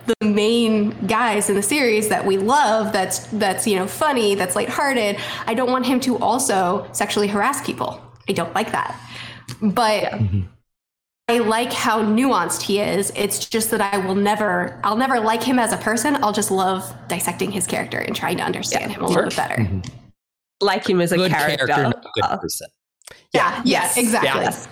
the 0.07 0.25
main 0.25 0.91
guys 1.07 1.49
in 1.49 1.55
the 1.55 1.61
series 1.63 2.09
that 2.09 2.25
we 2.25 2.37
love 2.37 2.91
that's 2.91 3.19
that's 3.27 3.65
you 3.67 3.75
know 3.77 3.85
funny 3.85 4.33
that's 4.33 4.55
lighthearted 4.55 5.15
i 5.45 5.53
don't 5.53 5.69
want 5.69 5.85
him 5.85 5.99
to 5.99 6.17
also 6.17 6.87
sexually 6.91 7.27
harass 7.27 7.63
people 7.63 8.01
i 8.27 8.31
don't 8.33 8.53
like 8.55 8.71
that 8.71 8.99
but 9.61 10.05
Mhm. 10.13 10.47
I 11.27 11.37
like 11.37 11.71
how 11.71 12.01
nuanced 12.03 12.61
he 12.61 12.79
is 12.79 13.11
it's 13.15 13.47
just 13.47 13.71
that 13.71 13.81
i 13.81 13.97
will 13.97 14.15
never 14.15 14.79
i'll 14.83 14.95
never 14.97 15.19
like 15.19 15.41
him 15.43 15.59
as 15.59 15.71
a 15.71 15.77
person 15.77 16.15
i'll 16.23 16.33
just 16.33 16.51
love 16.51 16.93
dissecting 17.07 17.51
his 17.51 17.65
character 17.67 17.97
and 17.99 18.15
trying 18.15 18.37
to 18.37 18.43
understand 18.43 18.91
him 18.91 19.01
a 19.03 19.07
little 19.07 19.23
bit 19.25 19.35
better 19.35 19.55
Mhm. 19.55 19.89
Like 20.63 20.87
him 20.87 21.01
as 21.01 21.11
a 21.11 21.17
Good 21.17 21.31
character. 21.31 21.65
character, 21.65 21.83
not 21.89 22.05
a 22.05 22.09
good 22.13 22.23
Uh, 22.23 22.37
person. 22.37 22.67
yeah 23.33 23.55
yeah 23.57 23.61
Yes. 23.63 23.97
exactly 23.97 24.41
Yes. 24.41 24.67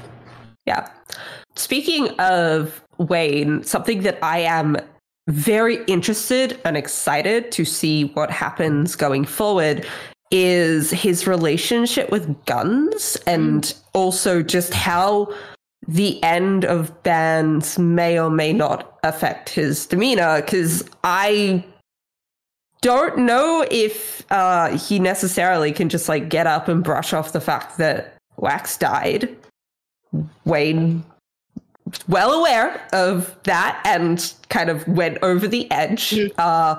Yeah. 0.68 0.88
Speaking 1.56 2.10
of 2.20 2.82
Wayne, 3.00 3.64
something 3.64 4.04
that 4.04 4.20
I 4.22 4.39
am 4.41 4.78
very 5.28 5.84
interested 5.86 6.60
and 6.64 6.78
excited 6.78 7.52
to 7.54 7.66
see 7.66 8.06
what 8.14 8.30
happens 8.30 8.95
going 8.95 9.26
forward 9.26 9.88
is 10.30 10.91
his 10.91 11.26
relationship 11.26 12.12
with 12.12 12.45
guns 12.45 13.18
and 13.26 13.74
also 13.93 14.43
just 14.43 14.76
how 14.76 15.34
the 15.89 16.23
end 16.23 16.65
of 16.65 17.01
bands 17.01 17.79
may 17.79 18.19
or 18.19 18.29
may 18.29 18.53
not 18.53 18.99
affect 19.01 19.49
his 19.49 19.87
demeanor 19.87 20.39
because 20.39 20.87
I 21.03 21.65
don't 22.81 23.17
know 23.17 23.65
if 23.71 24.23
uh, 24.31 24.77
he 24.77 24.99
necessarily 24.99 25.71
can 25.71 25.89
just 25.89 26.07
like 26.07 26.29
get 26.29 26.45
up 26.45 26.67
and 26.67 26.83
brush 26.83 27.11
off 27.11 27.31
the 27.31 27.41
fact 27.41 27.79
that 27.79 28.15
Wax 28.37 28.77
died. 28.77 29.35
Wayne 30.45 31.03
well 32.07 32.33
aware 32.33 32.87
of 32.93 33.35
that 33.43 33.81
and 33.83 34.31
kind 34.49 34.69
of 34.69 34.87
went 34.87 35.17
over 35.23 35.47
the 35.47 35.69
edge. 35.71 36.19
Uh, 36.37 36.75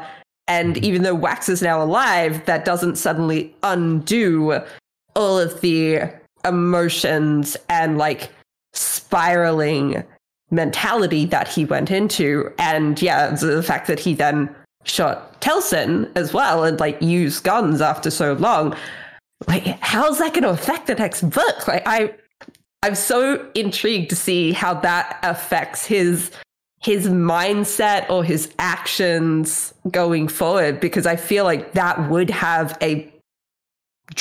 and 0.47 0.79
even 0.85 1.03
though 1.03 1.17
Wax 1.17 1.49
is 1.49 1.63
now 1.63 1.83
alive, 1.83 2.47
that 2.47 2.65
doesn't 2.65 2.95
suddenly 2.95 3.53
undo 3.65 4.61
all 5.17 5.37
of 5.37 5.61
the 5.63 6.03
emotions 6.45 7.57
and 7.69 7.99
like 7.99 8.31
spiraling 9.11 10.05
mentality 10.53 11.25
that 11.27 11.49
he 11.49 11.65
went 11.65 11.91
into. 11.91 12.53
And 12.59 13.01
yeah, 13.03 13.31
the 13.31 13.63
fact 13.63 13.89
that 13.89 13.99
he 13.99 14.15
then 14.15 14.55
shot 14.85 15.41
Telsin 15.41 16.09
as 16.15 16.33
well 16.33 16.63
and 16.63 16.79
like 16.79 17.01
used 17.03 17.43
guns 17.43 17.81
after 17.81 18.11
so 18.11 18.35
long. 18.35 18.77
Like, 19.49 19.65
how's 19.81 20.19
that 20.19 20.33
going 20.33 20.45
to 20.45 20.51
affect 20.51 20.87
the 20.87 20.95
next 20.95 21.23
book? 21.23 21.67
Like, 21.67 21.83
I, 21.87 22.15
I'm 22.85 22.95
so 22.95 23.51
intrigued 23.55 24.11
to 24.11 24.17
see 24.17 24.53
how 24.53 24.75
that 24.75 25.19
affects 25.23 25.85
his 25.85 26.31
his 26.83 27.09
mindset 27.09 28.09
or 28.09 28.25
his 28.25 28.51
actions 28.59 29.75
going 29.91 30.29
forward 30.29 30.81
because 30.81 31.05
I 31.05 31.17
feel 31.17 31.45
like 31.45 31.73
that 31.73 32.09
would 32.09 32.31
have 32.31 32.79
a 32.81 33.13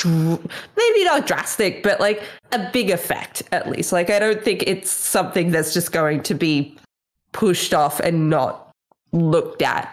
maybe 0.04 1.04
not 1.04 1.26
drastic 1.26 1.82
but 1.82 2.00
like 2.00 2.22
a 2.52 2.70
big 2.72 2.90
effect 2.90 3.42
at 3.52 3.68
least. 3.68 3.92
Like 3.92 4.10
I 4.10 4.18
don't 4.18 4.42
think 4.42 4.64
it's 4.66 4.90
something 4.90 5.50
that's 5.50 5.74
just 5.74 5.92
going 5.92 6.22
to 6.24 6.34
be 6.34 6.76
pushed 7.32 7.74
off 7.74 8.00
and 8.00 8.30
not 8.30 8.70
looked 9.12 9.62
at 9.62 9.92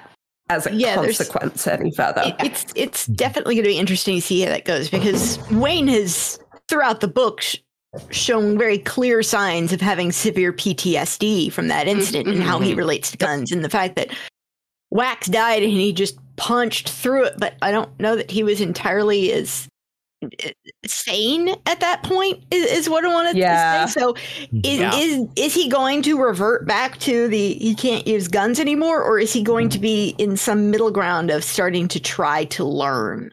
as 0.49 0.65
a 0.65 0.73
Yeah, 0.73 0.95
consequence 0.95 1.67
any 1.67 1.91
further. 1.91 2.21
It- 2.25 2.35
it's 2.39 2.65
it's 2.75 3.05
definitely 3.07 3.55
going 3.55 3.65
to 3.65 3.69
be 3.69 3.77
interesting 3.77 4.15
to 4.15 4.21
see 4.21 4.41
how 4.41 4.49
that 4.49 4.65
goes 4.65 4.89
because 4.89 5.39
Wayne 5.51 5.87
has 5.87 6.39
throughout 6.69 7.01
the 7.01 7.07
book 7.07 7.41
sh- 7.41 7.57
shown 8.11 8.57
very 8.57 8.77
clear 8.77 9.23
signs 9.23 9.73
of 9.73 9.81
having 9.81 10.11
severe 10.11 10.53
PTSD 10.53 11.51
from 11.51 11.67
that 11.67 11.87
mm-hmm. 11.87 11.99
incident 11.99 12.27
and 12.27 12.43
how 12.43 12.59
he 12.59 12.71
mm-hmm. 12.71 12.79
relates 12.79 13.11
to 13.11 13.17
guns 13.17 13.51
and 13.51 13.63
the 13.63 13.69
fact 13.69 13.95
that 13.95 14.09
Wax 14.89 15.27
died 15.27 15.63
and 15.63 15.71
he 15.71 15.91
just 15.91 16.17
punched 16.37 16.89
through 16.89 17.25
it, 17.25 17.33
but 17.37 17.55
I 17.61 17.71
don't 17.71 17.99
know 17.99 18.15
that 18.15 18.31
he 18.31 18.43
was 18.43 18.61
entirely 18.61 19.31
as 19.33 19.67
sane 20.85 21.49
at 21.65 21.79
that 21.79 22.03
point 22.03 22.43
is, 22.51 22.71
is 22.71 22.89
what 22.89 23.05
I 23.05 23.13
want 23.13 23.31
to 23.31 23.37
Yeah. 23.37 23.85
say. 23.85 23.99
So 23.99 24.15
is, 24.63 24.79
Yeah. 24.79 24.95
is 24.95 25.25
is 25.35 25.53
he 25.53 25.69
going 25.69 26.01
to 26.03 26.19
revert 26.21 26.67
back 26.67 26.97
to 26.99 27.27
the 27.27 27.53
he 27.53 27.75
can't 27.75 28.07
use 28.07 28.27
guns 28.27 28.59
anymore 28.59 29.01
or 29.01 29.19
is 29.19 29.31
he 29.33 29.43
going 29.43 29.69
to 29.69 29.79
be 29.79 30.15
in 30.17 30.35
some 30.37 30.71
middle 30.71 30.91
ground 30.91 31.29
of 31.29 31.43
starting 31.43 31.87
to 31.89 31.99
try 31.99 32.45
to 32.45 32.63
learn 32.65 33.31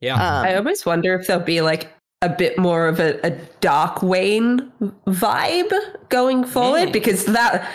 Yeah. 0.00 0.14
um, 0.14 0.46
I 0.46 0.56
always 0.56 0.86
wonder 0.86 1.14
if 1.14 1.26
there'll 1.26 1.42
be 1.42 1.60
like 1.60 1.92
a 2.22 2.30
bit 2.30 2.58
more 2.58 2.86
of 2.88 2.98
a, 2.98 3.20
a 3.26 3.30
dark 3.60 4.02
Wayne 4.02 4.72
vibe 5.06 5.72
going 6.08 6.44
forward 6.44 6.88
Mm. 6.88 6.92
because 6.92 7.26
that 7.26 7.68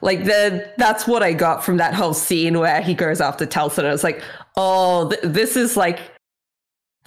like 0.00 0.24
the 0.24 0.66
that's 0.78 1.06
what 1.06 1.22
I 1.22 1.32
got 1.34 1.62
from 1.62 1.76
that 1.76 1.92
whole 1.92 2.14
scene 2.14 2.58
where 2.58 2.80
he 2.80 2.94
goes 2.94 3.20
after 3.20 3.44
Telsin. 3.44 3.84
I 3.84 3.92
was 3.92 4.04
like, 4.04 4.22
oh, 4.56 5.10
th- 5.10 5.20
this 5.22 5.56
is 5.56 5.76
like 5.76 5.98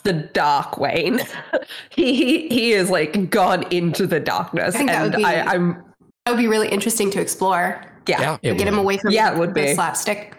the 0.06 0.14
dark 0.14 0.78
Wayne. 0.78 1.20
he, 1.90 2.16
he 2.16 2.48
he 2.48 2.72
is 2.72 2.90
like 2.90 3.30
gone 3.30 3.64
into 3.72 4.08
the 4.08 4.20
darkness, 4.22 4.74
I 4.76 4.78
think 4.78 4.90
that 4.90 5.02
and 5.04 5.12
would 5.14 5.18
be- 5.18 5.26
I, 5.26 5.42
I'm 5.54 5.84
that 6.26 6.32
would 6.32 6.38
be 6.40 6.48
really 6.48 6.70
interesting 6.70 7.12
to 7.12 7.20
explore 7.22 7.84
yeah. 8.08 8.38
Yeah. 8.42 8.52
It 8.52 8.58
get 8.58 8.68
him 8.68 8.78
away 8.78 8.98
from 8.98 9.12
Yeah, 9.12 9.34
it 9.34 9.38
would 9.40 9.50
the 9.56 9.62
be. 9.64 9.74
slapstick 9.74 10.36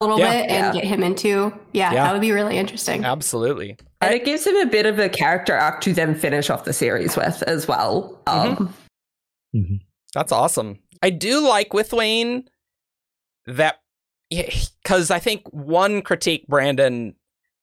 a 0.00 0.04
little 0.04 0.18
Yeah. 0.18 0.30
bit 0.42 0.50
and 0.50 0.74
Yeah. 0.74 0.80
get 0.80 0.84
him 0.88 1.02
into 1.02 1.52
yeah, 1.72 1.92
Yeah. 1.92 2.04
that 2.04 2.12
would 2.12 2.20
be 2.22 2.32
really 2.32 2.56
interesting 2.58 3.04
Absolutely. 3.04 3.76
And 4.00 4.14
it 4.14 4.24
gives 4.24 4.46
him 4.46 4.56
a 4.56 4.66
bit 4.66 4.84
of 4.86 4.98
a 4.98 5.08
character 5.08 5.54
arc 5.54 5.80
to 5.82 5.92
then 5.92 6.14
finish 6.14 6.50
off 6.50 6.64
the 6.64 6.72
series 6.72 7.16
with 7.16 7.42
as 7.46 7.68
well. 7.68 8.20
Um, 8.26 8.74
That's 10.14 10.32
awesome. 10.32 10.80
I 11.02 11.10
do 11.10 11.40
like 11.46 11.72
with 11.72 11.92
Wayne 11.92 12.48
that 13.46 13.78
because 14.30 15.10
I 15.10 15.18
think 15.18 15.42
one 15.52 16.02
critique 16.02 16.46
Brandon 16.48 17.14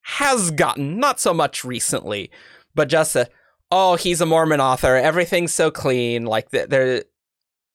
has 0.01 0.51
gotten, 0.51 0.99
not 0.99 1.19
so 1.19 1.33
much 1.33 1.63
recently, 1.63 2.31
but 2.75 2.87
just 2.89 3.15
a, 3.15 3.27
oh, 3.71 3.95
he's 3.95 4.21
a 4.21 4.25
Mormon 4.25 4.61
author. 4.61 4.95
Everything's 4.95 5.53
so 5.53 5.69
clean. 5.71 6.25
Like 6.25 6.49
there, 6.51 7.03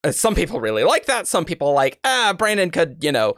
uh, 0.02 0.10
some 0.12 0.34
people 0.34 0.60
really 0.60 0.84
like 0.84 1.06
that. 1.06 1.26
Some 1.26 1.44
people 1.44 1.72
like, 1.72 1.98
ah, 2.04 2.34
Brandon 2.36 2.70
could, 2.70 2.98
you 3.02 3.12
know, 3.12 3.34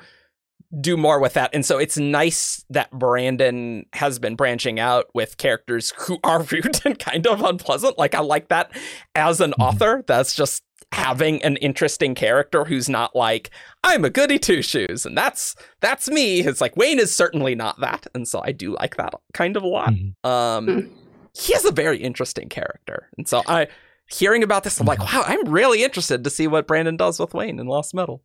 do 0.80 0.96
more 0.96 1.20
with 1.20 1.34
that. 1.34 1.50
And 1.54 1.64
so 1.64 1.78
it's 1.78 1.96
nice 1.96 2.64
that 2.70 2.90
Brandon 2.90 3.86
has 3.92 4.18
been 4.18 4.34
branching 4.34 4.80
out 4.80 5.06
with 5.14 5.36
characters 5.36 5.92
who 5.96 6.18
are 6.24 6.42
rude 6.50 6.80
and 6.84 6.98
kind 6.98 7.26
of 7.26 7.42
unpleasant. 7.42 7.98
Like 7.98 8.14
I 8.14 8.20
like 8.20 8.48
that 8.48 8.72
as 9.14 9.40
an 9.40 9.52
Mhm. 9.52 9.64
author. 9.64 10.04
That's 10.06 10.34
just 10.34 10.62
having 10.96 11.42
an 11.42 11.56
interesting 11.58 12.14
character 12.14 12.64
who's 12.64 12.88
not 12.88 13.14
like 13.14 13.50
I'm 13.84 14.04
a 14.04 14.10
goody 14.10 14.38
two 14.38 14.62
shoes 14.62 15.04
and 15.06 15.16
that's 15.16 15.54
that's 15.80 16.08
me. 16.08 16.40
It's 16.40 16.60
like 16.60 16.76
Wayne 16.76 16.98
is 16.98 17.14
certainly 17.14 17.54
not 17.54 17.78
that, 17.80 18.06
and 18.14 18.26
so 18.26 18.40
I 18.42 18.52
do 18.52 18.74
like 18.74 18.96
that 18.96 19.12
kind 19.34 19.56
of 19.56 19.62
a 19.62 19.66
lot. 19.68 19.90
Mhm. 19.90 20.14
Um, 20.24 20.66
Mm. 20.66 20.90
he 21.34 21.54
is 21.54 21.64
a 21.64 21.70
very 21.72 21.98
interesting 21.98 22.48
character, 22.48 23.08
and 23.18 23.28
so 23.28 23.42
I 23.46 23.68
hearing 24.08 24.42
about 24.44 24.62
this, 24.64 24.78
I'm 24.80 24.86
like, 24.86 25.00
wow, 25.00 25.24
I'm 25.26 25.48
really 25.48 25.82
interested 25.82 26.22
to 26.24 26.30
see 26.30 26.46
what 26.46 26.66
Brandon 26.68 26.96
does 26.96 27.18
with 27.18 27.34
Wayne 27.34 27.58
in 27.58 27.66
Lost 27.66 27.92
Metal. 27.92 28.22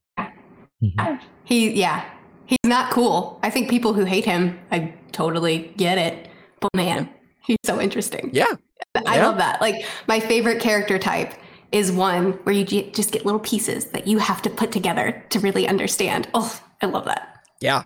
he 1.46 1.72
yeah 1.72 2.04
he's 2.46 2.58
not 2.66 2.92
cool 2.92 3.40
i 3.44 3.50
think 3.52 3.70
people 3.70 3.94
who 3.94 4.04
hate 4.04 4.26
him 4.26 4.60
i 4.72 4.92
totally 5.12 5.72
get 5.78 5.98
it 5.98 6.28
but 6.60 6.70
man 6.76 7.08
he's 7.46 7.58
so 7.66 7.80
interesting 7.80 8.30
Yeah, 8.34 8.46
i 9.06 9.16
Yeah. 9.18 9.28
love 9.28 9.38
that 9.38 9.62
like 9.62 9.86
my 10.08 10.20
favorite 10.20 10.60
character 10.60 10.98
type 10.98 11.34
is 11.72 11.92
one 11.92 12.34
where 12.44 12.54
you 12.54 12.66
just 12.66 13.12
get 13.12 13.26
little 13.26 13.40
pieces 13.40 13.86
that 13.92 14.08
you 14.08 14.18
have 14.20 14.42
to 14.42 14.50
put 14.50 14.72
together 14.72 15.24
to 15.30 15.40
really 15.40 15.68
understand 15.68 16.28
oh 16.34 16.60
i 16.82 16.86
love 16.86 17.06
that 17.06 17.28
yeah. 17.62 17.84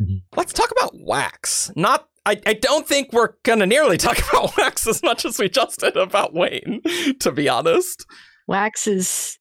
Mhm. 0.00 0.22
Let's 0.36 0.54
talk 0.54 0.70
about 0.70 0.92
Wax. 0.94 1.70
Not. 1.76 2.08
I, 2.24 2.40
I 2.46 2.54
don't 2.54 2.88
think 2.88 3.12
we're 3.12 3.34
gonna 3.42 3.66
nearly 3.66 3.98
talk 3.98 4.18
about 4.30 4.56
Wax 4.56 4.86
as 4.86 5.02
much 5.02 5.26
as 5.26 5.38
we 5.38 5.50
just 5.50 5.80
did 5.80 5.96
about 5.98 6.32
Wayne, 6.32 6.80
to 7.20 7.30
be 7.30 7.46
honest. 7.48 8.06
wax 8.48 8.86
is 8.86 9.38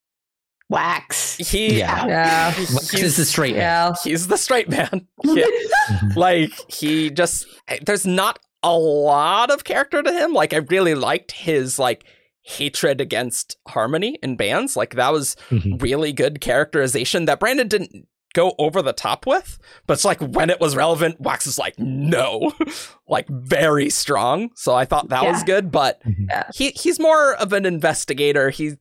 wax 0.70 1.38
He 1.38 1.80
Yeah. 1.80 2.06
yeah. 2.06 2.48
Wax 2.58 2.94
is 2.96 3.16
the 3.18 3.24
straight 3.26 3.56
man. 3.56 3.62
Yeah. 3.62 3.94
he's 4.04 4.28
the 4.28 4.38
straight 4.38 4.70
man. 4.70 5.08
Yeah. 5.24 5.46
Mhm. 5.90 6.16
like 6.18 6.52
he 6.72 7.10
just 7.10 7.46
there's 7.86 8.06
not 8.06 8.40
a 8.64 8.78
lot 8.78 9.50
of 9.52 9.64
character 9.64 10.04
to 10.04 10.12
him. 10.12 10.34
Like 10.34 10.54
I 10.54 10.58
really 10.58 10.96
liked 10.96 11.32
his 11.32 11.80
like 11.80 12.04
hatred 12.44 13.00
against 13.02 13.58
harmony 13.68 14.18
in 14.24 14.36
bands. 14.36 14.76
Like 14.76 14.96
that 14.96 15.12
was 15.14 15.36
Mhm. 15.50 15.82
really 15.82 16.12
good 16.14 16.42
characterization 16.42 17.26
that 17.26 17.40
Brandon 17.40 17.68
didn't 17.68 18.08
go 18.34 18.56
over 18.58 18.82
the 18.82 18.94
top 18.94 19.28
with. 19.28 19.60
But 19.86 19.94
it's 19.94 20.06
like 20.06 20.20
when 20.22 20.50
it 20.50 20.60
was 20.60 20.76
relevant, 20.76 21.20
Wax 21.20 21.46
is 21.46 21.60
like, 21.60 21.78
no. 21.78 22.54
like 23.08 23.28
very 23.30 23.90
strong. 23.90 24.50
So 24.56 24.74
I 24.74 24.86
thought 24.86 25.10
that 25.10 25.24
was 25.26 25.44
good. 25.44 25.70
But 25.72 26.02
Mhm. 26.04 26.56
he 26.56 26.72
he's 26.72 27.00
more 27.00 27.36
of 27.36 27.54
an 27.54 27.66
investigator. 27.66 28.50
He 28.50 28.78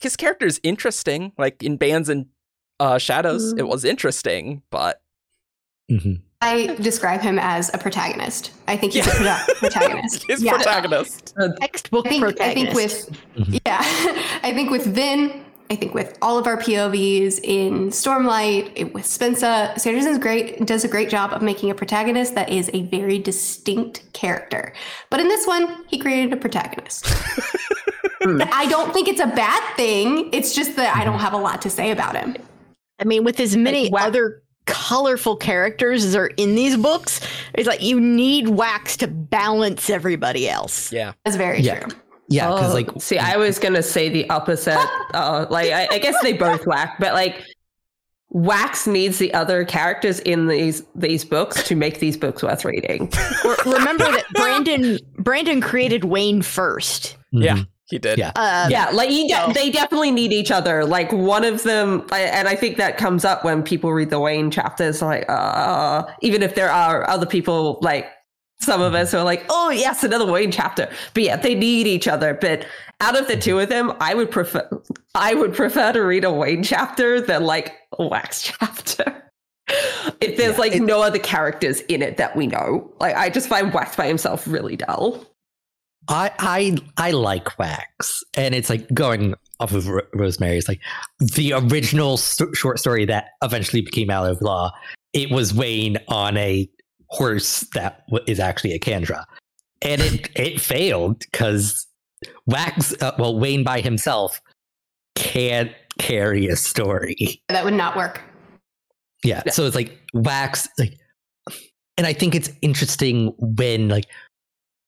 his 0.00 0.16
character 0.16 0.46
is 0.46 0.60
interesting. 0.62 1.32
Like 1.36 1.62
in 1.62 1.76
bands 1.76 2.08
and 2.08 2.26
uh 2.78 2.98
shadows, 2.98 3.52
it 3.58 3.66
was 3.66 3.84
interesting, 3.84 4.62
but 4.70 5.02
Mhm. 5.90 6.22
I 6.46 6.74
describe 6.76 7.20
him 7.20 7.38
as 7.38 7.64
a 7.74 7.78
protagonist 7.78 8.52
i 8.68 8.76
think 8.76 8.92
he's 8.94 9.06
a 9.06 9.10
prota- 9.10 9.46
protagonist 9.58 10.24
his 10.28 10.42
Yeah. 10.42 10.54
protagonist. 10.56 11.34
textbook 11.60 12.06
I 12.06 12.10
think, 12.10 12.40
I 12.40 12.54
think 12.54 12.68
with 12.74 12.94
Mhm. 13.36 13.60
yeah, 13.66 13.78
I 14.48 14.52
think 14.54 14.70
with 14.70 14.84
Vin, 14.86 15.20
I 15.68 15.74
think 15.74 15.94
with 15.94 16.16
all 16.22 16.38
of 16.38 16.46
our 16.46 16.56
POVs 16.56 17.40
in 17.42 17.88
Stormlight, 17.90 18.92
with 18.94 19.04
Spensa, 19.04 19.76
Sanderson's 19.80 20.18
great 20.18 20.64
does 20.64 20.84
a 20.84 20.88
great 20.88 21.10
job 21.10 21.32
of 21.32 21.42
making 21.42 21.70
a 21.70 21.74
protagonist 21.74 22.36
that 22.36 22.48
is 22.50 22.70
a 22.72 22.82
very 22.96 23.18
distinct 23.18 23.96
character. 24.12 24.72
But 25.10 25.18
in 25.18 25.26
this 25.26 25.44
one, 25.44 25.84
he 25.88 25.98
created 25.98 26.32
a 26.32 26.36
protagonist. 26.36 27.04
I 28.62 28.66
don't 28.68 28.92
think 28.94 29.08
it's 29.08 29.20
a 29.20 29.26
bad 29.26 29.62
thing. 29.76 30.30
It's 30.32 30.54
just 30.54 30.76
that 30.76 30.96
I 30.96 31.04
don't 31.04 31.18
have 31.18 31.32
a 31.32 31.36
lot 31.48 31.60
to 31.62 31.70
say 31.70 31.90
about 31.90 32.16
him. 32.16 32.36
I 33.00 33.04
mean, 33.04 33.24
with 33.24 33.40
as 33.40 33.56
many 33.56 33.84
Like, 33.84 33.92
wa- 33.92 34.06
other 34.08 34.42
colorful 34.66 35.36
characters 35.36 36.04
as 36.04 36.14
are 36.14 36.26
in 36.36 36.54
these 36.54 36.76
books, 36.76 37.20
it's 37.54 37.66
like 37.66 37.82
you 37.82 38.00
need 38.00 38.48
Wax 38.48 38.96
to 38.98 39.06
balance 39.08 39.88
everybody 39.90 40.48
else. 40.48 40.92
Yeah. 40.92 41.12
That's 41.24 41.36
very 41.36 41.60
Yeah. 41.60 41.80
true. 41.80 41.98
Yeah, 42.28 42.48
because 42.48 42.72
Oh, 42.72 42.74
like 42.74 42.90
see, 42.98 43.18
I 43.18 43.36
was 43.36 43.58
gonna 43.60 43.82
say 43.82 44.08
the 44.08 44.28
opposite. 44.30 44.78
uh, 45.14 45.46
like, 45.48 45.70
I, 45.72 45.86
I 45.92 45.98
guess 45.98 46.16
they 46.22 46.32
both 46.32 46.66
whack, 46.66 46.96
but 46.98 47.14
like, 47.14 47.42
Wax 48.30 48.88
needs 48.88 49.18
the 49.18 49.32
other 49.32 49.64
characters 49.64 50.18
in 50.20 50.48
these 50.48 50.82
these 50.96 51.24
books 51.24 51.62
to 51.68 51.76
make 51.76 52.00
these 52.00 52.16
books 52.16 52.42
worth 52.42 52.64
reading. 52.64 53.08
Remember 53.64 54.04
that 54.04 54.24
Brandon 54.34 54.98
Brandon 55.20 55.60
created 55.60 56.04
Wayne 56.04 56.42
first. 56.42 57.16
Yeah. 57.30 57.62
He 57.88 57.98
did. 57.98 58.18
Yeah. 58.18 58.32
Uh, 58.34 58.66
yeah, 58.70 58.90
like 58.90 59.10
you 59.10 59.28
de- 59.28 59.34
So- 59.34 59.52
they 59.52 59.70
definitely 59.70 60.10
need 60.10 60.32
each 60.32 60.50
other. 60.50 60.84
Like 60.84 61.12
one 61.12 61.44
of 61.44 61.62
them, 61.62 62.04
I- 62.10 62.22
and 62.22 62.48
I 62.48 62.56
think 62.56 62.76
that 62.78 62.98
comes 62.98 63.24
up 63.24 63.44
when 63.44 63.62
people 63.62 63.92
read 63.92 64.10
the 64.10 64.18
Wayne 64.18 64.50
chapters. 64.50 65.00
Like, 65.02 65.24
uh, 65.28 66.04
even 66.20 66.42
if 66.42 66.54
there 66.56 66.70
are 66.70 67.08
other 67.08 67.26
people, 67.26 67.78
like 67.82 68.10
some 68.60 68.80
of 68.80 68.94
us 68.94 69.12
who 69.12 69.18
are 69.18 69.24
like, 69.24 69.44
oh 69.50 69.70
yes, 69.70 70.02
another 70.02 70.26
Wayne 70.30 70.50
chapter. 70.50 70.88
But 71.14 71.22
yeah, 71.22 71.36
they 71.36 71.54
need 71.54 71.86
each 71.86 72.08
other. 72.08 72.34
But 72.34 72.66
out 73.00 73.16
of 73.18 73.28
the 73.28 73.36
two 73.36 73.58
of 73.60 73.68
them, 73.68 73.92
I 74.00 74.14
would 74.14 74.30
prefer, 74.30 74.68
I 75.14 75.34
would 75.34 75.54
prefer 75.54 75.92
to 75.92 76.00
read 76.00 76.24
a 76.24 76.32
Wayne 76.32 76.62
chapter 76.64 77.20
than 77.20 77.44
like 77.44 77.74
a 77.98 78.06
Wax 78.06 78.42
chapter. 78.58 79.22
If 80.20 80.36
there's 80.36 80.54
Yeah, 80.54 80.58
like 80.60 80.72
it- 80.74 80.82
no 80.82 81.02
other 81.02 81.18
characters 81.18 81.82
in 81.82 82.00
it 82.02 82.16
that 82.16 82.34
we 82.34 82.46
know, 82.48 82.90
like 82.98 83.14
I 83.14 83.28
just 83.30 83.48
find 83.48 83.72
Wax 83.72 83.94
by 83.94 84.06
himself 84.08 84.46
really 84.48 84.74
dull. 84.76 85.24
I 86.08 86.30
I 86.38 86.78
I 86.96 87.10
like 87.12 87.58
Wax, 87.58 88.22
and 88.34 88.54
it's 88.54 88.70
like 88.70 88.92
going 88.94 89.34
off 89.60 89.72
of 89.72 89.88
Ro- 89.88 90.06
Rosemary. 90.14 90.58
It's 90.58 90.68
like 90.68 90.80
the 91.18 91.54
original 91.54 92.16
st- 92.16 92.56
short 92.56 92.78
story 92.78 93.04
that 93.06 93.30
eventually 93.42 93.82
became 93.82 94.10
Alloy 94.10 94.30
of 94.30 94.42
Law. 94.42 94.72
It 95.12 95.30
was 95.30 95.54
Wayne 95.54 95.98
on 96.08 96.36
a 96.36 96.68
horse 97.08 97.60
that 97.74 98.06
w- 98.08 98.24
is 98.26 98.38
actually 98.38 98.72
a 98.72 98.78
Kandra, 98.78 99.24
and 99.82 100.00
it 100.00 100.30
it 100.36 100.60
failed 100.60 101.20
because 101.20 101.86
Wax, 102.46 102.94
uh, 103.02 103.12
well, 103.18 103.38
Wayne 103.38 103.64
by 103.64 103.80
himself 103.80 104.40
can't 105.16 105.72
carry 105.98 106.46
a 106.46 106.56
story. 106.56 107.42
That 107.48 107.64
would 107.64 107.74
not 107.74 107.96
work. 107.96 108.20
Yeah. 109.24 109.42
Yeah. 109.46 109.52
So 109.52 109.64
it's 109.64 109.74
like 109.74 109.98
wax, 110.14 110.68
like, 110.78 110.98
and 111.96 112.06
I 112.06 112.12
think 112.12 112.34
it's 112.34 112.50
interesting 112.62 113.32
when 113.38 113.88
like 113.88 114.04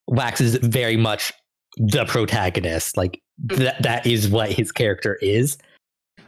wax 0.09 0.41
is 0.41 0.57
very 0.57 0.97
much 0.97 1.33
the 1.77 2.05
protagonist. 2.07 2.97
Like 2.97 3.21
that 3.45 3.83
that 3.83 4.07
is 4.07 4.29
what 4.29 4.51
his 4.53 4.73
character 4.73 5.17
is. 5.23 5.57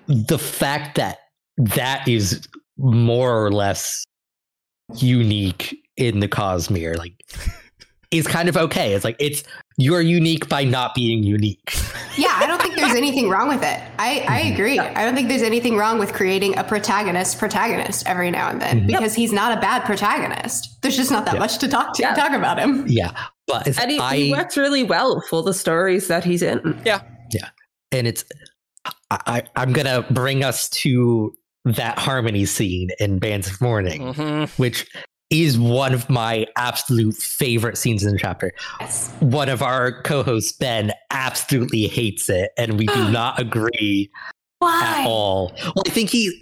The 0.07 0.39
fact 0.39 0.97
that 0.97 1.19
that 1.59 2.07
is 2.09 2.47
more 2.79 3.45
or 3.45 3.51
less 3.53 4.05
unique 4.97 5.77
in 5.97 6.21
the 6.21 6.29
Cosmere, 6.29 6.97
like, 6.97 7.15
is 8.11 8.27
kind 8.27 8.49
of 8.49 8.57
okay. 8.57 8.93
It's 8.95 9.05
like 9.05 9.17
it's 9.21 9.43
you're 9.79 10.01
unique 10.01 10.49
by 10.49 10.65
not 10.65 10.95
being 10.95 11.23
unique. 11.23 11.75
Yeah, 12.17 12.33
I 12.35 12.47
don't 12.47 12.61
think 12.61 12.75
there's 12.77 12.95
anything 12.95 13.29
wrong 13.31 13.49
with 13.49 13.63
it. 13.63 13.81
I, 13.99 14.25
I 14.29 14.41
agree. 14.53 14.79
I 14.79 15.05
don't 15.05 15.15
think 15.15 15.29
there's 15.29 15.43
anything 15.43 15.77
wrong 15.77 15.99
with 15.99 16.13
creating 16.13 16.59
a 16.59 16.65
protagonist 16.65 17.39
protagonist 17.39 18.07
every 18.07 18.31
now 18.31 18.51
and 18.51 18.61
then 18.61 18.81
Mhm. 18.83 18.87
because 18.89 19.15
he's 19.15 19.33
not 19.33 19.57
a 19.57 19.61
bad 19.61 19.85
protagonist. 19.85 20.83
There's 20.83 20.97
just 20.97 21.11
not 21.11 21.25
that 21.27 21.35
Yeah. 21.35 21.41
much 21.41 21.59
to 21.59 21.69
talk 21.69 21.95
to 21.95 22.03
Yeah. 22.03 22.15
talk 22.15 22.33
about 22.33 22.59
him. 22.59 22.85
Yeah. 22.89 23.13
But 23.51 23.79
And 23.79 23.91
he, 23.91 23.99
I, 23.99 24.17
he 24.17 24.33
works 24.33 24.57
really 24.57 24.85
well 24.85 25.21
for 25.29 25.43
the 25.43 25.55
stories 25.55 26.09
that 26.09 26.25
he's 26.25 26.43
in. 26.43 26.81
Yeah, 26.85 27.03
yeah, 27.33 27.49
and 27.93 28.07
it's 28.07 28.25
I, 29.11 29.19
I 29.27 29.43
I'm 29.57 29.73
gonna 29.73 30.05
bring 30.11 30.45
us 30.45 30.69
to 30.71 31.35
that 31.65 31.99
harmony 31.99 32.47
scene 32.47 32.91
in 32.99 33.19
Bands 33.19 33.49
of 33.49 33.61
Mourning, 33.61 34.15
hmm 34.15 34.45
which 34.57 34.87
is 35.31 35.59
one 35.59 35.95
of 35.95 36.11
my 36.11 36.45
absolute 36.57 37.15
favorite 37.15 37.79
scenes 37.79 38.05
in 38.05 38.13
the 38.13 38.19
chapter. 38.19 38.53
Yes. 38.81 39.13
One 39.21 39.49
of 39.49 39.63
our 39.63 40.03
co-hosts, 40.03 40.53
Ben, 40.53 40.93
absolutely 41.13 41.87
hates 41.87 42.29
it, 42.29 42.51
and 42.59 42.79
we 42.79 42.87
do 42.87 43.11
not 43.13 43.39
agree 43.39 44.11
at 44.63 45.07
all. 45.07 45.53
Well, 45.65 45.85
I 45.87 45.91
think 45.91 46.11
he 46.11 46.41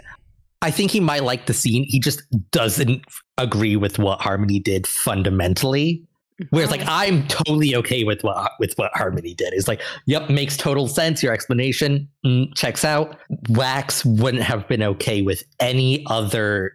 I 0.62 0.70
think 0.70 0.90
he 0.90 1.00
might 1.00 1.22
like 1.22 1.46
the 1.46 1.54
scene. 1.54 1.84
He 1.84 2.00
just 2.00 2.22
doesn't 2.50 3.04
agree 3.36 3.76
with 3.76 3.98
what 3.98 4.20
Harmony 4.20 4.58
did 4.58 4.86
fundamentally. 4.86 6.02
Whereas, 6.50 6.70
like, 6.70 6.82
I'm 6.86 7.26
totally 7.26 7.74
okay 7.76 8.04
with 8.04 8.22
what 8.22 8.52
with 8.60 8.74
what 8.76 8.92
Harmony 8.94 9.34
did. 9.34 9.52
It's 9.52 9.66
like, 9.66 9.82
yep, 10.06 10.30
makes 10.30 10.56
total 10.56 10.86
sense. 10.86 11.22
Your 11.22 11.32
explanation 11.32 12.08
mm, 12.24 12.54
checks 12.54 12.84
out. 12.84 13.18
Wax 13.48 14.04
wouldn't 14.04 14.44
have 14.44 14.66
been 14.68 14.82
okay 14.82 15.20
with 15.22 15.42
any 15.58 16.04
other 16.06 16.72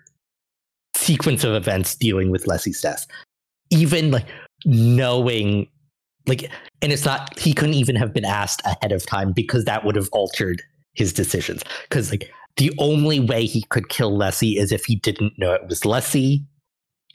sequence 0.96 1.44
of 1.44 1.54
events 1.54 1.96
dealing 1.96 2.30
with 2.30 2.46
Lessie's 2.46 2.82
death. 2.82 3.08
Even 3.70 4.12
like 4.12 4.26
knowing, 4.66 5.68
like, 6.28 6.52
and 6.82 6.92
it's 6.92 7.06
not 7.06 7.38
he 7.40 7.54
couldn't 7.54 7.76
even 7.76 7.96
have 7.96 8.14
been 8.14 8.26
asked 8.26 8.62
ahead 8.66 8.92
of 8.92 9.06
time 9.06 9.32
because 9.32 9.64
that 9.66 9.86
would 9.86 9.96
have 9.96 10.10
altered 10.12 10.62
his 10.94 11.14
decisions. 11.14 11.64
Because 11.84 12.12
like 12.12 12.30
the 12.58 12.72
only 12.78 13.20
way 13.20 13.46
he 13.46 13.64
could 13.70 13.90
kill 13.90 14.12
Lessie 14.12 14.58
is 14.58 14.72
if 14.72 14.86
he 14.86 14.96
didn't 14.96 15.40
know 15.40 15.54
it 15.54 15.68
was 15.68 15.82
Lessie 15.82 16.46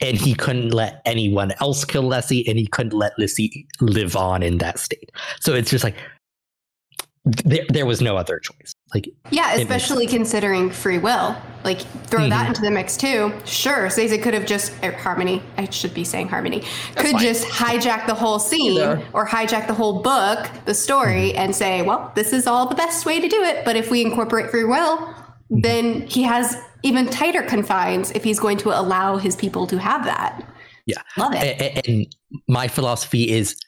and 0.01 0.17
he 0.17 0.33
couldn't 0.33 0.69
let 0.69 1.01
anyone 1.05 1.53
else 1.59 1.83
kill 1.85 2.03
Lessie, 2.03 2.47
and 2.47 2.57
he 2.57 2.67
couldn't 2.67 2.93
let 2.93 3.13
Lessie 3.19 3.65
live 3.81 4.15
on 4.15 4.41
in 4.43 4.57
that 4.59 4.79
state. 4.79 5.11
So 5.41 5.53
it's 5.53 5.69
just 5.69 5.83
like 5.83 5.95
there, 7.25 7.65
there 7.69 7.85
was 7.85 8.01
no 8.01 8.15
other 8.17 8.39
choice. 8.39 8.73
Like, 8.95 9.07
Yeah, 9.29 9.47
makes 9.47 9.59
especially 9.61 10.07
considering 10.07 10.71
free 10.71 10.97
will. 10.97 11.35
Like, 11.63 11.81
throw 12.07 12.27
that 12.29 12.45
Mhm. 12.45 12.47
into 12.47 12.61
the 12.61 12.71
mix 12.71 12.95
too. 12.97 13.33
Sure, 13.45 13.89
Sazed 13.89 14.21
could 14.23 14.33
have 14.33 14.45
just 14.45 14.71
er, 14.83 14.93
Harmony. 14.93 15.43
I 15.57 15.69
should 15.69 15.93
be 15.93 16.03
saying 16.05 16.29
Harmony. 16.29 16.63
could 16.95 17.11
fine. 17.11 17.21
just 17.21 17.45
hijack 17.47 18.07
the 18.07 18.15
whole 18.15 18.39
scene 18.39 18.77
Either. 18.77 19.01
or 19.13 19.27
hijack 19.27 19.67
the 19.67 19.73
whole 19.73 20.01
book, 20.01 20.49
the 20.65 20.73
story, 20.73 21.33
and 21.35 21.53
say, 21.55 21.81
"Well, 21.81 22.11
this 22.15 22.31
is 22.33 22.47
all 22.47 22.65
the 22.67 22.75
best 22.75 23.05
way 23.05 23.19
to 23.19 23.27
do 23.27 23.43
it." 23.43 23.63
But 23.65 23.75
if 23.75 23.91
we 23.91 24.01
incorporate 24.01 24.49
free 24.49 24.63
will, 24.63 25.13
Mm-hmm. 25.51 25.61
then 25.61 26.01
he 26.07 26.23
has 26.23 26.61
even 26.83 27.07
tighter 27.07 27.41
confines 27.41 28.11
if 28.11 28.23
he's 28.23 28.39
going 28.39 28.57
to 28.57 28.69
allow 28.69 29.17
his 29.17 29.35
people 29.35 29.65
to 29.67 29.79
have 29.79 30.05
that. 30.05 30.47
Yeah. 30.85 31.01
love 31.17 31.33
it. 31.35 31.87
and 31.87 32.15
my 32.47 32.67
philosophy 32.67 33.29
is 33.29 33.59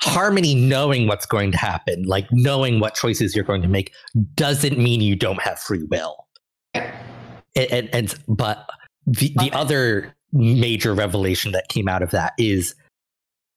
harmony 0.00 0.54
knowing 0.54 1.06
what's 1.06 1.26
going 1.26 1.52
to 1.52 1.58
happen, 1.58 2.02
like 2.04 2.26
knowing 2.30 2.80
what 2.80 2.94
choices 2.94 3.34
you're 3.34 3.44
going 3.44 3.62
to 3.62 3.68
make, 3.68 3.92
doesn't 4.34 4.78
mean 4.78 5.00
you 5.00 5.16
don't 5.16 5.40
have 5.40 5.58
free 5.58 5.84
will. 5.84 6.26
And, 6.74 6.92
and, 7.56 7.88
and 7.92 8.14
but 8.28 8.68
the 9.06 9.32
the 9.36 9.50
other 9.52 10.14
major 10.32 10.94
revelation 10.94 11.52
that 11.52 11.68
came 11.68 11.88
out 11.88 12.02
of 12.02 12.10
that 12.10 12.34
is 12.38 12.74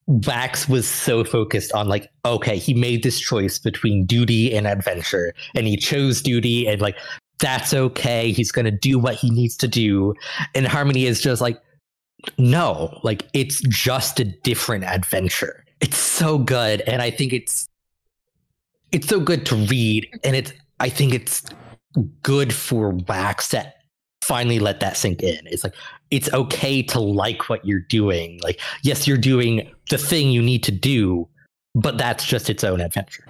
Wax 0.08 0.68
was 0.68 0.88
so 0.88 1.24
focused 1.24 1.72
on 1.74 1.88
like, 1.88 2.10
okay, 2.26 2.58
he 2.58 2.74
made 2.74 3.04
this 3.04 3.20
choice 3.20 3.60
between 3.60 4.06
duty 4.06 4.56
and 4.56 4.66
adventure, 4.66 5.34
and 5.54 5.68
he 5.68 5.78
chose 5.78 6.22
duty, 6.22 6.68
and 6.68 6.82
like 6.82 6.96
that's 7.40 7.74
okay. 7.74 8.32
He's 8.32 8.52
gonna 8.52 8.72
do 8.72 9.00
what 9.00 9.16
he 9.16 9.30
needs 9.30 9.56
to 9.58 9.68
do. 9.68 10.14
And 10.56 10.68
Harmony 10.68 11.06
is 11.06 11.22
just 11.22 11.42
like, 11.42 11.62
no, 12.38 13.00
like 13.04 13.28
it's 13.34 13.62
just 13.62 14.20
a 14.20 14.26
different 14.26 14.84
adventure. 14.84 15.64
It's 15.82 15.98
so 15.98 16.38
good, 16.38 16.82
and 16.82 17.02
I 17.02 17.10
think 17.10 17.34
it's 17.34 17.68
it's 18.92 19.08
so 19.08 19.20
good 19.20 19.46
to 19.48 19.56
read, 19.56 20.10
and 20.24 20.36
it's 20.36 20.52
I 20.80 20.90
think 20.90 21.14
it's 21.14 21.44
good 22.24 22.54
for 22.54 22.92
Wax 23.08 23.50
to 23.50 23.74
finally 24.24 24.60
let 24.60 24.80
that 24.80 24.98
sink 24.98 25.24
in. 25.24 25.40
It's 25.46 25.64
like 25.64 25.74
it's 26.12 26.32
okay 26.34 26.82
to 26.84 27.00
like 27.00 27.50
what 27.50 27.66
you're 27.66 27.80
doing. 27.80 28.40
Like, 28.44 28.60
yes, 28.84 29.08
you're 29.08 29.18
doing 29.18 29.72
the 29.90 29.98
thing 29.98 30.32
you 30.32 30.42
need 30.42 30.64
to 30.64 30.72
do, 30.72 31.28
but 31.76 31.98
that's 31.98 32.26
just 32.26 32.50
its 32.50 32.64
own 32.64 32.82
adventure. 32.82 33.29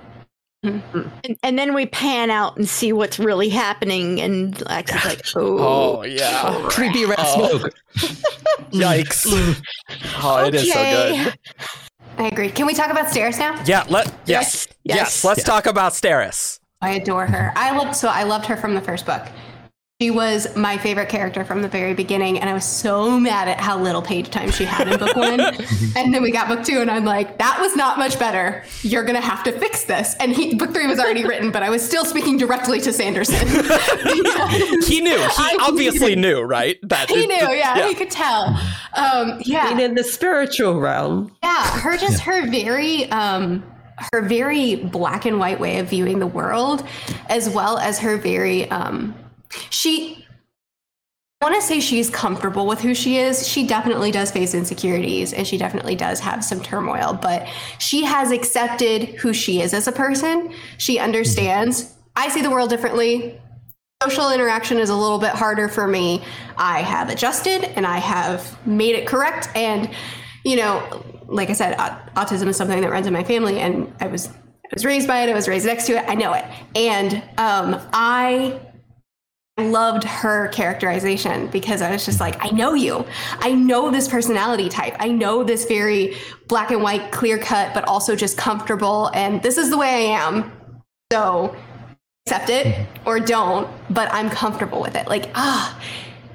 Mm. 0.65 1.09
And, 1.23 1.37
and 1.41 1.57
then 1.57 1.73
we 1.73 1.85
pan 1.85 2.29
out 2.29 2.57
and 2.57 2.67
see 2.67 2.91
what's 2.91 3.17
really 3.17 3.47
happening, 3.47 4.19
and 4.19 4.59
Lex 4.67 4.93
is 4.93 5.05
like, 5.05 5.21
"Oh, 5.35 5.57
Oh 5.99 6.03
yeah. 6.03 6.59
Creepy 6.69 7.05
red 7.05 7.17
Oh. 7.19 7.57
smoke. 7.59 7.73
Yikes. 8.71 9.25
Mm. 9.27 9.61
Oh, 10.21 10.45
it 10.45 10.55
is 10.55 10.71
so 10.71 10.83
good. 10.83 11.33
I 12.17 12.27
agree. 12.27 12.49
Can 12.49 12.65
we 12.65 12.73
talk 12.73 12.89
about 12.91 13.07
Steris 13.07 13.39
now? 13.39 13.61
Yeah, 13.65 13.85
let 13.87 14.07
yes. 14.25 14.67
Yes, 14.67 14.67
Yes, 14.83 14.95
yes. 14.97 15.23
let's 15.23 15.39
Yeah. 15.39 15.45
talk 15.45 15.65
about 15.65 15.93
Steris. 15.93 16.59
I 16.81 16.91
adore 16.91 17.25
her. 17.27 17.53
I 17.55 17.75
loved 17.77 17.95
so 17.95 18.09
I 18.09 18.23
loved 18.23 18.45
her 18.47 18.57
from 18.57 18.75
the 18.75 18.81
first 18.81 19.05
book. 19.05 19.25
She 20.01 20.11
was 20.11 20.55
my 20.55 20.77
favorite 20.77 21.09
character 21.09 21.43
from 21.43 21.61
the 21.61 21.67
very 21.67 21.93
beginning, 21.93 22.39
and 22.39 22.49
I 22.49 22.53
was 22.53 22.63
so 22.63 23.19
mad 23.19 23.49
at 23.49 23.59
how 23.59 23.77
little 23.77 24.01
page 24.01 24.29
time 24.29 24.49
she 24.49 24.63
had 24.63 24.87
in 24.87 24.97
book 24.97 25.13
one. 25.13 25.41
and 25.97 26.13
then 26.13 26.23
we 26.23 26.31
got 26.31 26.47
book 26.47 26.63
two, 26.63 26.79
and 26.79 26.89
I'm 26.89 27.03
like, 27.03 27.37
that 27.39 27.59
was 27.59 27.75
not 27.75 27.97
much 27.97 28.17
better. 28.17 28.63
You're 28.81 29.03
gonna 29.03 29.19
have 29.19 29.43
to 29.43 29.51
fix 29.51 29.83
this. 29.83 30.15
And 30.21 30.31
he, 30.31 30.55
book 30.55 30.71
three 30.71 30.87
was 30.87 30.99
already 30.99 31.25
written, 31.25 31.51
but 31.51 31.63
I 31.63 31.69
was 31.69 31.85
still 31.85 32.05
speaking 32.05 32.37
directly 32.37 32.79
to 32.79 32.93
Sanderson. 32.93 33.45
he 34.85 35.01
knew. 35.01 35.17
He 35.17 35.33
I- 35.37 35.57
obviously 35.59 36.15
knew, 36.15 36.43
right? 36.43 36.77
That 36.83 37.09
he 37.09 37.25
it- 37.25 37.27
knew, 37.27 37.53
yeah, 37.53 37.85
he 37.85 37.93
could 37.93 38.09
tell. 38.09 38.57
Um, 38.95 39.41
yeah, 39.43 39.69
And 39.69 39.81
in 39.81 39.95
the 39.95 40.05
spiritual 40.05 40.79
realm, 40.79 41.35
yeah, 41.43 41.77
her 41.81 41.97
just 41.97 42.21
her 42.21 42.47
very 42.49 43.11
um 43.11 43.65
her 44.13 44.21
very 44.21 44.75
black 44.75 45.25
and 45.25 45.39
white 45.39 45.59
way 45.59 45.77
of 45.79 45.89
viewing 45.89 46.19
the 46.19 46.27
world, 46.27 46.87
as 47.27 47.49
well 47.49 47.77
as 47.77 47.99
her 47.99 48.15
very 48.15 48.71
um 48.71 49.13
she 49.69 50.25
I 51.41 51.45
want 51.45 51.55
to 51.55 51.65
say 51.65 51.79
she's 51.79 52.09
comfortable 52.09 52.67
with 52.67 52.81
who 52.81 52.93
she 52.93 53.15
is. 53.15 53.47
She 53.47 53.65
definitely 53.65 54.11
does 54.11 54.29
face 54.29 54.53
insecurities 54.53 55.31
and 55.31 55.47
she 55.47 55.57
definitely 55.57 55.95
does 55.95 56.19
have 56.19 56.43
some 56.43 56.59
turmoil, 56.61 57.17
but 57.21 57.47
she 57.77 58.03
has 58.03 58.31
accepted 58.31 59.03
who 59.03 59.31
she 59.31 59.61
is 59.61 59.73
as 59.73 59.87
a 59.87 59.93
person. 59.93 60.53
She 60.77 60.99
understands 60.99 61.95
I 62.17 62.27
see 62.27 62.41
the 62.41 62.49
world 62.49 62.69
differently. 62.69 63.39
Social 64.03 64.31
interaction 64.31 64.77
is 64.77 64.89
a 64.89 64.95
little 64.95 65.19
bit 65.19 65.29
harder 65.29 65.69
for 65.69 65.87
me. 65.87 66.21
I 66.57 66.81
have 66.81 67.07
adjusted 67.07 67.63
and 67.77 67.87
I 67.87 67.99
have 67.99 68.57
made 68.67 68.95
it 68.95 69.07
correct. 69.07 69.47
And, 69.55 69.89
you 70.43 70.57
know, 70.57 71.05
like 71.27 71.49
I 71.49 71.53
said, 71.53 71.77
autism 71.77 72.47
is 72.47 72.57
something 72.57 72.81
that 72.81 72.91
runs 72.91 73.07
in 73.07 73.13
my 73.13 73.23
family 73.23 73.61
and 73.61 73.93
I 74.01 74.07
was 74.07 74.27
I 74.27 74.75
was 74.75 74.83
raised 74.83 75.07
by 75.07 75.21
it. 75.21 75.29
I 75.29 75.33
was 75.33 75.47
raised 75.47 75.65
next 75.65 75.87
to 75.87 75.93
it. 75.93 76.05
I 76.09 76.15
know 76.15 76.33
it. 76.33 76.45
And 76.75 77.23
um, 77.37 77.81
I 77.93 78.59
loved 79.63 80.03
her 80.03 80.47
characterization 80.49 81.47
because 81.47 81.81
I 81.81 81.91
was 81.91 82.05
just 82.05 82.19
like, 82.19 82.43
I 82.43 82.49
know 82.49 82.73
you. 82.73 83.05
I 83.39 83.53
know 83.53 83.91
this 83.91 84.07
personality 84.07 84.69
type. 84.69 84.95
I 84.99 85.09
know 85.09 85.43
this 85.43 85.65
very 85.65 86.15
black 86.47 86.71
and 86.71 86.81
white, 86.81 87.11
clear 87.11 87.37
cut, 87.37 87.73
but 87.73 87.87
also 87.87 88.15
just 88.15 88.37
comfortable. 88.37 89.11
And 89.13 89.41
this 89.41 89.57
is 89.57 89.69
the 89.69 89.77
way 89.77 89.87
I 89.87 90.19
am. 90.19 90.51
So 91.11 91.55
accept 92.27 92.49
it 92.49 92.87
or 93.05 93.19
don't, 93.19 93.67
but 93.89 94.11
I'm 94.13 94.29
comfortable 94.29 94.81
with 94.81 94.95
it. 94.95 95.07
Like, 95.07 95.31
ah, 95.35 95.79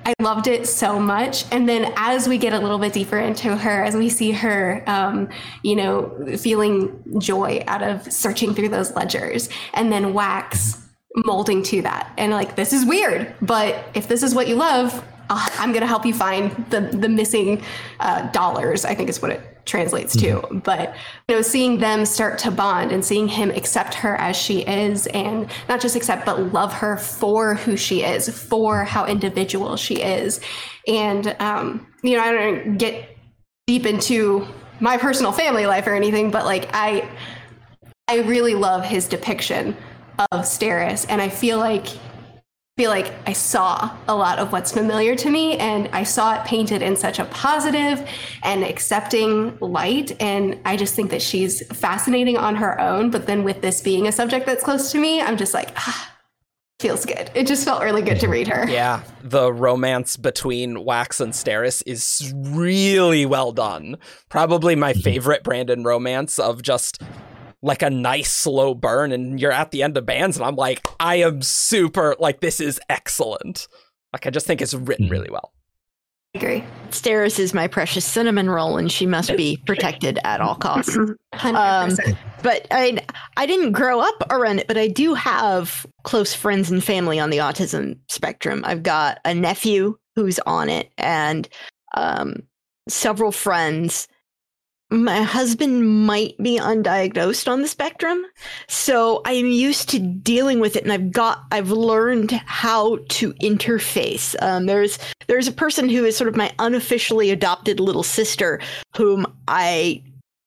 I 0.07 0.13
loved 0.21 0.49
it 0.49 0.67
so 0.67 0.99
much. 0.99 1.45
And 1.51 1.69
then 1.69 1.93
as 1.97 2.29
we 2.29 2.37
get 2.37 2.53
a 2.53 2.59
little 2.59 2.79
bit 2.79 2.93
deeper 2.93 3.17
into 3.17 3.57
her, 3.57 3.85
as 3.85 3.95
we 3.95 4.09
see 4.11 4.33
her, 4.33 4.83
um, 4.87 5.29
you 5.63 5.77
know, 5.77 6.37
feeling 6.37 7.03
joy 7.19 7.63
out 7.67 7.83
of 7.83 8.13
searching 8.13 8.55
through 8.55 8.69
those 8.69 8.95
ledgers, 8.95 9.49
and 9.73 9.91
then 9.91 10.13
Wax 10.13 10.84
molding 11.15 11.63
to 11.65 11.83
that, 11.83 12.13
and 12.19 12.33
like 12.33 12.57
this 12.57 12.73
is 12.73 12.85
weird, 12.85 13.35
but 13.41 13.85
if 13.95 14.09
this 14.09 14.23
is 14.23 14.35
what 14.35 14.49
you 14.49 14.57
love, 14.57 15.05
uh, 15.31 15.49
I'm 15.59 15.73
gonna 15.73 15.87
help 15.87 16.05
you 16.05 16.15
find 16.15 16.51
the 16.71 16.81
the 16.81 17.09
missing 17.09 17.63
uh, 18.01 18.31
dollars. 18.31 18.85
I 18.85 18.95
think 18.95 19.09
is 19.09 19.23
what 19.23 19.31
it 19.31 19.41
translates 19.65 20.15
to. 20.17 20.43
But 20.65 20.95
you 21.29 21.37
know, 21.37 21.43
seeing 21.43 21.79
them 21.79 22.05
start 22.05 22.39
to 22.41 22.51
bond 22.51 22.93
and 22.93 23.03
seeing 23.03 23.29
him 23.29 23.51
accept 23.51 23.95
her 23.95 24.17
as 24.17 24.37
she 24.37 24.61
is, 24.61 25.07
and 25.09 25.49
not 25.69 25.81
just 25.81 25.97
accept 25.97 26.27
but 26.27 26.53
love 26.53 26.73
her 26.73 26.97
for 26.97 27.55
who 27.55 27.77
she 27.77 28.03
is, 28.03 28.29
for 28.29 28.85
how 28.85 29.07
individual 29.07 29.77
she 29.77 30.03
is, 30.03 30.41
and 30.87 31.35
um, 31.39 31.87
you 32.03 32.17
know, 32.17 32.23
I 32.23 32.33
don't 32.33 32.77
get 32.77 33.17
deep 33.67 33.87
into 33.87 34.47
my 34.81 34.97
personal 34.97 35.33
family 35.33 35.67
life 35.67 35.87
or 35.87 35.95
anything, 35.95 36.31
but 36.31 36.45
like 36.45 36.69
I, 36.75 37.09
I 38.09 38.19
really 38.21 38.55
love 38.55 38.85
his 38.85 39.09
depiction 39.09 39.77
of 40.19 40.43
Steris, 40.43 41.07
and 41.09 41.21
I 41.21 41.29
feel 41.29 41.59
like 41.59 41.87
feel 42.77 42.91
like 42.91 43.13
I 43.25 43.33
saw 43.33 43.97
a 44.09 44.17
lot 44.17 44.41
of 44.41 44.51
what's 44.51 44.73
familiar 44.73 45.15
to 45.15 45.31
me 45.31 45.57
and 45.59 45.89
I 45.93 46.03
saw 46.03 46.35
it 46.35 46.45
painted 46.45 46.83
in 46.83 46.97
such 46.97 47.21
a 47.21 47.25
positive 47.27 48.05
and 48.43 48.65
accepting 48.65 49.57
light 49.61 50.21
and 50.21 50.59
I 50.65 50.77
just 50.77 50.97
think 50.97 51.13
that 51.13 51.23
she's 51.23 51.65
fascinating 51.69 52.37
on 52.37 52.57
her 52.57 52.81
own 52.81 53.11
but 53.11 53.27
then 53.29 53.45
with 53.45 53.63
this 53.63 53.81
being 53.81 54.09
a 54.09 54.13
subject 54.13 54.45
that's 54.45 54.65
close 54.65 54.91
to 54.91 54.99
me 54.99 55.21
I'm 55.21 55.37
just 55.37 55.55
like 55.55 55.71
ah 55.77 56.15
feels 56.85 57.07
good. 57.07 57.31
It 57.35 57.47
just 57.47 57.65
felt 57.65 57.83
really 57.83 58.03
good 58.03 58.21
to 58.21 58.29
read 58.29 58.47
her. 58.49 58.69
Yeah, 58.69 59.03
the 59.23 59.51
romance 59.51 60.19
between 60.19 60.85
Wax 60.85 61.19
and 61.19 61.33
Steris 61.33 61.83
is 61.87 62.31
really 62.35 63.25
well 63.25 63.53
done. 63.53 63.97
Probably 64.29 64.77
my 64.77 64.93
favorite 64.93 65.43
Brandon 65.43 65.83
romance 65.83 66.39
of 66.39 66.61
just 66.61 67.01
like 67.65 67.83
a 67.83 67.91
nice 67.91 68.31
slow 68.31 68.75
burn 68.75 69.11
and 69.11 69.41
you're 69.41 69.53
at 69.53 69.71
the 69.71 69.83
end 69.83 69.97
of 69.97 70.07
bands 70.07 70.37
and 70.37 70.45
I'm 70.45 70.57
like 70.57 70.87
I 71.01 71.17
am 71.17 71.43
super 71.43 72.15
like 72.19 72.41
this 72.41 72.61
is 72.61 72.81
excellent. 72.89 73.67
Like 74.13 74.27
I 74.27 74.31
just 74.31 74.47
think 74.47 74.63
it's 74.63 74.75
written 74.75 75.09
really 75.09 75.31
well. 75.31 75.53
I 76.35 76.39
agree 76.39 76.65
Steris 76.91 77.39
is 77.39 77.55
my 77.55 77.69
precious 77.69 78.05
cinnamon 78.05 78.51
roll, 78.51 78.77
and 78.77 78.91
she 78.91 79.07
must 79.07 79.37
be 79.37 79.57
protected 79.67 80.19
at 80.25 80.41
all 80.41 80.57
costs. 80.57 80.97
100% 81.35 82.17
but 82.45 82.67
I 82.71 83.03
I 83.37 83.47
didn't 83.47 83.73
grow 83.73 84.01
up 84.01 84.23
around 84.31 84.61
it, 84.61 84.69
but 84.69 84.77
I 84.77 84.87
do 84.87 85.15
have 85.15 85.85
close 86.05 86.35
friends 86.35 86.71
and 86.71 86.85
family 86.85 87.19
on 87.19 87.31
the 87.31 87.39
autism 87.39 87.99
spectrum. 88.09 88.63
I've 88.65 88.85
got 88.85 89.19
a 89.25 89.35
nephew 89.35 89.97
who's 90.15 90.39
on 90.41 90.69
it, 90.69 90.93
and 90.99 91.49
um, 91.97 92.43
several 92.89 93.33
friends. 93.33 94.07
My 94.91 95.23
husband 95.23 96.07
might 96.07 96.37
be 96.39 96.59
undiagnosed 96.59 97.51
on 97.51 97.63
the 97.63 97.69
spectrum, 97.69 98.25
so 98.69 99.23
I'm 99.25 99.47
used 99.47 99.89
to 99.89 99.99
dealing 99.99 100.61
with 100.61 100.77
it, 100.77 100.85
and 100.85 100.93
I've 100.93 101.11
got 101.11 101.45
I've 101.51 101.71
learned 101.71 102.31
how 102.31 102.99
to 103.09 103.33
interface. 103.35 104.37
Um, 104.41 104.67
there's 104.67 104.99
there's 105.27 105.49
a 105.49 105.53
person 105.53 105.89
who 105.89 106.05
is 106.05 106.17
sort 106.17 106.29
of 106.29 106.37
my 106.37 106.53
unofficially 106.59 107.31
adopted 107.31 107.81
little 107.81 108.03
sister, 108.03 108.61
whom 108.95 109.27
I 109.49 110.03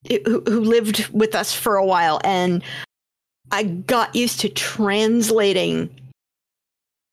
who, 0.10 0.42
who 0.46 0.62
lived 0.62 1.08
with 1.10 1.36
us 1.36 1.54
for 1.54 1.76
a 1.76 1.86
while 1.86 2.22
and 2.24 2.64
i 3.52 3.64
got 3.64 4.16
used 4.16 4.40
to 4.40 4.50
translating 4.50 5.90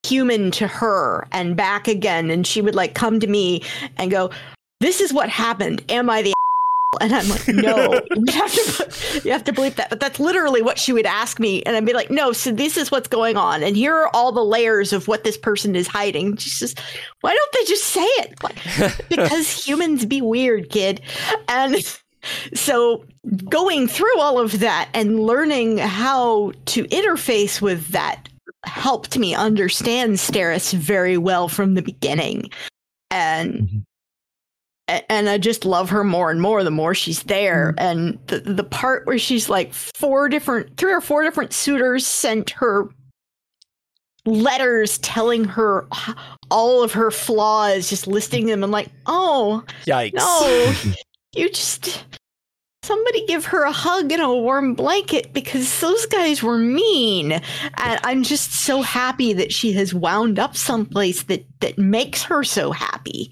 human 0.07 0.51
to 0.51 0.67
her 0.67 1.27
and 1.33 1.57
back 1.57 1.89
again 1.89 2.31
and 2.31 2.47
she 2.47 2.61
would 2.61 2.75
like 2.75 2.95
come 2.95 3.19
to 3.21 3.27
me 3.27 3.63
and 3.97 4.11
go 4.11 4.31
this 4.81 5.01
is 5.01 5.13
what 5.13 5.29
happened 5.29 5.83
am 5.89 6.11
i 6.11 6.23
the 6.23 6.34
and 7.01 7.13
i'm 7.15 7.29
like 7.29 7.47
no 7.49 8.01
you 8.15 8.33
have 8.33 8.53
to 8.53 9.21
you 9.25 9.33
have 9.33 9.45
to 9.45 9.53
believe 9.53 9.77
that. 9.77 9.91
But 9.91 10.01
that's 10.01 10.21
literally 10.21 10.63
what 10.63 10.79
she 10.79 10.93
would 10.93 11.07
ask 11.07 11.39
me. 11.39 11.63
And 11.63 11.77
i'd 11.77 11.87
be 11.87 11.93
like 11.93 12.11
no 12.11 12.33
so 12.33 12.53
this 12.53 12.77
is 12.77 12.91
what's 12.91 13.09
going 13.09 13.37
on. 13.37 13.63
And 13.63 13.77
here 13.77 13.95
are 13.95 14.11
all 14.15 14.33
the 14.33 14.45
layers 14.45 14.93
of 14.93 15.09
what 15.09 15.25
this 15.25 15.37
person 15.37 15.77
is 15.77 15.87
hiding. 15.87 16.37
She 16.37 16.51
says 16.51 16.75
why 17.21 17.35
don't 17.35 17.53
they 17.53 17.65
just 17.69 17.85
say 17.85 18.05
it? 18.05 18.43
Like, 18.43 18.57
because 19.09 19.67
humans 19.67 20.05
be 20.05 20.21
weird 20.21 20.71
kid. 20.71 21.01
And 21.49 21.77
so 22.55 23.05
going 23.49 23.89
through 23.89 24.19
all 24.19 24.39
of 24.39 24.61
that 24.61 24.89
and 24.95 25.21
learning 25.21 25.79
how 25.79 26.53
to 26.67 26.85
interface 26.85 27.61
with 27.61 27.89
that 27.89 28.29
helped 28.65 29.19
me 29.19 29.35
understand 29.35 30.15
Steris 30.15 30.73
very 30.73 31.19
well 31.19 31.49
from 31.49 31.75
the 31.75 31.83
beginning. 31.83 32.51
And 33.11 33.69
a- 33.69 33.94
and 34.89 35.29
I 35.29 35.39
just 35.39 35.65
love 35.65 35.89
her 35.91 36.05
more 36.05 36.31
and 36.31 36.41
more 36.41 36.63
the 36.63 36.71
more 36.71 36.95
she's 36.95 37.23
there. 37.25 37.75
Mm. 37.79 37.81
And 37.81 38.19
the 38.27 38.41
the 38.41 38.65
part 38.65 39.07
where 39.07 39.19
she's 39.19 39.49
like 39.49 39.73
four 39.73 40.29
different 40.29 40.77
three 40.77 40.93
or 40.93 41.01
four 41.01 41.23
different 41.23 41.53
suitors 41.53 42.07
sent 42.07 42.51
her 42.51 42.89
letters 44.27 44.99
telling 44.99 45.45
her 45.45 45.87
all 46.51 46.83
of 46.83 46.93
her 46.93 47.11
flaws, 47.11 47.89
just 47.91 48.07
listing 48.07 48.47
them 48.47 48.63
and 48.63 48.73
like, 48.73 48.89
oh, 49.07 49.65
Yikes. 49.87 50.15
no, 50.15 50.93
you 51.35 51.51
just 51.51 52.05
somebody 52.85 53.27
give 53.27 53.47
her 53.47 53.65
a 53.65 53.73
hug 53.73 54.13
and 54.13 54.23
a 54.23 54.29
warm 54.29 54.75
blanket 54.75 55.33
because 55.33 55.81
those 55.81 56.07
guys 56.07 56.43
were 56.43 56.59
mean. 56.59 57.33
And 57.33 58.01
I'm 58.05 58.23
just 58.23 58.53
so 58.53 58.83
happy 58.83 59.33
that 59.33 59.53
she 59.53 59.73
has 59.73 59.95
wound 59.95 60.39
up 60.39 60.57
someplace 60.57 61.25
that 61.25 61.47
that 61.61 61.79
makes 61.79 62.23
her 62.25 62.45
so 62.45 62.71
happy. 62.71 63.31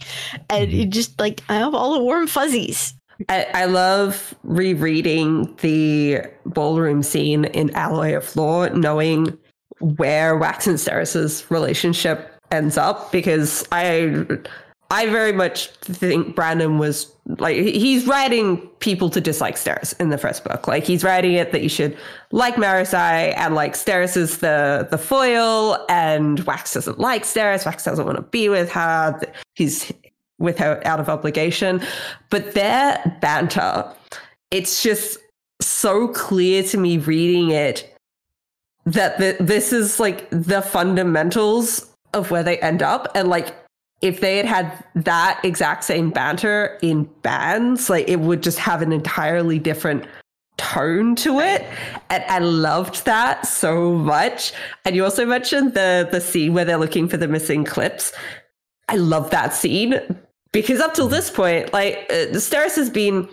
And 0.48 0.70
mm-hmm. 0.70 0.80
it 0.80 0.90
just 0.90 1.20
like 1.20 1.42
I 1.48 1.54
have 1.54 1.74
all 1.74 1.94
the 1.94 2.00
warm 2.00 2.26
fuzzies. 2.26 2.94
I, 3.28 3.46
I 3.54 3.64
love 3.66 4.34
rereading 4.42 5.54
the 5.60 6.22
ballroom 6.46 7.02
scene 7.02 7.44
in 7.44 7.70
Alloy 7.74 8.16
of 8.16 8.34
Law, 8.34 8.66
knowing 8.68 9.38
where 9.80 10.36
Wax 10.36 10.66
and 10.66 10.80
Steris's 10.80 11.48
relationship 11.50 12.32
ends 12.50 12.76
up, 12.76 13.12
because 13.12 13.66
I 13.70 14.26
I 14.92 15.06
very 15.06 15.32
much 15.32 15.68
think 15.68 16.36
Brandon 16.36 16.76
was 16.76 17.10
like 17.38 17.56
he's 17.56 18.06
writing 18.06 18.58
people 18.80 19.08
to 19.08 19.22
dislike 19.22 19.54
Steris 19.54 19.98
in 19.98 20.10
the 20.10 20.18
first 20.18 20.44
book. 20.44 20.68
Like 20.68 20.84
he's 20.84 21.02
writing 21.02 21.32
it 21.32 21.50
that 21.52 21.62
you 21.62 21.70
should 21.70 21.96
like 22.30 22.56
Marasi 22.56 23.32
and 23.34 23.54
like 23.54 23.72
Steris 23.72 24.18
is 24.18 24.38
the 24.38 24.86
the 24.90 24.98
foil 24.98 25.82
and 25.88 26.40
Wax 26.40 26.74
doesn't 26.74 26.98
like 26.98 27.22
Steris. 27.22 27.64
Wax 27.64 27.84
doesn't 27.84 28.04
want 28.04 28.16
to 28.16 28.22
be 28.22 28.50
with 28.50 28.70
her. 28.70 29.18
He's 29.54 29.90
with 30.38 30.58
her 30.58 30.86
out 30.86 31.00
of 31.00 31.08
obligation. 31.08 31.80
But 32.28 32.52
their 32.52 33.18
banter, 33.22 33.90
it's 34.50 34.82
just 34.82 35.18
so 35.62 36.08
clear 36.08 36.62
to 36.64 36.76
me 36.76 36.98
reading 36.98 37.50
it 37.50 37.96
that 38.84 39.16
the, 39.18 39.38
this 39.40 39.72
is 39.72 39.98
like 39.98 40.28
the 40.28 40.60
fundamentals 40.60 41.88
of 42.12 42.30
where 42.30 42.42
they 42.42 42.58
end 42.58 42.82
up. 42.82 43.10
And 43.14 43.28
like, 43.28 43.54
if 44.02 44.20
they 44.20 44.36
had 44.36 44.46
had 44.46 44.84
that 45.04 45.40
exact 45.44 45.84
same 45.84 46.10
banter 46.10 46.78
in 46.82 47.04
bands, 47.22 47.88
like 47.88 48.08
it 48.08 48.20
would 48.20 48.42
just 48.42 48.58
have 48.58 48.82
an 48.82 48.92
entirely 48.92 49.58
different 49.58 50.04
tone 50.58 51.14
to 51.16 51.40
it. 51.40 51.64
And 52.10 52.24
I 52.28 52.38
loved 52.40 53.04
that 53.04 53.46
so 53.46 53.92
much. 53.92 54.52
And 54.84 54.94
you 54.94 55.04
also 55.04 55.24
mentioned 55.24 55.74
the 55.74 56.08
the 56.10 56.20
scene 56.20 56.52
where 56.52 56.64
they're 56.64 56.76
looking 56.76 57.08
for 57.08 57.16
the 57.16 57.28
missing 57.28 57.64
clips. 57.64 58.12
I 58.88 58.96
love 58.96 59.30
that 59.30 59.54
scene 59.54 60.00
because 60.52 60.80
up 60.80 60.94
till 60.94 61.08
this 61.08 61.30
point, 61.30 61.72
like 61.72 62.06
uh, 62.10 62.34
Steris 62.34 62.76
has 62.76 62.90
been 62.90 63.28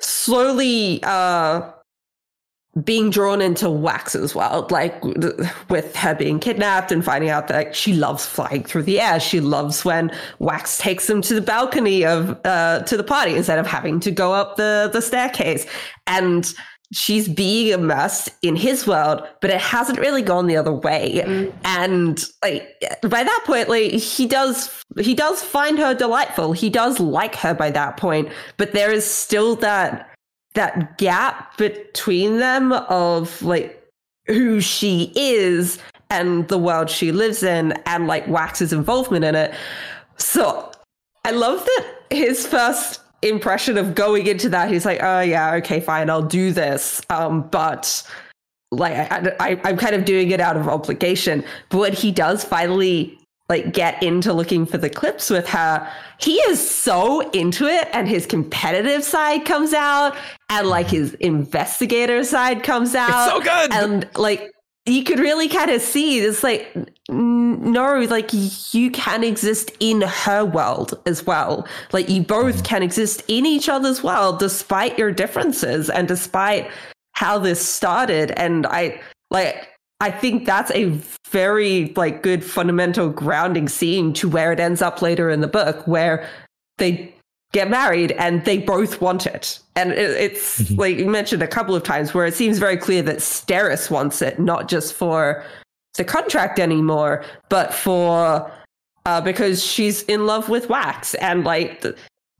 slowly 0.00 1.00
uh 1.02 1.70
being 2.84 3.10
drawn 3.10 3.40
into 3.40 3.70
Wax's 3.70 4.34
world, 4.34 4.70
like 4.70 5.02
with 5.68 5.94
her 5.96 6.14
being 6.14 6.38
kidnapped 6.38 6.92
and 6.92 7.04
finding 7.04 7.30
out 7.30 7.48
that 7.48 7.74
she 7.74 7.92
loves 7.92 8.26
flying 8.26 8.62
through 8.64 8.82
the 8.82 9.00
air. 9.00 9.20
She 9.20 9.40
loves 9.40 9.84
when 9.84 10.10
Wax 10.38 10.78
takes 10.78 11.06
them 11.06 11.22
to 11.22 11.34
the 11.34 11.40
balcony 11.40 12.04
of 12.04 12.38
uh, 12.44 12.80
to 12.80 12.96
the 12.96 13.04
party 13.04 13.34
instead 13.34 13.58
of 13.58 13.66
having 13.66 14.00
to 14.00 14.10
go 14.10 14.32
up 14.32 14.56
the 14.56 14.90
the 14.92 15.00
staircase. 15.00 15.66
And 16.06 16.52
she's 16.92 17.28
being 17.28 17.68
immersed 17.68 18.30
in 18.42 18.56
his 18.56 18.86
world, 18.86 19.22
but 19.40 19.50
it 19.50 19.60
hasn't 19.60 19.98
really 19.98 20.22
gone 20.22 20.46
the 20.46 20.56
other 20.56 20.72
way. 20.72 21.22
Mm. 21.24 21.52
And 21.64 22.24
like 22.42 22.82
by 23.02 23.22
that 23.24 23.42
point, 23.44 23.68
like 23.68 23.92
he 23.92 24.26
does 24.26 24.84
he 24.98 25.14
does 25.14 25.42
find 25.42 25.78
her 25.78 25.94
delightful. 25.94 26.52
He 26.52 26.70
does 26.70 26.98
like 26.98 27.34
her 27.36 27.54
by 27.54 27.70
that 27.70 27.96
point, 27.96 28.28
but 28.56 28.72
there 28.72 28.90
is 28.90 29.04
still 29.04 29.56
that 29.56 30.07
that 30.58 30.98
gap 30.98 31.56
between 31.56 32.38
them 32.38 32.72
of 32.72 33.40
like 33.42 33.80
who 34.26 34.60
she 34.60 35.12
is 35.14 35.78
and 36.10 36.48
the 36.48 36.58
world 36.58 36.90
she 36.90 37.12
lives 37.12 37.44
in 37.44 37.72
and 37.86 38.08
like 38.08 38.26
Wax's 38.26 38.72
involvement 38.72 39.24
in 39.24 39.36
it. 39.36 39.54
So 40.16 40.72
I 41.24 41.30
love 41.30 41.64
that 41.64 41.86
his 42.10 42.44
first 42.44 43.00
impression 43.22 43.78
of 43.78 43.94
going 43.94 44.26
into 44.26 44.48
that, 44.48 44.68
he's 44.68 44.84
like, 44.84 45.00
oh 45.00 45.20
yeah, 45.20 45.54
okay, 45.54 45.78
fine, 45.78 46.10
I'll 46.10 46.22
do 46.22 46.50
this. 46.50 47.00
Um, 47.08 47.42
but 47.42 48.02
like 48.72 48.94
I, 49.12 49.36
I, 49.38 49.60
I'm 49.62 49.76
kind 49.76 49.94
of 49.94 50.04
doing 50.04 50.32
it 50.32 50.40
out 50.40 50.56
of 50.56 50.66
obligation. 50.66 51.44
But 51.68 51.78
when 51.78 51.92
he 51.92 52.10
does 52.10 52.42
finally 52.42 53.16
like 53.48 53.72
get 53.72 54.02
into 54.02 54.32
looking 54.32 54.66
for 54.66 54.76
the 54.76 54.90
clips 54.90 55.30
with 55.30 55.48
her 55.48 55.90
he 56.18 56.34
is 56.50 56.58
so 56.58 57.30
into 57.30 57.64
it 57.66 57.88
and 57.94 58.06
his 58.06 58.26
competitive 58.26 59.02
side 59.02 59.46
comes 59.46 59.72
out 59.72 60.14
and 60.50 60.66
like 60.66 60.88
his 60.88 61.14
investigator 61.14 62.24
side 62.24 62.62
comes 62.62 62.94
out 62.94 63.28
it's 63.28 63.32
so 63.32 63.40
good. 63.40 63.72
and 63.72 64.08
like 64.16 64.50
you 64.88 65.04
could 65.04 65.18
really 65.18 65.48
kind 65.48 65.70
of 65.70 65.82
see 65.82 66.18
this 66.20 66.42
like 66.42 66.74
no 67.10 68.00
like 68.08 68.30
you 68.72 68.90
can 68.90 69.22
exist 69.22 69.70
in 69.80 70.00
her 70.02 70.44
world 70.44 71.00
as 71.06 71.26
well. 71.26 71.66
Like 71.92 72.08
you 72.08 72.22
both 72.22 72.56
mm-hmm. 72.56 72.64
can 72.64 72.82
exist 72.82 73.22
in 73.28 73.46
each 73.46 73.68
other's 73.68 74.02
world 74.02 74.38
despite 74.38 74.98
your 74.98 75.12
differences 75.12 75.90
and 75.90 76.08
despite 76.08 76.70
how 77.12 77.38
this 77.38 77.66
started. 77.66 78.30
And 78.32 78.66
i 78.66 79.00
like 79.30 79.68
I 80.00 80.10
think 80.10 80.46
that's 80.46 80.70
a 80.70 80.96
very 81.28 81.92
like 81.96 82.22
good 82.22 82.44
fundamental 82.44 83.08
grounding 83.10 83.68
scene 83.68 84.12
to 84.14 84.28
where 84.28 84.52
it 84.52 84.60
ends 84.60 84.80
up 84.80 85.02
later 85.02 85.28
in 85.28 85.40
the 85.40 85.48
book, 85.48 85.86
where 85.86 86.28
they 86.78 87.12
get 87.52 87.70
married 87.70 88.12
and 88.12 88.44
they 88.44 88.58
both 88.58 89.00
want 89.00 89.26
it. 89.26 89.58
And 89.76 89.92
it, 89.92 90.10
it's 90.10 90.62
mm-hmm. 90.62 90.80
like 90.80 90.98
you 90.98 91.06
mentioned 91.06 91.42
a 91.42 91.48
couple 91.48 91.74
of 91.74 91.82
times 91.82 92.12
where 92.12 92.26
it 92.26 92.34
seems 92.34 92.58
very 92.58 92.76
clear 92.76 93.02
that 93.02 93.18
Steris 93.18 93.90
wants 93.90 94.20
it, 94.22 94.38
not 94.38 94.68
just 94.68 94.94
for 94.94 95.44
the 95.94 96.04
contract 96.04 96.58
anymore, 96.58 97.24
but 97.48 97.72
for 97.72 98.50
uh, 99.06 99.20
because 99.20 99.64
she's 99.64 100.02
in 100.02 100.26
love 100.26 100.48
with 100.48 100.68
Wax 100.68 101.14
and 101.14 101.44
like 101.44 101.84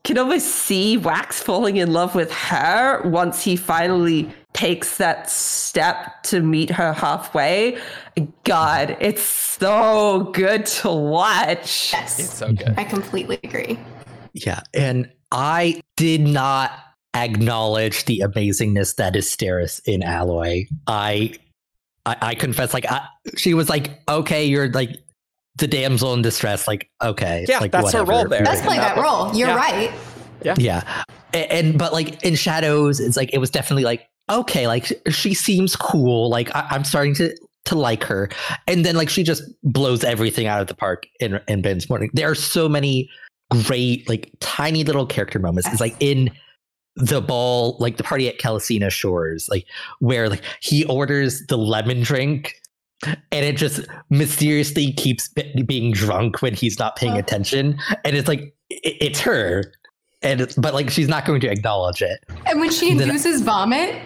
can 0.04 0.16
almost 0.16 0.46
see 0.46 0.96
Wax 0.96 1.42
falling 1.42 1.76
in 1.76 1.92
love 1.92 2.14
with 2.14 2.32
her 2.32 3.02
once 3.08 3.42
he 3.42 3.56
finally 3.56 4.30
takes 4.52 4.96
that 4.96 5.28
step 5.28 6.22
to 6.22 6.40
meet 6.40 6.70
her 6.70 6.92
halfway. 6.92 7.78
God, 8.44 8.96
it's 9.00 9.22
so 9.22 10.30
good 10.32 10.66
to 10.66 10.90
watch. 10.90 11.92
Yes. 11.92 12.18
It's 12.18 12.34
so 12.34 12.52
good. 12.52 12.74
I 12.76 12.84
completely 12.84 13.38
agree. 13.44 13.78
Yeah. 14.32 14.60
And 14.74 15.10
I 15.32 15.80
did 15.96 16.20
not 16.20 16.72
acknowledge 17.14 18.04
the 18.04 18.22
amazingness 18.24 18.96
that 18.96 19.16
is 19.16 19.26
Steris 19.26 19.80
in 19.86 20.02
Alloy. 20.02 20.66
I 20.86 21.34
I, 22.06 22.16
I 22.22 22.34
confess, 22.34 22.72
like 22.72 22.86
I, 22.90 23.06
she 23.36 23.52
was 23.52 23.68
like, 23.68 24.00
okay, 24.08 24.44
you're 24.44 24.68
like 24.68 24.96
the 25.56 25.66
damsel 25.66 26.14
in 26.14 26.22
distress. 26.22 26.66
Like, 26.66 26.90
okay, 27.02 27.44
yeah, 27.48 27.58
like, 27.58 27.70
that's 27.70 27.84
whatever. 27.84 28.12
her 28.12 28.18
role 28.18 28.28
there. 28.28 28.44
Let's 28.44 28.62
play 28.62 28.76
that, 28.76 28.96
that 28.96 29.02
role. 29.02 29.34
You're 29.36 29.48
yeah. 29.48 29.56
right. 29.56 29.92
Yeah, 30.42 30.54
yeah, 30.56 31.04
and, 31.34 31.50
and, 31.50 31.78
but 31.78 31.92
like 31.92 32.22
in 32.22 32.36
Shadows, 32.36 33.00
it's 33.00 33.16
like 33.16 33.34
it 33.34 33.38
was 33.38 33.50
definitely 33.50 33.82
like 33.82 34.08
okay, 34.30 34.66
like 34.68 34.92
she 35.10 35.34
seems 35.34 35.74
cool. 35.74 36.30
Like 36.30 36.54
I, 36.54 36.76
am 36.76 36.84
starting 36.84 37.14
to 37.16 37.36
to 37.64 37.74
like 37.74 38.04
her, 38.04 38.30
and 38.68 38.84
then 38.84 38.94
like 38.94 39.08
she 39.08 39.24
just 39.24 39.42
blows 39.64 40.04
everything 40.04 40.46
out 40.46 40.60
of 40.60 40.68
the 40.68 40.74
park 40.74 41.06
in 41.18 41.40
in 41.48 41.60
Ben's 41.60 41.90
morning. 41.90 42.10
There 42.14 42.30
are 42.30 42.36
so 42.36 42.68
many 42.68 43.10
great 43.50 44.08
like 44.08 44.30
tiny 44.40 44.84
little 44.84 45.06
character 45.06 45.38
moments. 45.38 45.68
It's 45.68 45.80
like 45.80 45.96
in 46.00 46.30
the 46.96 47.20
ball, 47.20 47.76
like 47.78 47.96
the 47.96 48.02
party 48.02 48.28
at 48.28 48.38
Calcina 48.38 48.90
Shores, 48.90 49.48
like 49.48 49.66
where 50.00 50.28
like 50.28 50.42
he 50.60 50.84
orders 50.86 51.46
the 51.46 51.56
lemon 51.56 52.02
drink 52.02 52.54
and 53.04 53.44
it 53.44 53.56
just 53.56 53.86
mysteriously 54.10 54.92
keeps 54.92 55.28
being 55.66 55.92
drunk 55.92 56.42
when 56.42 56.54
he's 56.54 56.78
not 56.78 56.96
paying 56.96 57.16
attention. 57.16 57.78
And 58.04 58.16
it's 58.16 58.28
like 58.28 58.54
it's 58.70 59.20
her. 59.20 59.72
And 60.20 60.52
but 60.58 60.74
like 60.74 60.90
she's 60.90 61.08
not 61.08 61.24
going 61.24 61.40
to 61.42 61.50
acknowledge 61.50 62.02
it. 62.02 62.24
And 62.46 62.58
when 62.58 62.70
she 62.72 62.90
induces 62.90 63.42
vomit 63.42 64.02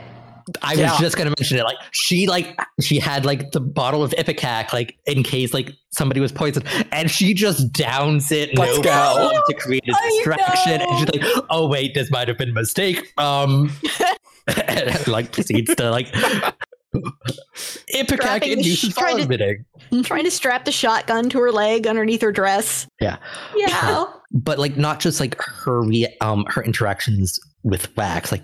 I 0.63 0.75
yeah. 0.75 0.91
was 0.91 1.01
just 1.01 1.17
gonna 1.17 1.31
mention 1.39 1.59
it. 1.59 1.65
Like 1.65 1.79
she 1.93 2.27
like 2.27 2.59
she 2.81 2.99
had 2.99 3.25
like 3.25 3.53
the 3.53 3.61
bottle 3.61 4.03
of 4.03 4.13
Ipecac 4.13 4.73
like 4.73 4.99
in 5.07 5.23
case 5.23 5.53
like 5.55 5.73
somebody 5.91 6.21
was 6.21 6.33
poisoned, 6.33 6.67
and 6.93 7.11
she 7.11 7.35
just 7.35 7.73
downs 7.73 8.33
it. 8.33 8.57
Let's 8.57 8.79
no 8.79 8.83
go 8.83 9.43
to 9.47 9.55
create 9.55 9.85
a 9.89 9.95
distraction. 10.11 10.81
And 10.81 10.99
she's 10.99 11.21
like, 11.21 11.45
"Oh 11.51 11.69
wait, 11.69 11.95
this 11.95 12.11
might 12.11 12.29
have 12.29 12.39
been 12.39 12.51
a 12.51 12.55
mistake." 12.55 13.13
Um, 13.19 13.73
and, 14.57 15.07
like 15.09 15.33
proceeds 15.33 15.75
to 15.77 15.91
like 15.91 16.13
Ipecac 17.95 18.47
induces 18.47 18.95
trying 18.95 19.27
to, 19.27 20.03
trying 20.03 20.25
to 20.25 20.31
strap 20.31 20.65
the 20.65 20.73
shotgun 20.73 21.31
to 21.31 21.39
her 21.41 21.53
leg 21.53 21.87
underneath 21.87 22.21
her 22.23 22.33
dress. 22.33 22.87
Yeah, 23.01 23.19
yeah. 23.57 24.05
But 24.35 24.59
like 24.59 24.79
not 24.79 24.99
just 24.99 25.21
like 25.21 25.39
her 25.43 25.83
re- 25.83 26.17
um 26.23 26.47
her 26.49 26.63
interactions 26.63 27.39
with 27.65 27.95
Wax, 27.99 28.33
like 28.33 28.43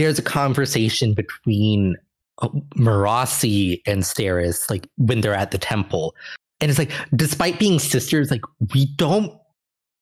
there's 0.00 0.18
a 0.18 0.22
conversation 0.22 1.14
between 1.14 1.96
uh, 2.38 2.48
Marasi 2.76 3.82
and 3.86 4.02
Steris, 4.02 4.70
like 4.70 4.88
when 4.96 5.20
they're 5.20 5.34
at 5.34 5.50
the 5.50 5.58
temple. 5.58 6.14
And 6.60 6.70
it's 6.70 6.78
like, 6.78 6.92
despite 7.14 7.58
being 7.58 7.78
sisters, 7.78 8.30
like 8.30 8.42
we 8.74 8.86
don't, 8.96 9.32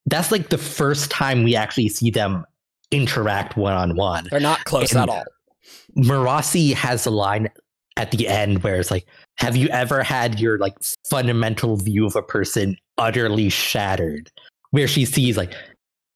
that's 0.07 0.33
like 0.33 0.51
the 0.51 0.59
first 0.59 1.11
time 1.11 1.45
we 1.45 1.55
actually 1.55 1.89
see 1.89 2.11
them 2.11 2.45
interact 2.91 3.57
one 3.57 3.75
on 3.75 3.97
one. 3.97 4.29
They're 4.31 4.41
not 4.41 4.65
close 4.65 4.93
and 4.93 5.03
at 5.03 5.09
all. 5.09 5.25
Marasi 5.97 6.75
has 6.75 7.05
a 7.05 7.11
line 7.11 7.49
at 7.97 8.13
the 8.13 8.29
end 8.29 8.63
where 8.63 8.77
it's 8.77 8.91
like, 8.91 9.07
have 9.37 9.57
you 9.57 9.69
ever 9.69 10.03
had 10.03 10.41
your 10.41 10.59
like 10.59 10.75
fundamental 11.11 11.77
view 11.77 12.07
of 12.07 12.17
a 12.17 12.23
person 12.23 12.77
utterly 12.97 13.49
shattered? 13.49 14.31
Where 14.71 14.89
she 14.89 15.05
sees 15.05 15.37
like 15.37 15.55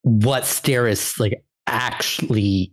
what 0.03 0.45
Steris 0.45 1.19
like 1.19 1.43
actually 1.67 2.73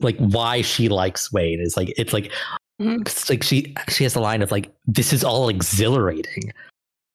like 0.00 0.16
why 0.18 0.62
she 0.62 0.88
likes 0.88 1.32
Wayne 1.32 1.60
is 1.60 1.76
like 1.76 1.92
it's 1.96 2.12
like 2.12 2.32
mm-hmm. 2.80 3.02
it's 3.02 3.28
like 3.28 3.42
she 3.42 3.74
she 3.88 4.04
has 4.04 4.14
a 4.14 4.20
line 4.20 4.42
of 4.42 4.50
like 4.50 4.72
this 4.86 5.12
is 5.12 5.24
all 5.24 5.48
exhilarating. 5.48 6.52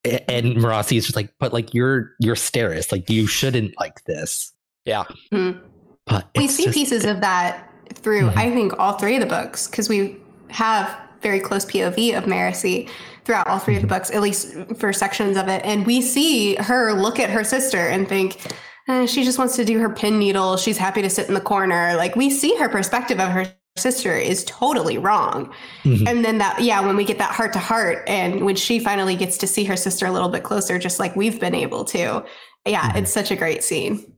And 0.03 0.57
Marasi 0.57 0.98
is 0.98 1.06
just 1.06 1.16
like, 1.16 1.34
but 1.40 1.52
like 1.52 1.74
you're 1.74 2.14
you're 2.20 2.36
Steris, 2.36 2.91
like 2.91 3.10
you 3.10 3.26
shouldn't 3.26 3.74
like 3.80 4.03
this. 4.06 4.53
Yeah. 4.86 5.03
Mm-hmm. 5.32 5.66
But 6.06 6.30
we 6.36 6.48
see 6.48 6.66
just, 6.66 6.76
pieces 6.76 7.06
of 7.06 7.22
that 7.22 7.72
through 7.95 8.28
mm-hmm. 8.28 8.38
I 8.38 8.52
think 8.52 8.78
all 8.78 8.94
three 8.94 9.16
of 9.16 9.22
the 9.22 9.28
books 9.28 9.68
because 9.68 9.90
we 9.90 10.18
have 10.49 10.95
very 11.22 11.40
close 11.40 11.66
POV 11.66 12.16
of 12.16 12.26
Marasi 12.26 12.88
throughout 13.26 13.48
all 13.48 13.60
3 13.60 13.76
of 13.76 13.82
the 13.82 13.88
mm-hmm. 13.88 13.95
books, 13.95 14.12
at 14.12 14.22
least 14.22 14.56
for 14.78 14.94
sections 14.94 15.36
of 15.36 15.48
it. 15.48 15.64
And 15.66 15.86
we 15.86 16.02
see 16.02 16.56
her 16.57 16.94
look 16.94 17.20
at 17.20 17.30
her 17.32 17.44
sister 17.44 17.80
and 17.80 18.07
think, 18.07 18.40
eh, 18.88 19.06
she 19.06 19.24
just 19.24 19.38
wants 19.38 19.56
to 19.56 19.66
do 19.66 19.80
her 19.80 19.90
pin 19.90 20.20
needle. 20.20 20.57
She's 20.57 20.78
happy 20.78 21.02
to 21.02 21.10
sit 21.10 21.28
in 21.28 21.34
the 21.34 21.41
corner. 21.41 21.95
Like 21.95 22.16
we 22.16 22.30
see 22.30 22.56
her 22.57 22.70
perspective 22.70 23.20
of 23.20 23.32
her 23.32 23.45
sister 23.78 24.16
is 24.16 24.44
totally 24.45 24.98
wrong. 24.98 25.53
Mm-hmm. 25.84 26.07
And 26.07 26.24
then 26.24 26.38
that, 26.38 26.62
yeah, 26.62 26.86
when 26.86 26.95
we 26.95 27.03
get 27.03 27.18
that 27.18 27.32
heart 27.32 27.53
to 27.53 27.60
heart 27.60 28.03
and 28.07 28.45
when 28.45 28.56
she 28.56 28.80
finally 28.80 29.16
gets 29.16 29.38
to 29.40 29.48
see 29.48 29.66
her 29.66 29.76
sister 29.76 30.06
a 30.06 30.12
little 30.12 30.30
bit 30.30 30.44
closer, 30.44 30.80
just 30.80 30.99
like 30.99 31.16
we've 31.16 31.40
been 31.40 31.56
able 31.56 31.84
to, 31.86 32.24
yeah, 32.66 32.90
mm-hmm. 32.90 32.98
it's 32.99 33.12
such 33.12 33.32
a 33.32 33.36
great 33.36 33.64
scene. 33.64 34.14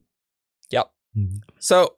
Yep. 0.69 0.91
Mm-hmm. 1.18 1.38
So 1.60 1.95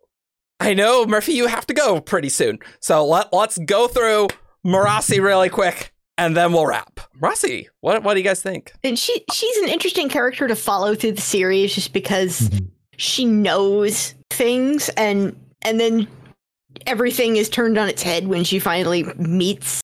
I 0.59 0.73
know 0.73 1.05
Murphy, 1.05 1.33
you 1.33 1.47
have 1.47 1.67
to 1.67 1.73
go 1.73 1.99
pretty 1.99 2.29
soon. 2.29 2.59
So 2.79 3.05
let, 3.05 3.33
let's 3.33 3.57
go 3.57 3.87
through 3.87 4.27
Marasi 4.65 5.21
really 5.21 5.49
quick 5.49 5.93
and 6.19 6.35
then 6.37 6.51
we'll 6.53 6.67
wrap. 6.67 6.99
Rossi, 7.19 7.69
what 7.81 8.03
what 8.03 8.13
do 8.13 8.19
you 8.19 8.23
guys 8.25 8.41
think? 8.41 8.73
And 8.83 8.99
she 8.99 9.23
she's 9.33 9.57
an 9.57 9.69
interesting 9.69 10.09
character 10.09 10.47
to 10.47 10.55
follow 10.55 10.93
through 10.95 11.13
the 11.13 11.21
series 11.21 11.73
just 11.73 11.93
because 11.93 12.41
Mhm. 12.49 12.67
she 12.97 13.25
knows 13.25 14.13
things 14.29 14.89
and 14.89 15.35
and 15.63 15.79
then 15.79 16.07
everything 16.85 17.35
is 17.37 17.49
turned 17.49 17.77
on 17.77 17.89
its 17.89 18.03
head 18.03 18.27
when 18.27 18.43
she 18.43 18.59
finally 18.59 19.03
meets 19.17 19.81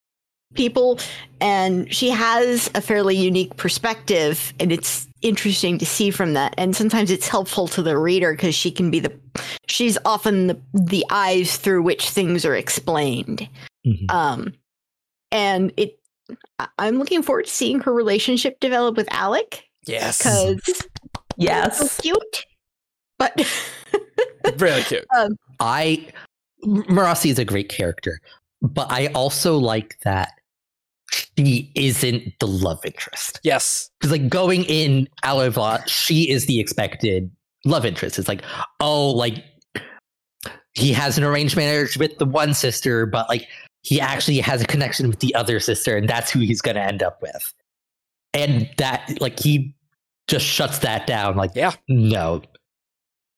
people 0.54 0.98
and 1.40 1.92
she 1.92 2.08
has 2.10 2.70
a 2.74 2.80
fairly 2.80 3.14
unique 3.16 3.56
perspective 3.56 4.54
and 4.60 4.72
it's 4.72 5.06
interesting 5.20 5.76
to 5.76 5.84
see 5.84 6.10
from 6.10 6.32
that 6.34 6.54
and 6.56 6.74
sometimes 6.74 7.10
it's 7.10 7.28
helpful 7.28 7.66
to 7.68 7.82
the 7.82 7.98
reader 7.98 8.32
because 8.32 8.54
she 8.54 8.70
can 8.70 8.90
be 8.90 9.00
the 9.00 9.12
she's 9.66 9.98
often 10.06 10.46
the, 10.46 10.58
the 10.72 11.04
eyes 11.10 11.56
through 11.58 11.82
which 11.82 12.08
things 12.08 12.44
are 12.46 12.56
explained 12.56 13.46
Mhm. 13.86 14.10
um 14.10 14.54
and 15.32 15.72
it 15.76 15.90
I- 15.90 16.05
i'm 16.78 16.98
looking 16.98 17.22
forward 17.22 17.46
to 17.46 17.50
seeing 17.50 17.80
her 17.80 17.92
relationship 17.92 18.58
develop 18.60 18.96
with 18.96 19.06
Allik 19.08 19.60
Yes, 19.86 20.18
because 20.18 20.60
Yes. 21.36 21.78
so 21.78 22.02
cute 22.02 22.44
but 23.18 23.34
really 24.58 24.82
cute. 24.82 25.04
Um, 25.16 25.36
I 25.60 26.08
Marasi 26.64 27.30
is 27.30 27.38
a 27.38 27.44
great 27.44 27.68
character, 27.68 28.18
but 28.60 28.90
I 28.90 29.06
also 29.08 29.56
like 29.58 29.98
that 30.04 30.32
she 31.10 31.70
isn't 31.74 32.32
the 32.40 32.46
love 32.46 32.84
interest. 32.84 33.40
Yes, 33.44 33.90
Because 34.00 34.10
like 34.10 34.28
going 34.28 34.64
in 34.64 35.08
Alloy 35.22 35.46
of 35.46 35.56
Law, 35.56 35.78
she 35.86 36.28
is 36.28 36.46
the 36.46 36.58
expected 36.60 37.30
love 37.64 37.84
interest. 37.84 38.18
It's 38.18 38.28
like, 38.28 38.42
oh, 38.80 39.10
like 39.10 39.44
he 40.74 40.92
has 40.92 41.16
an 41.16 41.24
arranged 41.24 41.56
marriage 41.56 41.96
with 41.96 42.18
the 42.18 42.26
one 42.26 42.52
sister, 42.54 43.06
but 43.06 43.28
like 43.28 43.46
he 43.86 44.00
actually 44.00 44.40
has 44.40 44.60
a 44.60 44.66
connection 44.66 45.08
with 45.08 45.20
the 45.20 45.32
other 45.36 45.60
sister, 45.60 45.96
and 45.96 46.08
that's 46.08 46.28
who 46.28 46.40
he's 46.40 46.60
gonna 46.60 46.80
end 46.80 47.04
up 47.04 47.22
with. 47.22 47.54
And 48.34 48.68
that 48.78 49.16
like 49.20 49.38
he 49.38 49.74
just 50.26 50.44
shuts 50.44 50.80
that 50.80 51.06
down, 51.06 51.36
like, 51.36 51.52
Yeah. 51.54 51.72
no. 51.88 52.42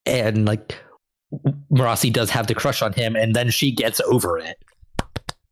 And 0.06 0.46
like 0.46 0.74
Marasi 1.70 2.10
does 2.10 2.30
have 2.30 2.46
the 2.46 2.54
crush 2.54 2.80
on 2.80 2.94
him, 2.94 3.14
and 3.14 3.36
then 3.36 3.50
she 3.50 3.70
gets 3.70 4.00
over 4.00 4.38
it. 4.38 4.56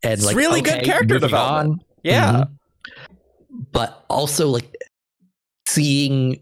And 0.03 0.15
It's 0.15 0.25
like 0.25 0.35
really 0.35 0.63
good 0.63 0.77
okay, 0.79 0.85
character 0.87 1.19
development. 1.19 1.81
on. 1.83 1.87
yeah, 2.03 2.33
Mhm. 2.33 2.51
But 3.73 4.03
also 4.09 4.49
like 4.49 4.75
seeing 5.69 6.41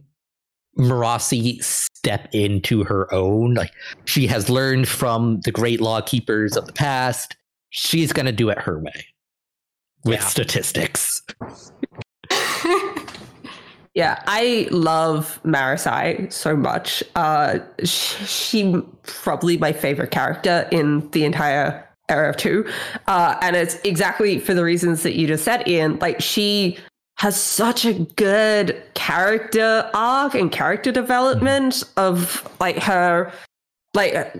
Marasi 0.78 1.60
step 1.62 2.28
into 2.32 2.85
her 2.85 3.12
own, 3.12 3.55
like 3.55 3.72
she 4.05 4.28
has 4.28 4.48
learned 4.48 4.86
from 4.89 5.40
the 5.40 5.51
great 5.51 5.81
law 5.81 6.01
keepers 6.01 6.56
of 6.56 6.66
the 6.66 6.72
past. 6.72 7.35
She's 7.76 8.12
gonna 8.12 8.30
do 8.30 8.51
it 8.51 8.59
her 8.60 8.78
way. 8.78 9.05
With 10.05 10.20
Yeah. 10.20 10.26
statistics. 10.28 11.22
Yeah, 13.94 14.20
I 14.26 14.66
love 14.72 15.38
Marasi 15.44 16.32
so 16.32 16.56
much. 16.56 17.01
Uh, 17.14 17.60
she, 17.84 18.24
she 18.24 18.82
probably 19.05 19.56
my 19.56 19.70
favorite 19.72 20.10
character 20.10 20.68
in 20.72 21.09
the 21.10 21.24
entire 21.24 21.88
era 22.09 22.30
of 22.30 22.36
two, 22.36 22.68
uh, 23.06 23.36
and 23.40 23.55
it's 23.55 23.76
exactly 23.84 24.40
for 24.40 24.52
the 24.52 24.64
reasons 24.64 25.05
that 25.05 25.14
you 25.14 25.28
just 25.28 25.44
said, 25.44 25.68
Ian. 25.68 26.01
Like 26.01 26.20
she 26.20 26.76
has 27.18 27.40
such 27.40 27.84
a 27.84 27.92
good 28.16 28.82
character 28.94 29.88
arc 29.94 30.34
and 30.34 30.51
character 30.51 30.90
development 30.90 31.84
of 31.96 32.51
like 32.59 32.78
her, 32.82 33.30
like 33.94 34.34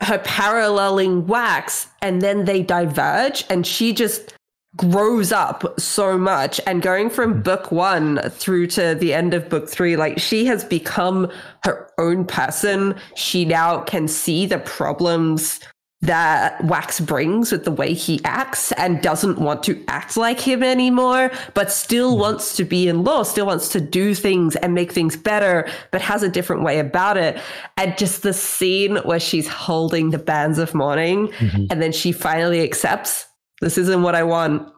her 0.00 0.18
paralleling 0.18 1.26
wax, 1.26 1.88
and 2.02 2.22
then 2.22 2.44
they 2.44 2.62
diverge, 2.62 3.44
and 3.48 3.66
she 3.66 3.92
just 3.92 4.34
grows 4.76 5.32
up 5.32 5.78
so 5.80 6.18
much. 6.18 6.60
And 6.66 6.82
going 6.82 7.10
from 7.10 7.34
hmm. 7.34 7.40
book 7.40 7.72
one 7.72 8.20
through 8.30 8.68
to 8.68 8.94
the 8.94 9.14
end 9.14 9.34
of 9.34 9.48
book 9.48 9.68
three 9.68 9.96
like 9.96 10.18
she 10.18 10.46
has 10.46 10.64
become 10.64 11.30
her 11.64 11.90
own 11.98 12.24
person. 12.24 12.94
She 13.14 13.44
now 13.44 13.80
can 13.80 14.08
see 14.08 14.46
the 14.46 14.58
problems 14.58 15.60
that 16.02 16.62
wax 16.64 17.00
brings 17.00 17.50
with 17.50 17.64
the 17.64 17.70
way 17.70 17.94
he 17.94 18.20
acts 18.24 18.70
and 18.72 19.00
doesn't 19.02 19.38
want 19.38 19.62
to 19.62 19.82
act 19.88 20.16
like 20.16 20.38
him 20.38 20.62
anymore 20.62 21.30
but 21.54 21.72
still 21.72 22.18
wants 22.18 22.54
to 22.54 22.64
be 22.64 22.86
in 22.86 23.02
law 23.02 23.22
still 23.22 23.46
wants 23.46 23.70
to 23.70 23.80
do 23.80 24.14
things 24.14 24.56
and 24.56 24.74
make 24.74 24.92
things 24.92 25.16
better 25.16 25.66
but 25.92 26.02
has 26.02 26.22
a 26.22 26.28
different 26.28 26.62
way 26.62 26.78
about 26.78 27.16
it 27.16 27.40
and 27.78 27.96
just 27.96 28.22
the 28.22 28.34
scene 28.34 28.96
where 29.04 29.18
she's 29.18 29.48
holding 29.48 30.10
the 30.10 30.18
bands 30.18 30.58
of 30.58 30.74
mourning 30.74 31.28
Mhm. 31.28 31.66
and 31.70 31.80
then 31.80 31.92
she 31.92 32.12
finally 32.12 32.62
accepts 32.62 33.26
this 33.62 33.78
isn't 33.78 34.02
what 34.02 34.14
I 34.14 34.22
want. 34.22 34.68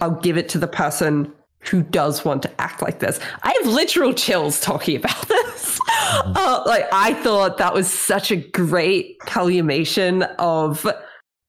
I'll 0.00 0.18
give 0.18 0.38
it 0.38 0.48
to 0.50 0.58
the 0.58 0.66
person 0.66 1.30
who 1.70 1.82
does 1.82 2.24
want 2.24 2.42
to 2.42 2.50
act 2.60 2.80
like 2.80 3.00
this. 3.00 3.20
I 3.42 3.54
have 3.62 3.70
literal 3.70 4.14
chills 4.14 4.60
talking 4.62 4.96
about 4.96 5.28
this. 5.28 5.53
Uh, 6.36 6.62
like 6.66 6.86
I 6.92 7.14
thought 7.14 7.58
that 7.58 7.74
was 7.74 7.88
such 7.90 8.30
a 8.30 8.36
great 8.36 9.18
culmination 9.20 10.22
of 10.38 10.86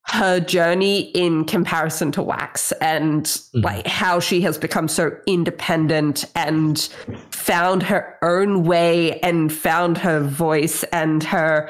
her 0.07 0.39
journey 0.39 1.11
in 1.11 1.45
comparison 1.45 2.11
to 2.14 2.22
Wax 2.22 2.72
and 2.73 3.26
Mhm. 3.26 3.64
like 3.64 3.88
how 3.88 4.19
she 4.19 4.41
has 4.41 4.57
become 4.57 4.88
so 4.88 5.11
independent 5.27 6.26
and 6.35 6.89
found 7.31 7.84
her 7.84 8.18
own 8.22 8.64
way 8.64 9.19
and 9.22 9.52
found 9.52 9.97
her 9.99 10.19
voice 10.19 10.84
and 10.91 11.23
her 11.23 11.69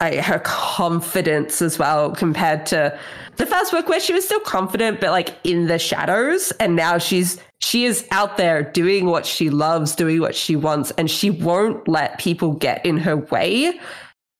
like, 0.00 0.14
her 0.14 0.38
confidence 0.40 1.60
as 1.60 1.78
well 1.78 2.10
compared 2.12 2.64
to 2.66 2.98
the 3.36 3.46
first 3.46 3.70
book 3.70 3.88
where 3.88 4.00
she 4.00 4.12
was 4.14 4.24
still 4.24 4.40
confident 4.40 4.98
but 5.00 5.10
like 5.10 5.36
in 5.44 5.66
the 5.66 5.78
shadows 5.78 6.52
and 6.52 6.74
now 6.74 6.96
she's 6.98 7.38
she 7.60 7.84
is 7.84 8.06
out 8.10 8.36
there 8.36 8.62
doing 8.62 9.06
what 9.06 9.24
she 9.26 9.50
loves 9.50 9.94
doing 9.94 10.20
what 10.20 10.34
she 10.34 10.56
wants 10.56 10.90
and 10.92 11.10
she 11.10 11.30
won't 11.30 11.86
let 11.86 12.18
people 12.18 12.52
get 12.54 12.84
in 12.84 12.96
her 12.98 13.16
way 13.16 13.78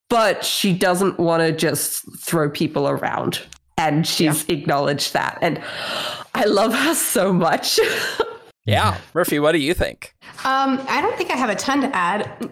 but 0.09 0.45
she 0.45 0.73
doesn't 0.73 1.19
want 1.19 1.43
to 1.43 1.53
just 1.53 2.05
throw 2.19 2.49
people 2.51 2.89
around 2.89 3.41
and 3.79 4.07
she's 4.07 4.45
acknowledged 4.49 5.13
that 5.13 5.39
and 5.43 5.61
i 6.35 6.45
love 6.45 6.75
her 6.75 6.95
so 6.95 7.33
much 7.33 7.79
yeah. 8.67 8.99
Murphy, 9.15 9.39
what 9.41 9.53
do 9.53 9.59
you 9.59 9.75
think? 9.75 10.15
Um, 10.45 10.79
I 10.89 11.01
don't 11.01 11.17
think 11.17 11.31
I 11.31 11.37
have 11.37 11.51
a 11.51 11.55
ton 11.57 11.81
to 11.81 11.97
add. 11.97 12.49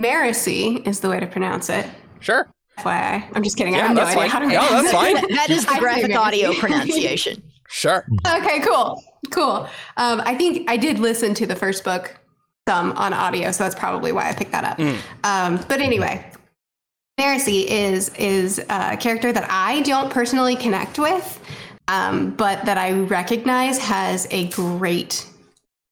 Maracy 0.00 0.84
is 0.86 1.00
the 1.00 1.08
way 1.08 1.20
to 1.20 1.26
pronounce 1.26 1.68
it. 1.68 1.86
Sure. 2.20 2.48
FYI. 2.78 3.24
I'm 3.34 3.42
just 3.42 3.56
kidding. 3.56 3.74
I 3.74 3.78
Yeah, 3.78 3.86
have 3.88 3.96
no 3.96 4.04
that's 4.04 4.16
idea 4.16 4.30
fine. 4.30 4.30
how 4.30 4.38
to 4.40 4.46
No, 4.46 4.82
that's 4.82 4.90
fine. 4.92 5.14
that 5.36 5.50
is 5.50 5.66
the 5.66 5.76
graphic 5.78 6.16
audio 6.16 6.52
pronunciation 6.58 7.42
Sure. 7.68 8.04
Okay, 8.26 8.60
cool. 8.60 9.00
Cool. 9.30 9.68
Um, 9.96 10.20
I 10.24 10.34
think 10.34 10.68
I 10.68 10.76
did 10.76 10.98
listen 10.98 11.34
to 11.34 11.46
the 11.46 11.56
first 11.56 11.84
book 11.84 12.16
some 12.68 12.92
on 12.92 13.12
audio, 13.12 13.50
so 13.50 13.64
that's 13.64 13.74
probably 13.74 14.12
why 14.12 14.28
I 14.28 14.32
picked 14.32 14.52
that 14.52 14.64
up. 14.64 14.78
Mm. 14.78 14.98
Um, 15.24 15.64
but 15.68 15.80
anyway, 15.80 16.24
Marasi 17.18 17.66
is 17.66 18.10
is 18.10 18.58
a 18.70 18.96
character 18.96 19.32
that 19.32 19.46
I 19.50 19.82
don't 19.82 20.10
personally 20.10 20.56
connect 20.56 20.98
with, 20.98 21.40
um, 21.88 22.30
but 22.30 22.64
that 22.64 22.78
I 22.78 22.92
recognize 22.92 23.78
has 23.78 24.26
a 24.30 24.48
great. 24.48 25.26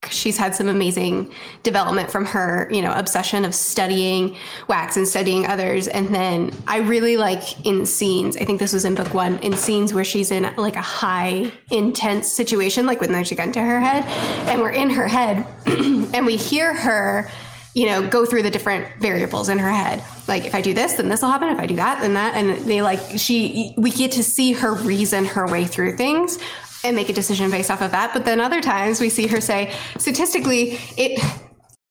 She's 0.07 0.37
had 0.37 0.55
some 0.55 0.69
amazing 0.69 1.33
development 1.61 2.09
from 2.09 2.23
her, 2.25 2.69
you 2.71 2.81
know, 2.81 2.93
obsession 2.93 3.43
of 3.43 3.53
studying 3.53 4.37
wax 4.69 4.95
and 4.95 5.05
studying 5.05 5.45
others. 5.45 5.89
And 5.89 6.07
then 6.15 6.51
I 6.67 6.77
really 6.77 7.17
like 7.17 7.65
in 7.65 7.85
scenes, 7.85 8.37
I 8.37 8.45
think 8.45 8.61
this 8.61 8.71
was 8.71 8.85
in 8.85 8.95
book 8.95 9.13
one, 9.13 9.39
in 9.39 9.57
scenes 9.57 9.93
where 9.93 10.05
she's 10.05 10.31
in 10.31 10.49
like 10.55 10.77
a 10.77 10.81
high 10.81 11.51
intense 11.69 12.31
situation, 12.31 12.85
like 12.85 13.01
when 13.01 13.11
there's 13.11 13.33
a 13.33 13.35
gun 13.35 13.51
to 13.51 13.61
her 13.61 13.81
head, 13.81 14.05
and 14.47 14.61
we're 14.61 14.71
in 14.71 14.89
her 14.89 15.07
head 15.07 15.45
and 15.65 16.25
we 16.25 16.37
hear 16.37 16.73
her, 16.73 17.29
you 17.73 17.85
know, 17.85 18.07
go 18.07 18.25
through 18.25 18.43
the 18.43 18.51
different 18.51 18.87
variables 19.01 19.49
in 19.49 19.59
her 19.59 19.69
head. 19.69 20.01
Like 20.29 20.45
if 20.45 20.55
I 20.55 20.61
do 20.61 20.73
this, 20.73 20.93
then 20.93 21.09
this 21.09 21.21
will 21.21 21.29
happen. 21.29 21.49
If 21.49 21.59
I 21.59 21.65
do 21.65 21.75
that, 21.75 21.99
then 21.99 22.13
that. 22.13 22.35
And 22.35 22.57
they 22.65 22.81
like 22.81 23.01
she 23.17 23.73
we 23.75 23.91
get 23.91 24.13
to 24.13 24.23
see 24.23 24.53
her 24.53 24.73
reason 24.75 25.25
her 25.25 25.45
way 25.45 25.65
through 25.65 25.97
things 25.97 26.39
and 26.83 26.95
make 26.95 27.09
a 27.09 27.13
decision 27.13 27.51
based 27.51 27.69
off 27.71 27.81
of 27.81 27.91
that. 27.91 28.13
But 28.13 28.25
then 28.25 28.39
other 28.39 28.61
times 28.61 29.01
we 29.01 29.09
see 29.09 29.27
her 29.27 29.41
say, 29.41 29.73
statistically, 29.97 30.79
it 30.97 31.19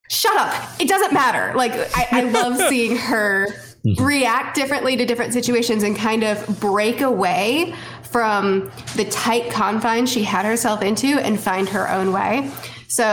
shut 0.08 0.36
up. 0.36 0.80
It 0.80 0.88
doesn't 0.88 1.12
matter. 1.12 1.56
Like 1.56 1.72
I, 1.96 2.08
I 2.10 2.20
love 2.22 2.56
seeing 2.68 2.96
her 2.96 3.48
mm-hmm. 3.86 4.04
react 4.04 4.54
differently 4.54 4.96
to 4.96 5.04
different 5.04 5.32
situations 5.32 5.82
and 5.82 5.96
kind 5.96 6.24
of 6.24 6.60
break 6.60 7.00
away 7.00 7.74
from 8.02 8.70
the 8.96 9.04
tight 9.10 9.50
confines 9.50 10.10
she 10.10 10.22
had 10.22 10.46
herself 10.46 10.82
into 10.82 11.06
and 11.06 11.38
find 11.38 11.68
her 11.68 11.90
own 11.90 12.12
way. 12.12 12.50
So 12.88 13.04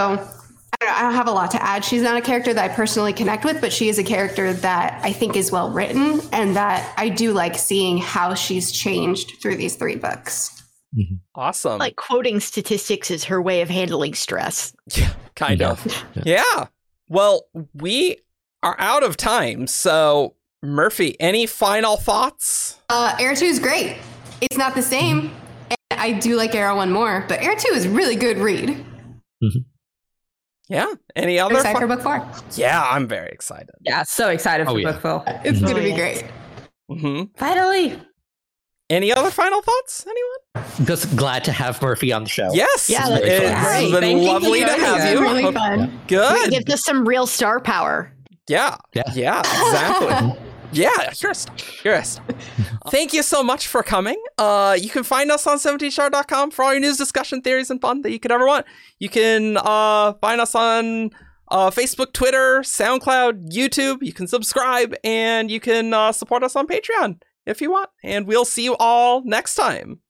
I 0.81 0.85
don't, 0.85 0.97
I 0.97 1.01
don't 1.01 1.13
have 1.13 1.27
a 1.27 1.31
lot 1.31 1.51
to 1.51 1.61
add. 1.61 1.83
She's 1.83 2.01
not 2.01 2.17
a 2.17 2.21
character 2.21 2.53
that 2.53 2.71
I 2.71 2.73
personally 2.73 3.11
connect 3.11 3.43
with, 3.43 3.59
but 3.59 3.73
she 3.73 3.89
is 3.89 3.99
a 3.99 4.03
character 4.03 4.53
that 4.53 5.01
I 5.03 5.11
think 5.11 5.35
is 5.35 5.51
well 5.51 5.69
written 5.69 6.21
and 6.31 6.55
that 6.55 6.93
I 6.97 7.09
do 7.09 7.33
like 7.33 7.57
seeing 7.57 7.97
how 7.97 8.33
she's 8.33 8.71
changed 8.71 9.41
through 9.41 9.57
these 9.57 9.75
three 9.75 9.95
books. 9.95 10.54
Awesome. 11.35 11.79
like 11.79 11.95
quoting 11.97 12.39
statistics 12.39 13.11
is 13.11 13.23
her 13.25 13.41
way 13.41 13.61
of 13.61 13.69
handling 13.69 14.13
stress 14.13 14.73
Yeah, 14.95 15.11
kind 15.35 15.59
Yeah. 15.59 15.71
of. 15.71 16.05
Yeah. 16.23 16.67
Well, 17.09 17.47
we 17.73 18.17
are 18.63 18.75
out 18.79 19.03
of 19.03 19.17
time. 19.17 19.67
So, 19.67 20.35
Murphy, 20.63 21.15
any 21.19 21.45
final 21.45 21.97
thoughts? 21.97 22.79
Uh, 22.89 23.15
Era 23.19 23.35
2 23.35 23.45
is 23.45 23.59
great. 23.59 23.97
It's 24.41 24.57
not 24.57 24.73
the 24.75 24.81
same. 24.81 25.31
And 25.69 25.99
I 25.99 26.13
do 26.13 26.35
like 26.35 26.55
Era 26.55 26.75
1 26.75 26.91
more, 26.91 27.25
but 27.27 27.41
Era 27.43 27.55
2 27.59 27.73
is 27.73 27.87
really 27.87 28.15
good 28.15 28.37
read. 28.37 28.83
Yeah. 30.67 30.91
Any 31.15 31.39
I'm 31.39 31.47
other? 31.47 31.55
excited 31.57 31.77
fun- 31.79 31.89
for 31.89 31.95
book 31.95 32.01
four. 32.01 32.43
yeah, 32.57 32.83
I'm 32.89 33.07
very 33.07 33.29
excited. 33.29 33.69
Yeah, 33.81 34.01
so 34.03 34.29
excited 34.29 34.65
for 34.65 34.71
Oh, 34.73 34.77
yeah. 34.77 34.91
book 34.93 35.01
four. 35.01 35.23
It's 35.43 35.59
Oh, 35.61 35.65
going 35.65 35.75
to 35.75 35.81
be 35.83 35.89
yeah. 35.89 35.95
great. 35.95 36.25
hmm 36.89 37.23
Finally. 37.37 37.99
Any 38.89 39.11
other 39.11 39.31
final 39.31 39.61
thoughts? 39.63 40.05
Anyone? 40.05 40.85
Just 40.85 41.15
glad 41.15 41.43
to 41.45 41.51
have 41.51 41.81
Murphy 41.81 42.13
on 42.13 42.23
the 42.23 42.29
show. 42.29 42.51
Yes. 42.53 42.87
Yeah, 42.87 43.09
that's 43.09 43.25
it's 43.25 43.65
great. 43.65 43.91
been 43.91 44.01
Thank 44.01 44.21
you 44.21 44.27
lovely 44.27 44.59
to 44.59 44.67
joining 44.67 44.81
have 44.81 44.97
us. 44.99 45.11
you. 45.11 45.21
Really 45.21 45.51
fun. 45.51 45.99
Good. 46.07 46.51
Gives 46.51 46.73
us 46.73 46.81
some 46.83 47.07
real 47.07 47.25
star 47.25 47.59
power. 47.59 48.11
Yeah. 48.47 48.77
Yeah. 48.93 49.03
Yeah, 49.13 49.39
exactly. 49.39 50.39
yeah, 50.71 51.11
you're 51.17 51.31
a 51.31 51.35
star. 51.35 51.55
You're 51.83 51.95
a 51.95 52.05
star. 52.05 52.25
Thank 52.89 53.11
you 53.11 53.23
so 53.23 53.41
much 53.41 53.67
for 53.67 53.81
coming. 53.81 54.21
Uh, 54.37 54.77
you 54.79 54.89
can 54.91 55.01
find 55.01 55.31
us 55.31 55.47
on 55.47 55.57
17thshard.com 55.57 56.51
for 56.51 56.63
all 56.63 56.71
your 56.71 56.81
news, 56.81 56.97
discussion, 56.97 57.41
theories, 57.41 57.71
and 57.71 57.81
fun 57.81 58.03
that 58.03 58.11
you 58.11 58.19
could 58.19 58.31
ever 58.31 58.45
want. 58.45 58.67
You 58.99 59.09
can 59.09 59.57
uh, 59.57 60.13
find 60.21 60.39
us 60.39 60.53
on 60.53 61.09
uh, 61.49 61.71
Facebook, 61.71 62.13
Twitter, 62.13 62.59
SoundCloud, 62.61 63.51
YouTube. 63.51 64.03
You 64.03 64.13
can 64.13 64.27
subscribe 64.27 64.93
and 65.03 65.49
you 65.49 65.59
can 65.59 65.91
uh, 65.91 66.11
support 66.11 66.43
us 66.43 66.55
on 66.55 66.67
Patreon 66.67 67.19
if 67.45 67.61
you 67.61 67.71
want. 67.71 67.89
And 68.03 68.27
we'll 68.27 68.45
see 68.45 68.63
you 68.63 68.75
all 68.77 69.23
next 69.23 69.55
time. 69.55 70.01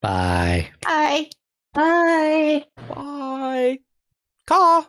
Bye. 0.00 0.70
Bye. 0.82 1.30
Bye. 1.72 2.64
Bye. 2.88 3.78
Caw. 4.46 4.84